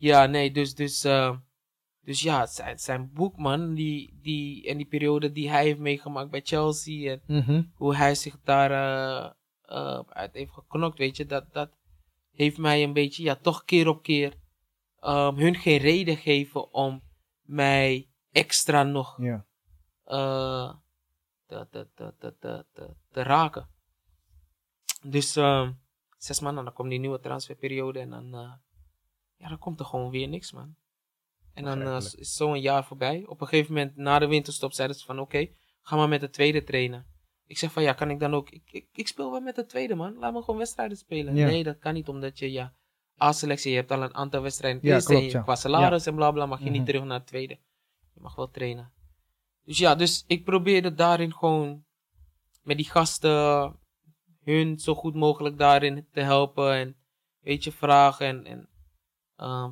ja, 0.00 0.26
nee, 0.26 0.50
dus, 0.50 0.74
dus, 0.74 1.04
eh, 1.04 1.36
dus 2.00 2.22
ja, 2.22 2.46
zijn, 2.46 2.78
zijn 2.78 3.12
boek, 3.12 3.36
man, 3.36 3.74
die, 3.74 4.18
die, 4.22 4.68
en 4.68 4.76
die 4.76 4.86
periode 4.86 5.32
die 5.32 5.50
hij 5.50 5.64
heeft 5.64 5.78
meegemaakt 5.78 6.30
bij 6.30 6.40
Chelsea 6.44 7.12
en 7.12 7.22
Mhm. 7.26 7.62
hoe 7.74 7.96
hij 7.96 8.14
zich 8.14 8.40
daar 8.44 8.70
eh, 8.70 9.30
eh, 9.62 10.00
uit 10.08 10.34
heeft 10.34 10.52
geknokt, 10.52 10.98
weet 10.98 11.16
je, 11.16 11.26
dat, 11.26 11.52
dat 11.52 11.70
heeft 12.30 12.58
mij 12.58 12.82
een 12.82 12.92
beetje, 12.92 13.22
ja, 13.22 13.34
toch 13.36 13.64
keer 13.64 13.88
op 13.88 14.02
keer 14.02 14.34
ehm, 15.00 15.36
hun 15.36 15.54
geen 15.54 15.78
reden 15.78 16.16
geven 16.16 16.72
om 16.72 17.02
mij 17.42 18.08
extra 18.30 18.82
nog 18.82 19.18
eh, 20.04 20.74
te, 21.46 21.66
te, 21.70 21.88
te, 21.94 22.14
te, 22.18 22.36
te, 22.38 22.66
te, 22.72 22.94
te 23.10 23.22
raken. 23.22 23.68
Dus 25.02 25.36
ehm, 25.36 25.72
zes 26.18 26.40
maanden, 26.40 26.64
dan 26.64 26.72
komt 26.72 26.90
die 26.90 26.98
nieuwe 26.98 27.20
transferperiode 27.20 27.98
en 27.98 28.10
dan, 28.10 28.34
eh, 28.34 28.52
ja, 29.40 29.48
dan 29.48 29.58
komt 29.58 29.80
er 29.80 29.86
gewoon 29.86 30.10
weer 30.10 30.28
niks, 30.28 30.52
man. 30.52 30.74
En 31.54 31.64
dan 31.64 31.78
Begrijpelijk. 31.78 32.14
is 32.14 32.32
zo'n 32.36 32.60
jaar 32.60 32.84
voorbij. 32.84 33.24
Op 33.26 33.40
een 33.40 33.46
gegeven 33.46 33.74
moment, 33.74 33.96
na 33.96 34.18
de 34.18 34.26
winterstop, 34.26 34.72
zeiden 34.72 34.96
ze 34.96 35.04
van, 35.04 35.18
oké, 35.20 35.48
ga 35.82 35.96
maar 35.96 36.08
met 36.08 36.20
de 36.20 36.30
tweede 36.30 36.64
trainen. 36.64 37.06
Ik 37.46 37.58
zeg 37.58 37.72
van, 37.72 37.82
ja, 37.82 37.92
kan 37.92 38.10
ik 38.10 38.18
dan 38.20 38.34
ook... 38.34 38.50
Ik, 38.50 38.62
ik, 38.72 38.88
ik 38.92 39.08
speel 39.08 39.30
wel 39.30 39.40
met 39.40 39.54
de 39.54 39.66
tweede, 39.66 39.94
man. 39.94 40.14
Laat 40.18 40.32
me 40.32 40.40
gewoon 40.42 40.58
wedstrijden 40.58 40.96
spelen. 40.96 41.34
Ja. 41.36 41.46
Nee, 41.46 41.62
dat 41.64 41.78
kan 41.78 41.94
niet, 41.94 42.08
omdat 42.08 42.38
je, 42.38 42.52
ja, 42.52 42.74
A-selectie, 43.22 43.70
je 43.70 43.76
hebt 43.76 43.90
al 43.90 44.02
een 44.02 44.14
aantal 44.14 44.42
wedstrijden. 44.42 44.80
Ja, 44.82 44.98
klopt, 44.98 45.24
je- 45.24 45.30
ja. 45.30 45.42
Qua 45.42 45.54
salaris 45.56 46.06
en 46.06 46.14
bla 46.14 46.30
bla, 46.30 46.46
mag 46.46 46.58
je 46.58 46.64
Mhm. 46.64 46.72
niet 46.74 46.86
terug 46.86 47.04
naar 47.04 47.18
het 47.18 47.26
tweede. 47.26 47.58
Je 48.14 48.20
mag 48.20 48.34
wel 48.34 48.50
trainen. 48.50 48.92
Dus 49.64 49.78
ja, 49.78 49.94
dus 49.94 50.24
ik 50.26 50.44
probeerde 50.44 50.94
daarin 50.94 51.32
gewoon 51.34 51.84
met 52.62 52.76
die 52.76 52.90
gasten 52.90 53.76
hun 54.44 54.78
zo 54.78 54.94
goed 54.94 55.14
mogelijk 55.14 55.58
daarin 55.58 56.06
te 56.12 56.20
helpen 56.20 56.72
en 56.72 56.96
weet 57.40 57.64
je, 57.64 57.72
vragen 57.72 58.26
en, 58.26 58.44
en 58.46 58.68
ehm, 59.40 59.70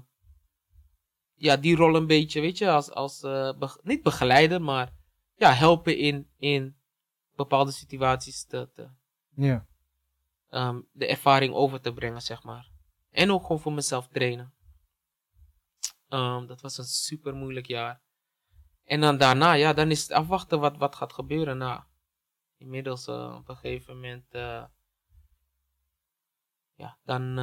ja, 1.34 1.56
die 1.56 1.76
rol 1.76 1.96
een 1.96 2.06
beetje, 2.06 2.40
weet 2.40 2.58
je, 2.58 2.70
als, 2.70 2.90
als 2.90 3.22
eh, 3.22 3.74
niet 3.82 4.02
begeleider, 4.02 4.62
maar 4.62 4.92
ja, 5.34 5.52
helpen 5.52 5.98
in, 5.98 6.30
in 6.36 6.76
bepaalde 7.36 7.70
situaties 7.70 8.44
te, 8.44 8.70
te, 8.74 8.88
Ja. 9.34 9.66
ehm, 10.48 10.80
de 10.92 11.06
ervaring 11.06 11.54
over 11.54 11.80
te 11.80 11.92
brengen, 11.92 12.22
zeg 12.22 12.42
maar. 12.42 12.70
En 13.10 13.30
ook 13.30 13.42
gewoon 13.42 13.60
voor 13.60 13.72
mezelf 13.72 14.08
trainen. 14.08 14.52
Ehm, 16.08 16.46
dat 16.46 16.60
was 16.60 16.78
een 16.78 16.84
super 16.84 17.34
moeilijk 17.34 17.66
jaar. 17.66 18.00
En 18.84 19.00
dan 19.00 19.18
daarna, 19.18 19.52
ja, 19.52 19.72
dan 19.72 19.90
is 19.90 20.02
het 20.02 20.12
afwachten 20.12 20.60
wat, 20.60 20.76
wat 20.76 20.94
gaat 20.96 21.12
gebeuren. 21.12 21.58
Nou, 21.58 21.82
inmiddels 22.56 23.06
eh, 23.06 23.34
op 23.38 23.48
een 23.48 23.56
gegeven 23.56 23.94
moment, 23.94 24.24
eh, 24.30 24.64
ja, 26.74 26.98
dan, 27.04 27.38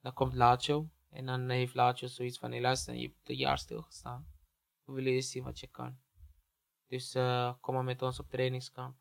dan 0.00 0.12
komt 0.12 0.34
Lazio. 0.34 0.90
En 1.10 1.26
dan 1.26 1.48
heeft 1.48 1.74
Lazio 1.74 2.08
zoiets 2.08 2.38
van, 2.38 2.52
hé 2.52 2.60
luister, 2.60 2.94
je 2.94 3.06
hebt 3.06 3.28
een 3.28 3.36
jaar 3.36 3.58
stilgestaan. 3.58 4.26
We 4.84 4.92
willen 4.92 5.12
eerst 5.12 5.30
zien 5.30 5.44
wat 5.44 5.60
je 5.60 5.66
kan. 5.66 5.98
Dus 6.86 7.14
eh, 7.14 7.54
kom 7.60 7.74
maar 7.74 7.84
met 7.84 8.02
ons 8.02 8.18
op 8.18 8.30
trainingskamp. 8.30 8.96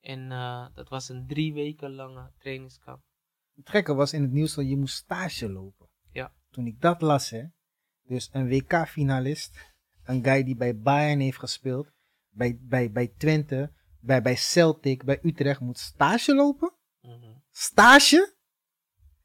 En 0.00 0.32
eh, 0.32 0.66
dat 0.74 0.88
was 0.88 1.08
een 1.08 1.26
drie 1.26 1.52
weken 1.52 1.94
lange 1.94 2.32
trainingskamp. 2.38 3.02
Het 3.54 3.70
gekke 3.70 3.94
was 3.94 4.12
in 4.12 4.22
het 4.22 4.32
nieuws 4.32 4.54
dat 4.54 4.68
je 4.68 4.76
moest 4.76 4.94
stage 4.94 5.50
lopen. 5.50 5.88
Ja. 6.10 6.34
Toen 6.50 6.66
ik 6.66 6.80
dat 6.80 7.00
las, 7.00 7.30
hè. 7.30 7.44
Dus 8.02 8.28
een 8.32 8.48
WK-finalist. 8.48 9.74
Een 10.02 10.24
guy 10.24 10.44
die 10.44 10.56
bij 10.56 10.78
Bayern 10.78 11.20
heeft 11.20 11.38
gespeeld. 11.38 11.92
Bij, 12.28 12.58
bij, 12.60 12.90
bij 12.90 13.08
Twente. 13.08 13.72
Bij, 14.00 14.22
bij 14.22 14.36
Celtic. 14.36 15.04
Bij 15.04 15.18
Utrecht. 15.22 15.60
Moet 15.60 15.78
stage 15.78 16.34
lopen? 16.34 16.74
Mhm. 17.00 17.36
Stage? 17.50 18.36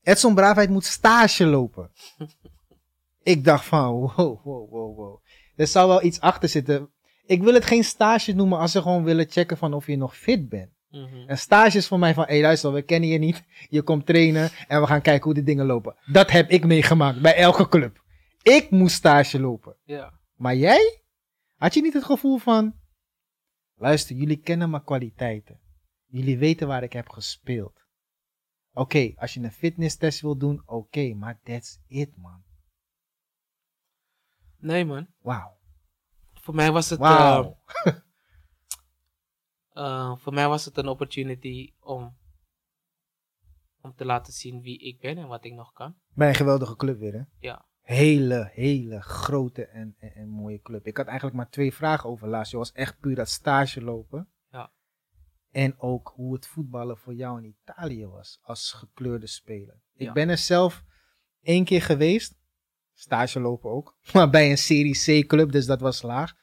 Edson 0.07 0.35
Braafheid 0.35 0.69
moet 0.69 0.85
stage 0.85 1.45
lopen. 1.45 1.91
ik 3.33 3.43
dacht 3.43 3.65
van, 3.65 3.91
wow, 3.91 4.43
wow, 4.43 4.69
wow, 4.69 4.97
wow. 4.97 5.21
Er 5.55 5.67
zou 5.67 5.87
wel 5.87 6.03
iets 6.03 6.19
achter 6.19 6.49
zitten. 6.49 6.89
Ik 7.25 7.43
wil 7.43 7.53
het 7.53 7.65
geen 7.65 7.83
stage 7.83 8.33
noemen 8.33 8.59
als 8.59 8.71
ze 8.71 8.81
gewoon 8.81 9.03
willen 9.03 9.29
checken 9.29 9.57
van 9.57 9.73
of 9.73 9.87
je 9.87 9.97
nog 9.97 10.17
fit 10.17 10.49
bent. 10.49 10.69
Mhm. 10.89 11.15
Een 11.27 11.37
stage 11.37 11.77
is 11.77 11.87
voor 11.87 11.99
mij 11.99 12.13
van, 12.13 12.23
hé 12.23 12.33
hey, 12.33 12.41
luister, 12.41 12.73
we 12.73 12.81
kennen 12.81 13.09
je 13.09 13.17
niet. 13.17 13.43
Je 13.69 13.81
komt 13.81 14.05
trainen 14.05 14.49
en 14.67 14.81
we 14.81 14.87
gaan 14.87 15.01
kijken 15.01 15.23
hoe 15.23 15.33
de 15.33 15.43
dingen 15.43 15.65
lopen. 15.65 15.95
Dat 16.05 16.31
heb 16.31 16.49
ik 16.49 16.65
meegemaakt 16.65 17.21
bij 17.21 17.35
elke 17.35 17.67
club. 17.67 18.03
Ik 18.41 18.69
moest 18.69 18.95
stage 18.95 19.39
lopen. 19.39 19.75
Ja. 19.83 20.13
Maar 20.35 20.55
jij? 20.55 21.01
Had 21.55 21.73
je 21.73 21.81
niet 21.81 21.93
het 21.93 22.03
gevoel 22.03 22.37
van, 22.37 22.75
luister, 23.75 24.15
jullie 24.15 24.37
kennen 24.37 24.69
mijn 24.69 24.83
kwaliteiten. 24.83 25.59
Jullie 26.05 26.37
weten 26.37 26.67
waar 26.67 26.83
ik 26.83 26.93
heb 26.93 27.09
gespeeld. 27.09 27.86
Oké, 28.77 29.13
als 29.15 29.33
je 29.33 29.39
een 29.39 29.51
fitnesstest 29.51 30.21
wil 30.21 30.37
doen, 30.37 30.61
oké, 30.65 31.13
maar 31.13 31.39
that's 31.43 31.79
it, 31.87 32.17
man. 32.17 32.43
Nee 34.57 34.85
man. 34.85 35.07
Wauw. 35.21 35.57
Voor 36.33 36.55
mij 36.55 36.71
was 36.71 36.89
het, 36.89 36.99
Wauw. 36.99 37.59
eh, 37.83 37.93
eh, 39.83 40.17
voor 40.17 40.33
mij 40.33 40.47
was 40.47 40.65
het 40.65 40.77
een 40.77 40.87
opportunity 40.87 41.73
om, 41.79 42.17
om 43.81 43.95
te 43.95 44.05
laten 44.05 44.33
zien 44.33 44.61
wie 44.61 44.79
ik 44.79 44.99
ben 44.99 45.17
en 45.17 45.27
wat 45.27 45.45
ik 45.45 45.53
nog 45.53 45.73
kan. 45.73 45.95
Bij 46.13 46.27
een 46.27 46.35
geweldige 46.35 46.75
club 46.75 46.99
weer, 46.99 47.13
hè? 47.13 47.23
Ja. 47.39 47.65
hele, 47.81 48.49
hele 48.53 49.01
grote 49.01 49.65
en, 49.65 49.95
en, 49.99 50.13
en 50.15 50.29
mooie 50.29 50.61
club. 50.61 50.85
Ik 50.85 50.97
had 50.97 51.05
eigenlijk 51.05 51.37
maar 51.37 51.49
twee 51.49 51.73
vragen 51.73 52.09
over 52.09 52.27
Lazio. 52.27 52.57
was 52.57 52.71
echt 52.71 52.99
puur 52.99 53.15
dat 53.15 53.29
stage 53.29 53.81
lopen. 53.81 54.29
En 55.57 55.79
ook 55.79 56.11
hoe 56.15 56.33
het 56.33 56.47
voetballen 56.47 56.97
voor 56.97 57.13
jou 57.13 57.37
in 57.43 57.55
Italië 57.61 58.05
was 58.07 58.39
als 58.41 58.71
gekleurde 58.71 59.27
speler. 59.27 59.81
Ik 59.93 60.05
Ja. 60.07 60.13
ben 60.13 60.29
er 60.29 60.37
zelf 60.37 60.83
één 61.41 61.65
keer 61.65 61.81
geweest. 61.81 62.39
Stage 62.93 63.39
lopen 63.39 63.69
ook. 63.69 63.97
Maar 64.13 64.29
bij 64.29 64.49
een 64.49 64.57
Serie 64.57 65.23
C 65.23 65.27
club, 65.27 65.51
dus 65.51 65.65
dat 65.65 65.81
was 65.81 66.01
laag. 66.01 66.33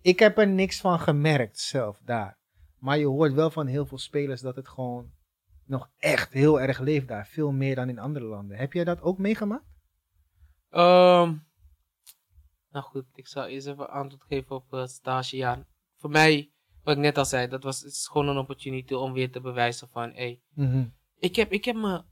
Ik 0.00 0.18
heb 0.18 0.38
er 0.38 0.48
niks 0.48 0.80
van 0.80 0.98
gemerkt 1.00 1.58
zelf 1.58 2.00
daar. 2.04 2.38
Maar 2.78 2.98
je 2.98 3.06
hoort 3.06 3.32
wel 3.32 3.50
van 3.50 3.66
heel 3.66 3.86
veel 3.86 3.98
spelers 3.98 4.40
dat 4.40 4.56
het 4.56 4.68
gewoon 4.68 5.12
nog 5.64 5.90
echt 5.98 6.32
heel 6.32 6.60
erg 6.60 6.78
leeft 6.78 7.08
daar. 7.08 7.26
Veel 7.26 7.52
meer 7.52 7.74
dan 7.74 7.88
in 7.88 7.98
andere 7.98 8.24
landen. 8.24 8.56
Heb 8.56 8.72
jij 8.72 8.84
dat 8.84 9.00
ook 9.00 9.18
meegemaakt? 9.18 9.64
Ehm, 10.70 11.34
nou 12.70 12.84
goed, 12.84 13.06
ik 13.14 13.28
zal 13.28 13.46
eerst 13.46 13.66
even 13.66 13.90
antwoord 13.90 14.24
geven 14.24 14.56
op 14.56 14.70
het 14.70 14.90
stage. 14.90 15.36
Ja, 15.36 15.66
voor 15.96 16.10
mij, 16.10 16.52
wat 16.82 16.96
ik 16.96 17.02
net 17.02 17.18
al 17.18 17.24
zei, 17.24 17.48
dat 17.48 17.62
was 17.62 17.80
het 17.80 17.92
is 17.92 18.06
gewoon 18.08 18.28
een 18.28 18.38
opportunity 18.38 18.94
om 18.94 19.12
weer 19.12 19.30
te 19.32 19.40
bewijzen 19.40 19.88
van, 19.88 20.10
hey, 20.12 20.40
ik 21.18 21.36
heb, 21.36 21.52
ik 21.52 21.64
heb 21.64 21.76
me, 21.76 22.04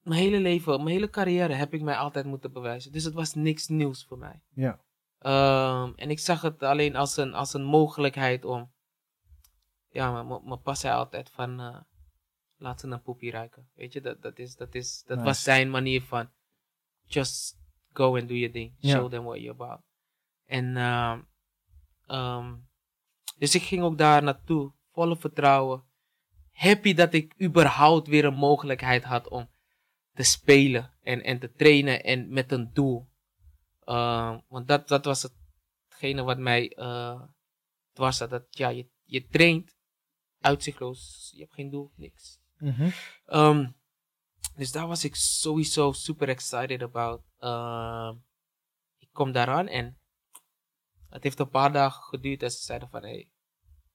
mijn 0.00 0.20
hele 0.20 0.40
leven, 0.40 0.76
mijn 0.76 0.94
hele 0.94 1.10
carrière 1.10 1.52
heb 1.54 1.74
ik 1.74 1.82
mij 1.82 1.96
altijd 1.96 2.24
moeten 2.26 2.52
bewijzen. 2.52 2.92
Dus 2.92 3.04
het 3.04 3.14
was 3.14 3.34
niks 3.34 3.66
nieuws 3.68 4.04
voor 4.04 4.18
mij. 4.18 4.42
Ja. 4.54 4.80
Ehm, 5.18 5.92
en 5.96 6.10
ik 6.10 6.18
zag 6.18 6.40
het 6.42 6.62
alleen 6.62 6.96
als 6.96 7.16
een, 7.16 7.34
als 7.34 7.54
een 7.54 7.64
mogelijkheid 7.64 8.44
om, 8.44 8.72
ja, 9.88 10.22
maar 10.22 10.42
mijn- 10.42 10.62
pas 10.62 10.80
zei 10.80 10.94
altijd 10.94 11.30
van, 11.30 11.60
eh, 11.60 11.80
laat 12.56 12.80
ze 12.80 12.86
een 12.86 13.02
poepie 13.02 13.30
ruiken. 13.30 13.70
Weet 13.74 13.92
je, 13.92 14.00
dat, 14.00 14.22
dat, 14.22 14.38
is, 14.38 14.56
dat, 14.56 14.74
is, 14.74 15.02
dat 15.06 15.16
Nice. 15.16 15.28
was 15.28 15.42
zijn 15.42 15.70
manier 15.70 16.02
van, 16.02 16.30
just 17.04 17.56
go 17.92 18.16
and 18.16 18.28
do 18.28 18.34
your 18.34 18.52
thing. 18.52 18.76
Show 18.80 19.10
them 19.10 19.24
what 19.24 19.38
you're 19.40 19.62
about. 19.62 19.80
En, 20.44 20.76
ehm, 22.06 22.54
dus 23.34 23.54
ik 23.54 23.62
ging 23.62 23.82
ook 23.82 23.98
daar 23.98 24.22
naartoe, 24.22 24.72
volle 24.92 25.16
vertrouwen. 25.16 25.84
Happy 26.52 26.94
dat 26.94 27.12
ik 27.14 27.42
überhaupt 27.42 28.08
weer 28.08 28.24
een 28.24 28.34
mogelijkheid 28.34 29.04
had 29.04 29.28
om 29.28 29.50
te 30.12 30.22
spelen 30.22 30.92
en, 31.02 31.22
en 31.22 31.38
te 31.38 31.52
trainen 31.52 32.04
en 32.04 32.32
met 32.32 32.52
een 32.52 32.70
doel. 32.72 33.08
Ehm, 33.84 34.38
want 34.48 34.68
dat, 34.68 34.88
dat 34.88 35.04
was 35.04 35.22
hetgene 35.88 36.22
wat 36.22 36.38
mij 36.38 36.68
eh 36.68 37.22
dwars 37.92 38.16
zat. 38.16 38.30
Dat, 38.30 38.44
ja, 38.50 38.68
je, 38.68 38.88
je 39.04 39.26
traint 39.26 39.76
uitzichtloos. 40.40 41.30
Je 41.34 41.40
hebt 41.40 41.54
geen 41.54 41.70
doel, 41.70 41.92
niks. 41.96 42.38
Mhm. 42.58 42.90
Ehm, 43.26 43.70
dus 44.56 44.72
daar 44.72 44.86
was 44.86 45.04
ik 45.04 45.14
sowieso 45.14 45.92
super 45.92 46.28
excited 46.28 46.82
about. 46.82 47.22
Ehm, 47.38 48.14
ik 48.98 49.08
kom 49.12 49.32
daaraan 49.32 49.68
en 49.68 49.98
het 51.14 51.22
heeft 51.22 51.38
een 51.38 51.48
paar 51.50 51.72
dagen 51.72 52.02
geduurd 52.02 52.42
en 52.42 52.50
ze 52.50 52.62
zeiden 52.62 52.88
van, 52.88 53.02
hey, 53.02 53.28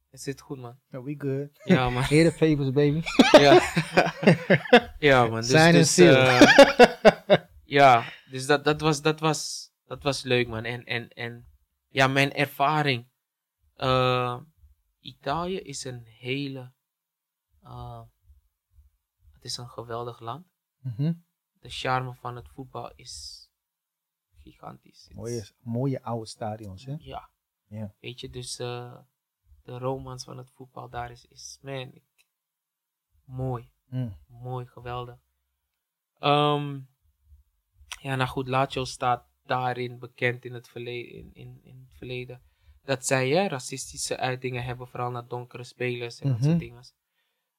het 0.09 0.21
zit 0.21 0.41
goed 0.41 0.57
man. 0.59 0.79
Yeah, 0.89 1.03
we 1.03 1.15
good. 1.17 1.61
Ja 1.63 1.89
man. 1.89 2.03
Here 2.03 2.31
the 2.31 2.37
papers, 2.37 2.71
baby. 2.71 3.01
ja. 3.31 3.61
ja 5.09 5.27
man. 5.27 5.39
Dus, 5.39 5.49
Sign 5.49 5.59
and 5.63 5.73
dus, 5.73 5.93
seal. 5.93 6.15
eh, 6.15 7.37
ja, 7.79 8.03
dus 8.29 8.45
dat, 8.45 8.63
dat, 8.63 8.81
was, 8.81 9.01
dat, 9.01 9.19
was, 9.19 9.71
dat 9.85 10.03
was 10.03 10.23
leuk 10.23 10.47
man. 10.47 10.63
En, 10.63 10.83
en, 10.83 11.09
en 11.09 11.47
ja, 11.87 12.07
mijn 12.07 12.33
ervaring. 12.33 13.07
eh, 13.75 14.39
Italië 14.99 15.59
is 15.59 15.83
een 15.83 16.03
hele, 16.05 16.73
eh, 17.63 18.01
het 19.33 19.43
is 19.43 19.57
een 19.57 19.69
geweldig 19.69 20.19
land. 20.19 20.45
Mhm. 20.81 21.13
De 21.59 21.69
charme 21.69 22.13
van 22.13 22.35
het 22.35 22.49
voetbal 22.49 22.91
is 22.95 23.48
gigantisch. 24.43 25.09
Mooie, 25.13 25.47
mooie 25.61 26.03
oude 26.03 26.25
stadions, 26.27 26.85
hè? 26.85 26.95
Ja. 26.99 27.29
Ja. 27.67 27.93
Weet 27.99 28.19
je, 28.19 28.29
dus 28.29 28.59
eh, 28.59 28.97
de 29.63 29.77
romans 29.77 30.23
van 30.23 30.37
het 30.37 30.51
voetbal 30.51 30.89
daar 30.89 31.11
is, 31.11 31.25
is 31.25 31.57
man, 31.61 31.93
ik, 31.93 32.03
mooi. 33.25 33.71
Mm. 33.85 34.17
Mooi, 34.27 34.65
geweldig. 34.65 35.19
Ehm, 36.19 36.79
ja, 38.01 38.15
nou 38.15 38.29
goed, 38.29 38.47
Lazio 38.47 38.85
staat 38.85 39.27
daarin 39.43 39.99
bekend 39.99 40.45
in 40.45 40.53
het 40.53 40.67
verleden. 40.67 41.11
In, 41.13 41.33
in, 41.33 41.59
in 41.63 41.79
het 41.87 41.93
verleden 41.97 42.41
dat 42.83 43.05
zij 43.05 43.29
hè, 43.29 43.47
racistische 43.47 44.17
uitingen 44.17 44.63
hebben, 44.63 44.87
vooral 44.87 45.11
naar 45.11 45.27
donkere 45.27 45.63
spelers 45.63 46.19
en 46.19 46.29
dat 46.29 46.37
Mhm. 46.37 46.47
soort 46.47 46.59
dingen. 46.59 46.83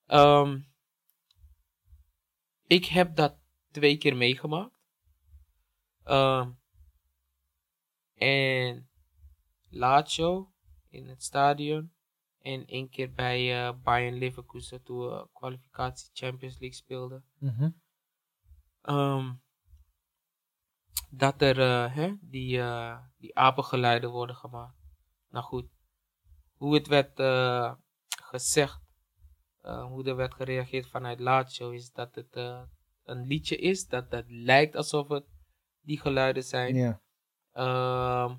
Ehm, 0.07 0.61
ik 2.67 2.85
heb 2.85 3.17
dat 3.17 3.37
twee 3.71 3.97
keer 3.97 4.17
meegemaakt. 4.17 4.79
Ehm, 6.05 6.51
en 8.21 8.89
Lazio 9.69 10.53
in 10.89 11.09
het 11.09 11.23
stadion. 11.23 11.93
En 12.39 12.67
één 12.67 12.89
keer 12.89 13.13
bij 13.13 13.67
eh, 13.67 13.75
Bayern 13.83 14.19
Leverkusen 14.19 14.83
toen 14.83 14.99
we 14.99 15.29
kwalificatie 15.33 16.11
Champions 16.13 16.59
League 16.59 16.79
speelden. 16.79 17.25
Mhm. 17.39 17.71
Ehm, 18.83 19.33
dat 21.11 21.43
er 21.43 21.61
eh, 21.61 21.95
hè, 21.95 22.15
die, 22.21 22.61
eh, 22.61 22.99
die 23.17 23.37
apengeluiden 23.37 24.11
worden 24.11 24.37
gemaakt. 24.37 24.77
Nou 25.29 25.45
goed, 25.45 25.69
hoe 26.55 26.75
het 26.75 26.87
werd 26.87 27.21
gezegd, 28.23 28.81
hoe 29.63 30.05
er 30.05 30.17
werd 30.17 30.35
gereageerd 30.35 30.89
vanuit 30.89 31.21
Lazio, 31.21 31.71
is 31.71 31.93
dat 31.93 32.15
het 32.15 32.37
een 33.05 33.27
liedje 33.27 33.57
is, 33.57 33.87
dat 33.87 34.11
het 34.11 34.31
lijkt 34.31 34.77
alsof 34.77 35.09
het 35.09 35.27
die 35.81 36.01
geluiden 36.01 36.45
zijn. 36.45 36.75
Ja. 36.75 37.01
Ehm, 37.61 38.37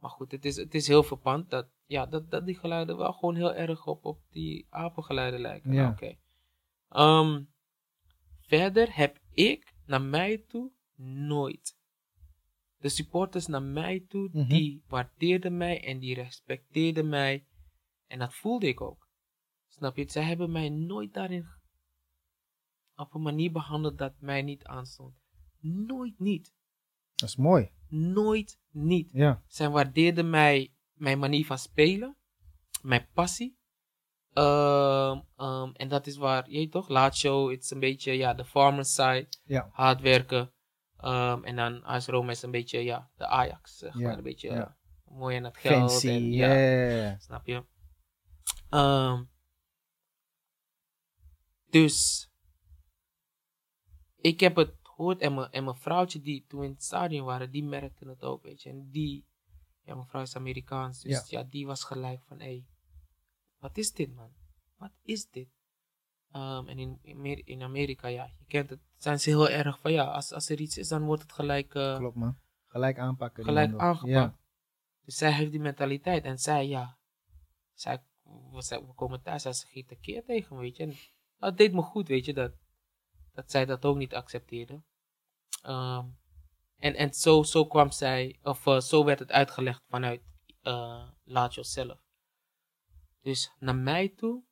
maar 0.00 0.10
goed, 0.10 0.30
het 0.30 0.44
is, 0.44 0.56
het 0.56 0.74
is 0.74 0.86
heel 0.88 1.02
verpand 1.02 1.50
dat, 1.50 1.68
ja, 1.86 2.06
dat, 2.06 2.30
dat 2.30 2.46
die 2.46 2.58
geluiden 2.58 2.96
wel 2.96 3.12
gewoon 3.12 3.34
heel 3.34 3.54
erg 3.54 3.86
op, 3.86 4.04
op 4.04 4.20
die 4.30 4.66
apengeluiden 4.70 5.40
lijken. 5.40 5.72
Ja. 5.72 5.80
Nou, 5.82 5.92
Oké. 5.92 6.16
Ehm, 6.88 7.44
verder 8.40 8.96
heb 8.96 9.18
ik 9.30 9.74
naar 9.86 10.02
mij 10.02 10.38
toe 10.38 10.70
nooit. 11.28 11.78
De 12.76 12.88
supporters 12.88 13.46
naar 13.46 13.62
mij 13.62 14.04
toe, 14.08 14.28
Mhm. 14.32 14.48
die 14.48 14.82
waardeerden 14.88 15.56
mij 15.56 15.84
en 15.84 15.98
die 15.98 16.14
respecteerden 16.14 17.08
mij. 17.08 17.46
En 18.06 18.18
dat 18.18 18.34
voelde 18.34 18.66
ik 18.66 18.80
ook. 18.80 19.08
Snap 19.68 19.96
je? 19.96 20.10
Zij 20.10 20.22
hebben 20.22 20.52
mij 20.52 20.68
nooit 20.68 21.14
daarin 21.14 21.46
op 22.96 23.14
een 23.14 23.22
manier 23.22 23.52
behandeld 23.52 23.98
dat 23.98 24.20
mij 24.20 24.42
niet 24.42 24.64
aanstond. 24.64 25.14
Nooit 25.60 26.18
niet. 26.18 26.54
Dat 27.16 27.28
is 27.28 27.36
mooi. 27.36 27.70
Nooit 27.88 28.58
niet. 28.70 29.10
Ja. 29.12 29.42
Zij 29.46 29.68
waardeerden 29.68 30.30
mij, 30.30 30.74
mijn 30.92 31.18
manier 31.18 31.46
van 31.46 31.58
spelen, 31.58 32.16
mijn 32.82 33.08
passie. 33.14 33.58
Ehm, 34.32 35.20
ehm, 35.36 35.70
en 35.72 35.88
dat 35.88 36.06
is 36.06 36.16
waar, 36.16 36.50
je 36.50 36.68
toch, 36.68 36.88
Lazio, 36.88 37.50
het 37.50 37.62
is 37.62 37.70
een 37.70 37.80
beetje, 37.80 38.12
ja, 38.12 38.34
de 38.34 38.44
farmer 38.44 38.84
side, 38.84 39.28
Ja. 39.44 39.68
hard 39.72 40.00
werken. 40.00 40.52
Ehm, 40.96 41.44
en 41.44 41.56
dan 41.56 41.84
AS 41.84 42.06
Roma 42.06 42.30
is 42.30 42.42
een 42.42 42.50
beetje, 42.50 42.78
ja, 42.84 43.10
de 43.16 43.26
Ajax, 43.26 43.76
zeg 43.78 43.94
Ja, 43.98 44.00
maar, 44.00 44.16
een 44.16 44.22
beetje 44.22 44.50
ja. 44.50 44.76
mooi 45.04 45.36
aan 45.36 45.44
het 45.44 45.56
geld. 45.56 45.90
Fancy. 45.90 46.40
en, 46.42 47.20
Snap 47.20 47.46
je? 47.46 47.64
Dus 51.70 52.28
ik 54.16 54.40
heb 54.40 54.56
het 54.56 54.74
en 54.96 55.34
mijn, 55.34 55.50
en 55.50 55.64
mijn 55.64 55.76
vrouwtje 55.76 56.20
die 56.20 56.44
toen 56.48 56.64
in 56.64 56.70
het 56.70 56.82
stadion 56.82 57.26
waren, 57.26 57.50
die 57.50 57.64
merkte 57.64 58.08
het 58.08 58.22
ook, 58.22 58.42
weet 58.42 58.62
je. 58.62 58.70
En 58.70 58.90
die, 58.90 59.26
ja, 59.82 59.94
mijn 59.94 60.06
vrouw 60.06 60.22
is 60.22 60.36
Amerikaans, 60.36 61.00
dus 61.00 61.12
ja, 61.30 61.42
die 61.42 61.66
was 61.66 61.84
gelijk 61.84 62.22
van, 62.24 62.38
hé, 62.38 62.44
hey, 62.44 62.66
wat 63.58 63.76
is 63.76 63.92
dit 63.92 64.14
man? 64.14 64.32
Wat 64.76 64.92
is 65.02 65.30
dit? 65.30 65.48
Ehm, 66.30 66.68
en 66.68 66.78
in, 66.78 66.98
in 67.02 67.16
Amer- 67.16 67.46
in 67.46 67.62
Amerika, 67.62 68.08
ja, 68.08 68.24
je 68.38 68.44
kent 68.46 68.70
het, 68.70 68.80
zijn 68.96 69.20
ze 69.20 69.28
heel 69.30 69.48
erg 69.48 69.78
van, 69.80 69.92
ja, 69.92 70.04
als, 70.04 70.32
als 70.32 70.48
er 70.48 70.60
iets 70.60 70.78
is, 70.78 70.88
dan 70.88 71.02
wordt 71.04 71.22
het 71.22 71.32
gelijk... 71.32 71.74
eh, 71.74 71.96
Klopt, 71.96 72.16
man. 72.16 72.38
Gelijk 72.66 72.98
aanpakken. 72.98 73.44
gelijk 73.44 73.74
aangepakt. 73.74 74.12
Ja. 74.12 74.38
Dus 75.04 75.16
zij 75.16 75.32
heeft 75.32 75.50
die 75.50 75.60
mentaliteit. 75.60 76.24
En 76.24 76.38
zij, 76.38 76.68
ja, 76.68 76.98
zij, 77.72 78.02
we, 78.50 78.62
zij- 78.62 78.80
we 78.86 78.94
komen 78.94 79.22
thuis, 79.22 79.42
zij 79.42 79.52
ze 79.52 79.66
giet 79.66 79.96
keer 80.00 80.24
tegen 80.24 80.56
me, 80.56 80.62
weet 80.62 80.76
je. 80.76 80.82
En 80.82 80.94
dat 81.38 81.56
deed 81.56 81.72
me 81.72 81.82
goed, 81.82 82.08
weet 82.08 82.24
je, 82.24 82.34
dat, 82.34 82.52
dat 83.36 83.50
zij 83.50 83.64
dat 83.64 83.84
ook 83.84 83.96
niet 83.96 84.14
accepteerde. 84.14 84.82
Ehm, 85.62 86.08
en 86.76 86.94
en 86.94 87.14
zo, 87.14 87.42
zo 87.42 87.66
kwam 87.66 87.90
zij, 87.90 88.38
of 88.42 88.66
eh, 88.66 88.80
zo 88.80 89.04
werd 89.04 89.18
het 89.18 89.30
uitgelegd 89.30 89.82
vanuit 89.88 90.22
eh 90.62 91.10
Lazio 91.24 91.62
zelf. 91.62 92.00
Dus 93.20 93.52
naar 93.58 93.76
mij 93.76 94.08
toe, 94.08 94.44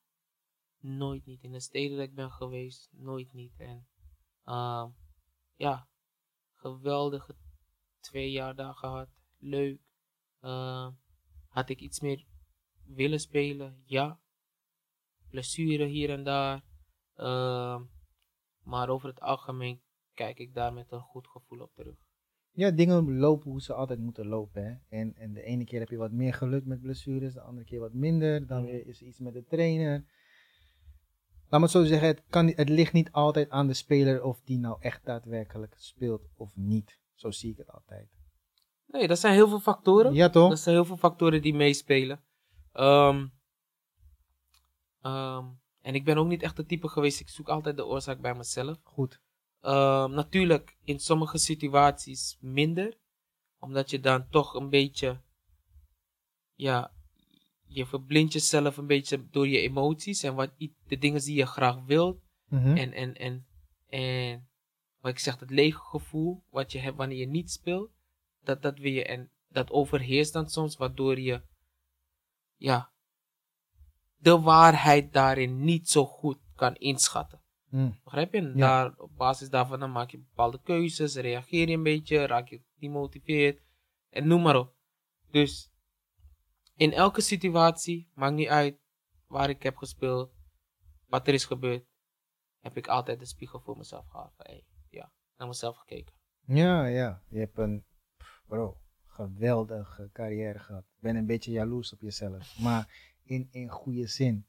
nooit 0.78 1.27
niet. 1.27 1.43
In 1.43 1.52
de 1.52 1.61
steden 1.61 1.97
dat 1.97 2.06
ik 2.06 2.15
ben 2.15 2.31
geweest, 2.31 2.89
nooit 2.93 3.32
niet. 3.32 3.55
En 3.56 3.89
ehm, 4.44 4.90
ja, 5.55 5.89
geweldige 6.55 7.36
twee 8.01 8.31
jaar 8.31 8.55
daar 8.55 8.74
gehad. 8.74 9.09
Leuk. 9.39 9.81
Eh, 10.40 10.89
had 11.48 11.69
ik 11.69 11.81
iets 11.81 12.01
meer 12.01 12.27
willen 12.85 13.20
spelen? 13.20 13.82
Ja. 13.86 14.20
Blessure 15.28 15.85
hier 15.85 16.11
en 16.11 16.24
daar. 16.24 16.65
Eh, 17.15 17.81
maar 18.65 18.89
over 18.89 19.09
het 19.09 19.20
algemeen 19.20 19.81
kijk 20.15 20.39
ik 20.39 20.55
daar 20.55 20.73
met 20.73 20.93
een 20.93 21.01
goed 21.01 21.28
gevoel 21.28 21.61
op 21.61 21.74
terug. 21.74 21.97
Ja, 22.51 22.70
dingen 22.70 23.19
lopen 23.19 23.51
hoe 23.51 23.62
ze 23.62 23.73
altijd 23.73 23.99
moeten 23.99 24.27
lopen. 24.27 24.65
Hè? 24.65 24.99
En, 24.99 25.15
en 25.16 25.32
de 25.32 25.43
ene 25.43 25.65
keer 25.65 25.81
heb 25.81 25.89
je 25.89 25.97
wat 25.97 26.12
meer 26.12 26.35
geluk 26.35 26.65
met 26.65 26.81
blessures, 26.81 27.35
de 27.35 27.41
andere 27.41 27.66
keer 27.66 27.81
wat 27.81 27.93
minder. 27.93 28.47
Dan 28.47 28.65
weer 28.65 28.86
is 28.86 29.01
er 29.01 29.07
iets 29.07 29.19
met 29.19 29.32
de 29.32 29.45
trainer. 29.45 30.05
Laat 31.49 31.61
me 31.61 31.66
het 31.66 31.70
zo 31.70 31.85
zeggen, 31.85 32.09
het, 32.09 32.23
kan, 32.28 32.47
het 32.47 32.69
ligt 32.69 32.93
niet 32.93 33.12
altijd 33.12 33.51
aan 33.51 33.66
de 33.66 33.74
speler 33.74 34.23
of 34.23 34.41
die 34.45 34.59
nou 34.59 34.77
echt 34.81 35.05
daadwerkelijk 35.05 35.74
speelt 35.78 36.28
of 36.36 36.57
niet. 36.57 37.01
Zo 37.15 37.31
zie 37.31 37.51
ik 37.51 37.57
het 37.57 37.70
altijd. 37.70 38.09
Nee, 38.86 39.09
dat 39.09 39.19
zijn 39.19 39.35
heel 39.35 39.49
veel 39.49 39.61
factoren. 39.61 40.15
Ja, 40.15 40.31
toch? 40.31 40.49
Dat 40.49 40.59
zijn 40.59 40.74
heel 40.74 40.85
veel 40.85 40.97
factoren 40.97 41.43
die 41.43 41.55
meespelen. 41.55 42.24
Ehm, 42.73 43.27
ehm, 45.01 45.47
en 45.85 45.94
ik 45.94 46.05
ben 46.05 46.19
ook 46.19 46.27
niet 46.27 46.43
echt 46.43 46.56
de 46.56 46.66
type 46.66 46.89
geweest, 46.89 47.20
ik 47.20 47.28
zoek 47.28 47.48
altijd 47.48 47.77
de 47.77 47.86
oorzaak 47.86 48.20
bij 48.20 48.35
mezelf. 48.35 48.78
Goed. 48.82 49.20
Ehm, 49.61 50.11
natuurlijk 50.11 50.77
in 50.85 50.98
sommige 50.98 51.39
situaties 51.39 52.36
minder, 52.40 52.98
omdat 53.59 53.90
je 53.90 54.01
dan 54.01 54.28
toch 54.28 54.55
een 54.55 54.70
beetje, 54.70 55.20
ja, 56.55 56.94
je 57.65 57.86
verblindt 57.86 58.32
jezelf 58.32 58.77
een 58.77 58.86
beetje 58.86 59.28
door 59.31 59.48
je 59.48 59.61
emoties 59.61 60.23
en 60.23 60.35
wat, 60.35 60.51
de 60.86 60.98
dingen 60.98 61.20
die 61.20 61.36
je 61.36 61.47
graag 61.47 61.85
wilt. 61.85 62.20
Mhm. 62.48 62.77
En, 62.77 62.93
en, 62.93 63.15
en, 63.15 63.47
en 63.89 64.48
wat 65.01 65.12
ik 65.12 65.19
zeg, 65.19 65.40
het 65.40 65.51
lege 65.51 65.81
gevoel 65.81 66.44
wat 66.51 66.73
je 66.73 66.78
hebt 66.78 66.97
wanneer 66.97 67.19
je 67.19 67.27
niet 67.27 67.51
speelt, 67.51 67.90
dat, 68.40 68.62
dat 68.62 68.78
wil 68.78 68.93
je 68.93 69.05
en 69.05 69.31
dat 69.48 69.70
overheerst 69.70 70.32
dan 70.32 70.48
soms, 70.48 70.77
waardoor 70.77 71.20
je, 71.20 71.43
ja, 72.56 72.93
de 74.25 74.41
waarheid 74.41 75.13
daarin 75.13 75.65
niet 75.65 75.89
zo 75.89 76.05
goed 76.07 76.39
kan 76.55 76.75
inschatten. 76.75 77.43
Mm. 77.69 78.01
Begrijp 78.05 78.33
je? 78.33 78.43
Ja. 78.43 78.53
Daar, 78.55 78.95
op 78.97 79.17
basis 79.17 79.49
daarvan 79.49 79.81
dan 79.81 79.93
maak 79.93 80.11
je 80.11 80.19
bepaalde 80.19 80.61
keuzes, 80.63 81.15
reageer 81.15 81.69
je 81.69 81.75
een 81.75 81.83
beetje, 81.83 82.27
raak 82.27 82.49
je 82.49 82.63
gemotiveerd 82.79 83.63
en 84.11 84.27
noem 84.27 84.43
maar 84.43 84.57
op. 84.57 84.75
Dus 85.31 85.73
in 86.75 86.93
elke 86.93 87.21
situatie, 87.21 88.11
maakt 88.15 88.35
niet 88.35 88.49
uit 88.49 88.79
waar 89.27 89.49
ik 89.49 89.63
heb 89.63 89.77
gespeeld, 89.77 90.33
wat 91.07 91.29
er 91.29 91.35
is 91.35 91.45
gebeurd, 91.45 91.85
heb 92.61 92.77
ik 92.77 92.87
altijd 92.87 93.19
de 93.19 93.27
spiegel 93.27 93.61
voor 93.61 93.77
mezelf 93.77 94.09
gehad. 94.09 94.33
Van, 94.37 94.47
hey, 94.47 94.65
ja, 94.89 95.13
naar 95.37 95.49
mezelf 95.49 95.77
gekeken. 95.77 96.15
Ja, 96.47 96.87
ja. 96.87 97.23
Je 97.29 97.39
hebt 97.39 97.59
een, 97.59 97.85
bro, 98.47 98.81
geweldige 99.07 100.11
carrière 100.13 100.59
gehad. 100.59 100.83
Ik 100.83 101.01
ben 101.01 101.17
een 101.17 101.27
beetje 101.27 101.51
jaloers 101.51 101.93
op 101.93 102.01
jezelf. 102.01 102.59
Maar 102.59 103.14
in, 103.25 103.49
in 103.51 103.69
goede 103.69 104.07
zin. 104.07 104.47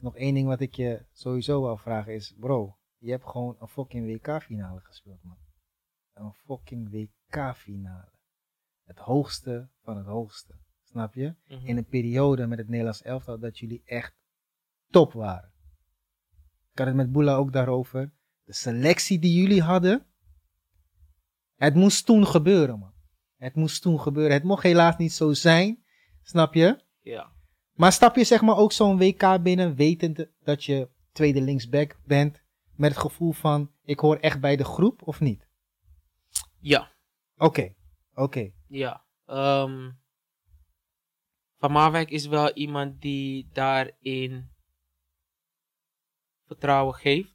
Nog 0.00 0.16
één 0.16 0.34
ding 0.34 0.46
wat 0.46 0.60
ik 0.60 0.74
je 0.74 1.04
sowieso 1.12 1.62
wil 1.62 1.76
vragen 1.76 2.14
is, 2.14 2.34
bro, 2.38 2.76
je 2.98 3.10
hebt 3.10 3.26
gewoon 3.26 3.56
een 3.58 3.68
fucking 3.68 4.06
WK-finale 4.06 4.80
gespeeld, 4.80 5.22
man. 5.22 5.36
Een 6.12 6.32
fucking 6.32 6.90
WK-finale. 6.90 8.12
Het 8.84 8.98
hoogste 8.98 9.68
van 9.82 9.96
het 9.96 10.06
hoogste. 10.06 10.54
Snap 10.82 11.14
je? 11.14 11.34
Mhm. 11.48 11.66
In 11.66 11.76
een 11.76 11.86
periode 11.86 12.46
met 12.46 12.58
het 12.58 12.68
Nederlands 12.68 13.02
elftal 13.02 13.38
dat 13.38 13.58
jullie 13.58 13.82
echt 13.84 14.14
top 14.90 15.12
waren. 15.12 15.52
Ik 16.72 16.78
had 16.78 16.86
het 16.86 16.96
met 16.96 17.12
Boela 17.12 17.34
ook 17.34 17.52
daarover. 17.52 18.12
De 18.44 18.52
selectie 18.52 19.18
die 19.18 19.40
jullie 19.40 19.62
hadden. 19.62 20.06
Het 21.54 21.74
moest 21.74 22.06
toen 22.06 22.26
gebeuren, 22.26 22.78
man. 22.78 22.92
Het 23.36 23.54
moest 23.54 23.82
toen 23.82 24.00
gebeuren. 24.00 24.32
Het 24.32 24.42
mocht 24.42 24.62
helaas 24.62 24.96
niet 24.96 25.12
zo 25.12 25.32
zijn. 25.32 25.84
Snap 26.22 26.54
je? 26.54 26.84
Ja. 27.00 27.35
Maar 27.76 27.92
stap 27.92 28.16
je 28.16 28.24
zeg 28.24 28.40
maar 28.40 28.56
ook 28.56 28.72
zo'n 28.72 28.98
WK 28.98 29.42
binnen, 29.42 29.74
wetend 29.74 30.26
dat 30.42 30.64
je 30.64 30.90
tweede 31.12 31.40
linksback 31.40 31.96
bent, 32.04 32.42
met 32.74 32.90
het 32.90 33.00
gevoel 33.00 33.32
van, 33.32 33.72
ik 33.84 33.98
hoor 33.98 34.16
echt 34.16 34.40
bij 34.40 34.56
de 34.56 34.64
groep, 34.64 35.02
of 35.02 35.20
niet? 35.20 35.48
Ja. 36.60 36.92
Oké, 37.36 37.74
oké. 38.14 38.50
Ja. 38.68 39.04
ehm, 39.24 39.90
Van 41.58 41.72
Marwijk 41.72 42.10
is 42.10 42.26
wel 42.26 42.52
iemand 42.52 43.00
die 43.00 43.48
daarin 43.52 44.50
vertrouwen 46.46 46.94
geeft, 46.94 47.34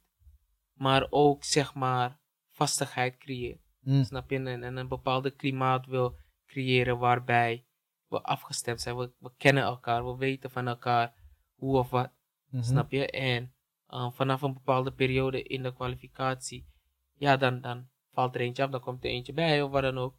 maar 0.72 1.06
ook 1.10 1.44
zeg 1.44 1.74
maar 1.74 2.20
vastigheid 2.50 3.16
creëert. 3.18 3.60
Mm, 3.80 4.04
Snap 4.04 4.30
je? 4.30 4.36
En, 4.36 4.62
en 4.62 4.76
een 4.76 4.88
bepaalde 4.88 5.30
klimaat 5.30 5.86
wil 5.86 6.18
creëren 6.46 6.98
waarbij 6.98 7.66
we 8.12 8.22
afgestemd 8.22 8.80
zijn. 8.80 8.96
We, 8.96 9.12
we 9.18 9.30
kennen 9.36 9.62
elkaar, 9.62 10.04
we 10.06 10.16
weten 10.16 10.50
van 10.50 10.68
elkaar 10.68 11.14
hoe 11.54 11.78
of 11.78 11.90
wat. 11.90 12.10
mhm. 12.50 12.62
Snap 12.62 12.90
je? 12.90 13.10
En 13.10 13.54
uh, 13.88 14.10
vanaf 14.10 14.42
een 14.42 14.52
bepaalde 14.52 14.92
periode 14.92 15.42
in 15.42 15.62
de 15.62 15.74
kwalificatie, 15.74 16.66
ja, 17.14 17.36
dan, 17.36 17.60
dan 17.60 17.88
valt 18.12 18.34
er 18.34 18.40
eentje 18.40 18.62
af, 18.62 18.70
dan 18.70 18.80
komt 18.80 19.04
er 19.04 19.10
eentje 19.10 19.32
bij 19.32 19.62
of 19.62 19.70
wat 19.70 19.82
dan 19.82 19.98
ook. 19.98 20.14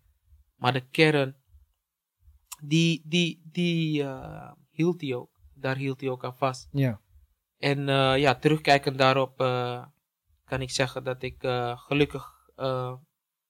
Maar 0.55 0.73
de 0.73 0.87
kern, 0.87 1.35
die, 2.63 3.01
die, 3.05 3.41
die 3.51 4.03
uh, 4.03 4.51
hield 4.69 5.01
hij 5.01 5.15
ook. 5.15 5.31
Daar 5.53 5.75
hield 5.75 6.01
hij 6.01 6.09
ook 6.09 6.23
aan 6.23 6.37
vast. 6.37 6.69
Ja. 6.71 7.01
En 7.57 7.79
uh, 7.79 8.17
ja, 8.17 8.35
terugkijkend 8.35 8.97
daarop 8.97 9.37
kan 10.45 10.61
ik 10.61 10.69
zeggen 10.69 11.03
dat 11.03 11.23
ik 11.23 11.35
gelukkig 11.75 12.31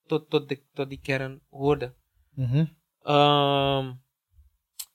tot, 0.05 0.29
tot, 0.29 0.49
de, 0.49 0.63
tot 0.73 0.89
die 0.89 0.99
kern 1.01 1.41
hoorde. 1.49 1.95
Um, 3.05 4.02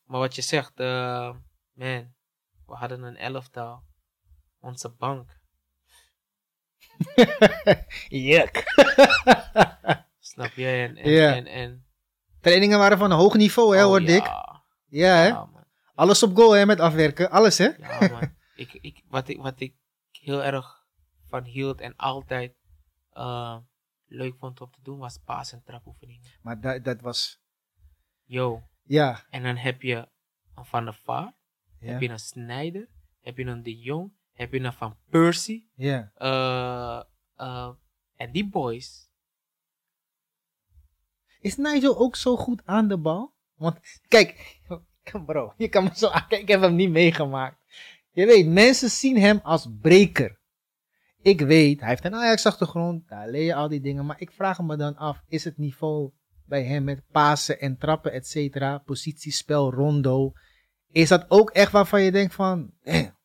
maar 0.09 0.21
wat 0.21 0.35
je 0.35 0.43
zegt, 0.43 0.81
uh, 0.81 1.35
man, 1.73 2.15
we 2.67 2.75
hadden 2.75 3.03
een 3.03 3.17
elftal. 3.17 3.83
Onze 4.61 4.89
bank. 4.91 5.37
Juk. 8.09 8.65
Snap 10.31 10.51
je? 10.53 10.67
En, 10.67 10.97
en, 10.97 11.35
en, 11.35 11.47
en 11.47 11.87
Trainingen 12.41 12.79
waren 12.79 12.99
van 12.99 13.11
een 13.11 13.17
hoog 13.19 13.35
niveau, 13.35 13.77
hè, 13.77 13.83
oh, 13.83 13.89
hoorde 13.89 14.13
ik. 14.13 14.25
ja, 14.25 14.63
Ja, 14.87 15.15
hè? 15.17 15.27
ja, 15.27 15.45
man. 15.45 15.65
Alles 15.95 16.23
op 16.23 16.37
goal, 16.37 16.53
hè, 16.53 16.67
met 16.67 16.81
afwerken. 16.81 17.31
Alles, 17.31 17.59
hè? 17.59 17.65
Ja, 17.79 18.09
man. 18.09 18.37
ik, 18.57 18.73
ik, 18.73 19.03
wat, 19.09 19.29
ik, 19.29 19.39
wat 19.41 19.61
ik 19.61 19.75
heel 20.11 20.43
erg 20.45 20.87
van 21.29 21.45
hield 21.45 21.81
en 21.81 21.97
altijd 21.97 22.55
uh, 23.13 23.57
leuk 24.07 24.37
vond 24.39 24.61
om 24.61 24.71
te 24.71 24.83
doen, 24.83 24.99
was 24.99 25.19
paas- 25.25 25.53
en 25.53 25.63
trapoefeningen. 25.65 26.29
Maar 26.43 26.61
dat, 26.61 26.85
dat 26.85 27.01
was... 27.01 27.41
Yo, 28.25 28.63
Ja. 28.89 29.27
en 29.31 29.43
dan 29.43 29.57
heb 29.57 29.83
je 29.83 30.09
een 30.55 30.65
Van 30.65 30.85
der 30.85 30.95
Vaart, 30.95 31.35
Ja. 31.81 31.93
heb 31.93 32.01
je 32.01 32.09
een 32.09 32.19
Snijder, 32.19 32.89
heb 33.21 33.37
je 33.37 33.45
een 33.45 33.63
De 33.63 33.79
Jong, 33.79 34.13
heb 34.33 34.53
je 34.53 34.61
een 34.61 34.73
Van 34.73 34.97
Persie. 35.11 35.71
Ja. 35.75 36.13
Uh, 36.19 37.03
uh, 37.47 37.71
en 38.17 38.33
die 38.33 38.49
boys, 38.49 39.07
Is 41.41 41.57
Nigel 41.57 41.99
ook 41.99 42.17
zo 42.17 42.37
goed 42.37 42.63
aan 42.65 42.89
de 42.89 42.99
bal? 42.99 43.35
Want, 43.55 43.79
kijk, 44.09 44.61
bro, 45.27 45.53
je 45.57 45.69
kan 45.69 45.85
me 45.85 45.91
zo 45.95 46.09
aankijken, 46.19 46.41
ik 46.41 46.49
heb 46.49 46.61
hem 46.61 46.75
niet 46.75 46.91
meegemaakt. 46.91 47.57
Je 48.11 48.27
weet, 48.27 48.47
mensen 48.47 48.91
zien 48.91 49.19
hem 49.19 49.41
als 49.43 49.69
breker. 49.81 50.41
Ik 51.23 51.41
weet, 51.41 51.81
hij 51.81 51.89
heeft 51.89 52.05
een 52.05 52.15
Ajax-achtergrond, 52.15 53.09
daar 53.09 53.29
leer 53.29 53.45
je 53.45 53.55
al 53.55 53.69
die 53.69 53.81
dingen. 53.81 54.07
Maar 54.07 54.21
ik 54.21 54.33
vraag 54.33 54.61
me 54.61 54.77
dan 54.77 54.97
af, 54.97 55.23
is 55.27 55.45
het 55.45 55.57
niveau 55.59 56.13
bij 56.49 56.65
hem 56.65 56.85
met 56.85 57.03
pasen 57.11 57.61
en 57.61 57.77
trappen, 57.79 58.13
et 58.13 58.27
cetera, 58.27 58.79
positiespel, 58.79 59.73
rondo, 59.73 60.33
is 60.91 61.09
dat 61.09 61.25
ook 61.29 61.51
echt 61.51 61.73
waarvan 61.73 62.03
je 62.03 62.13
denkt 62.13 62.35
van, 62.35 62.71
damn. 62.83 63.17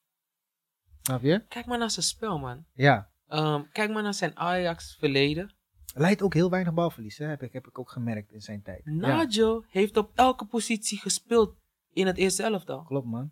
Snap 1.01 1.21
je? 1.21 1.45
kijk 1.47 1.65
maar 1.65 1.77
naar 1.77 1.91
zijn 1.91 2.05
spel, 2.05 2.39
man. 2.39 2.65
Ja. 2.73 3.09
Um, 3.29 3.69
kijk 3.71 3.91
maar 3.91 4.03
naar 4.03 4.13
zijn 4.13 4.37
Ajax-verleden. 4.37 5.55
Leidt 5.95 6.21
ook 6.21 6.33
heel 6.33 6.49
weinig 6.49 6.73
balverlies, 6.73 7.17
hè? 7.17 7.25
Heb, 7.25 7.41
ik, 7.43 7.53
heb 7.53 7.67
ik 7.67 7.79
ook 7.79 7.89
gemerkt 7.89 8.31
in 8.31 8.41
zijn 8.41 8.61
tijd. 8.61 8.81
Ja, 8.85 8.91
Nigel 9.23 9.65
heeft 9.67 9.97
op 9.97 10.11
elke 10.15 10.45
positie 10.45 10.99
gespeeld 10.99 11.55
in 11.93 12.07
het 12.07 12.17
eerste 12.17 12.43
elftal. 12.43 12.83
klopt 12.83 13.07
man. 13.07 13.31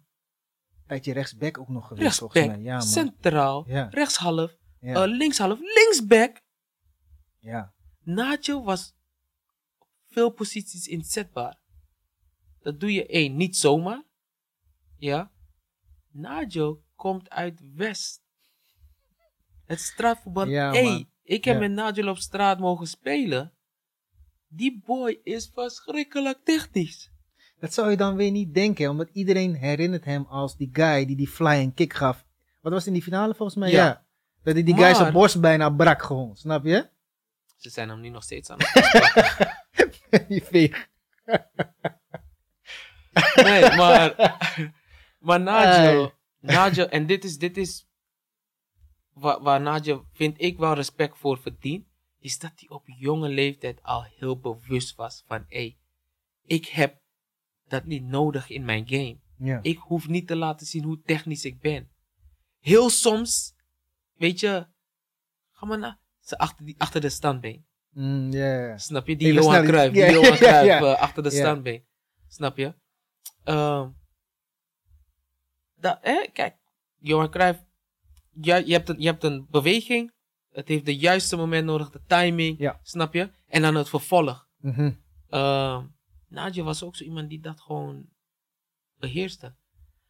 Tijdje 0.88 1.14
rechtsback 1.14 1.58
ook 1.58 1.68
nog 1.68 1.88
geweest, 1.88 2.18
volgens 2.18 2.40
Rechtsback, 2.40 2.64
mij. 2.64 2.72
Ja, 2.72 2.78
man. 2.78 2.88
centraal, 2.88 3.66
Ja. 3.68 3.88
rechtshalf, 3.92 4.52
Ja. 4.80 5.04
uh, 5.08 5.18
linkshalf, 5.18 5.60
linksback. 5.60 6.42
ja. 7.40 7.74
Nigel 8.04 8.64
was 8.64 8.96
veel 10.12 10.30
posities 10.30 10.88
inzetbaar. 10.88 11.58
Dat 12.62 12.80
doe 12.80 12.94
je 12.94 13.06
één, 13.06 13.36
niet 13.36 13.58
zomaar. 13.58 14.04
Ja. 14.98 15.32
Nigel 16.12 16.84
komt 16.96 17.30
uit 17.30 17.62
West. 17.76 18.22
Het 19.66 19.80
straatvoetbal. 19.80 20.48
Ja, 20.48 20.72
hey, 20.72 21.10
ik 21.24 21.46
heb 21.46 21.62
Ja. 21.62 21.68
met 21.68 21.72
Nigel 21.86 22.10
op 22.12 22.18
straat 22.18 22.60
mogen 22.60 22.88
spelen. 22.88 23.54
Die 24.48 24.82
boy 24.86 25.20
is 25.24 25.52
verschrikkelijk 25.54 26.40
technisch. 26.44 27.12
Dat 27.60 27.74
zou 27.74 27.90
je 27.90 27.98
dan 27.98 28.16
weer 28.16 28.32
niet 28.32 28.54
denken, 28.54 28.90
omdat 28.90 29.10
iedereen 29.14 29.56
herinnert 29.56 30.06
hem 30.06 30.26
als 30.26 30.58
die 30.58 30.70
guy 30.74 31.06
die 31.06 31.16
die 31.16 31.28
flying 31.28 31.74
kick 31.76 31.94
gaf. 31.94 32.26
Wat 32.62 32.72
was 32.72 32.88
in 32.88 32.94
die 32.94 33.02
finale 33.04 33.36
volgens 33.36 33.58
mij? 33.58 33.72
Ja. 33.72 33.86
Ja. 33.86 34.06
Dat 34.44 34.54
hij 34.54 34.64
die 34.64 34.76
guy 34.76 34.94
zijn 34.94 35.14
borst 35.14 35.42
bijna 35.42 35.70
brak 35.70 36.02
gewoon, 36.04 36.36
snap 36.36 36.66
je? 36.66 36.90
Ze 37.58 37.70
zijn 37.70 37.90
hem 37.90 38.00
nu 38.00 38.10
nog 38.10 38.24
steeds 38.24 38.50
aan 38.50 38.58
het 38.62 39.60
die 40.30 40.44
veeg. 40.44 40.90
Nee, 43.36 43.76
maar, 43.76 44.16
maar 45.20 45.40
Nigel, 45.40 46.14
Nigel, 46.40 46.90
en 46.90 47.06
dit 47.06 47.24
is, 47.24 47.38
dit 47.38 47.58
is 47.58 47.88
waar, 49.14 49.42
waar 49.42 49.62
Nigel, 49.62 50.06
vind 50.14 50.42
ik 50.42 50.58
wel 50.58 50.74
respect 50.74 51.18
voor 51.18 51.38
verdient. 51.38 51.86
is 52.20 52.40
dat 52.40 52.52
hij 52.56 52.70
op 52.70 52.84
jonge 52.86 53.30
leeftijd 53.30 53.84
al 53.84 54.04
heel 54.04 54.40
bewust 54.40 54.96
was 54.96 55.24
van, 55.26 55.46
hé, 55.48 55.58
hey, 55.58 55.78
ik 56.46 56.66
heb 56.66 57.02
dat 57.68 57.86
niet 57.86 58.04
nodig 58.04 58.50
in 58.50 58.66
mijn 58.66 58.88
game. 58.88 59.20
Ik 59.62 59.78
hoef 59.78 60.08
niet 60.08 60.28
te 60.28 60.36
laten 60.36 60.68
zien 60.68 60.84
hoe 60.84 61.02
technisch 61.02 61.46
ik 61.46 61.60
ben. 61.60 61.92
Heel 62.60 62.90
soms, 62.90 63.56
weet 64.14 64.40
je, 64.40 64.68
ga 65.52 65.66
maar 65.66 65.80
naar, 65.80 66.00
ze 66.20 66.38
achter, 66.38 66.66
die, 66.66 66.76
achter 66.78 67.02
de 67.02 67.10
standbeen. 67.10 67.66
Mm. 67.92 68.78
Snap 68.80 69.08
je? 69.08 69.16
Die 69.16 69.34
Johan 69.34 69.64
Cruijff, 69.66 69.96
Johan 69.96 70.38
Cruijff 70.38 70.82
eh, 70.82 71.00
achter 71.00 71.24
de 71.24 71.30
Ja. 71.32 71.36
standbeen. 71.36 71.84
Snap 72.28 72.58
je? 72.58 72.74
Ehm, 73.44 73.90
dat, 75.76 75.98
hè? 76.02 76.26
Kijk, 76.34 76.56
Johan 77.00 77.30
Cruijff, 77.30 77.60
ja, 78.42 78.56
je, 78.56 78.74
hebt 78.74 78.90
een, 78.90 79.00
je 79.00 79.06
hebt 79.08 79.24
een 79.24 79.48
beweging. 79.50 80.14
Het 80.52 80.68
heeft 80.68 80.86
de 80.86 80.96
juiste 80.98 81.36
moment 81.36 81.66
nodig, 81.66 81.90
de 81.90 82.02
timing. 82.08 82.74
Snap 82.84 83.14
je? 83.14 83.30
En 83.48 83.62
dan 83.62 83.76
het 83.76 83.90
vervolg. 83.90 84.48
Mhm. 84.58 84.92
Ehm 85.30 85.86
Nadia 86.32 86.64
was 86.64 86.84
ook 86.84 86.96
zo 86.96 87.04
iemand 87.04 87.30
die 87.30 87.40
dat 87.40 87.62
gewoon 87.62 88.10
beheerste. 88.98 89.56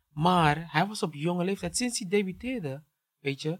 Maar 0.09 0.71
hij 0.71 0.87
was 0.87 1.03
op 1.03 1.13
jonge 1.13 1.43
leeftijd, 1.43 1.77
sinds 1.77 1.99
hij 1.99 2.07
debuteerde, 2.09 2.83
weet 3.19 3.41
je, 3.41 3.59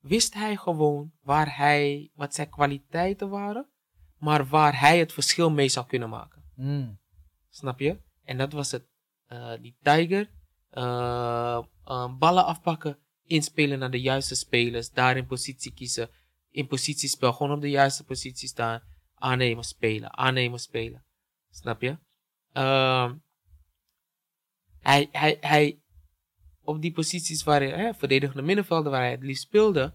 wist 0.00 0.34
hij 0.34 0.56
gewoon 0.56 1.12
waar 1.22 1.56
hij, 1.56 2.10
wat 2.14 2.34
zijn 2.34 2.50
kwaliteiten 2.50 3.28
waren, 3.28 3.68
maar 4.18 4.46
waar 4.46 4.80
hij 4.80 4.98
het 4.98 5.12
verschil 5.12 5.50
mee 5.50 5.68
zou 5.68 5.86
kunnen 5.86 6.08
maken. 6.08 6.42
Mm. 6.54 6.98
Snap 7.48 7.78
je? 7.78 8.00
En 8.24 8.38
dat 8.38 8.52
was 8.52 8.70
het. 8.70 8.86
eh, 9.26 9.52
die 9.60 9.76
Tiger, 9.82 10.30
eh, 10.70 11.62
eh, 11.84 12.18
ballen 12.18 12.44
afpakken, 12.44 12.98
inspelen 13.26 13.78
naar 13.78 13.90
de 13.90 14.00
juiste 14.00 14.34
spelers, 14.34 14.90
daar 14.90 15.16
in 15.16 15.26
positie 15.26 15.72
kiezen, 15.72 16.10
in 16.50 16.66
positiespel, 16.66 17.32
gewoon 17.32 17.52
op 17.52 17.60
de 17.60 17.70
juiste 17.70 18.04
positie 18.04 18.48
staan, 18.48 18.82
aannemen, 19.14 19.64
spelen, 19.64 20.16
aannemen, 20.16 20.58
spelen. 20.58 21.04
Snap 21.50 21.80
je? 21.82 21.98
Ehm, 22.52 23.16
hij, 24.80 25.08
hij, 25.12 25.36
hij, 25.40 25.82
op 26.68 26.82
die 26.82 26.92
posities 26.92 27.42
waar 27.44 27.60
hij, 27.60 27.70
hè, 27.70 27.94
verdedigende 27.94 28.42
middenvelden, 28.42 28.90
waar 28.92 29.00
hij 29.00 29.10
het 29.10 29.22
liefst 29.22 29.42
speelde, 29.42 29.92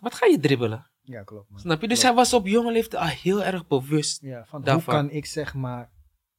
wat 0.00 0.14
ga 0.14 0.26
je 0.26 0.38
dribbelen? 0.40 0.90
Ja, 1.02 1.22
klopt. 1.22 1.50
Man. 1.50 1.60
Snap 1.60 1.80
je? 1.80 1.88
Dus 1.88 2.00
Klopt. 2.00 2.14
hij 2.16 2.24
was 2.24 2.34
op 2.34 2.46
jonge 2.46 2.72
leeftijd 2.72 3.02
al 3.02 3.08
heel 3.08 3.42
erg 3.44 3.66
bewust. 3.66 4.22
Ja, 4.22 4.44
van 4.44 4.62
daarvan. 4.62 4.94
hoe 4.94 5.02
kan 5.08 5.16
ik 5.16 5.26
zeg 5.26 5.54
maar 5.54 5.90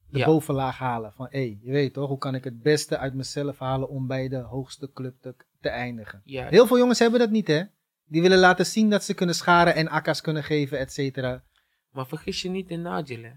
de 0.07 0.17
Ja. 0.17 0.25
bovenlaag 0.25 0.77
halen? 0.77 1.13
Van 1.13 1.27
hé, 1.29 1.39
hey, 1.39 1.57
je 1.61 1.71
weet 1.71 1.93
toch, 1.93 2.07
hoe 2.07 2.17
kan 2.17 2.35
ik 2.35 2.43
het 2.43 2.61
beste 2.61 2.97
uit 2.97 3.13
mezelf 3.13 3.59
halen 3.59 3.89
om 3.89 4.07
bij 4.07 4.27
de 4.27 4.37
hoogste 4.39 4.91
club 4.93 5.21
te, 5.21 5.35
te 5.61 5.69
eindigen? 5.69 6.21
Ja, 6.23 6.47
Heel 6.47 6.67
veel 6.67 6.77
jongens 6.77 6.99
hebben 6.99 7.19
dat 7.19 7.29
niet, 7.29 7.47
hè? 7.47 7.63
Die 8.05 8.21
willen 8.21 8.39
laten 8.39 8.65
zien 8.65 8.89
dat 8.89 9.03
ze 9.03 9.13
kunnen 9.13 9.35
scharen 9.35 9.75
en 9.75 9.87
akka's 9.87 10.21
kunnen 10.21 10.43
geven, 10.43 10.79
et 10.79 10.93
cetera. 10.93 11.43
Maar 11.91 12.07
vergis 12.07 12.41
je 12.41 12.49
niet 12.49 12.69
in 12.69 12.81
Nigel, 12.81 13.23
hè. 13.23 13.31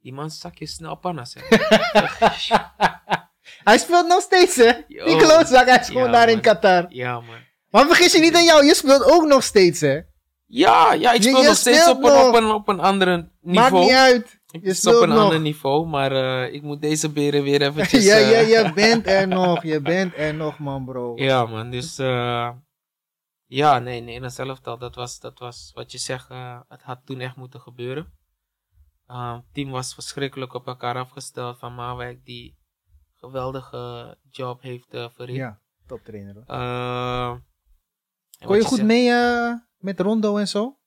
Die 0.00 0.12
man 0.12 0.30
zak 0.30 0.54
je 0.56 0.66
snel 0.66 0.94
pannas, 0.96 1.34
hè. 1.34 1.40
Hij 3.64 3.78
speelt 3.78 4.06
nog 4.06 4.20
steeds, 4.20 4.56
hè? 4.56 4.72
Yo. 4.88 5.04
Die 5.06 5.16
klootzak, 5.16 5.66
hij 5.68 5.78
is 5.80 5.86
gewoon 5.86 6.04
Ja, 6.04 6.10
daar 6.12 6.28
in. 6.28 6.40
Qatar. 6.40 6.86
ja, 6.88 7.20
man. 7.20 7.36
Maar 7.70 7.86
vergis 7.86 8.12
je 8.12 8.20
niet 8.20 8.34
aan 8.34 8.44
jou, 8.44 8.64
je 8.64 8.74
speelt 8.74 9.04
ook 9.04 9.24
nog 9.26 9.42
steeds, 9.42 9.80
hè? 9.80 10.00
Ja, 10.46 10.92
ja, 10.92 11.12
ik 11.12 11.22
speel 11.22 11.40
je 11.40 11.46
nog 11.46 11.56
steeds 11.56 11.80
speelt 11.82 11.96
op 11.96 12.04
een, 12.04 12.16
op, 12.28 12.34
een, 12.34 12.50
op 12.50 12.68
een 12.68 12.80
andere 12.80 13.16
Maakt 13.16 13.32
niveau. 13.72 13.84
niet 13.84 13.94
uit. 13.94 14.40
Ik 14.50 14.64
Je 14.64 14.74
speel 14.74 14.92
op 14.92 14.96
speelt 14.96 15.02
een 15.02 15.08
nog. 15.08 15.18
ander 15.24 15.40
niveau, 15.40 15.86
maar 15.86 16.12
eh, 16.12 16.54
ik 16.54 16.62
moet 16.62 16.80
deze 16.82 17.10
beren 17.10 17.42
weer 17.42 17.62
eventjes... 17.62 18.04
ja, 18.10 18.16
eh, 18.16 18.30
ja, 18.30 18.38
je 18.60 18.72
bent 18.74 19.06
er 19.06 19.28
nog. 19.28 19.62
Je 19.62 19.80
bent 19.80 20.12
er 20.16 20.34
nog, 20.34 20.58
man, 20.58 20.84
bro. 20.84 21.12
Ja, 21.16 21.46
man. 21.46 21.70
Dus 21.70 21.98
eh, 21.98 22.50
ja, 23.46 23.78
nee, 23.78 24.00
nee, 24.00 24.14
in 24.20 24.30
zelf 24.30 24.58
al. 24.62 24.78
Dat 24.78 24.94
was, 24.94 25.20
dat 25.20 25.38
was 25.38 25.70
wat 25.74 25.92
je 25.92 25.98
zegt. 25.98 26.30
eh, 26.30 26.60
het 26.68 26.82
had 26.82 27.00
toen 27.04 27.20
echt 27.20 27.36
moeten 27.36 27.60
gebeuren. 27.60 28.12
Eh, 29.06 29.32
Het 29.34 29.44
team 29.52 29.70
was 29.70 29.94
verschrikkelijk 29.94 30.54
op 30.54 30.66
elkaar 30.66 30.96
afgesteld. 30.96 31.58
Van 31.58 31.74
Mawijk 31.74 32.24
die 32.24 32.56
geweldige 33.24 34.16
job 34.30 34.62
heeft 34.62 34.94
eh 34.94 35.08
verricht. 35.14 35.38
Ja, 35.38 35.60
toptrainer, 35.86 36.34
hoor. 36.34 36.44
Eh, 36.46 37.34
Kon 38.46 38.56
je 38.56 38.62
goed 38.64 38.76
zegt- 38.76 38.88
mee 38.88 39.10
eh, 39.10 39.52
met 39.78 40.00
Rondo 40.00 40.36
en 40.36 40.48
zo? 40.48 40.78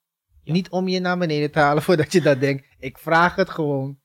Ja. 0.43 0.53
Niet 0.53 0.69
om 0.69 0.88
je 0.88 0.99
naar 0.99 1.18
beneden 1.18 1.51
te 1.51 1.59
halen 1.59 1.84
voordat 1.88 2.11
je 2.11 2.22
dat 2.22 2.39
denkt. 2.39 2.65
Ik 2.80 2.97
vraag 2.97 3.35
het 3.35 3.49
gewoon. 3.49 3.99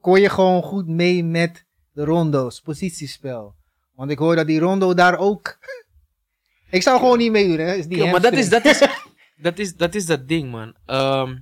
Kon 0.00 0.20
je 0.20 0.28
gewoon 0.28 0.62
goed 0.62 0.86
mee 0.86 1.24
met 1.24 1.66
de 1.92 2.04
Rondo's, 2.04 2.60
positiespel? 2.60 3.54
Want 3.92 4.10
ik 4.10 4.18
hoor 4.18 4.36
dat 4.36 4.46
die 4.46 4.60
Rondo 4.60 4.94
daar 4.94 5.18
ook... 5.18 5.58
ik 6.70 6.82
zou 6.82 6.98
gewoon 6.98 7.18
niet 7.18 7.30
meedoen, 7.30 7.58
hè? 7.58 7.74
Is 7.74 7.86
die 7.86 7.98
Ja, 7.98 8.10
maar 8.10 8.20
dat 8.20 8.32
is 8.32 8.48
dat, 8.48 8.64
is, 8.64 8.78
dat, 9.46 9.58
is, 9.58 9.76
dat 9.76 9.94
is 9.94 10.06
dat 10.06 10.28
ding, 10.28 10.50
man. 10.50 10.76
Ehm, 10.86 11.36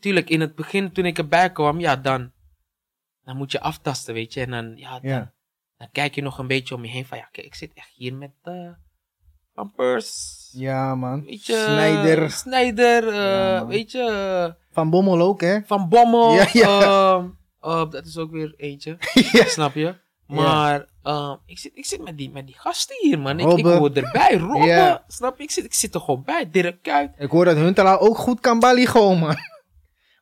tuurlijk, 0.00 0.30
in 0.30 0.40
het 0.40 0.54
begin, 0.54 0.92
toen 0.92 1.04
ik 1.04 1.18
erbij 1.18 1.52
kwam, 1.52 1.80
ja, 1.80 1.96
dan, 1.96 2.32
dan 3.24 3.36
moet 3.36 3.52
je 3.52 3.60
aftasten, 3.60 4.14
weet 4.14 4.32
je. 4.34 4.40
En 4.40 4.50
dan, 4.50 4.72
ja, 4.76 5.00
dan, 5.00 5.10
Ja. 5.10 5.32
dan 5.78 5.88
kijk 5.92 6.14
je 6.14 6.22
nog 6.22 6.38
een 6.38 6.46
beetje 6.46 6.74
om 6.74 6.84
je 6.84 6.90
heen 6.90 7.06
van, 7.06 7.18
ja, 7.18 7.28
kijk, 7.32 7.46
ik 7.46 7.54
zit 7.54 7.72
echt 7.74 7.90
hier 7.94 8.14
met 8.14 8.30
eh 8.42 8.68
Van 9.54 9.72
Pers. 9.72 10.48
Ja, 10.52 10.94
man. 10.94 11.24
Weet 11.24 11.46
je, 11.46 11.52
Snijder. 11.66 12.30
Snijder, 12.30 13.08
eh, 13.08 13.14
Ja, 13.14 13.66
weet 13.66 13.90
je, 13.92 14.54
Van 14.70 14.90
Bommel 14.90 15.20
ook, 15.20 15.40
hè? 15.40 15.58
Van 15.66 15.88
Bommel. 15.88 16.32
Ja, 16.34 16.46
ja. 16.52 16.80
ehm, 16.80 17.28
eh, 17.60 17.90
dat 17.90 18.06
is 18.06 18.16
ook 18.18 18.30
weer 18.30 18.54
eentje, 18.56 18.96
ja. 19.32 19.44
snap 19.44 19.74
je? 19.74 19.94
Maar 20.26 20.86
ehm, 21.02 21.36
ik, 21.46 21.58
zit, 21.58 21.70
ik 21.74 21.84
zit 21.86 22.02
met 22.04 22.18
die, 22.18 22.30
met 22.30 22.46
die 22.46 22.58
gasten 22.58 22.96
hier, 23.00 23.18
man. 23.18 23.40
Ik, 23.40 23.58
ik 23.58 23.64
hoor 23.64 23.92
erbij. 23.92 24.36
Robben, 24.36 24.66
Ja. 24.66 25.04
snap 25.06 25.36
je? 25.38 25.42
Ik 25.42 25.50
zit, 25.50 25.64
ik 25.64 25.74
zit 25.74 25.94
er 25.94 26.00
gewoon 26.00 26.22
bij. 26.24 26.50
Dirk 26.50 26.82
Kuyt. 26.82 27.10
Ik 27.18 27.30
hoor 27.30 27.44
dat 27.44 27.56
Huntelaar 27.56 27.98
ook 28.00 28.18
goed 28.18 28.40
kan 28.40 28.58
baligo, 28.58 29.14
man. 29.14 29.36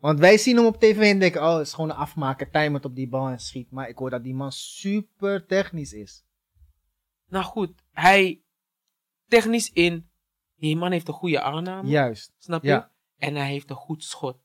Want 0.03 0.19
wij 0.19 0.39
zien 0.39 0.57
hem 0.57 0.67
op 0.67 0.81
tv 0.81 1.11
en 1.11 1.19
denken, 1.19 1.43
oh, 1.43 1.57
het 1.57 1.67
is 1.67 1.73
gewoon 1.73 1.91
een 1.91 1.97
afmaker, 1.97 2.51
timert 2.51 2.85
op 2.85 2.95
die 2.95 3.09
bal 3.09 3.29
en 3.29 3.39
schiet. 3.39 3.71
Maar 3.71 3.89
ik 3.89 3.99
hoor 3.99 4.11
dat 4.11 4.23
die 4.23 4.35
man 4.35 4.53
super 4.53 5.47
technisch 5.47 5.93
is. 5.93 6.25
Nou 7.27 7.45
goed, 7.45 7.83
hij 7.91 8.43
technisch 9.27 9.73
in. 9.73 10.11
Die 10.57 10.77
man 10.77 10.93
heeft 10.93 11.09
een 11.09 11.15
goede 11.15 11.41
aanname. 11.41 11.89
Juist. 11.89 12.35
Snap 12.39 12.63
je? 12.63 12.69
Ja. 12.69 12.93
En 13.17 13.35
hij 13.35 13.49
heeft 13.49 13.71
een 13.71 13.77
goed 13.77 14.05
schot. 14.05 14.39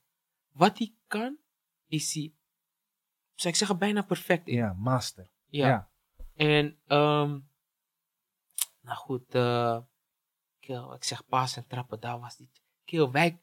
Wat 0.52 0.78
hij 0.78 0.94
kan, 1.06 1.38
is 1.86 2.14
hij, 2.14 2.34
zou 3.34 3.48
ik 3.48 3.58
zeggen, 3.58 3.78
bijna 3.78 4.02
perfect 4.02 4.46
in. 4.46 4.54
Ja, 4.54 4.72
master. 4.72 5.30
Ja. 5.46 5.66
Ja. 5.66 5.90
En, 6.36 6.78
ehm 6.86 7.38
nou 8.80 8.96
goed, 8.96 9.28
kill, 10.60 10.94
ik 10.94 11.04
zeg 11.04 11.26
paas 11.26 11.56
en 11.56 11.66
trappen, 11.66 12.00
daar 12.00 12.20
was 12.20 12.36
die. 12.36 12.50
Kill, 12.84 13.10
wij, 13.10 13.40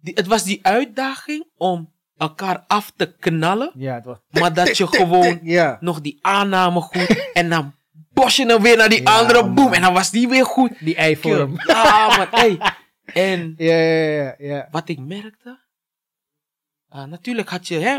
die, 0.00 0.14
het 0.14 0.26
was 0.26 0.44
die 0.44 0.58
uitdaging 0.66 1.46
om 1.56 1.92
elkaar 2.16 2.64
af 2.66 2.92
te 2.96 3.16
knallen, 3.18 3.70
Ja, 3.74 3.94
het 3.94 4.04
was... 4.04 4.18
maar 4.30 4.52
dat 4.54 4.76
je 4.76 4.86
gewoon 4.96 5.38
Ja. 5.42 5.76
nog 5.80 6.00
die 6.00 6.18
aanname 6.20 6.80
goed 6.80 7.30
en 7.32 7.48
dan 7.50 7.74
bos 8.12 8.36
je 8.36 8.46
hem 8.46 8.62
weer 8.62 8.76
naar 8.76 8.88
die 8.88 9.02
Ja, 9.02 9.18
andere 9.18 9.42
man. 9.42 9.54
boom 9.54 9.72
en 9.72 9.82
dan 9.82 9.92
was 9.92 10.10
die 10.10 10.28
weer 10.28 10.44
goed. 10.46 10.72
Die 10.78 10.94
eivorm. 10.96 11.60
Ja, 11.66 12.16
man, 12.16 12.26
hey. 12.30 12.60
En 13.04 13.54
Ja, 13.56 13.74
ja, 13.76 14.10
ja, 14.12 14.34
ja. 14.38 14.68
wat 14.70 14.88
ik 14.88 14.98
merkte, 14.98 15.58
eh, 16.88 17.04
natuurlijk 17.04 17.48
had 17.48 17.68
je, 17.68 17.78
hè, 17.78 17.98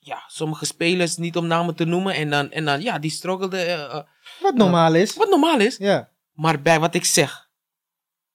ja, 0.00 0.22
sommige 0.26 0.64
spelers 0.66 1.16
niet 1.16 1.36
om 1.36 1.46
namen 1.46 1.74
te 1.74 1.84
noemen 1.84 2.14
en 2.14 2.30
dan, 2.30 2.50
en 2.50 2.64
dan 2.64 2.80
ja, 2.82 2.98
die 2.98 3.10
struggelden, 3.10 3.60
eh, 3.66 3.82
eh, 3.84 4.02
Wat 4.40 4.54
normaal 4.54 4.94
is. 4.94 5.16
wat 5.16 5.28
normaal 5.28 5.60
is. 5.60 5.76
Ja. 5.76 6.10
Maar 6.32 6.60
bij 6.62 6.80
wat 6.80 6.94
ik 6.94 7.04
zeg, 7.04 7.48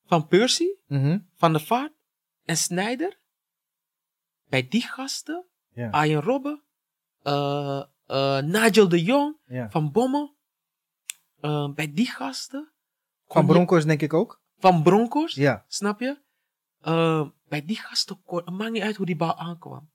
van 0.05 0.27
Percy, 0.27 0.65
Mhm. 0.88 1.19
Van 1.38 1.51
der 1.51 1.61
Vaart 1.61 1.91
en 2.51 2.57
Snijder, 2.57 3.17
bij 4.49 4.67
die 4.67 4.81
gasten, 4.81 5.45
Ja. 5.73 5.89
Arjen 5.89 6.21
Robben, 6.21 6.61
eh, 7.23 7.83
eh, 8.05 8.43
Nigel 8.43 8.89
de 8.89 9.03
Jong, 9.03 9.37
ja. 9.45 9.69
Van 9.69 9.91
Bommel, 9.91 10.35
eh, 11.39 11.69
bij 11.73 11.93
die 11.93 12.07
gasten, 12.07 12.71
Van 13.27 13.41
je- 13.45 13.51
Broncos 13.51 13.85
denk 13.85 14.01
ik 14.01 14.13
ook. 14.13 14.41
van 14.57 14.83
Broncos, 14.83 15.33
Ja. 15.35 15.65
snap 15.67 15.99
je? 15.99 16.19
Bij 17.47 17.65
die 17.65 17.75
gasten, 17.77 18.21
het 18.25 18.49
maakt 18.49 18.71
niet 18.71 18.81
uit 18.81 18.95
hoe 18.95 19.05
die 19.05 19.15
bal 19.15 19.35
aankwam. 19.37 19.91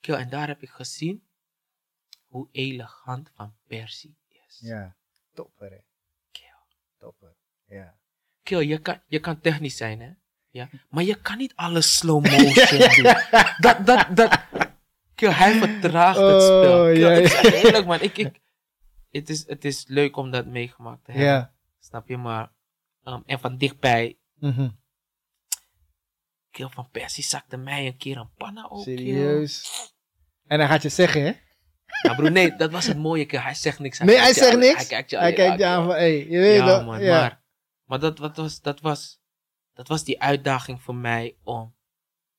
Kill, 0.00 0.14
en 0.14 0.28
daar 0.30 0.46
heb 0.48 0.62
ik 0.62 0.68
gezien 0.70 1.26
hoe 2.26 2.48
elegant 2.52 3.30
Van 3.34 3.56
Persie 3.66 4.16
is. 4.28 4.58
Ja. 4.62 4.96
Topper, 5.34 5.70
hè. 5.70 5.78
Kill. 6.30 6.46
Topper. 6.98 7.34
Ja. 7.66 7.96
Je 8.42 8.78
kan, 8.78 9.00
je 9.06 9.20
kan 9.20 9.40
technisch 9.40 9.76
zijn, 9.76 10.00
hè? 10.00 10.12
Ja? 10.50 10.68
Maar 10.88 11.04
je 11.04 11.14
kan 11.20 11.36
niet 11.36 11.52
alles 11.56 11.96
slow 11.96 12.24
motion 12.26 12.78
doen. 13.02 13.14
Dat, 13.58 13.86
dat, 13.86 14.06
dat. 14.16 14.38
Kill, 15.14 15.30
hij 15.30 15.52
vertraagt 15.52 16.18
het 16.18 16.26
Oh, 16.26 16.40
spel. 16.40 16.84
Kill, 16.84 16.98
ja, 17.22 17.28
zeg 17.28 17.40
je 17.42 17.62
eerlijk, 17.64 17.86
man. 17.86 18.00
Ik, 18.00 18.18
ik, 18.18 18.40
het, 19.10 19.28
is, 19.30 19.46
het 19.46 19.64
is 19.64 19.84
leuk 19.88 20.16
om 20.16 20.30
dat 20.30 20.46
meegemaakt 20.46 21.04
te 21.04 21.10
hebben. 21.10 21.28
Ja. 21.30 21.52
Snap 21.80 22.08
je? 22.08 22.16
Maar, 22.16 22.50
ehm, 23.04 23.20
en 23.26 23.40
van 23.40 23.56
dichtbij, 23.56 24.18
Mhm. 24.40 24.68
Kill 26.50 26.68
van 26.68 26.90
Persie 26.90 27.24
zakte 27.24 27.56
mij 27.56 27.86
een 27.86 27.96
keer 27.96 28.16
een 28.16 28.30
panna 28.36 28.62
kill. 28.68 28.82
Serieus. 28.82 29.70
En 30.46 30.58
dan 30.58 30.68
gaat 30.68 30.82
je 30.82 30.88
zeggen, 30.88 31.22
hè? 31.22 31.32
Ja, 32.02 32.14
broer, 32.14 32.30
nee, 32.30 32.56
dat 32.56 32.70
was 32.70 32.86
het 32.86 32.96
mooie. 32.96 33.24
Kill. 33.26 33.40
Hij 33.40 33.54
zegt 33.54 33.78
niks. 33.78 33.98
Nee, 33.98 34.08
hij 34.08 34.16
kijkt 34.24 34.34
je 34.38 34.44
zegt 34.44 34.56
niks. 34.56 34.76
Hij 34.76 34.86
kijkt 34.86 35.10
je 35.10 35.16
aan. 35.16 35.22
Hij 35.22 35.32
kijkt 35.32 35.58
je 35.58 35.66
aan 35.66 35.84
van, 35.84 35.94
hé, 35.94 36.04
je 36.04 36.38
weet 36.38 36.56
Ja, 36.58 36.66
dat. 36.66 36.84
man. 36.84 37.00
Ja. 37.02 37.20
Maar, 37.20 37.42
maar 37.84 37.98
dat, 38.00 38.18
wat 38.18 38.36
was, 38.36 38.60
dat 38.60 38.80
was, 38.80 39.17
dat 39.78 39.88
was 39.88 40.04
die 40.04 40.20
uitdaging 40.20 40.82
voor 40.82 40.94
mij 40.94 41.36
om. 41.42 41.76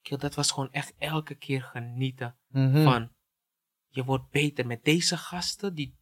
Dat 0.02 0.36
was 0.36 0.52
gewoon 0.52 0.72
echt 0.72 0.94
elke 0.98 1.36
keer 1.36 1.62
genieten 1.62 2.36
Mhm. 2.48 2.84
van. 2.84 3.10
Je 3.88 4.04
wordt 4.04 4.30
beter 4.32 4.66
met 4.68 4.84
deze 4.84 5.18
gasten, 5.18 5.74
die, 5.76 5.98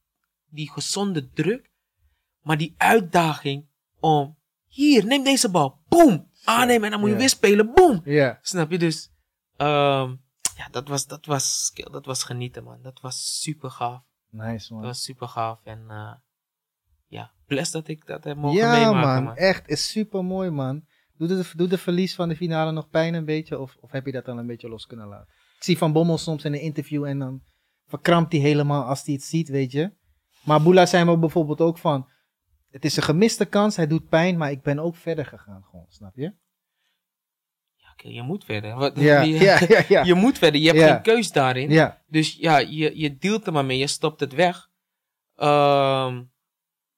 die 0.49 0.72
gezonde 0.72 1.30
druk. 1.30 1.72
Maar 2.41 2.57
die 2.57 2.73
uitdaging 2.77 3.68
om. 3.99 4.38
Hier, 4.68 5.05
neem 5.05 5.23
deze 5.23 5.49
bal. 5.51 5.80
Boom! 5.88 6.31
Aannemen 6.43 6.84
en 6.85 6.91
dan 6.91 6.99
moet 6.99 7.09
je 7.09 7.15
ja. 7.15 7.19
weer 7.22 7.30
spelen. 7.30 7.73
Boom! 7.73 8.01
Ja. 8.03 8.39
Snap 8.41 8.72
je 8.72 8.77
dus? 8.77 9.11
ehm, 9.57 10.15
ja, 10.55 10.68
dat 10.72 10.88
was, 10.88 11.07
dat, 11.07 11.26
was, 11.26 11.72
dat 11.73 12.05
was 12.05 12.23
genieten, 12.23 12.64
man. 12.64 12.81
Dat 12.81 12.99
was 13.01 13.41
super 13.41 13.72
gaaf. 13.72 14.01
Nice, 14.30 14.68
Dat 14.68 14.77
man. 14.77 14.81
was 14.88 15.03
super 15.03 15.27
gaaf. 15.27 15.59
En 15.64 15.85
eh, 15.89 16.14
ja, 17.07 17.31
bless 17.45 17.72
dat 17.72 17.88
ik 17.88 18.05
dat 18.05 18.23
heb 18.23 18.38
mogen 18.38 18.57
Ja, 18.57 18.72
meemaken, 18.72 18.99
man. 19.14 19.23
man. 19.23 19.35
Echt, 19.35 19.68
is 19.68 19.89
super 19.89 20.23
mooi, 20.26 20.49
man. 20.49 20.85
Doet 21.18 21.30
de, 21.30 21.52
doet 21.56 21.69
de 21.69 21.77
verlies 21.77 22.15
van 22.15 22.30
de 22.30 22.35
finale 22.35 22.72
nog 22.72 22.89
pijn 22.89 23.14
een 23.14 23.26
beetje? 23.26 23.60
Of, 23.60 23.77
of 23.80 23.91
heb 23.91 24.06
je 24.06 24.11
dat 24.11 24.27
al 24.27 24.38
een 24.38 24.48
beetje 24.48 24.69
los 24.69 24.85
kunnen 24.88 25.07
laten? 25.07 25.27
Ik 25.57 25.64
zie 25.64 25.77
Van 25.77 25.91
Bommel 25.91 26.18
soms 26.18 26.44
in 26.44 26.53
een 26.53 26.61
interview 26.61 27.06
en 27.06 27.19
dan 27.19 27.41
verkrampt 27.88 28.31
hij 28.31 28.41
helemaal 28.41 28.84
als 28.84 29.06
hij 29.06 29.14
het 29.14 29.23
ziet, 29.23 29.49
weet 29.49 29.72
je. 29.72 29.91
Maar 30.44 30.61
Boela 30.61 30.85
zei 30.85 31.06
me 31.06 31.18
bijvoorbeeld 31.18 31.61
ook 31.61 31.77
van... 31.77 32.07
Het 32.72 32.85
is 32.85 32.98
een 32.98 33.03
gemiste 33.03 33.45
kans, 33.45 33.76
hij 33.76 33.88
doet 33.88 34.10
pijn, 34.10 34.38
maar 34.38 34.52
ik 34.52 34.61
ben 34.61 34.80
ook 34.80 34.95
verder 34.95 35.26
gegaan 35.26 35.64
gewoon, 35.69 35.85
snap 35.89 36.15
je? 36.15 36.34
Ja, 37.76 37.91
oké, 37.91 38.07
je 38.07 38.22
moet 38.22 38.45
verder. 38.45 38.76
Wat, 38.76 38.99
Ja, 38.99 39.22
je, 39.22 39.39
ja, 39.39 39.84
ja, 39.88 40.03
je 40.10 40.14
moet 40.14 40.38
verder. 40.38 40.61
Je 40.61 40.68
hebt 40.72 40.91
geen 40.91 41.02
keus 41.02 41.31
daarin. 41.31 41.69
Ja, 41.69 42.02
Dus 42.07 42.35
ja, 42.35 42.57
je, 42.57 42.99
je 42.99 43.18
dealt 43.18 43.48
er 43.48 43.53
maar 43.53 43.65
mee. 43.65 43.77
Je 43.77 43.88
stopt 43.88 44.19
het 44.19 44.34
weg. 44.34 44.69
Ehm, 45.35 46.23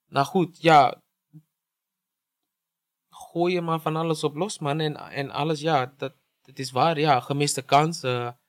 nou 0.08 0.26
goed, 0.26 0.62
ja. 0.62 0.99
Gooi 3.32 3.54
je 3.54 3.62
maar 3.62 3.80
van 3.80 3.96
alles 3.96 4.24
op 4.24 4.36
los, 4.36 4.60
man. 4.60 4.80
En, 4.80 4.96
en 4.96 5.30
alles, 5.30 5.60
ja, 5.60 5.94
dat, 5.98 6.14
dat 6.42 6.60
is 6.60 6.72
waar. 6.72 7.00
Ja, 7.00 7.20
gemiste 7.20 7.62
kansen. 7.62 8.40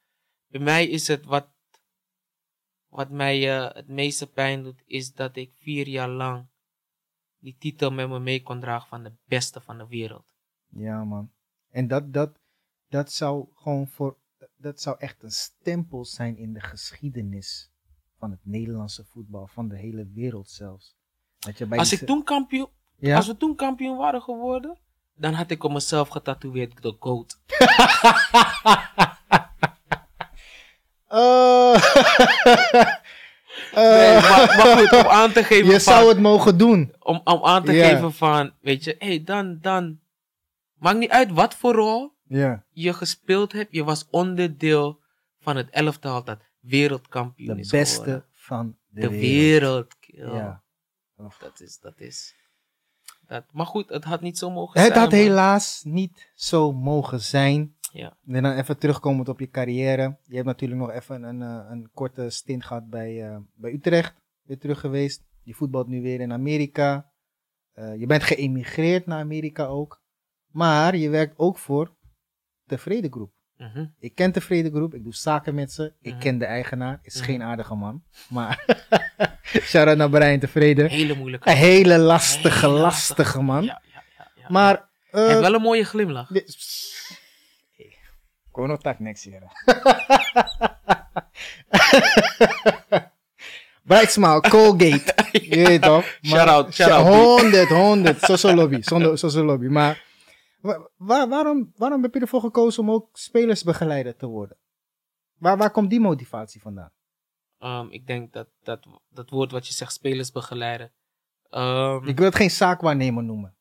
bij 0.47 0.61
mij 0.61 0.86
is 0.89 1.09
het 1.09 1.24
wat, 1.24 1.48
wat 2.89 3.11
mij 3.11 3.59
eh, 3.59 3.74
het 3.74 3.89
meeste 3.89 4.27
pijn 4.27 4.62
doet, 4.62 4.82
is 4.86 5.12
dat 5.12 5.36
ik 5.36 5.52
vier 5.59 5.89
jaar 5.89 6.09
lang 6.09 6.48
die 7.39 7.57
titel 7.59 7.90
met 7.90 8.09
me 8.09 8.19
mee 8.20 8.43
kon 8.43 8.61
dragen 8.61 8.89
van 8.89 9.02
de 9.02 9.12
beste 9.24 9.61
van 9.61 9.78
de 9.78 9.86
wereld. 9.86 10.35
ja, 10.69 11.05
man. 11.05 11.31
En 11.70 11.89
dat, 11.89 12.12
dat, 12.12 12.39
dat 12.89 13.12
zou 13.12 13.48
gewoon 13.55 13.89
voor... 13.89 14.19
Dat 14.57 14.81
zou 14.81 14.97
echt 14.98 15.23
een 15.23 15.31
stempel 15.31 16.05
zijn 16.05 16.36
in 16.36 16.52
de 16.52 16.61
geschiedenis 16.61 17.70
van 18.19 18.31
het 18.31 18.40
Nederlandse 18.43 19.05
voetbal, 19.05 19.47
van 19.47 19.69
de 19.69 19.77
hele 19.77 20.07
wereld 20.07 20.48
zelfs. 20.48 20.97
Dat 21.39 21.59
je 21.59 21.66
bij 21.66 21.78
Als 21.78 21.93
ik 21.93 22.07
toen 22.07 22.24
kampioen, 22.24 22.69
Ja? 23.01 23.16
Als 23.16 23.27
we 23.27 23.36
toen 23.36 23.55
kampioen 23.56 23.97
waren 23.97 24.22
geworden, 24.22 24.78
dan 25.14 25.32
had 25.32 25.51
ik 25.51 25.64
op 25.64 25.72
mezelf 25.72 26.09
getatoeëerd 26.09 26.82
de 26.82 26.97
goat. 26.98 27.39
Oh. 31.09 31.74
Nee, 33.74 34.14
Eh, 34.14 34.31
maar, 34.31 34.56
maar 34.56 34.77
goed, 34.78 34.93
om 35.05 35.06
aan 35.10 35.32
te 35.32 35.44
geven 35.44 35.64
je 35.66 35.81
van, 35.81 35.81
zou 35.94 36.09
het 36.09 36.18
mogen 36.18 36.59
doen. 36.59 36.94
om, 36.98 37.20
om 37.24 37.44
aan 37.44 37.64
te 37.64 37.72
geven 37.72 38.12
van, 38.12 38.52
weet 38.60 38.85
je, 38.85 38.97
hé, 38.98 39.06
hey, 39.06 39.22
dan, 39.24 39.59
dan, 39.60 40.01
maakt 40.74 40.98
niet 40.98 41.10
uit 41.10 41.31
wat 41.32 41.55
voor 41.55 41.74
rol 41.74 42.12
je 42.72 42.93
gespeeld 42.93 43.52
hebt, 43.52 43.72
je 43.74 43.85
was 43.85 44.06
onderdeel 44.10 45.01
van 45.40 45.56
het 45.56 45.70
elftal 45.70 46.24
dat 46.24 46.39
wereldkampioen 46.60 47.55
De 47.55 47.60
is 47.60 47.68
beste 47.70 47.94
geworden. 48.02 48.24
van 48.32 48.77
de, 48.89 49.01
De 49.01 49.09
wereld. 49.09 49.94
wereld. 50.01 50.35
Ja. 50.35 50.62
Dat 51.39 51.60
is, 51.60 51.78
dat 51.81 52.01
is, 52.01 52.35
dat, 53.31 53.44
maar 53.52 53.66
goed, 53.66 53.89
het 53.89 54.05
had 54.05 54.20
niet 54.20 54.39
zo 54.39 54.51
mogen 54.51 54.81
Het 54.81 54.89
zijn. 54.93 55.01
had 55.01 55.11
man. 55.11 55.20
helaas 55.20 55.82
niet 55.85 56.31
zo 56.35 56.73
mogen 56.73 57.20
zijn. 57.20 57.74
Ja. 57.93 58.16
En 58.27 58.43
dan 58.43 58.52
even 58.52 58.78
terugkomend 58.78 59.28
op 59.28 59.40
je 59.40 59.51
carrière. 59.51 60.19
Je 60.23 60.35
hebt 60.35 60.47
natuurlijk 60.47 60.81
nog 60.81 60.90
even 60.90 61.23
een, 61.23 61.43
eh, 61.43 61.70
een 61.70 61.90
korte 61.94 62.31
stint 62.31 62.65
gehad 62.65 62.89
bij, 62.89 63.28
eh, 63.28 63.36
bij 63.55 63.73
Utrecht. 63.73 64.15
Weer 64.43 64.59
terug 64.59 64.81
geweest. 64.81 65.23
Je 65.43 65.55
voetbalt 65.55 65.86
nu 65.89 66.02
weer 66.02 66.20
in 66.20 66.32
Amerika. 66.32 67.11
Eh, 67.73 67.97
je 67.97 68.07
bent 68.07 68.23
geëmigreerd 68.23 69.07
naar 69.07 69.20
Amerika 69.20 69.66
ook. 69.66 70.02
Maar 70.47 70.97
je 70.97 71.09
werkt 71.09 71.39
ook 71.39 71.59
voor 71.59 71.97
Tevreden 72.66 73.12
Groep. 73.12 73.32
Mhm. 73.61 73.85
Ik 73.99 74.15
ken 74.15 74.32
Tevreden 74.32 74.73
Groep. 74.73 74.95
Ik 74.95 75.03
doe 75.05 75.15
zaken 75.15 75.55
met 75.55 75.73
ze. 75.73 75.93
Ik 76.01 76.12
Mhm. 76.12 76.20
ken 76.20 76.39
de 76.39 76.45
eigenaar. 76.45 76.99
Is 77.03 77.15
Mhm. 77.15 77.24
geen 77.24 77.43
aardige 77.43 77.74
man. 77.74 78.03
Maar 78.28 78.65
shout-out 79.70 79.97
naar 79.97 80.11
Brian 80.11 80.39
Tevreden. 80.39 80.87
Hele 80.89 81.15
moeilijke. 81.16 81.51
Een 81.51 81.57
hele 81.57 81.99
lastige, 81.99 82.66
Hele 82.66 82.78
lastige 82.78 83.43
man. 83.43 83.65
Ja, 83.65 83.82
ja, 83.93 84.03
ja, 84.19 84.31
ja. 84.35 84.47
Maar... 84.49 84.89
Hij 85.11 85.20
eh, 85.23 85.28
heeft 85.28 85.41
wel 85.41 85.55
een 85.55 85.61
mooie 85.62 85.85
glimlach. 85.85 86.28
Gewoon 88.53 88.69
nog 88.69 88.81
tak 88.81 88.99
niks 88.99 89.24
hier. 89.24 89.43
Bright 93.82 94.12
Smile, 94.12 94.41
Colgate. 94.41 95.15
Je 95.51 95.65
weet 95.66 95.82
toch? 95.82 96.19
Shout-out, 96.23 96.74
shout-out, 96.74 97.05
B. 97.05 97.09
100, 97.09 97.69
100. 97.69 98.20
Social 98.23 98.55
lobby. 98.55 98.82
Zonder 98.82 99.19
social 99.19 99.45
lobby. 99.45 99.66
Maar 99.66 100.03
wa- 100.61 100.89
wa- 100.97 101.28
waarom, 101.28 101.73
waarom 101.77 102.03
heb 102.03 102.15
je 102.15 102.20
ervoor 102.20 102.41
gekozen 102.41 102.82
om 102.82 102.91
ook 102.91 103.09
spelersbegeleider 103.12 104.16
te 104.16 104.27
worden? 104.27 104.57
Waar, 105.39 105.57
waar 105.57 105.70
komt 105.70 105.91
die 105.91 106.01
motivatie 106.01 106.61
vandaan? 106.61 106.93
Ehm, 107.59 107.87
ik 107.91 108.07
denk 108.07 108.32
dat, 108.32 108.49
dat 108.62 108.87
dat 109.09 109.31
woord 109.31 109.51
wat 109.51 109.66
je 109.66 109.73
zegt, 109.73 109.93
spelers 109.93 110.32
begeleiden. 110.32 110.93
Ehm, 111.51 112.09
Ik 112.09 112.16
wil 112.16 112.27
het 112.27 112.35
geen 112.35 112.51
zaakwaarnemer 112.51 113.24
noemen. 113.24 113.57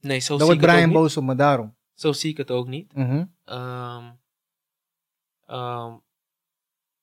nee, 0.00 0.18
zo 0.20 0.28
Dan 0.28 0.38
zie, 0.38 0.46
wordt 0.46 0.54
ik 0.54 0.60
het 0.60 0.70
ook 0.70 0.74
Brian 0.76 0.88
niet. 0.88 0.98
boos 0.98 1.16
op 1.16 1.24
me 1.24 1.34
daarom. 1.34 1.76
zo 1.94 2.12
zie 2.12 2.30
ik 2.30 2.36
het 2.36 2.50
ook 2.50 2.66
niet. 2.66 2.94
Mhm. 2.94 3.24
Ehm, 3.44 4.10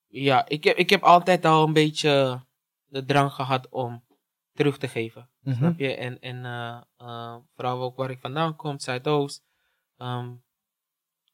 ja, 0.07 0.47
ik 0.47 0.63
heb, 0.63 0.77
ik 0.77 0.89
heb 0.89 1.03
altijd 1.03 1.45
al 1.45 1.67
een 1.67 1.73
beetje 1.73 2.45
de 2.85 3.05
drang 3.05 3.31
gehad 3.31 3.69
om 3.69 4.03
terug 4.53 4.77
te 4.77 4.87
geven. 4.87 5.29
Mhm. 5.45 5.55
Snap 5.57 5.79
je? 5.79 5.95
En, 5.95 6.19
en 6.19 6.45
eh, 6.45 6.81
eh, 6.97 7.35
vooral 7.55 7.81
ook 7.81 7.95
waar 7.95 8.09
ik 8.09 8.19
vandaan 8.19 8.55
kom, 8.55 8.79
Zuidoost. 8.79 9.45
Een 9.97 10.43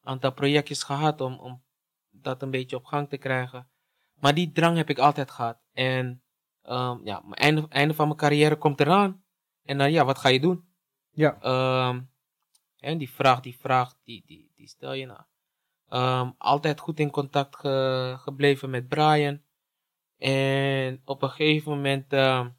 aantal 0.03 0.31
projectjes 0.33 0.83
gehad 0.83 1.21
om, 1.21 1.39
om 1.39 1.63
dat 2.09 2.41
een 2.41 2.51
beetje 2.51 2.75
op 2.75 2.85
gang 2.85 3.09
te 3.09 3.17
krijgen. 3.17 3.69
Maar 4.13 4.33
die 4.33 4.51
drang 4.51 4.77
heb 4.77 4.89
ik 4.89 4.97
altijd 4.99 5.31
gehad. 5.31 5.59
En 5.73 6.23
ehm, 6.61 6.97
ja, 7.03 7.19
mijn 7.23 7.33
einde, 7.33 7.65
einde 7.69 7.93
van 7.93 8.05
mijn 8.07 8.19
carrière 8.19 8.55
komt 8.57 8.79
eraan. 8.79 9.23
En 9.63 9.77
dan, 9.77 9.91
ja, 9.91 10.05
wat 10.05 10.17
ga 10.17 10.29
je 10.29 10.39
doen? 10.39 10.65
Ja. 11.11 11.41
Ehm, 11.41 12.01
en 12.77 12.97
die 12.97 13.09
vraag, 13.11 13.39
die 13.39 13.57
vraag, 13.57 13.95
die, 14.03 14.23
die, 14.25 14.51
die 14.55 14.67
stel 14.67 14.93
je 14.93 15.05
nou. 15.05 15.21
Ehm, 15.87 16.31
altijd 16.37 16.79
goed 16.79 16.99
in 16.99 17.09
contact 17.09 17.55
ge- 17.55 18.15
gebleven 18.19 18.69
met 18.69 18.87
Brian. 18.87 19.41
En 20.17 21.01
op 21.05 21.21
een 21.21 21.29
gegeven 21.29 21.71
moment 21.71 22.13
ehm, 22.13 22.49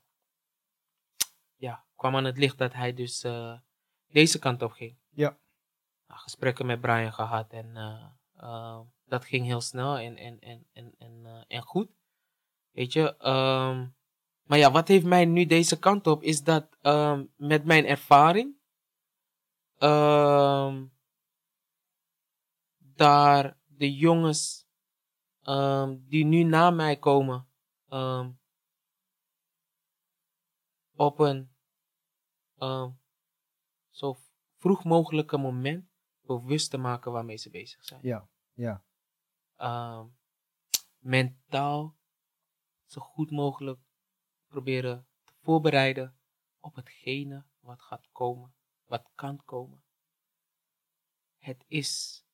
kwam 2.03 2.17
aan 2.17 2.25
het 2.25 2.39
licht 2.39 2.59
dat 2.59 2.73
hij 2.73 2.95
dus 2.95 3.23
eh, 3.23 3.59
deze 4.07 4.39
kant 4.39 4.63
op 4.63 4.73
ging. 4.73 4.97
Ja. 5.11 5.39
Nou, 6.07 6.21
gesprekken 6.21 6.67
met 6.67 6.81
Brian 6.81 7.13
gehad 7.13 7.53
en 7.53 7.77
eh, 7.77 8.07
eh, 8.37 8.81
dat 9.05 9.25
ging 9.25 9.47
heel 9.47 9.61
snel 9.61 9.99
en, 9.99 10.17
en, 10.17 10.39
en, 10.41 10.67
en, 10.73 10.95
en, 10.99 11.45
en 11.49 11.63
goed. 11.63 11.91
Weet 12.71 12.93
je, 12.93 13.17
ehm, 13.17 13.89
maar 14.43 14.59
ja, 14.59 14.71
wat 14.71 14.89
heeft 14.89 15.05
mij 15.05 15.25
nu 15.25 15.47
deze 15.47 15.79
kant 15.79 16.07
op, 16.07 16.23
is 16.23 16.43
dat 16.43 16.77
ehm, 16.81 17.25
met 17.37 17.65
mijn 17.65 17.87
ervaring, 17.87 18.57
ehm, 19.79 20.87
daar 22.79 23.59
de 23.67 23.97
jongens 23.97 24.67
die 25.99 26.25
nu 26.25 26.43
na 26.43 26.71
mij 26.71 26.97
komen, 26.97 27.47
op 30.97 31.19
een 31.19 31.52
ehm, 32.63 32.91
zo 33.91 34.17
vroeg 34.57 34.85
mogelijke 34.85 35.37
moment 35.37 35.91
bewust 36.21 36.71
te 36.71 36.79
maken 36.79 37.13
waarmee 37.13 37.37
ze 37.37 37.51
bezig 37.51 37.85
zijn. 37.85 38.01
Ja. 38.03 38.29
Ja. 38.53 38.85
Ehm, 39.57 40.07
mentaal 40.99 41.97
zo 42.87 43.01
goed 43.01 43.31
mogelijk 43.31 43.81
proberen 44.47 45.07
te 45.25 45.33
voorbereiden 45.41 46.19
op 46.61 46.75
hetgene 46.75 47.45
wat 47.61 47.81
gaat 47.81 48.09
komen, 48.13 48.55
wat 48.85 49.11
kan 49.15 49.45
komen. 49.45 49.83
Het 51.39 51.65
is 51.67 52.25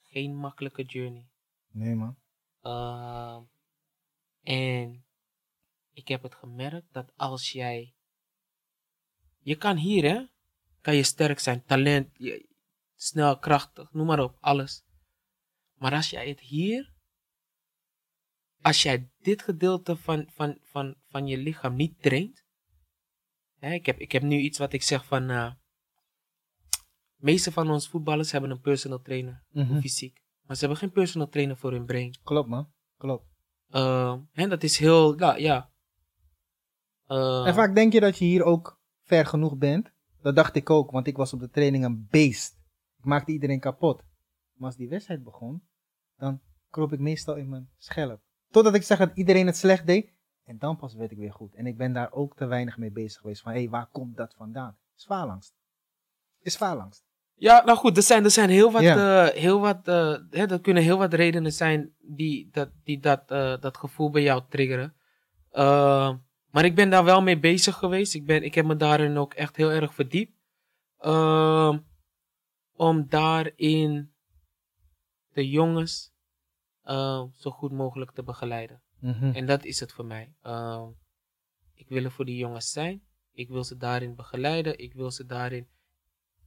geen 0.00 0.36
makkelijke 0.36 0.82
journey. 0.82 1.30
Nee, 1.66 1.94
man. 1.94 2.16
Ehm, 2.60 3.42
en 4.42 5.06
ik 5.90 6.08
heb 6.08 6.22
het 6.22 6.34
gemerkt 6.34 6.92
dat 6.92 7.12
als 7.16 7.52
jij. 7.52 7.94
Je 9.44 9.56
kan 9.56 9.76
hier, 9.76 10.04
hè? 10.04 10.24
Kan 10.80 10.96
je 10.96 11.02
sterk 11.02 11.38
zijn, 11.38 11.64
talent, 11.64 12.08
je, 12.12 12.48
snel, 12.94 13.38
krachtig, 13.38 13.92
noem 13.92 14.06
maar 14.06 14.20
op, 14.20 14.36
alles. 14.40 14.82
Maar 15.74 15.92
als 15.92 16.10
jij 16.10 16.28
het 16.28 16.40
hier. 16.40 16.92
Als 18.62 18.82
jij 18.82 19.10
dit 19.18 19.42
gedeelte 19.42 19.96
van, 19.96 20.28
van, 20.34 20.58
van, 20.62 20.94
van 21.08 21.26
je 21.26 21.38
lichaam 21.38 21.74
niet 21.74 22.02
traint. 22.02 22.44
Hè, 23.58 23.72
ik, 23.72 23.86
heb, 23.86 23.98
ik 23.98 24.12
heb 24.12 24.22
nu 24.22 24.38
iets 24.38 24.58
wat 24.58 24.72
ik 24.72 24.82
zeg 24.82 25.04
van. 25.06 25.30
eh, 25.30 25.52
meeste 27.16 27.52
van 27.52 27.70
ons 27.70 27.88
voetballers 27.88 28.32
hebben 28.32 28.50
een 28.50 28.60
personal 28.60 29.00
trainer 29.00 29.44
Mhm. 29.50 29.80
fysiek. 29.80 30.22
Maar 30.42 30.56
ze 30.56 30.60
hebben 30.60 30.78
geen 30.78 30.92
personal 30.92 31.28
trainer 31.28 31.56
voor 31.56 31.72
hun 31.72 31.84
brain. 31.86 32.18
Klopt, 32.22 32.48
man. 32.48 32.72
Klopt. 32.96 33.26
Uh, 33.70 34.18
en 34.32 34.48
dat 34.48 34.62
is 34.62 34.78
heel, 34.78 35.18
ja. 35.18 35.34
ja. 35.36 35.70
Uh, 37.08 37.46
En 37.46 37.54
vaak 37.54 37.74
denk 37.74 37.92
je 37.92 38.00
dat 38.00 38.18
je 38.18 38.24
hier 38.24 38.42
ook 38.42 38.80
ver 39.04 39.26
genoeg 39.26 39.56
bent. 39.56 39.92
Dat 40.22 40.36
dacht 40.36 40.56
ik 40.56 40.70
ook, 40.70 40.90
want 40.90 41.06
ik 41.06 41.16
was 41.16 41.32
op 41.32 41.40
de 41.40 41.50
training 41.50 41.84
een 41.84 42.06
beest. 42.10 42.56
Ik 42.98 43.04
maakte 43.04 43.32
iedereen 43.32 43.60
kapot. 43.60 44.02
Maar 44.54 44.66
als 44.68 44.76
die 44.76 44.88
wedstrijd 44.88 45.22
begon, 45.24 45.62
dan 46.16 46.40
kroop 46.70 46.92
ik 46.92 47.00
meestal 47.00 47.36
in 47.36 47.48
mijn 47.48 47.68
schelp. 47.76 48.20
Totdat 48.50 48.74
ik 48.74 48.82
zag 48.82 48.98
dat 48.98 49.10
iedereen 49.14 49.46
het 49.46 49.56
slecht 49.56 49.86
deed. 49.86 50.12
En 50.44 50.58
dan 50.58 50.76
pas 50.76 50.94
werd 50.94 51.10
ik 51.10 51.18
weer 51.18 51.32
goed. 51.32 51.54
En 51.54 51.66
ik 51.66 51.76
ben 51.76 51.92
daar 51.92 52.12
ook 52.12 52.36
te 52.36 52.46
weinig 52.46 52.76
mee 52.76 52.90
bezig 52.90 53.20
geweest. 53.20 53.42
Van, 53.42 53.52
hé, 53.52 53.58
hey, 53.58 53.68
waar 53.68 53.86
komt 53.92 54.16
dat 54.16 54.34
vandaan? 54.34 54.76
Is 54.96 55.04
faalangst. 55.04 55.54
Is 56.40 56.56
faalangst. 56.56 57.04
Ja, 57.34 57.64
nou 57.64 57.78
goed, 57.78 57.96
er 57.96 58.02
zijn, 58.02 58.24
er 58.24 58.30
zijn 58.30 58.50
heel 58.50 58.72
wat, 58.72 58.82
Ja. 58.82 59.26
eh, 59.26 59.34
heel 59.40 59.60
wat 59.60 59.88
eh, 59.88 60.16
hè, 60.30 60.46
er 60.46 60.60
kunnen 60.60 60.82
heel 60.82 60.98
wat 60.98 61.12
redenen 61.12 61.52
zijn 61.52 61.94
die 62.00 62.48
dat, 62.50 62.70
die 62.84 63.00
dat, 63.00 63.30
eh, 63.30 63.60
dat 63.60 63.76
gevoel 63.76 64.10
bij 64.10 64.22
jou 64.22 64.42
triggeren. 64.48 64.94
Maar 66.54 66.64
ik 66.64 66.74
ben 66.74 66.90
daar 66.90 67.04
wel 67.04 67.22
mee 67.22 67.38
bezig 67.38 67.76
geweest. 67.76 68.14
Ik, 68.14 68.26
ben, 68.26 68.42
ik 68.42 68.54
heb 68.54 68.64
me 68.66 68.76
daarin 68.76 69.16
ook 69.16 69.34
echt 69.34 69.56
heel 69.56 69.70
erg 69.70 69.94
verdiept. 69.94 70.32
Uh, 71.00 71.78
om 72.72 73.08
daarin 73.08 74.12
de 75.32 75.48
jongens 75.48 76.12
uh, 76.84 77.22
zo 77.32 77.50
goed 77.50 77.72
mogelijk 77.72 78.10
te 78.10 78.22
begeleiden. 78.22 78.82
Mhm. 79.00 79.30
En 79.30 79.46
dat 79.46 79.64
is 79.64 79.80
het 79.80 79.92
voor 79.92 80.04
mij. 80.04 80.34
Uh, 80.42 80.86
ik 81.74 81.88
wil 81.88 82.04
er 82.04 82.10
voor 82.10 82.24
die 82.24 82.36
jongens 82.36 82.70
zijn. 82.70 83.02
Ik 83.32 83.48
wil 83.48 83.64
ze 83.64 83.76
daarin 83.76 84.14
begeleiden. 84.14 84.78
Ik 84.78 84.92
wil 84.94 85.10
ze 85.10 85.26
daarin, 85.26 85.68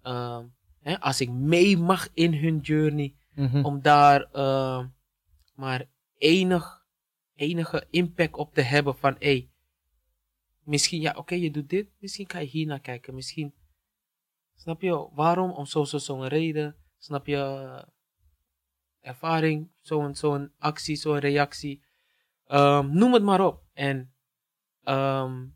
uh, 0.04 0.44
hè, 0.82 1.00
als 1.00 1.22
ik 1.22 1.30
mee 1.30 1.78
mag 1.78 2.10
in 2.14 2.34
hun 2.34 2.60
journey, 2.60 3.16
Mhm. 3.34 3.66
om 3.66 3.82
daar 3.82 4.30
maar 5.56 5.86
enig, 6.18 6.86
enige 7.36 7.88
impact 7.90 8.34
op 8.34 8.54
te 8.54 8.62
hebben 8.62 8.98
van, 8.98 9.16
hé, 9.20 9.28
hey, 9.28 9.50
misschien, 10.68 11.02
ja, 11.02 11.14
oké, 11.18 11.36
je 11.36 11.52
doet 11.52 11.70
dit, 11.70 11.90
misschien 12.00 12.28
kan 12.28 12.42
je 12.42 12.48
hier 12.48 12.66
naar 12.66 12.80
kijken, 12.80 13.16
misschien, 13.16 13.54
snap 14.56 14.82
je, 14.82 15.10
waarom, 15.14 15.52
om 15.52 15.66
zo, 15.66 15.84
zo, 15.84 15.98
zo'n 15.98 16.28
reden, 16.28 16.76
snap 16.98 17.26
je, 17.26 17.86
ervaring, 19.08 19.72
zo'n 19.82 20.16
zo'n 20.16 20.52
actie, 20.58 20.96
zo'n 20.96 21.20
reactie, 21.20 21.84
um, 22.48 22.98
noem 22.98 23.14
het 23.14 23.24
maar 23.24 23.46
op. 23.46 23.64
En 23.74 24.14
um, 24.84 25.56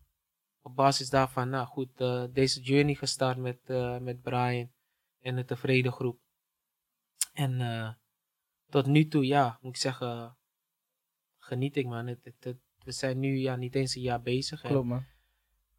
op 0.61 0.75
basis 0.75 1.09
daarvan, 1.09 1.49
nou 1.49 1.67
goed, 1.67 2.01
uh, 2.01 2.23
deze 2.31 2.61
journey 2.61 2.95
gestart 2.95 3.37
met, 3.37 3.59
uh, 3.67 3.97
met 3.97 4.21
Brian 4.21 4.71
en 5.19 5.35
de 5.35 5.45
tevreden 5.45 5.91
groep. 5.91 6.19
En 7.33 7.97
tot 8.69 8.85
nu 8.85 9.07
toe, 9.07 9.25
ja, 9.25 9.57
moet 9.61 9.75
ik 9.75 9.81
zeggen, 9.81 10.37
geniet 11.37 11.75
ik 11.75 11.85
man. 11.85 12.07
Het, 12.07 12.33
het, 12.39 12.57
we 12.83 12.91
zijn 12.91 13.19
nu 13.19 13.37
ja, 13.37 13.55
niet 13.55 13.75
eens 13.75 13.95
een 13.95 14.01
jaar 14.01 14.21
bezig. 14.21 14.61
Klopt 14.61 14.87
man. 14.87 15.05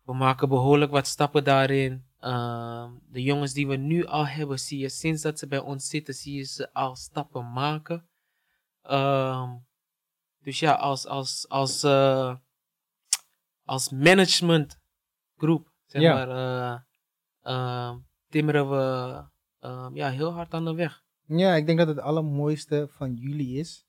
We 0.05 0.15
maken 0.15 0.49
behoorlijk 0.49 0.91
wat 0.91 1.07
stappen 1.07 1.45
daarin. 1.45 2.05
Uh, 2.21 2.91
de 3.09 3.23
jongens 3.23 3.53
die 3.53 3.67
we 3.67 3.77
nu 3.77 4.07
al 4.07 4.27
hebben, 4.27 4.59
zie 4.59 4.79
je 4.79 4.89
sinds 4.89 5.23
dat 5.23 5.39
ze 5.39 5.47
bij 5.47 5.59
ons 5.59 5.89
zitten, 5.89 6.15
zie 6.15 6.37
je 6.37 6.43
ze 6.45 6.73
al 6.73 6.97
stappen 6.97 7.53
maken. 7.53 8.09
Uh, 8.85 9.53
dus 10.43 10.59
ja, 10.59 10.73
als, 10.73 11.07
als, 11.07 11.49
als, 11.49 11.85
uh, 11.85 12.37
als 13.65 13.91
managementgroep, 13.91 15.73
zeg 15.87 16.03
Ja. 16.03 16.15
maar, 16.15 16.85
uh, 17.45 17.97
timmeren 18.29 18.71
we 18.71 19.25
ja, 19.95 20.11
heel 20.11 20.33
hard 20.33 20.55
aan 20.55 20.65
de 20.65 20.75
weg. 20.75 21.03
Ja, 21.27 21.55
ik 21.55 21.67
denk 21.67 21.79
dat 21.79 21.89
het 21.89 21.99
allermooiste 21.99 22.89
van 22.91 23.15
jullie 23.15 23.59
is. 23.59 23.87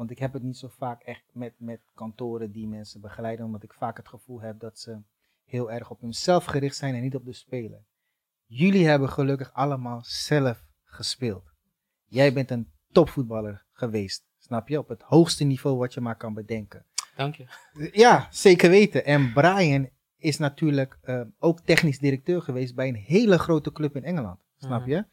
Want 0.00 0.12
ik 0.12 0.18
heb 0.18 0.32
het 0.32 0.42
niet 0.42 0.56
zo 0.56 0.68
vaak 0.68 1.02
echt 1.02 1.24
met, 1.32 1.52
met 1.56 1.80
kantoren 1.94 2.52
die 2.52 2.66
mensen 2.66 3.00
begeleiden. 3.00 3.44
Omdat 3.44 3.62
ik 3.62 3.72
vaak 3.72 3.96
het 3.96 4.08
gevoel 4.08 4.40
heb 4.40 4.60
dat 4.60 4.78
ze 4.78 4.98
heel 5.44 5.72
erg 5.72 5.90
op 5.90 6.00
hunzelf 6.00 6.44
gericht 6.44 6.76
zijn 6.76 6.94
en 6.94 7.02
niet 7.02 7.14
op 7.14 7.24
de 7.24 7.32
speler. 7.32 7.84
Jullie 8.46 8.86
hebben 8.86 9.08
gelukkig 9.08 9.52
allemaal 9.52 10.00
zelf 10.04 10.66
gespeeld. 10.84 11.52
Jij 12.06 12.32
bent 12.32 12.50
een 12.50 12.70
topvoetballer 12.92 13.64
geweest. 13.72 14.24
Snap 14.38 14.68
je? 14.68 14.78
Op 14.78 14.88
het 14.88 15.02
hoogste 15.02 15.44
niveau 15.44 15.76
wat 15.76 15.94
je 15.94 16.00
maar 16.00 16.16
kan 16.16 16.34
bedenken. 16.34 16.84
Dank 17.16 17.34
je. 17.34 17.46
Ja, 17.92 18.28
zeker 18.30 18.70
weten. 18.70 19.04
En 19.04 19.32
Brian 19.32 19.88
is 20.16 20.38
natuurlijk 20.38 20.98
uh, 21.04 21.20
ook 21.38 21.60
technisch 21.60 21.98
directeur 21.98 22.42
geweest 22.42 22.74
bij 22.74 22.88
een 22.88 22.94
hele 22.94 23.38
grote 23.38 23.72
club 23.72 23.96
in 23.96 24.04
Engeland. 24.04 24.40
Snap 24.56 24.86
je? 24.86 25.04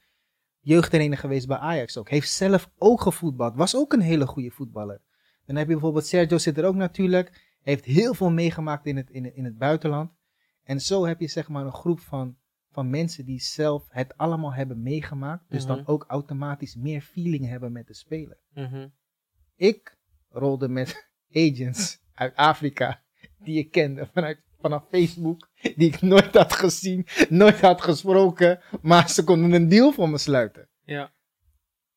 Jeugdtrainer 0.68 1.18
geweest 1.18 1.48
bij 1.48 1.58
Ajax 1.58 1.98
ook. 1.98 2.10
Heeft 2.10 2.30
zelf 2.30 2.70
ook 2.78 3.02
gevoetbald. 3.02 3.56
Was 3.56 3.76
ook 3.76 3.94
een 3.94 4.02
hele 4.02 4.26
goede 4.26 4.52
voetballer. 4.52 5.02
Dan 5.46 5.56
heb 5.56 5.68
je 5.68 5.74
bijvoorbeeld 5.74 6.06
Sergio 6.06 6.38
zit 6.38 6.58
er 6.58 6.66
ook 6.66 6.76
natuurlijk. 6.76 7.56
Heeft 7.62 7.86
heel 7.86 8.14
veel 8.14 8.32
meegemaakt 8.32 8.86
in 8.86 8.98
het, 8.98 9.10
in 9.10 9.24
het, 9.26 9.34
in 9.34 9.44
het 9.46 9.58
buitenland. 9.58 10.12
En 10.64 10.80
zo 10.80 11.06
heb 11.06 11.20
je 11.20 11.28
zeg 11.28 11.48
maar 11.50 11.66
een 11.66 11.74
groep 11.74 12.00
van, 12.00 12.38
van 12.72 12.90
mensen 12.90 13.26
die 13.26 13.40
zelf 13.40 13.88
het 13.90 14.18
allemaal 14.18 14.54
hebben 14.54 14.82
meegemaakt. 14.82 15.50
Dus 15.50 15.66
Mhm. 15.66 15.76
dan 15.76 15.88
ook 15.88 16.06
automatisch 16.08 16.76
meer 16.76 17.02
feeling 17.02 17.48
hebben 17.48 17.72
met 17.72 17.88
de 17.88 17.94
speler. 17.94 18.40
Mm 18.54 18.66
-hmm. 18.66 18.94
Ik 19.56 19.98
rolde 20.30 20.68
met 20.70 21.10
agents 21.46 22.00
uit 22.14 22.36
Afrika 22.36 23.04
die 23.40 23.58
ik 23.58 23.72
kende 23.72 24.06
vanuit, 24.14 24.44
vanaf 24.60 24.84
Facebook, 24.90 25.50
die 25.62 25.88
ik 25.88 26.02
nooit 26.12 26.36
had 26.36 26.54
gezien, 26.54 27.08
nooit 27.30 27.62
had 27.62 27.82
gesproken, 27.82 28.60
maar 28.82 29.10
ze 29.10 29.24
konden 29.24 29.52
een 29.52 29.70
deal 29.70 29.92
voor 29.92 30.10
me 30.10 30.18
sluiten. 30.18 30.70
Ja. 30.84 31.14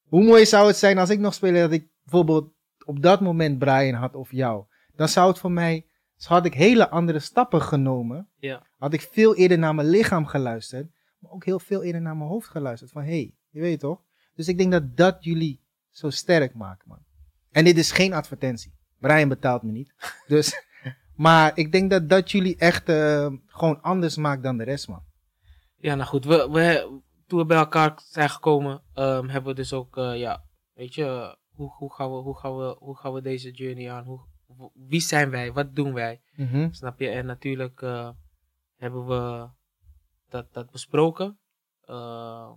Hoe 0.02 0.24
mooi 0.24 0.46
zou 0.46 0.66
het 0.66 0.76
zijn 0.76 0.98
als 0.98 1.10
ik 1.10 1.18
nog 1.18 1.34
speelde 1.34 1.60
dat 1.60 1.72
ik 1.72 1.88
bijvoorbeeld 2.02 2.52
op 2.84 3.02
dat 3.02 3.20
moment 3.20 3.58
Brian 3.58 3.94
had 3.94 4.14
of 4.14 4.32
jou. 4.32 4.64
Dan 4.94 5.08
zou 5.08 5.28
het 5.28 5.38
voor 5.38 5.52
mij, 5.52 5.86
dus 6.16 6.26
had 6.26 6.44
ik 6.44 6.54
hele 6.54 6.88
andere 6.88 7.18
stappen 7.18 7.62
genomen. 7.62 8.28
Ja. 8.36 8.66
Had 8.76 8.92
ik 8.92 9.00
veel 9.00 9.36
eerder 9.36 9.58
naar 9.58 9.74
mijn 9.74 9.88
lichaam 9.88 10.26
geluisterd, 10.26 10.90
maar 11.18 11.30
ook 11.30 11.44
heel 11.44 11.58
veel 11.58 11.82
eerder 11.82 12.00
naar 12.00 12.16
mijn 12.16 12.28
hoofd 12.28 12.48
geluisterd. 12.48 12.90
Van 12.90 13.02
hé, 13.02 13.08
hey, 13.08 13.34
je 13.50 13.60
weet 13.60 13.80
toch? 13.80 14.02
Dus 14.34 14.48
ik 14.48 14.58
denk 14.58 14.72
dat 14.72 14.96
dat 14.96 15.24
jullie 15.24 15.60
zo 15.90 16.10
sterk 16.10 16.54
maakt, 16.54 16.86
man. 16.86 17.04
En 17.50 17.64
dit 17.64 17.78
is 17.78 17.92
geen 17.92 18.12
advertentie. 18.12 18.74
Brian 18.98 19.28
betaalt 19.28 19.62
me 19.62 19.70
niet. 19.70 19.94
Dus, 20.26 20.64
maar 21.20 21.52
ik 21.54 21.72
denk 21.72 21.90
dat 21.90 22.08
dat 22.08 22.30
jullie 22.30 22.56
echt 22.56 22.88
uh, 22.88 23.32
gewoon 23.46 23.82
anders 23.82 24.16
maakt 24.16 24.42
dan 24.42 24.56
de 24.56 24.64
rest, 24.64 24.88
man. 24.88 25.02
Ja, 25.76 25.94
nou 25.94 26.08
goed. 26.08 26.24
We, 26.24 26.48
we, 26.50 27.00
toen 27.26 27.38
we 27.38 27.44
bij 27.44 27.56
elkaar 27.56 28.00
zijn 28.04 28.30
gekomen, 28.30 28.82
um, 28.94 29.28
hebben 29.28 29.50
we 29.50 29.54
dus 29.54 29.72
ook, 29.72 29.96
uh, 29.96 30.18
ja, 30.18 30.44
weet 30.74 30.94
je, 30.94 31.36
hoe, 31.54 31.70
hoe, 31.70 31.92
gaan 31.92 32.10
we, 32.10 32.16
hoe, 32.16 32.38
gaan 32.38 32.56
we, 32.56 32.76
hoe 32.78 32.96
gaan 32.96 33.12
we 33.12 33.22
deze 33.22 33.50
journey 33.50 33.90
aan? 33.90 34.04
Hoe, 34.04 34.20
wie 34.74 35.00
zijn 35.00 35.30
wij? 35.30 35.52
Wat 35.52 35.74
doen 35.74 35.92
wij? 35.92 36.20
Mm 36.36 36.46
-hmm. 36.46 36.72
Snap 36.72 37.00
je? 37.00 37.08
En 37.08 37.26
natuurlijk 37.26 37.80
uh, 37.80 38.10
hebben 38.76 39.06
we 39.06 39.48
dat, 40.28 40.52
dat 40.52 40.70
besproken. 40.70 41.38
Uh, 41.84 42.50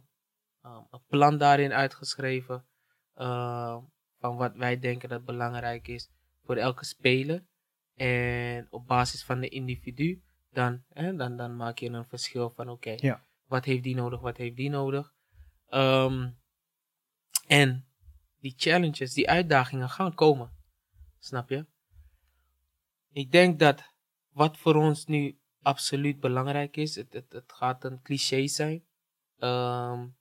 um, 0.65 0.87
een 0.89 1.03
plan 1.07 1.37
daarin 1.37 1.73
uitgeschreven. 1.73 2.65
Uh, 3.15 3.77
van 4.19 4.35
wat 4.35 4.55
wij 4.55 4.79
denken 4.79 5.09
dat 5.09 5.25
belangrijk 5.25 5.87
is 5.87 6.09
voor 6.43 6.55
elke 6.55 6.85
speler. 6.85 7.43
En 7.95 8.67
op 8.69 8.87
basis 8.87 9.23
van 9.23 9.39
de 9.39 9.49
individu, 9.49 10.23
dan, 10.51 10.83
hè, 10.89 11.15
dan, 11.15 11.37
dan 11.37 11.55
maak 11.55 11.77
je 11.77 11.89
een 11.89 12.07
verschil 12.07 12.49
van 12.49 12.69
oké, 12.69 12.89
okay, 12.89 13.09
ja. 13.09 13.25
wat 13.47 13.65
heeft 13.65 13.83
die 13.83 13.95
nodig, 13.95 14.19
wat 14.19 14.37
heeft 14.37 14.55
die 14.55 14.69
nodig. 14.69 15.13
Um, 15.69 16.37
en 17.47 17.87
die 18.39 18.53
challenges, 18.57 19.13
die 19.13 19.29
uitdagingen 19.29 19.89
gaan 19.89 20.13
komen. 20.13 20.51
Snap 21.19 21.49
je? 21.49 21.65
Ik 23.11 23.31
denk 23.31 23.59
dat 23.59 23.93
wat 24.29 24.57
voor 24.57 24.75
ons 24.75 25.05
nu 25.05 25.39
absoluut 25.61 26.19
belangrijk 26.19 26.77
is, 26.77 26.95
het, 26.95 27.13
het, 27.13 27.31
het 27.31 27.53
gaat 27.53 27.83
een 27.83 28.01
cliché 28.01 28.47
zijn. 28.47 28.85
Um, 29.37 30.15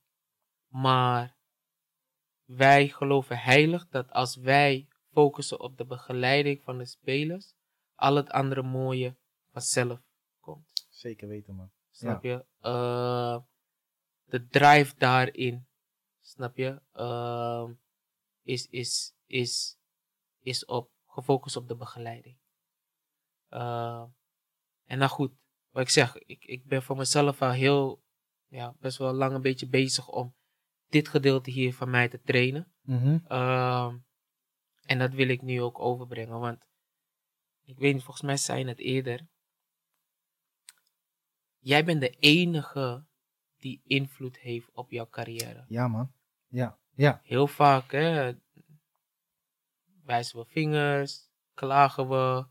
maar 0.67 1.37
wij 2.45 2.87
geloven 2.87 3.37
heilig 3.37 3.87
dat 3.87 4.11
als 4.11 4.35
wij 4.35 4.87
focussen 5.11 5.59
op 5.59 5.77
de 5.77 5.85
begeleiding 5.85 6.63
van 6.63 6.77
de 6.77 6.85
spelers, 6.85 7.55
al 7.95 8.15
het 8.15 8.29
andere 8.29 8.61
mooie 8.61 9.17
vanzelf 9.51 9.99
komt. 10.39 10.87
Zeker 10.89 11.27
weten, 11.27 11.55
man. 11.55 11.71
Snap 11.89 12.23
ja. 12.23 12.29
je? 12.31 12.67
Uh, 12.67 13.39
de 14.23 14.47
drive 14.47 14.93
daarin, 14.97 15.67
snap 16.21 16.57
je? 16.57 16.81
Uh, 16.93 17.69
is, 18.41 18.67
is, 18.67 19.15
is, 19.25 19.77
is 20.39 20.65
op, 20.65 20.91
gefocust 21.05 21.55
op 21.55 21.67
de 21.67 21.75
begeleiding. 21.75 22.37
Uh, 23.49 24.03
en 24.83 24.97
nou 24.97 25.09
goed, 25.09 25.33
wat 25.69 25.83
ik 25.83 25.89
zeg, 25.89 26.17
ik, 26.17 26.45
ik 26.45 26.65
ben 26.65 26.83
voor 26.83 26.97
mezelf 26.97 27.41
al 27.41 27.51
heel, 27.51 28.03
ja, 28.47 28.75
best 28.79 28.97
wel 28.97 29.13
lang 29.13 29.33
een 29.33 29.41
beetje 29.41 29.67
bezig 29.67 30.07
om 30.07 30.35
dit 30.87 31.07
gedeelte 31.07 31.51
hier 31.51 31.73
van 31.73 31.89
mij 31.89 32.09
te 32.09 32.21
trainen. 32.21 32.73
Mm 32.81 32.97
-hmm. 32.97 33.25
uh, 33.27 33.93
en 34.81 34.99
dat 34.99 35.13
wil 35.13 35.27
ik 35.27 35.41
nu 35.41 35.61
ook 35.61 35.79
overbrengen, 35.79 36.39
want 36.39 36.67
ik 37.65 37.77
weet 37.77 37.93
niet, 37.93 38.03
volgens 38.03 38.25
mij 38.25 38.37
zei 38.37 38.59
je 38.59 38.65
het 38.65 38.79
eerder. 38.79 39.27
Jij 41.59 41.85
bent 41.85 42.01
de 42.01 42.09
enige 42.09 43.05
die 43.57 43.81
invloed 43.83 44.37
heeft 44.37 44.71
op 44.71 44.91
jouw 44.91 45.09
carrière. 45.09 45.65
Ja, 45.67 45.87
man. 45.87 46.13
Ja, 46.47 46.79
ja. 46.95 47.21
Heel 47.23 47.47
vaak 47.47 47.91
hè, 47.91 48.33
wijzen 50.03 50.39
we 50.39 50.45
vingers, 50.45 51.29
klagen 51.53 52.09
we, 52.09 52.47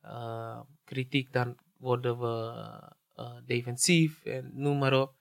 eh, 0.00 0.60
kritiek, 0.84 1.32
dan 1.32 1.58
worden 1.76 2.18
we 2.18 2.52
eh, 3.14 3.36
defensief 3.44 4.24
en 4.24 4.50
noem 4.54 4.78
maar 4.78 5.00
op. 5.00 5.16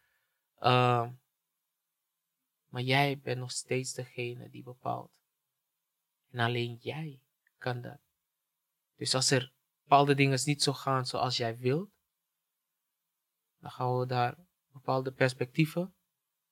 Eh, 0.55 1.09
maar 2.67 2.81
jij 2.81 3.19
bent 3.19 3.39
nog 3.39 3.51
steeds 3.51 3.93
degene 3.93 4.49
die 4.49 4.63
bepaalt. 4.63 5.11
En 6.29 6.39
alleen 6.39 6.77
jij 6.79 7.21
kan 7.57 7.81
dat. 7.81 8.10
Dus 9.01 9.15
als 9.15 9.31
er 9.31 9.53
bepaalde 9.81 10.15
dingen 10.15 10.39
niet 10.43 10.63
zo 10.63 10.73
gaan 10.73 11.05
zoals 11.05 11.37
jij 11.37 11.57
wilt, 11.57 11.91
dan 13.57 13.71
gaan 13.71 13.97
we 13.99 14.05
daar 14.05 14.37
bepaalde 14.71 15.11
perspectieven 15.11 15.95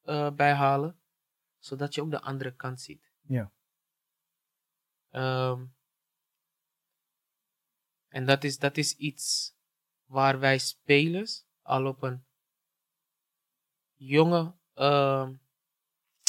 eh, 0.01 0.31
bij 0.31 0.53
halen, 0.53 1.01
zodat 1.57 1.95
je 1.95 2.01
ook 2.01 2.11
de 2.11 2.21
andere 2.21 2.55
kant 2.55 2.81
ziet. 2.81 3.11
Ja. 3.21 3.53
Ehm, 5.09 5.65
en 8.07 8.25
dat 8.25 8.43
is, 8.43 8.57
dat 8.57 8.77
is 8.77 8.95
iets 8.95 9.55
waar 10.05 10.39
wij 10.39 10.57
spelers 10.57 11.45
al 11.61 11.85
op 11.85 12.03
een 12.03 12.25
jonge, 13.93 14.55
ehm, 14.73 15.35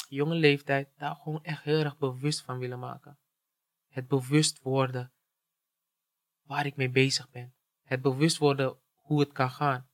jonge 0.08 0.34
leeftijd 0.34 0.92
daar 0.96 1.16
gewoon 1.16 1.44
echt 1.44 1.62
heel 1.62 1.78
erg 1.78 1.98
bewust 1.98 2.42
van 2.42 2.58
willen 2.58 2.78
maken. 2.78 3.18
Het 3.88 4.08
bewust 4.08 4.60
worden 4.62 5.12
waar 6.50 6.66
ik 6.66 6.76
mee 6.76 6.90
bezig 6.90 7.30
ben. 7.30 7.54
Het 7.82 8.02
bewust 8.02 8.38
worden 8.38 8.78
hoe 8.96 9.20
het 9.20 9.32
kan 9.32 9.50
gaan. 9.50 9.88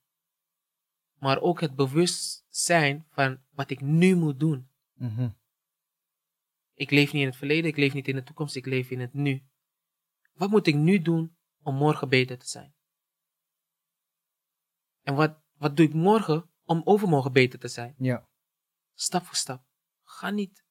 Maar 1.19 1.41
ook 1.41 1.61
het 1.61 1.75
bewust 1.75 2.47
zijn 2.49 3.07
van 3.09 3.43
wat 3.51 3.71
ik 3.71 3.81
nu 3.81 4.15
moet 4.15 4.41
doen. 4.41 4.71
Mhm. 4.93 5.29
Ik 6.75 6.91
leef 6.91 7.13
niet 7.13 7.23
in 7.23 7.29
het 7.29 7.37
verleden, 7.37 7.71
ik 7.71 7.77
leef 7.77 7.93
niet 7.93 8.09
in 8.09 8.15
de 8.15 8.23
toekomst, 8.23 8.57
ik 8.57 8.67
leef 8.67 8.91
in 8.91 9.01
het 9.01 9.13
nu. 9.13 9.47
Wat 10.33 10.51
moet 10.51 10.67
ik 10.67 10.75
nu 10.75 11.03
doen 11.03 11.37
om 11.63 11.75
morgen 11.75 12.09
beter 12.09 12.39
te 12.39 12.47
zijn? 12.47 12.75
En 15.03 15.15
wat, 15.15 15.39
wat 15.57 15.77
doe 15.77 15.87
ik 15.87 15.95
morgen 15.95 16.51
om 16.65 16.83
overmorgen 16.85 17.33
beter 17.33 17.59
te 17.59 17.69
zijn? 17.69 17.95
Ja. 17.99 18.29
Stap 18.95 19.25
voor 19.25 19.37
stap. 19.37 19.65
Ga 20.03 20.31
niet 20.31 20.65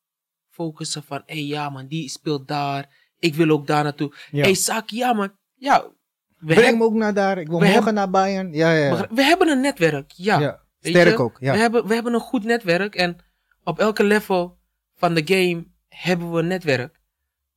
focussen 0.50 1.04
van, 1.04 1.22
hé 1.26 1.34
hey, 1.34 1.46
ja 1.46 1.70
man, 1.70 1.88
die 1.88 2.10
speelt 2.10 2.48
daar, 2.48 3.12
ik 3.18 3.36
wil 3.36 3.50
ook 3.50 3.68
daar 3.68 3.84
naartoe. 3.84 4.16
Hé 4.30 4.40
hey, 4.40 4.54
Saki, 4.54 4.98
ja 4.98 5.14
man, 5.14 5.38
ja. 5.56 5.94
We, 6.38 6.54
Breng 6.54 6.78
me 6.78 6.84
ook 6.84 6.94
naar 6.94 7.14
daar. 7.14 7.38
Ik 7.38 7.48
wil 7.48 7.58
morgen 7.58 7.74
hebben- 7.76 7.94
naar 7.94 8.10
Bayern. 8.10 8.54
Ja, 8.54 8.72
ja, 8.72 9.08
we 9.08 9.24
hebben 9.24 9.48
een 9.48 9.62
netwerk, 9.62 10.12
ja. 10.12 10.64
Sterk 10.80 11.20
ook. 11.20 11.38
Ja. 11.40 11.52
We, 11.52 11.58
hebben, 11.58 11.88
we 11.88 11.94
hebben 11.94 12.14
een 12.14 12.20
goed 12.20 12.44
netwerk 12.44 12.96
en 12.96 13.18
op 13.64 13.80
elke 13.80 14.04
level 14.04 14.58
van 14.94 15.14
de 15.14 15.28
game 15.28 15.68
hebben 15.88 16.32
we 16.32 16.40
een 16.40 16.48
netwerk. 16.48 17.00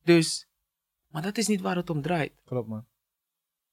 Dus, 0.03 0.47
maar 1.07 1.21
dat 1.21 1.37
is 1.37 1.47
niet 1.47 1.61
waar 1.61 1.75
het 1.75 1.89
om 1.89 2.01
draait. 2.01 2.33
Klopt, 2.45 2.67
man. 2.67 2.85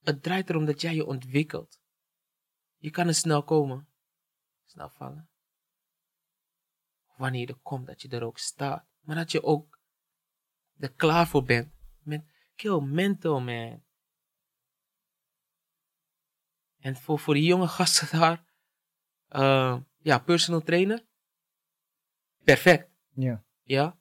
Het 0.02 0.22
draait 0.22 0.50
erom 0.50 0.64
dat 0.64 0.80
jij 0.80 0.94
je 0.94 1.06
ontwikkelt. 1.06 1.80
Je 2.76 2.90
kan 2.90 3.06
er 3.06 3.14
snel 3.14 3.42
komen, 3.42 3.88
snel 4.64 4.88
vallen. 4.88 5.28
Wanneer 7.16 7.40
je 7.40 7.46
er 7.46 7.58
komt, 7.62 7.86
dat 7.86 8.02
je 8.02 8.08
er 8.08 8.24
ook 8.24 8.38
staat. 8.38 8.84
Maar 9.00 9.16
dat 9.16 9.32
je 9.32 9.42
ook 9.42 9.78
er 10.78 10.92
klaar 10.92 11.26
voor 11.26 11.44
bent. 11.44 11.72
Met, 12.02 12.24
kill 12.56 12.80
mental, 12.80 13.40
man. 13.40 13.82
En 16.86 16.96
voor, 16.96 17.18
voor 17.18 17.34
die 17.34 17.44
jonge 17.44 17.66
gasten 17.68 18.18
daar, 18.18 18.44
eh, 19.28 19.76
ja, 20.02 20.18
personal 20.18 20.62
trainer. 20.62 21.04
Perfect. 22.44 22.88
Ja. 23.14 23.44
Ja, 23.62 23.96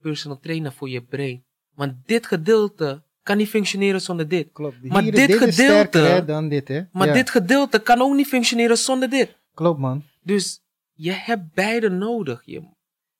personal 0.00 0.38
trainer 0.38 0.72
voor 0.72 0.88
je 0.88 1.02
brain. 1.02 1.44
Want 1.74 2.06
dit 2.06 2.26
gedeelte 2.26 3.02
kan 3.22 3.36
niet 3.36 3.48
functioneren 3.48 4.00
zonder 4.00 4.28
dit. 4.28 4.52
Klopt. 4.52 4.82
Maar 4.82 5.02
Hier, 5.02 5.12
dit 5.12 5.28
is 5.28 5.36
gedeelte- 5.36 5.52
sterker 5.98 6.10
hè, 6.14 6.24
dan 6.24 6.48
dit, 6.48 6.68
hè? 6.68 6.82
Maar 6.92 7.06
Ja. 7.06 7.12
dit 7.12 7.30
gedeelte 7.30 7.82
kan 7.82 8.00
ook 8.00 8.14
niet 8.14 8.26
functioneren 8.26 8.78
zonder 8.78 9.10
dit. 9.10 9.38
Klopt, 9.54 9.78
man. 9.80 10.04
Dus 10.22 10.60
je 10.92 11.12
hebt 11.12 11.54
beide 11.54 11.88
nodig. 11.90 12.42
Je, 12.44 12.68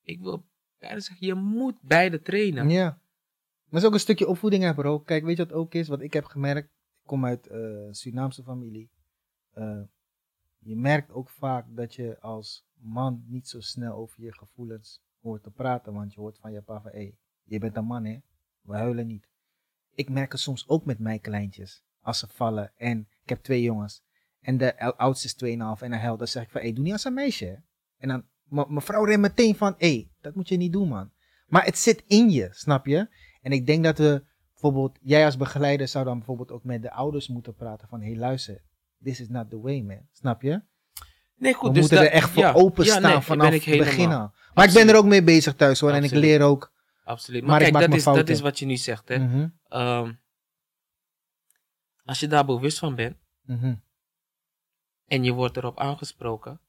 ik 0.02 0.20
wil 0.20 0.44
beide 0.78 1.01
zeggen, 1.01 1.26
je 1.26 1.34
moet 1.34 1.74
beide 1.82 2.20
trainen. 2.20 2.68
Ja. 2.70 2.84
Maar 2.84 3.01
het 3.70 3.80
is 3.80 3.84
ook 3.84 3.93
een 3.93 4.01
stukje 4.01 4.26
opvoeding, 4.28 4.62
hè, 4.62 4.74
bro. 4.74 4.98
Kijk, 5.01 5.24
weet 5.24 5.36
je 5.36 5.44
wat 5.44 5.52
ook 5.55 5.74
is? 5.74 5.89
Wat 5.89 6.01
ik 6.01 6.12
heb 6.12 6.24
gemerkt. 6.24 6.68
Ik 6.68 7.09
kom 7.09 7.24
uit 7.26 7.47
eh 7.47 7.59
Surinaamse 7.90 8.43
familie. 8.43 8.90
Eh, 9.53 9.81
je 10.59 10.77
merkt 10.77 11.12
ook 11.12 11.29
vaak 11.29 11.66
dat 11.69 11.95
je 11.95 12.20
als 12.20 12.66
man 12.74 13.24
niet 13.27 13.49
zo 13.49 13.61
snel 13.61 13.95
over 13.95 14.23
je 14.23 14.35
gevoelens 14.35 15.03
hoort 15.20 15.43
te 15.43 15.51
praten. 15.51 15.93
Want 15.93 16.15
je 16.15 16.20
hoort 16.20 16.39
van 16.39 16.53
je 16.53 16.62
pa 16.62 16.81
van, 16.81 16.91
hé, 16.91 16.97
hey, 16.97 17.16
je 17.45 17.59
bent 17.59 17.77
een 17.77 17.85
man, 17.85 18.05
hè. 18.05 18.19
We 18.61 18.77
huilen 18.77 19.07
niet. 19.07 19.27
Ik 19.95 20.09
merk 20.09 20.33
het 20.33 20.41
soms 20.41 20.69
ook 20.69 20.85
met 20.85 20.99
mijn 20.99 21.20
kleintjes. 21.20 21.85
Als 22.01 22.19
ze 22.19 22.29
vallen. 22.29 22.73
En 22.77 23.09
ik 23.23 23.29
heb 23.29 23.43
twee 23.43 23.62
jongens. 23.62 24.03
En 24.41 24.57
de 24.57 24.97
oudste 24.97 25.27
is 25.27 25.35
2,5 25.35 25.83
en 25.83 25.93
hij 25.93 26.01
huilt. 26.01 26.19
Dan 26.19 26.29
zeg 26.29 26.43
ik 26.43 26.51
van, 26.51 26.61
hé, 26.61 26.66
hey, 26.66 26.74
doe 26.74 26.85
niet 26.85 26.93
als 26.93 27.05
een 27.05 27.15
meisje. 27.15 27.62
En 27.99 28.09
dan, 28.09 28.24
mevrouw 28.69 29.05
remt 29.05 29.20
meteen 29.20 29.57
van, 29.57 29.74
hé, 29.79 29.93
hey, 29.93 30.11
dat 30.20 30.35
moet 30.35 30.49
je 30.49 30.57
niet 30.57 30.73
doen, 30.73 30.89
man. 30.89 31.12
Maar 31.47 31.65
het 31.65 31.79
zit 31.79 32.05
in 32.07 32.31
je, 32.31 32.49
snap 32.53 32.87
je? 32.87 33.09
En 33.43 33.53
ik 33.53 33.66
denk 33.66 33.85
dat 33.85 33.99
we 33.99 34.24
bijvoorbeeld, 34.53 34.99
jij 35.03 35.24
als 35.24 35.37
begeleider 35.37 35.89
zou 35.89 36.05
dan 36.05 36.16
bijvoorbeeld 36.16 36.51
ook 36.51 36.65
met 36.65 36.83
de 36.83 36.93
ouders 36.93 37.29
moeten 37.29 37.55
praten 37.55 37.89
van, 37.89 38.01
hé 38.01 38.07
hey, 38.07 38.16
luister, 38.16 38.62
this 39.05 39.20
is 39.20 39.29
not 39.29 39.51
the 39.51 39.61
way 39.61 39.81
man, 39.81 40.09
snap 40.12 40.43
je? 40.43 40.62
Nee, 41.37 41.55
goed. 41.55 41.69
we 41.69 41.74
dus 41.74 41.81
moeten 41.81 41.99
dat- 41.99 42.07
er 42.07 42.12
echt 42.12 42.31
voor 42.31 42.43
ja, 42.43 42.53
openstaan 42.53 43.03
ja, 43.03 43.09
nee, 43.09 43.20
vanaf 43.20 43.65
het 43.65 43.79
begin 43.79 44.12
al. 44.12 44.33
Maar 44.55 44.66
ik 44.69 44.73
ben 44.73 44.89
er 44.89 44.97
ook 44.97 45.05
mee 45.05 45.23
bezig 45.23 45.55
thuis 45.55 45.81
hoor, 45.81 45.91
en 45.91 46.05
ik 46.05 46.11
leer 46.11 46.43
ook. 46.43 46.73
Absoluut. 47.05 47.45
Maar 47.45 47.61
kijk, 47.61 47.73
dat 47.73 47.95
is, 47.95 48.05
dat 48.05 48.29
is 48.29 48.41
wat 48.41 48.59
je 48.59 48.66
nu 48.66 48.77
zegt. 48.77 49.09
Hè. 49.09 49.19
Mhm, 49.19 49.49
Ehm, 49.69 50.12
als 52.05 52.20
je 52.20 52.27
daar 52.27 52.45
bewust 52.45 52.79
van 52.79 52.95
bent 52.95 53.16
mhm. 53.45 53.74
en 55.07 55.24
je 55.24 55.33
wordt 55.33 55.57
erop 55.57 55.79
aangesproken, 55.79 56.61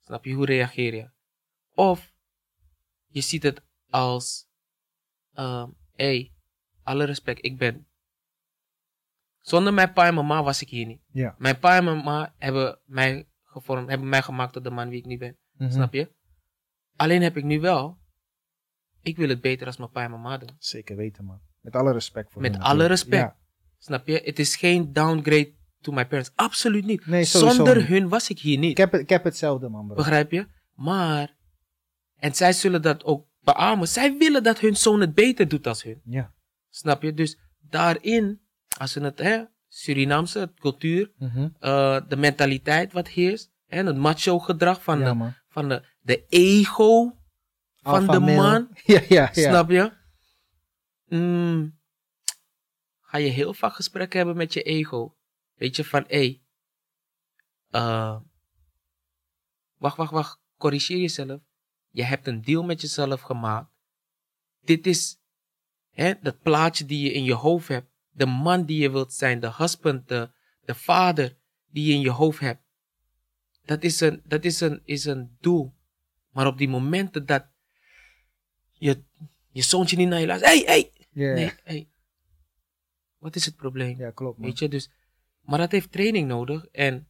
snap 0.00 0.24
je, 0.24 0.32
hoe 0.32 0.46
reageer 0.46 0.94
je? 0.94 1.10
Of 1.74 2.12
je 3.06 3.20
ziet 3.20 3.42
het 3.42 3.62
als, 3.90 4.48
ehm 5.32 5.68
hey, 5.94 6.32
alle 6.82 7.04
respect, 7.04 7.44
ik 7.44 7.58
ben. 7.58 7.86
Zonder 9.42 9.74
mijn 9.74 9.92
pa 9.92 10.06
en 10.06 10.14
mama 10.14 10.42
was 10.42 10.62
ik 10.62 10.68
hier 10.68 10.86
niet. 10.86 11.00
Ja. 11.12 11.34
Mijn 11.38 11.58
pa 11.58 11.76
en 11.76 11.84
mama 11.84 12.34
hebben 12.38 12.78
mij 12.84 13.28
gevormd, 13.44 13.88
hebben 13.88 14.08
mij 14.08 14.22
gemaakt 14.22 14.52
tot 14.52 14.64
de 14.64 14.70
man 14.70 14.88
wie 14.88 14.98
ik 14.98 15.06
nu 15.06 15.18
ben. 15.18 15.36
mhm. 15.52 15.70
Snap 15.70 15.92
je? 15.92 16.12
Alleen 16.96 17.22
heb 17.22 17.36
ik 17.36 17.44
nu 17.44 17.60
wel, 17.60 17.98
ik 19.00 19.16
wil 19.16 19.28
het 19.28 19.40
beter 19.40 19.66
als 19.66 19.76
mijn 19.76 19.90
pa 19.90 20.02
en 20.04 20.10
mama 20.10 20.38
doen. 20.38 20.56
Zeker 20.58 20.96
weten 20.96 21.24
man. 21.24 21.40
Met 21.60 21.76
alle 21.76 21.92
respect 21.92 22.32
voor 22.32 22.42
Met 22.42 22.52
hun 22.52 22.62
alle 22.62 22.72
natuurlijk. 22.88 23.00
respect. 23.00 23.22
Ja. 23.22 23.40
Snap 23.78 24.06
je? 24.06 24.20
Het 24.24 24.38
is 24.38 24.56
geen 24.56 24.92
downgrade 24.92 25.54
to 25.80 25.92
my 25.92 26.06
parents. 26.06 26.32
Absoluut 26.34 26.84
niet. 26.84 27.06
Nee, 27.06 27.24
Zonder 27.24 27.76
niet. 27.76 27.86
hun 27.86 28.08
was 28.08 28.30
ik 28.30 28.38
hier 28.38 28.58
niet. 28.58 28.70
Ik, 28.70 28.76
heb, 28.76 28.94
ik 28.94 29.08
heb 29.08 29.24
hetzelfde 29.24 29.68
man 29.68 29.86
bro. 29.86 29.94
Begrijp 29.94 30.30
je? 30.30 30.46
Maar, 30.74 31.36
en 32.16 32.34
zij 32.34 32.52
zullen 32.52 32.82
dat 32.82 33.04
ook 33.04 33.26
beamen. 33.40 33.88
Zij 33.88 34.16
willen 34.16 34.42
dat 34.42 34.58
hun 34.58 34.76
zoon 34.76 35.00
het 35.00 35.14
beter 35.14 35.48
doet 35.48 35.66
als 35.66 35.82
hun. 35.82 36.00
Ja. 36.04 36.34
Snap 36.68 37.02
je? 37.02 37.14
Dus 37.14 37.38
daarin, 37.60 38.40
als 38.82 38.94
we 38.94 39.00
het, 39.00 39.18
hè, 39.18 39.44
Surinaamse 39.68 40.38
het 40.38 40.60
cultuur, 40.60 41.12
Mhm. 41.18 41.48
eh, 41.58 42.00
de 42.08 42.16
mentaliteit 42.16 42.92
wat 42.92 43.08
heerst, 43.08 43.52
hè, 43.66 43.82
het 43.84 43.96
macho 43.96 44.38
gedrag 44.38 44.82
van, 44.82 44.98
ja 44.98 45.14
de, 45.14 45.32
van 45.48 45.68
de, 45.68 45.86
de 46.00 46.26
ego 46.28 47.16
van 47.76 48.06
de 48.06 48.18
male. 48.20 48.36
man. 48.36 48.68
Ja, 48.84 49.00
ja, 49.08 49.30
ja. 49.32 49.48
Snap 49.50 49.70
je? 49.70 49.92
Mm, 51.06 51.78
ga 53.00 53.18
je 53.18 53.28
heel 53.28 53.54
vaak 53.54 53.72
gesprekken 53.74 54.18
hebben 54.18 54.36
met 54.36 54.52
je 54.52 54.62
ego. 54.62 55.16
Weet 55.54 55.76
je, 55.76 55.84
van 55.84 56.04
hé. 56.08 56.16
Hey, 56.16 56.42
eh, 57.70 58.20
wacht, 59.78 59.96
wacht, 59.96 60.12
wacht. 60.12 60.40
Corrigeer 60.56 60.98
jezelf. 60.98 61.40
Je 61.90 62.02
hebt 62.04 62.26
een 62.26 62.42
deal 62.42 62.62
met 62.64 62.80
jezelf 62.80 63.20
gemaakt. 63.20 63.70
Dit 64.60 64.86
is 64.86 65.16
hè, 65.90 66.12
dat 66.22 66.40
plaatje 66.40 66.84
die 66.84 67.04
je 67.04 67.12
in 67.12 67.24
je 67.24 67.34
hoofd 67.34 67.68
hebt. 67.68 67.90
De 68.12 68.26
man 68.26 68.64
die 68.64 68.80
je 68.80 68.90
wilt 68.90 69.12
zijn. 69.12 69.40
De 69.40 69.54
husband, 69.54 70.08
de, 70.08 70.30
de 70.64 70.74
vader 70.74 71.36
die 71.70 71.86
je 71.86 71.92
in 71.92 72.00
je 72.00 72.10
hoofd 72.10 72.40
hebt. 72.40 72.62
Dat 73.64 73.82
is 73.82 74.00
een, 74.00 74.22
dat 74.24 74.44
is 74.44 74.60
een, 74.60 74.80
is 74.84 75.04
een 75.04 75.36
doel. 75.40 75.74
Maar 76.30 76.46
op 76.46 76.58
die 76.58 76.68
momenten 76.68 77.26
dat 77.26 77.46
je, 78.72 79.02
je 79.50 79.62
zoontje 79.62 79.96
niet 79.96 80.08
naar 80.08 80.20
je 80.20 80.26
luistert. 80.26 80.52
Hey, 80.52 80.62
hey. 80.66 80.92
Nee, 81.34 81.52
hey. 81.64 81.88
Wat 83.18 83.36
is 83.36 83.44
het 83.46 83.56
probleem? 83.56 83.98
ja, 83.98 84.10
klopt 84.10 84.38
man. 84.38 84.46
Weet 84.48 84.58
je, 84.58 84.68
dus. 84.68 84.90
Maar 85.40 85.58
dat 85.58 85.70
heeft 85.70 85.92
training 85.92 86.28
nodig. 86.28 86.66
En 86.66 87.08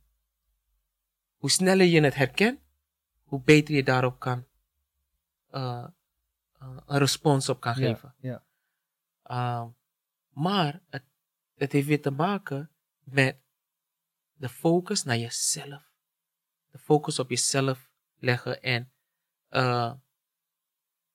hoe 1.36 1.50
sneller 1.50 1.86
je 1.86 2.00
het 2.00 2.14
herkent, 2.14 2.58
hoe 3.24 3.40
beter 3.40 3.74
je 3.74 3.82
daarop 3.82 4.18
kan. 4.18 4.44
eh, 5.50 5.86
eh, 6.58 6.76
een 6.86 6.98
respons 6.98 7.48
op 7.48 7.60
kan 7.60 7.74
geven. 7.74 8.14
ja. 8.18 8.42
Uh, 9.26 9.64
maar 10.32 10.82
het, 10.88 11.04
het 11.54 11.72
heeft 11.72 11.86
weer 11.86 12.02
te 12.02 12.10
maken 12.10 12.70
met 12.98 13.40
de 14.32 14.48
focus 14.48 15.02
naar 15.02 15.18
jezelf. 15.18 15.92
De 16.70 16.78
focus 16.78 17.18
op 17.18 17.30
jezelf 17.30 17.90
leggen 18.14 18.62
en 18.62 18.92
eh, 19.48 19.94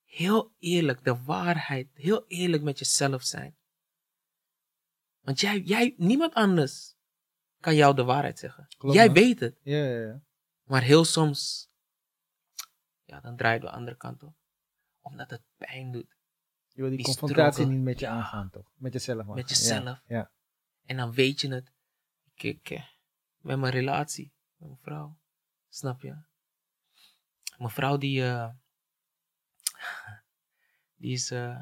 heel 0.03 0.55
eerlijk, 0.57 1.03
de 1.03 1.23
waarheid, 1.23 1.89
heel 1.93 2.27
eerlijk 2.27 2.63
met 2.63 2.79
jezelf 2.79 3.23
zijn. 3.23 3.57
Want 5.19 5.39
jij, 5.39 5.59
jij, 5.59 5.93
niemand 5.97 6.33
anders 6.33 6.95
kan 7.59 7.75
jou 7.75 7.95
de 7.95 8.03
waarheid 8.03 8.39
zeggen. 8.39 8.67
Klopt, 8.77 8.95
jij 8.95 9.11
weet 9.11 9.39
het. 9.39 9.59
Ja, 9.63 9.83
ja, 9.83 9.99
ja. 9.99 10.21
Maar 10.63 10.81
heel 10.81 11.05
soms, 11.05 11.69
ja, 13.03 13.19
dan 13.21 13.37
draai 13.37 13.53
je 13.53 13.59
de 13.59 13.69
andere 13.69 13.97
kant 13.97 14.23
op. 14.23 14.35
Omdat 15.01 15.29
het 15.29 15.43
pijn 15.55 15.91
doet. 15.91 16.16
Je 16.77 16.83
wil 16.83 16.91
die, 16.91 17.03
Die 17.03 17.15
confrontatie 17.15 17.65
niet 17.65 17.83
met 17.83 17.99
je 17.99 18.07
aangaan, 18.07 18.49
toch? 18.49 18.71
Met 18.75 18.93
jezelf 18.93 19.19
aangaan. 19.19 19.35
Met 19.35 19.49
jezelf. 19.49 20.01
Ja. 20.07 20.31
En 20.85 20.97
dan 20.97 21.11
weet 21.11 21.41
je 21.41 21.53
het. 21.53 21.71
Ik, 22.33 22.43
ik, 22.43 22.69
eh, 22.69 22.85
met 23.37 23.59
mijn 23.59 23.73
relatie, 23.73 24.33
met 24.55 24.67
mijn 24.67 24.81
vrouw. 24.81 25.17
Snap 25.69 26.01
je? 26.01 26.17
Mijn 27.57 27.69
vrouw 27.69 27.97
die, 27.97 28.23
eh, 28.23 28.49
die 31.01 31.11
is, 31.11 31.31
eh, 31.31 31.59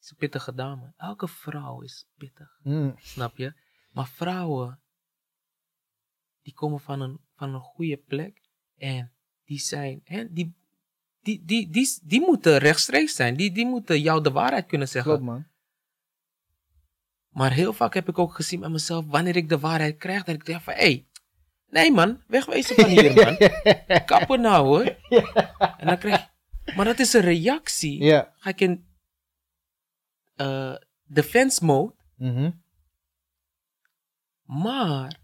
is 0.00 0.10
een 0.10 0.16
pittige 0.16 0.54
dame. 0.54 0.92
Elke 0.96 1.28
vrouw 1.28 1.80
is 1.82 2.06
pittig, 2.16 2.58
Mm, 2.62 2.94
snap 2.98 3.36
je? 3.36 3.54
Maar 3.90 4.08
vrouwen, 4.08 4.80
die 6.42 6.54
komen 6.54 6.80
van 6.80 7.00
een, 7.00 7.20
van 7.34 7.54
een 7.54 7.60
goede 7.60 7.96
plek. 7.96 8.48
En 8.76 9.12
die 9.44 9.58
zijn, 9.58 10.00
hè, 10.04 10.32
die, 10.32 10.54
die, 11.26 11.42
die, 11.44 11.70
die, 11.70 11.98
die 12.02 12.20
moeten 12.20 12.58
rechtstreeks 12.58 13.14
zijn. 13.14 13.36
Die, 13.36 13.52
die 13.52 13.66
moeten 13.66 14.00
jou 14.00 14.22
de 14.22 14.30
waarheid 14.30 14.66
kunnen 14.66 14.88
zeggen. 14.88 15.10
klopt, 15.12 15.26
man. 15.26 15.46
Maar 17.28 17.52
heel 17.52 17.72
vaak 17.72 17.94
heb 17.94 18.08
ik 18.08 18.18
ook 18.18 18.34
gezien 18.34 18.60
met 18.60 18.70
mezelf, 18.70 19.04
wanneer 19.06 19.36
ik 19.36 19.48
de 19.48 19.58
waarheid 19.58 19.96
krijg, 19.96 20.24
dat 20.24 20.34
ik 20.34 20.44
denk 20.44 20.60
van, 20.60 20.74
hé, 20.74 20.80
hey, 20.80 21.06
nee 21.68 21.92
man, 21.92 22.22
wegwezen 22.26 22.74
van 22.74 22.84
hier 22.90 23.14
man. 23.14 23.36
Kappen 24.06 24.40
nou 24.40 24.66
hoor. 24.66 24.84
En 25.78 25.86
dan 25.86 25.98
krijg 25.98 26.28
maar 26.76 26.84
dat 26.84 26.98
is 26.98 27.12
een 27.12 27.20
reactie. 27.20 28.02
Ja. 28.04 28.32
Ga 28.36 28.50
ik 28.50 28.60
in 28.60 28.86
eh, 30.36 30.74
defense 31.04 31.64
mode, 31.64 31.94
Mhm. 32.16 32.50
maar 34.42 35.20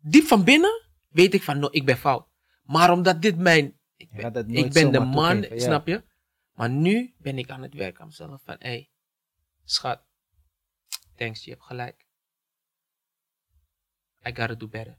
diep 0.00 0.24
van 0.26 0.44
binnen 0.44 0.82
weet 1.08 1.34
ik 1.34 1.42
van, 1.42 1.58
no, 1.58 1.68
ik 1.70 1.84
ben 1.84 1.96
fout. 1.96 2.26
Maar 2.62 2.90
omdat 2.92 3.22
dit 3.22 3.36
mijn, 3.38 3.78
ik 3.96 4.10
ben, 4.10 4.32
dat 4.32 4.44
ik 4.48 4.72
ben 4.72 4.92
de 4.92 5.00
man, 5.00 5.32
toegeven, 5.32 5.56
ja. 5.56 5.62
snap 5.62 5.86
je? 5.86 6.04
Maar 6.52 6.70
nu 6.70 7.14
ben 7.18 7.38
ik 7.38 7.50
aan 7.50 7.62
het 7.62 7.74
werk 7.74 8.00
aan 8.00 8.06
mezelf 8.06 8.42
van, 8.42 8.56
hé, 8.58 8.68
hey, 8.68 8.90
schat, 9.64 10.02
thanks, 11.14 11.44
je 11.44 11.50
hebt 11.50 11.62
gelijk. 11.62 12.06
I 14.26 14.34
gotta 14.34 14.54
do 14.54 14.68
better. 14.68 14.98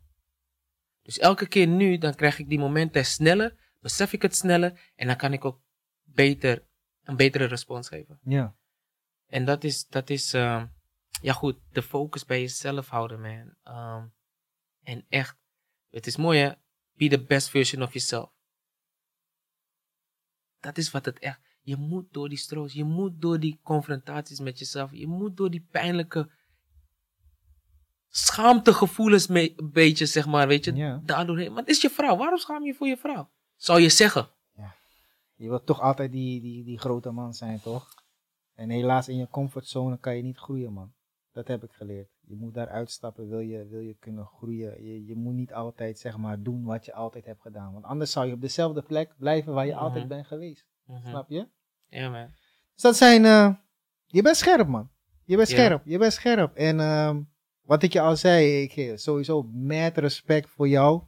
Dus 1.01 1.19
elke 1.19 1.47
keer 1.47 1.67
nu, 1.67 1.97
dan 1.97 2.15
krijg 2.15 2.39
ik 2.39 2.49
die 2.49 2.59
momenten 2.59 3.05
sneller, 3.05 3.55
besef 3.79 4.13
ik 4.13 4.21
het 4.21 4.35
sneller 4.35 4.91
en 4.95 5.07
dan 5.07 5.15
kan 5.15 5.33
ik 5.33 5.45
ook 5.45 5.61
beter, 6.03 6.67
een 7.03 7.15
betere 7.15 7.45
respons 7.45 7.87
geven. 7.87 8.19
Ja. 8.23 8.55
En 9.25 9.45
dat 9.45 9.63
is, 9.63 9.87
dat 9.87 10.09
is 10.09 10.33
ehm, 10.33 10.65
ja 11.21 11.33
goed, 11.33 11.59
de 11.71 11.81
focus 11.81 12.25
bij 12.25 12.41
jezelf 12.41 12.87
houden, 12.87 13.21
man. 13.21 13.55
Ehm, 13.63 14.05
en 14.83 15.05
echt, 15.09 15.37
het 15.89 16.07
is 16.07 16.17
mooi 16.17 16.39
hè, 16.39 16.51
be 16.93 17.07
the 17.07 17.23
best 17.23 17.49
version 17.49 17.81
of 17.81 17.93
yourself. 17.93 18.36
Dat 20.59 20.77
is 20.77 20.91
wat 20.91 21.05
het 21.05 21.19
echt, 21.19 21.39
je 21.61 21.75
moet 21.75 22.13
door 22.13 22.29
die 22.29 22.37
stroos, 22.37 22.73
je 22.73 22.83
moet 22.83 23.21
door 23.21 23.39
die 23.39 23.59
confrontaties 23.63 24.39
met 24.39 24.59
jezelf, 24.59 24.91
je 24.91 25.07
moet 25.07 25.37
door 25.37 25.49
die 25.49 25.67
pijnlijke 25.71 26.29
schaamtegevoelens 28.09 29.29
een 29.29 29.69
beetje, 29.71 30.05
zeg 30.05 30.25
maar, 30.27 30.47
weet 30.47 30.65
je, 30.65 30.73
Ja. 30.75 31.01
daardoor 31.03 31.37
heen. 31.37 31.49
Maar 31.49 31.59
het 31.61 31.69
is 31.69 31.81
je 31.81 31.89
vrouw, 31.89 32.17
waarom 32.17 32.37
schaam 32.37 32.63
je 32.63 32.73
voor 32.73 32.87
je 32.87 32.97
vrouw? 32.97 33.29
Zou 33.55 33.81
je 33.81 33.89
zeggen. 33.89 34.29
Je 35.35 35.49
wilt 35.49 35.65
toch 35.65 35.81
altijd 35.81 36.11
die, 36.11 36.41
die, 36.41 36.63
die 36.63 36.79
grote 36.79 37.11
man 37.11 37.33
zijn, 37.33 37.59
toch? 37.61 37.87
En 38.53 38.69
helaas 38.69 39.07
in 39.07 39.17
je 39.17 39.27
comfortzone 39.29 39.99
kan 39.99 40.15
je 40.15 40.23
niet 40.23 40.37
groeien, 40.37 40.73
man. 40.73 40.93
Dat 41.31 41.47
heb 41.47 41.63
ik 41.63 41.71
geleerd. 41.71 42.09
Je 42.29 42.35
moet 42.35 42.53
daar 42.53 42.67
uitstappen, 42.69 43.29
wil 43.29 43.39
je, 43.39 43.67
wil 43.67 43.79
je 43.79 43.95
kunnen 43.99 44.25
groeien. 44.25 44.83
Je, 44.83 45.05
je 45.05 45.15
moet 45.15 45.33
niet 45.33 45.53
altijd, 45.53 45.99
zeg 45.99 46.17
maar, 46.17 46.41
doen 46.41 46.63
wat 46.63 46.85
je 46.85 46.93
altijd 46.93 47.25
hebt 47.25 47.41
gedaan. 47.41 47.73
Want 47.73 47.85
anders 47.85 48.11
zou 48.11 48.27
je 48.27 48.33
op 48.33 48.41
dezelfde 48.41 48.81
plek 48.81 49.13
blijven 49.17 49.53
waar 49.53 49.65
je 49.65 49.71
Mhm. 49.73 49.81
altijd 49.81 50.07
bent 50.07 50.27
geweest. 50.27 50.65
Mhm. 50.85 51.07
Snap 51.09 51.29
je? 51.29 51.47
Ja, 51.89 52.09
man. 52.09 52.25
Dus 52.73 52.81
dat 52.81 52.95
zijn, 52.97 53.25
eh, 53.25 53.53
je 54.05 54.21
bent 54.21 54.35
scherp, 54.37 54.67
man. 54.67 54.89
Je 55.25 55.35
bent 55.35 55.47
scherp, 55.47 55.81
je 55.85 55.97
bent 55.97 56.13
scherp. 56.13 56.55
En 56.55 56.79
ehm, 56.79 57.21
wat 57.61 57.83
ik 57.83 57.93
je 57.93 58.01
al 58.01 58.15
zei, 58.15 58.61
ik 58.61 58.71
geef 58.71 58.99
sowieso 58.99 59.43
mad 59.43 59.97
respect 59.97 60.49
voor 60.49 60.67
jou. 60.67 61.01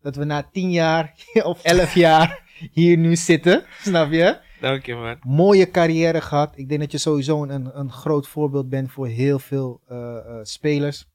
Dat 0.00 0.16
we 0.16 0.24
na 0.24 0.42
tien 0.42 0.70
jaar 0.70 1.14
of 1.44 1.62
elf 1.64 1.94
jaar 1.94 2.42
hier 2.72 2.96
nu 2.96 3.16
zitten, 3.16 3.64
snap 3.80 4.10
je? 4.10 4.40
Dank 4.60 4.86
je, 4.86 4.94
man. 4.94 5.18
mooie 5.22 5.70
carrière 5.70 6.20
gehad. 6.20 6.58
Ik 6.58 6.68
denk 6.68 6.80
dat 6.80 6.92
je 6.92 6.98
sowieso 6.98 7.42
een, 7.42 7.78
een 7.78 7.92
groot 7.92 8.28
voorbeeld 8.28 8.68
bent 8.68 8.92
voor 8.92 9.06
heel 9.06 9.38
veel 9.38 9.80
eh, 9.86 10.16
eh, 10.16 10.44
spelers. 10.44 11.08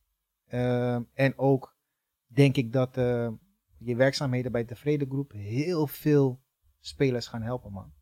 Ehm, 0.48 1.02
en 1.14 1.38
ook 1.38 1.76
denk 2.28 2.56
ik 2.58 2.74
dat 2.74 2.98
eh, 2.98 3.28
je 3.78 3.96
werkzaamheden 3.96 4.52
bij 4.52 4.64
Tevreden 4.64 5.10
Groep 5.10 5.32
heel 5.32 5.88
veel 5.88 6.42
spelers 6.80 7.28
gaan 7.28 7.42
helpen, 7.42 7.72
man. 7.72 7.94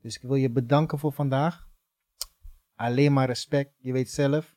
Dus 0.00 0.16
ik 0.16 0.22
wil 0.22 0.34
je 0.34 0.50
bedanken 0.50 0.98
voor 0.98 1.12
vandaag. 1.12 1.68
Alleen 2.74 3.12
maar 3.12 3.26
respect, 3.26 3.74
je 3.78 3.92
weet 3.92 4.10
zelf. 4.10 4.56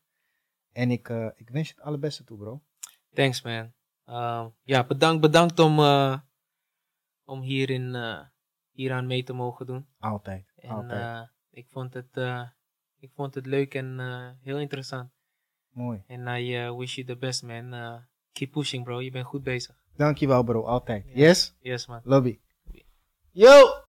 En 0.72 0.92
ik, 0.92 1.10
eh, 1.10 1.28
ik 1.36 1.50
wens 1.50 1.68
je 1.68 1.74
het 1.76 1.84
allerbeste 1.84 2.24
toe, 2.24 2.38
bro. 2.38 2.64
Thanks, 3.14 3.42
man. 3.42 3.74
Ehm, 4.06 4.48
ja, 4.64 4.86
bedankt, 4.86 5.22
bedankt 5.22 5.60
om, 5.60 5.80
eh, 5.80 6.20
om 7.26 7.42
hierin, 7.42 7.96
eh, 7.96 8.20
hieraan 8.78 9.08
mee 9.08 9.24
te 9.24 9.34
mogen 9.34 9.66
doen. 9.66 9.88
Altijd, 10.00 10.54
En 10.56 10.70
altijd. 10.70 11.02
eh, 11.02 11.22
ik, 11.50 11.68
vond 11.70 11.94
het, 11.94 12.18
eh, 12.18 12.44
ik 13.00 13.12
vond 13.14 13.36
het 13.36 13.46
leuk 13.46 13.74
en 13.74 14.00
eh, 14.00 14.30
heel 14.42 14.60
interessant. 14.60 15.12
Mooi. 15.70 16.04
En 16.08 16.28
I 16.28 16.72
wish 16.72 16.96
you 16.96 17.08
the 17.08 17.18
best, 17.18 17.44
man. 17.44 18.02
Keep 18.32 18.52
pushing, 18.52 18.84
bro. 18.84 19.02
Je 19.02 19.12
bent 19.12 19.26
goed 19.26 19.44
bezig. 19.44 19.76
Dankjewel, 19.96 20.44
bro. 20.44 20.64
Altijd. 20.64 21.06
Yes? 21.14 21.56
Yes, 21.60 21.88
man. 21.88 22.02
Lobby. 22.04 22.40
Yo! 23.32 23.86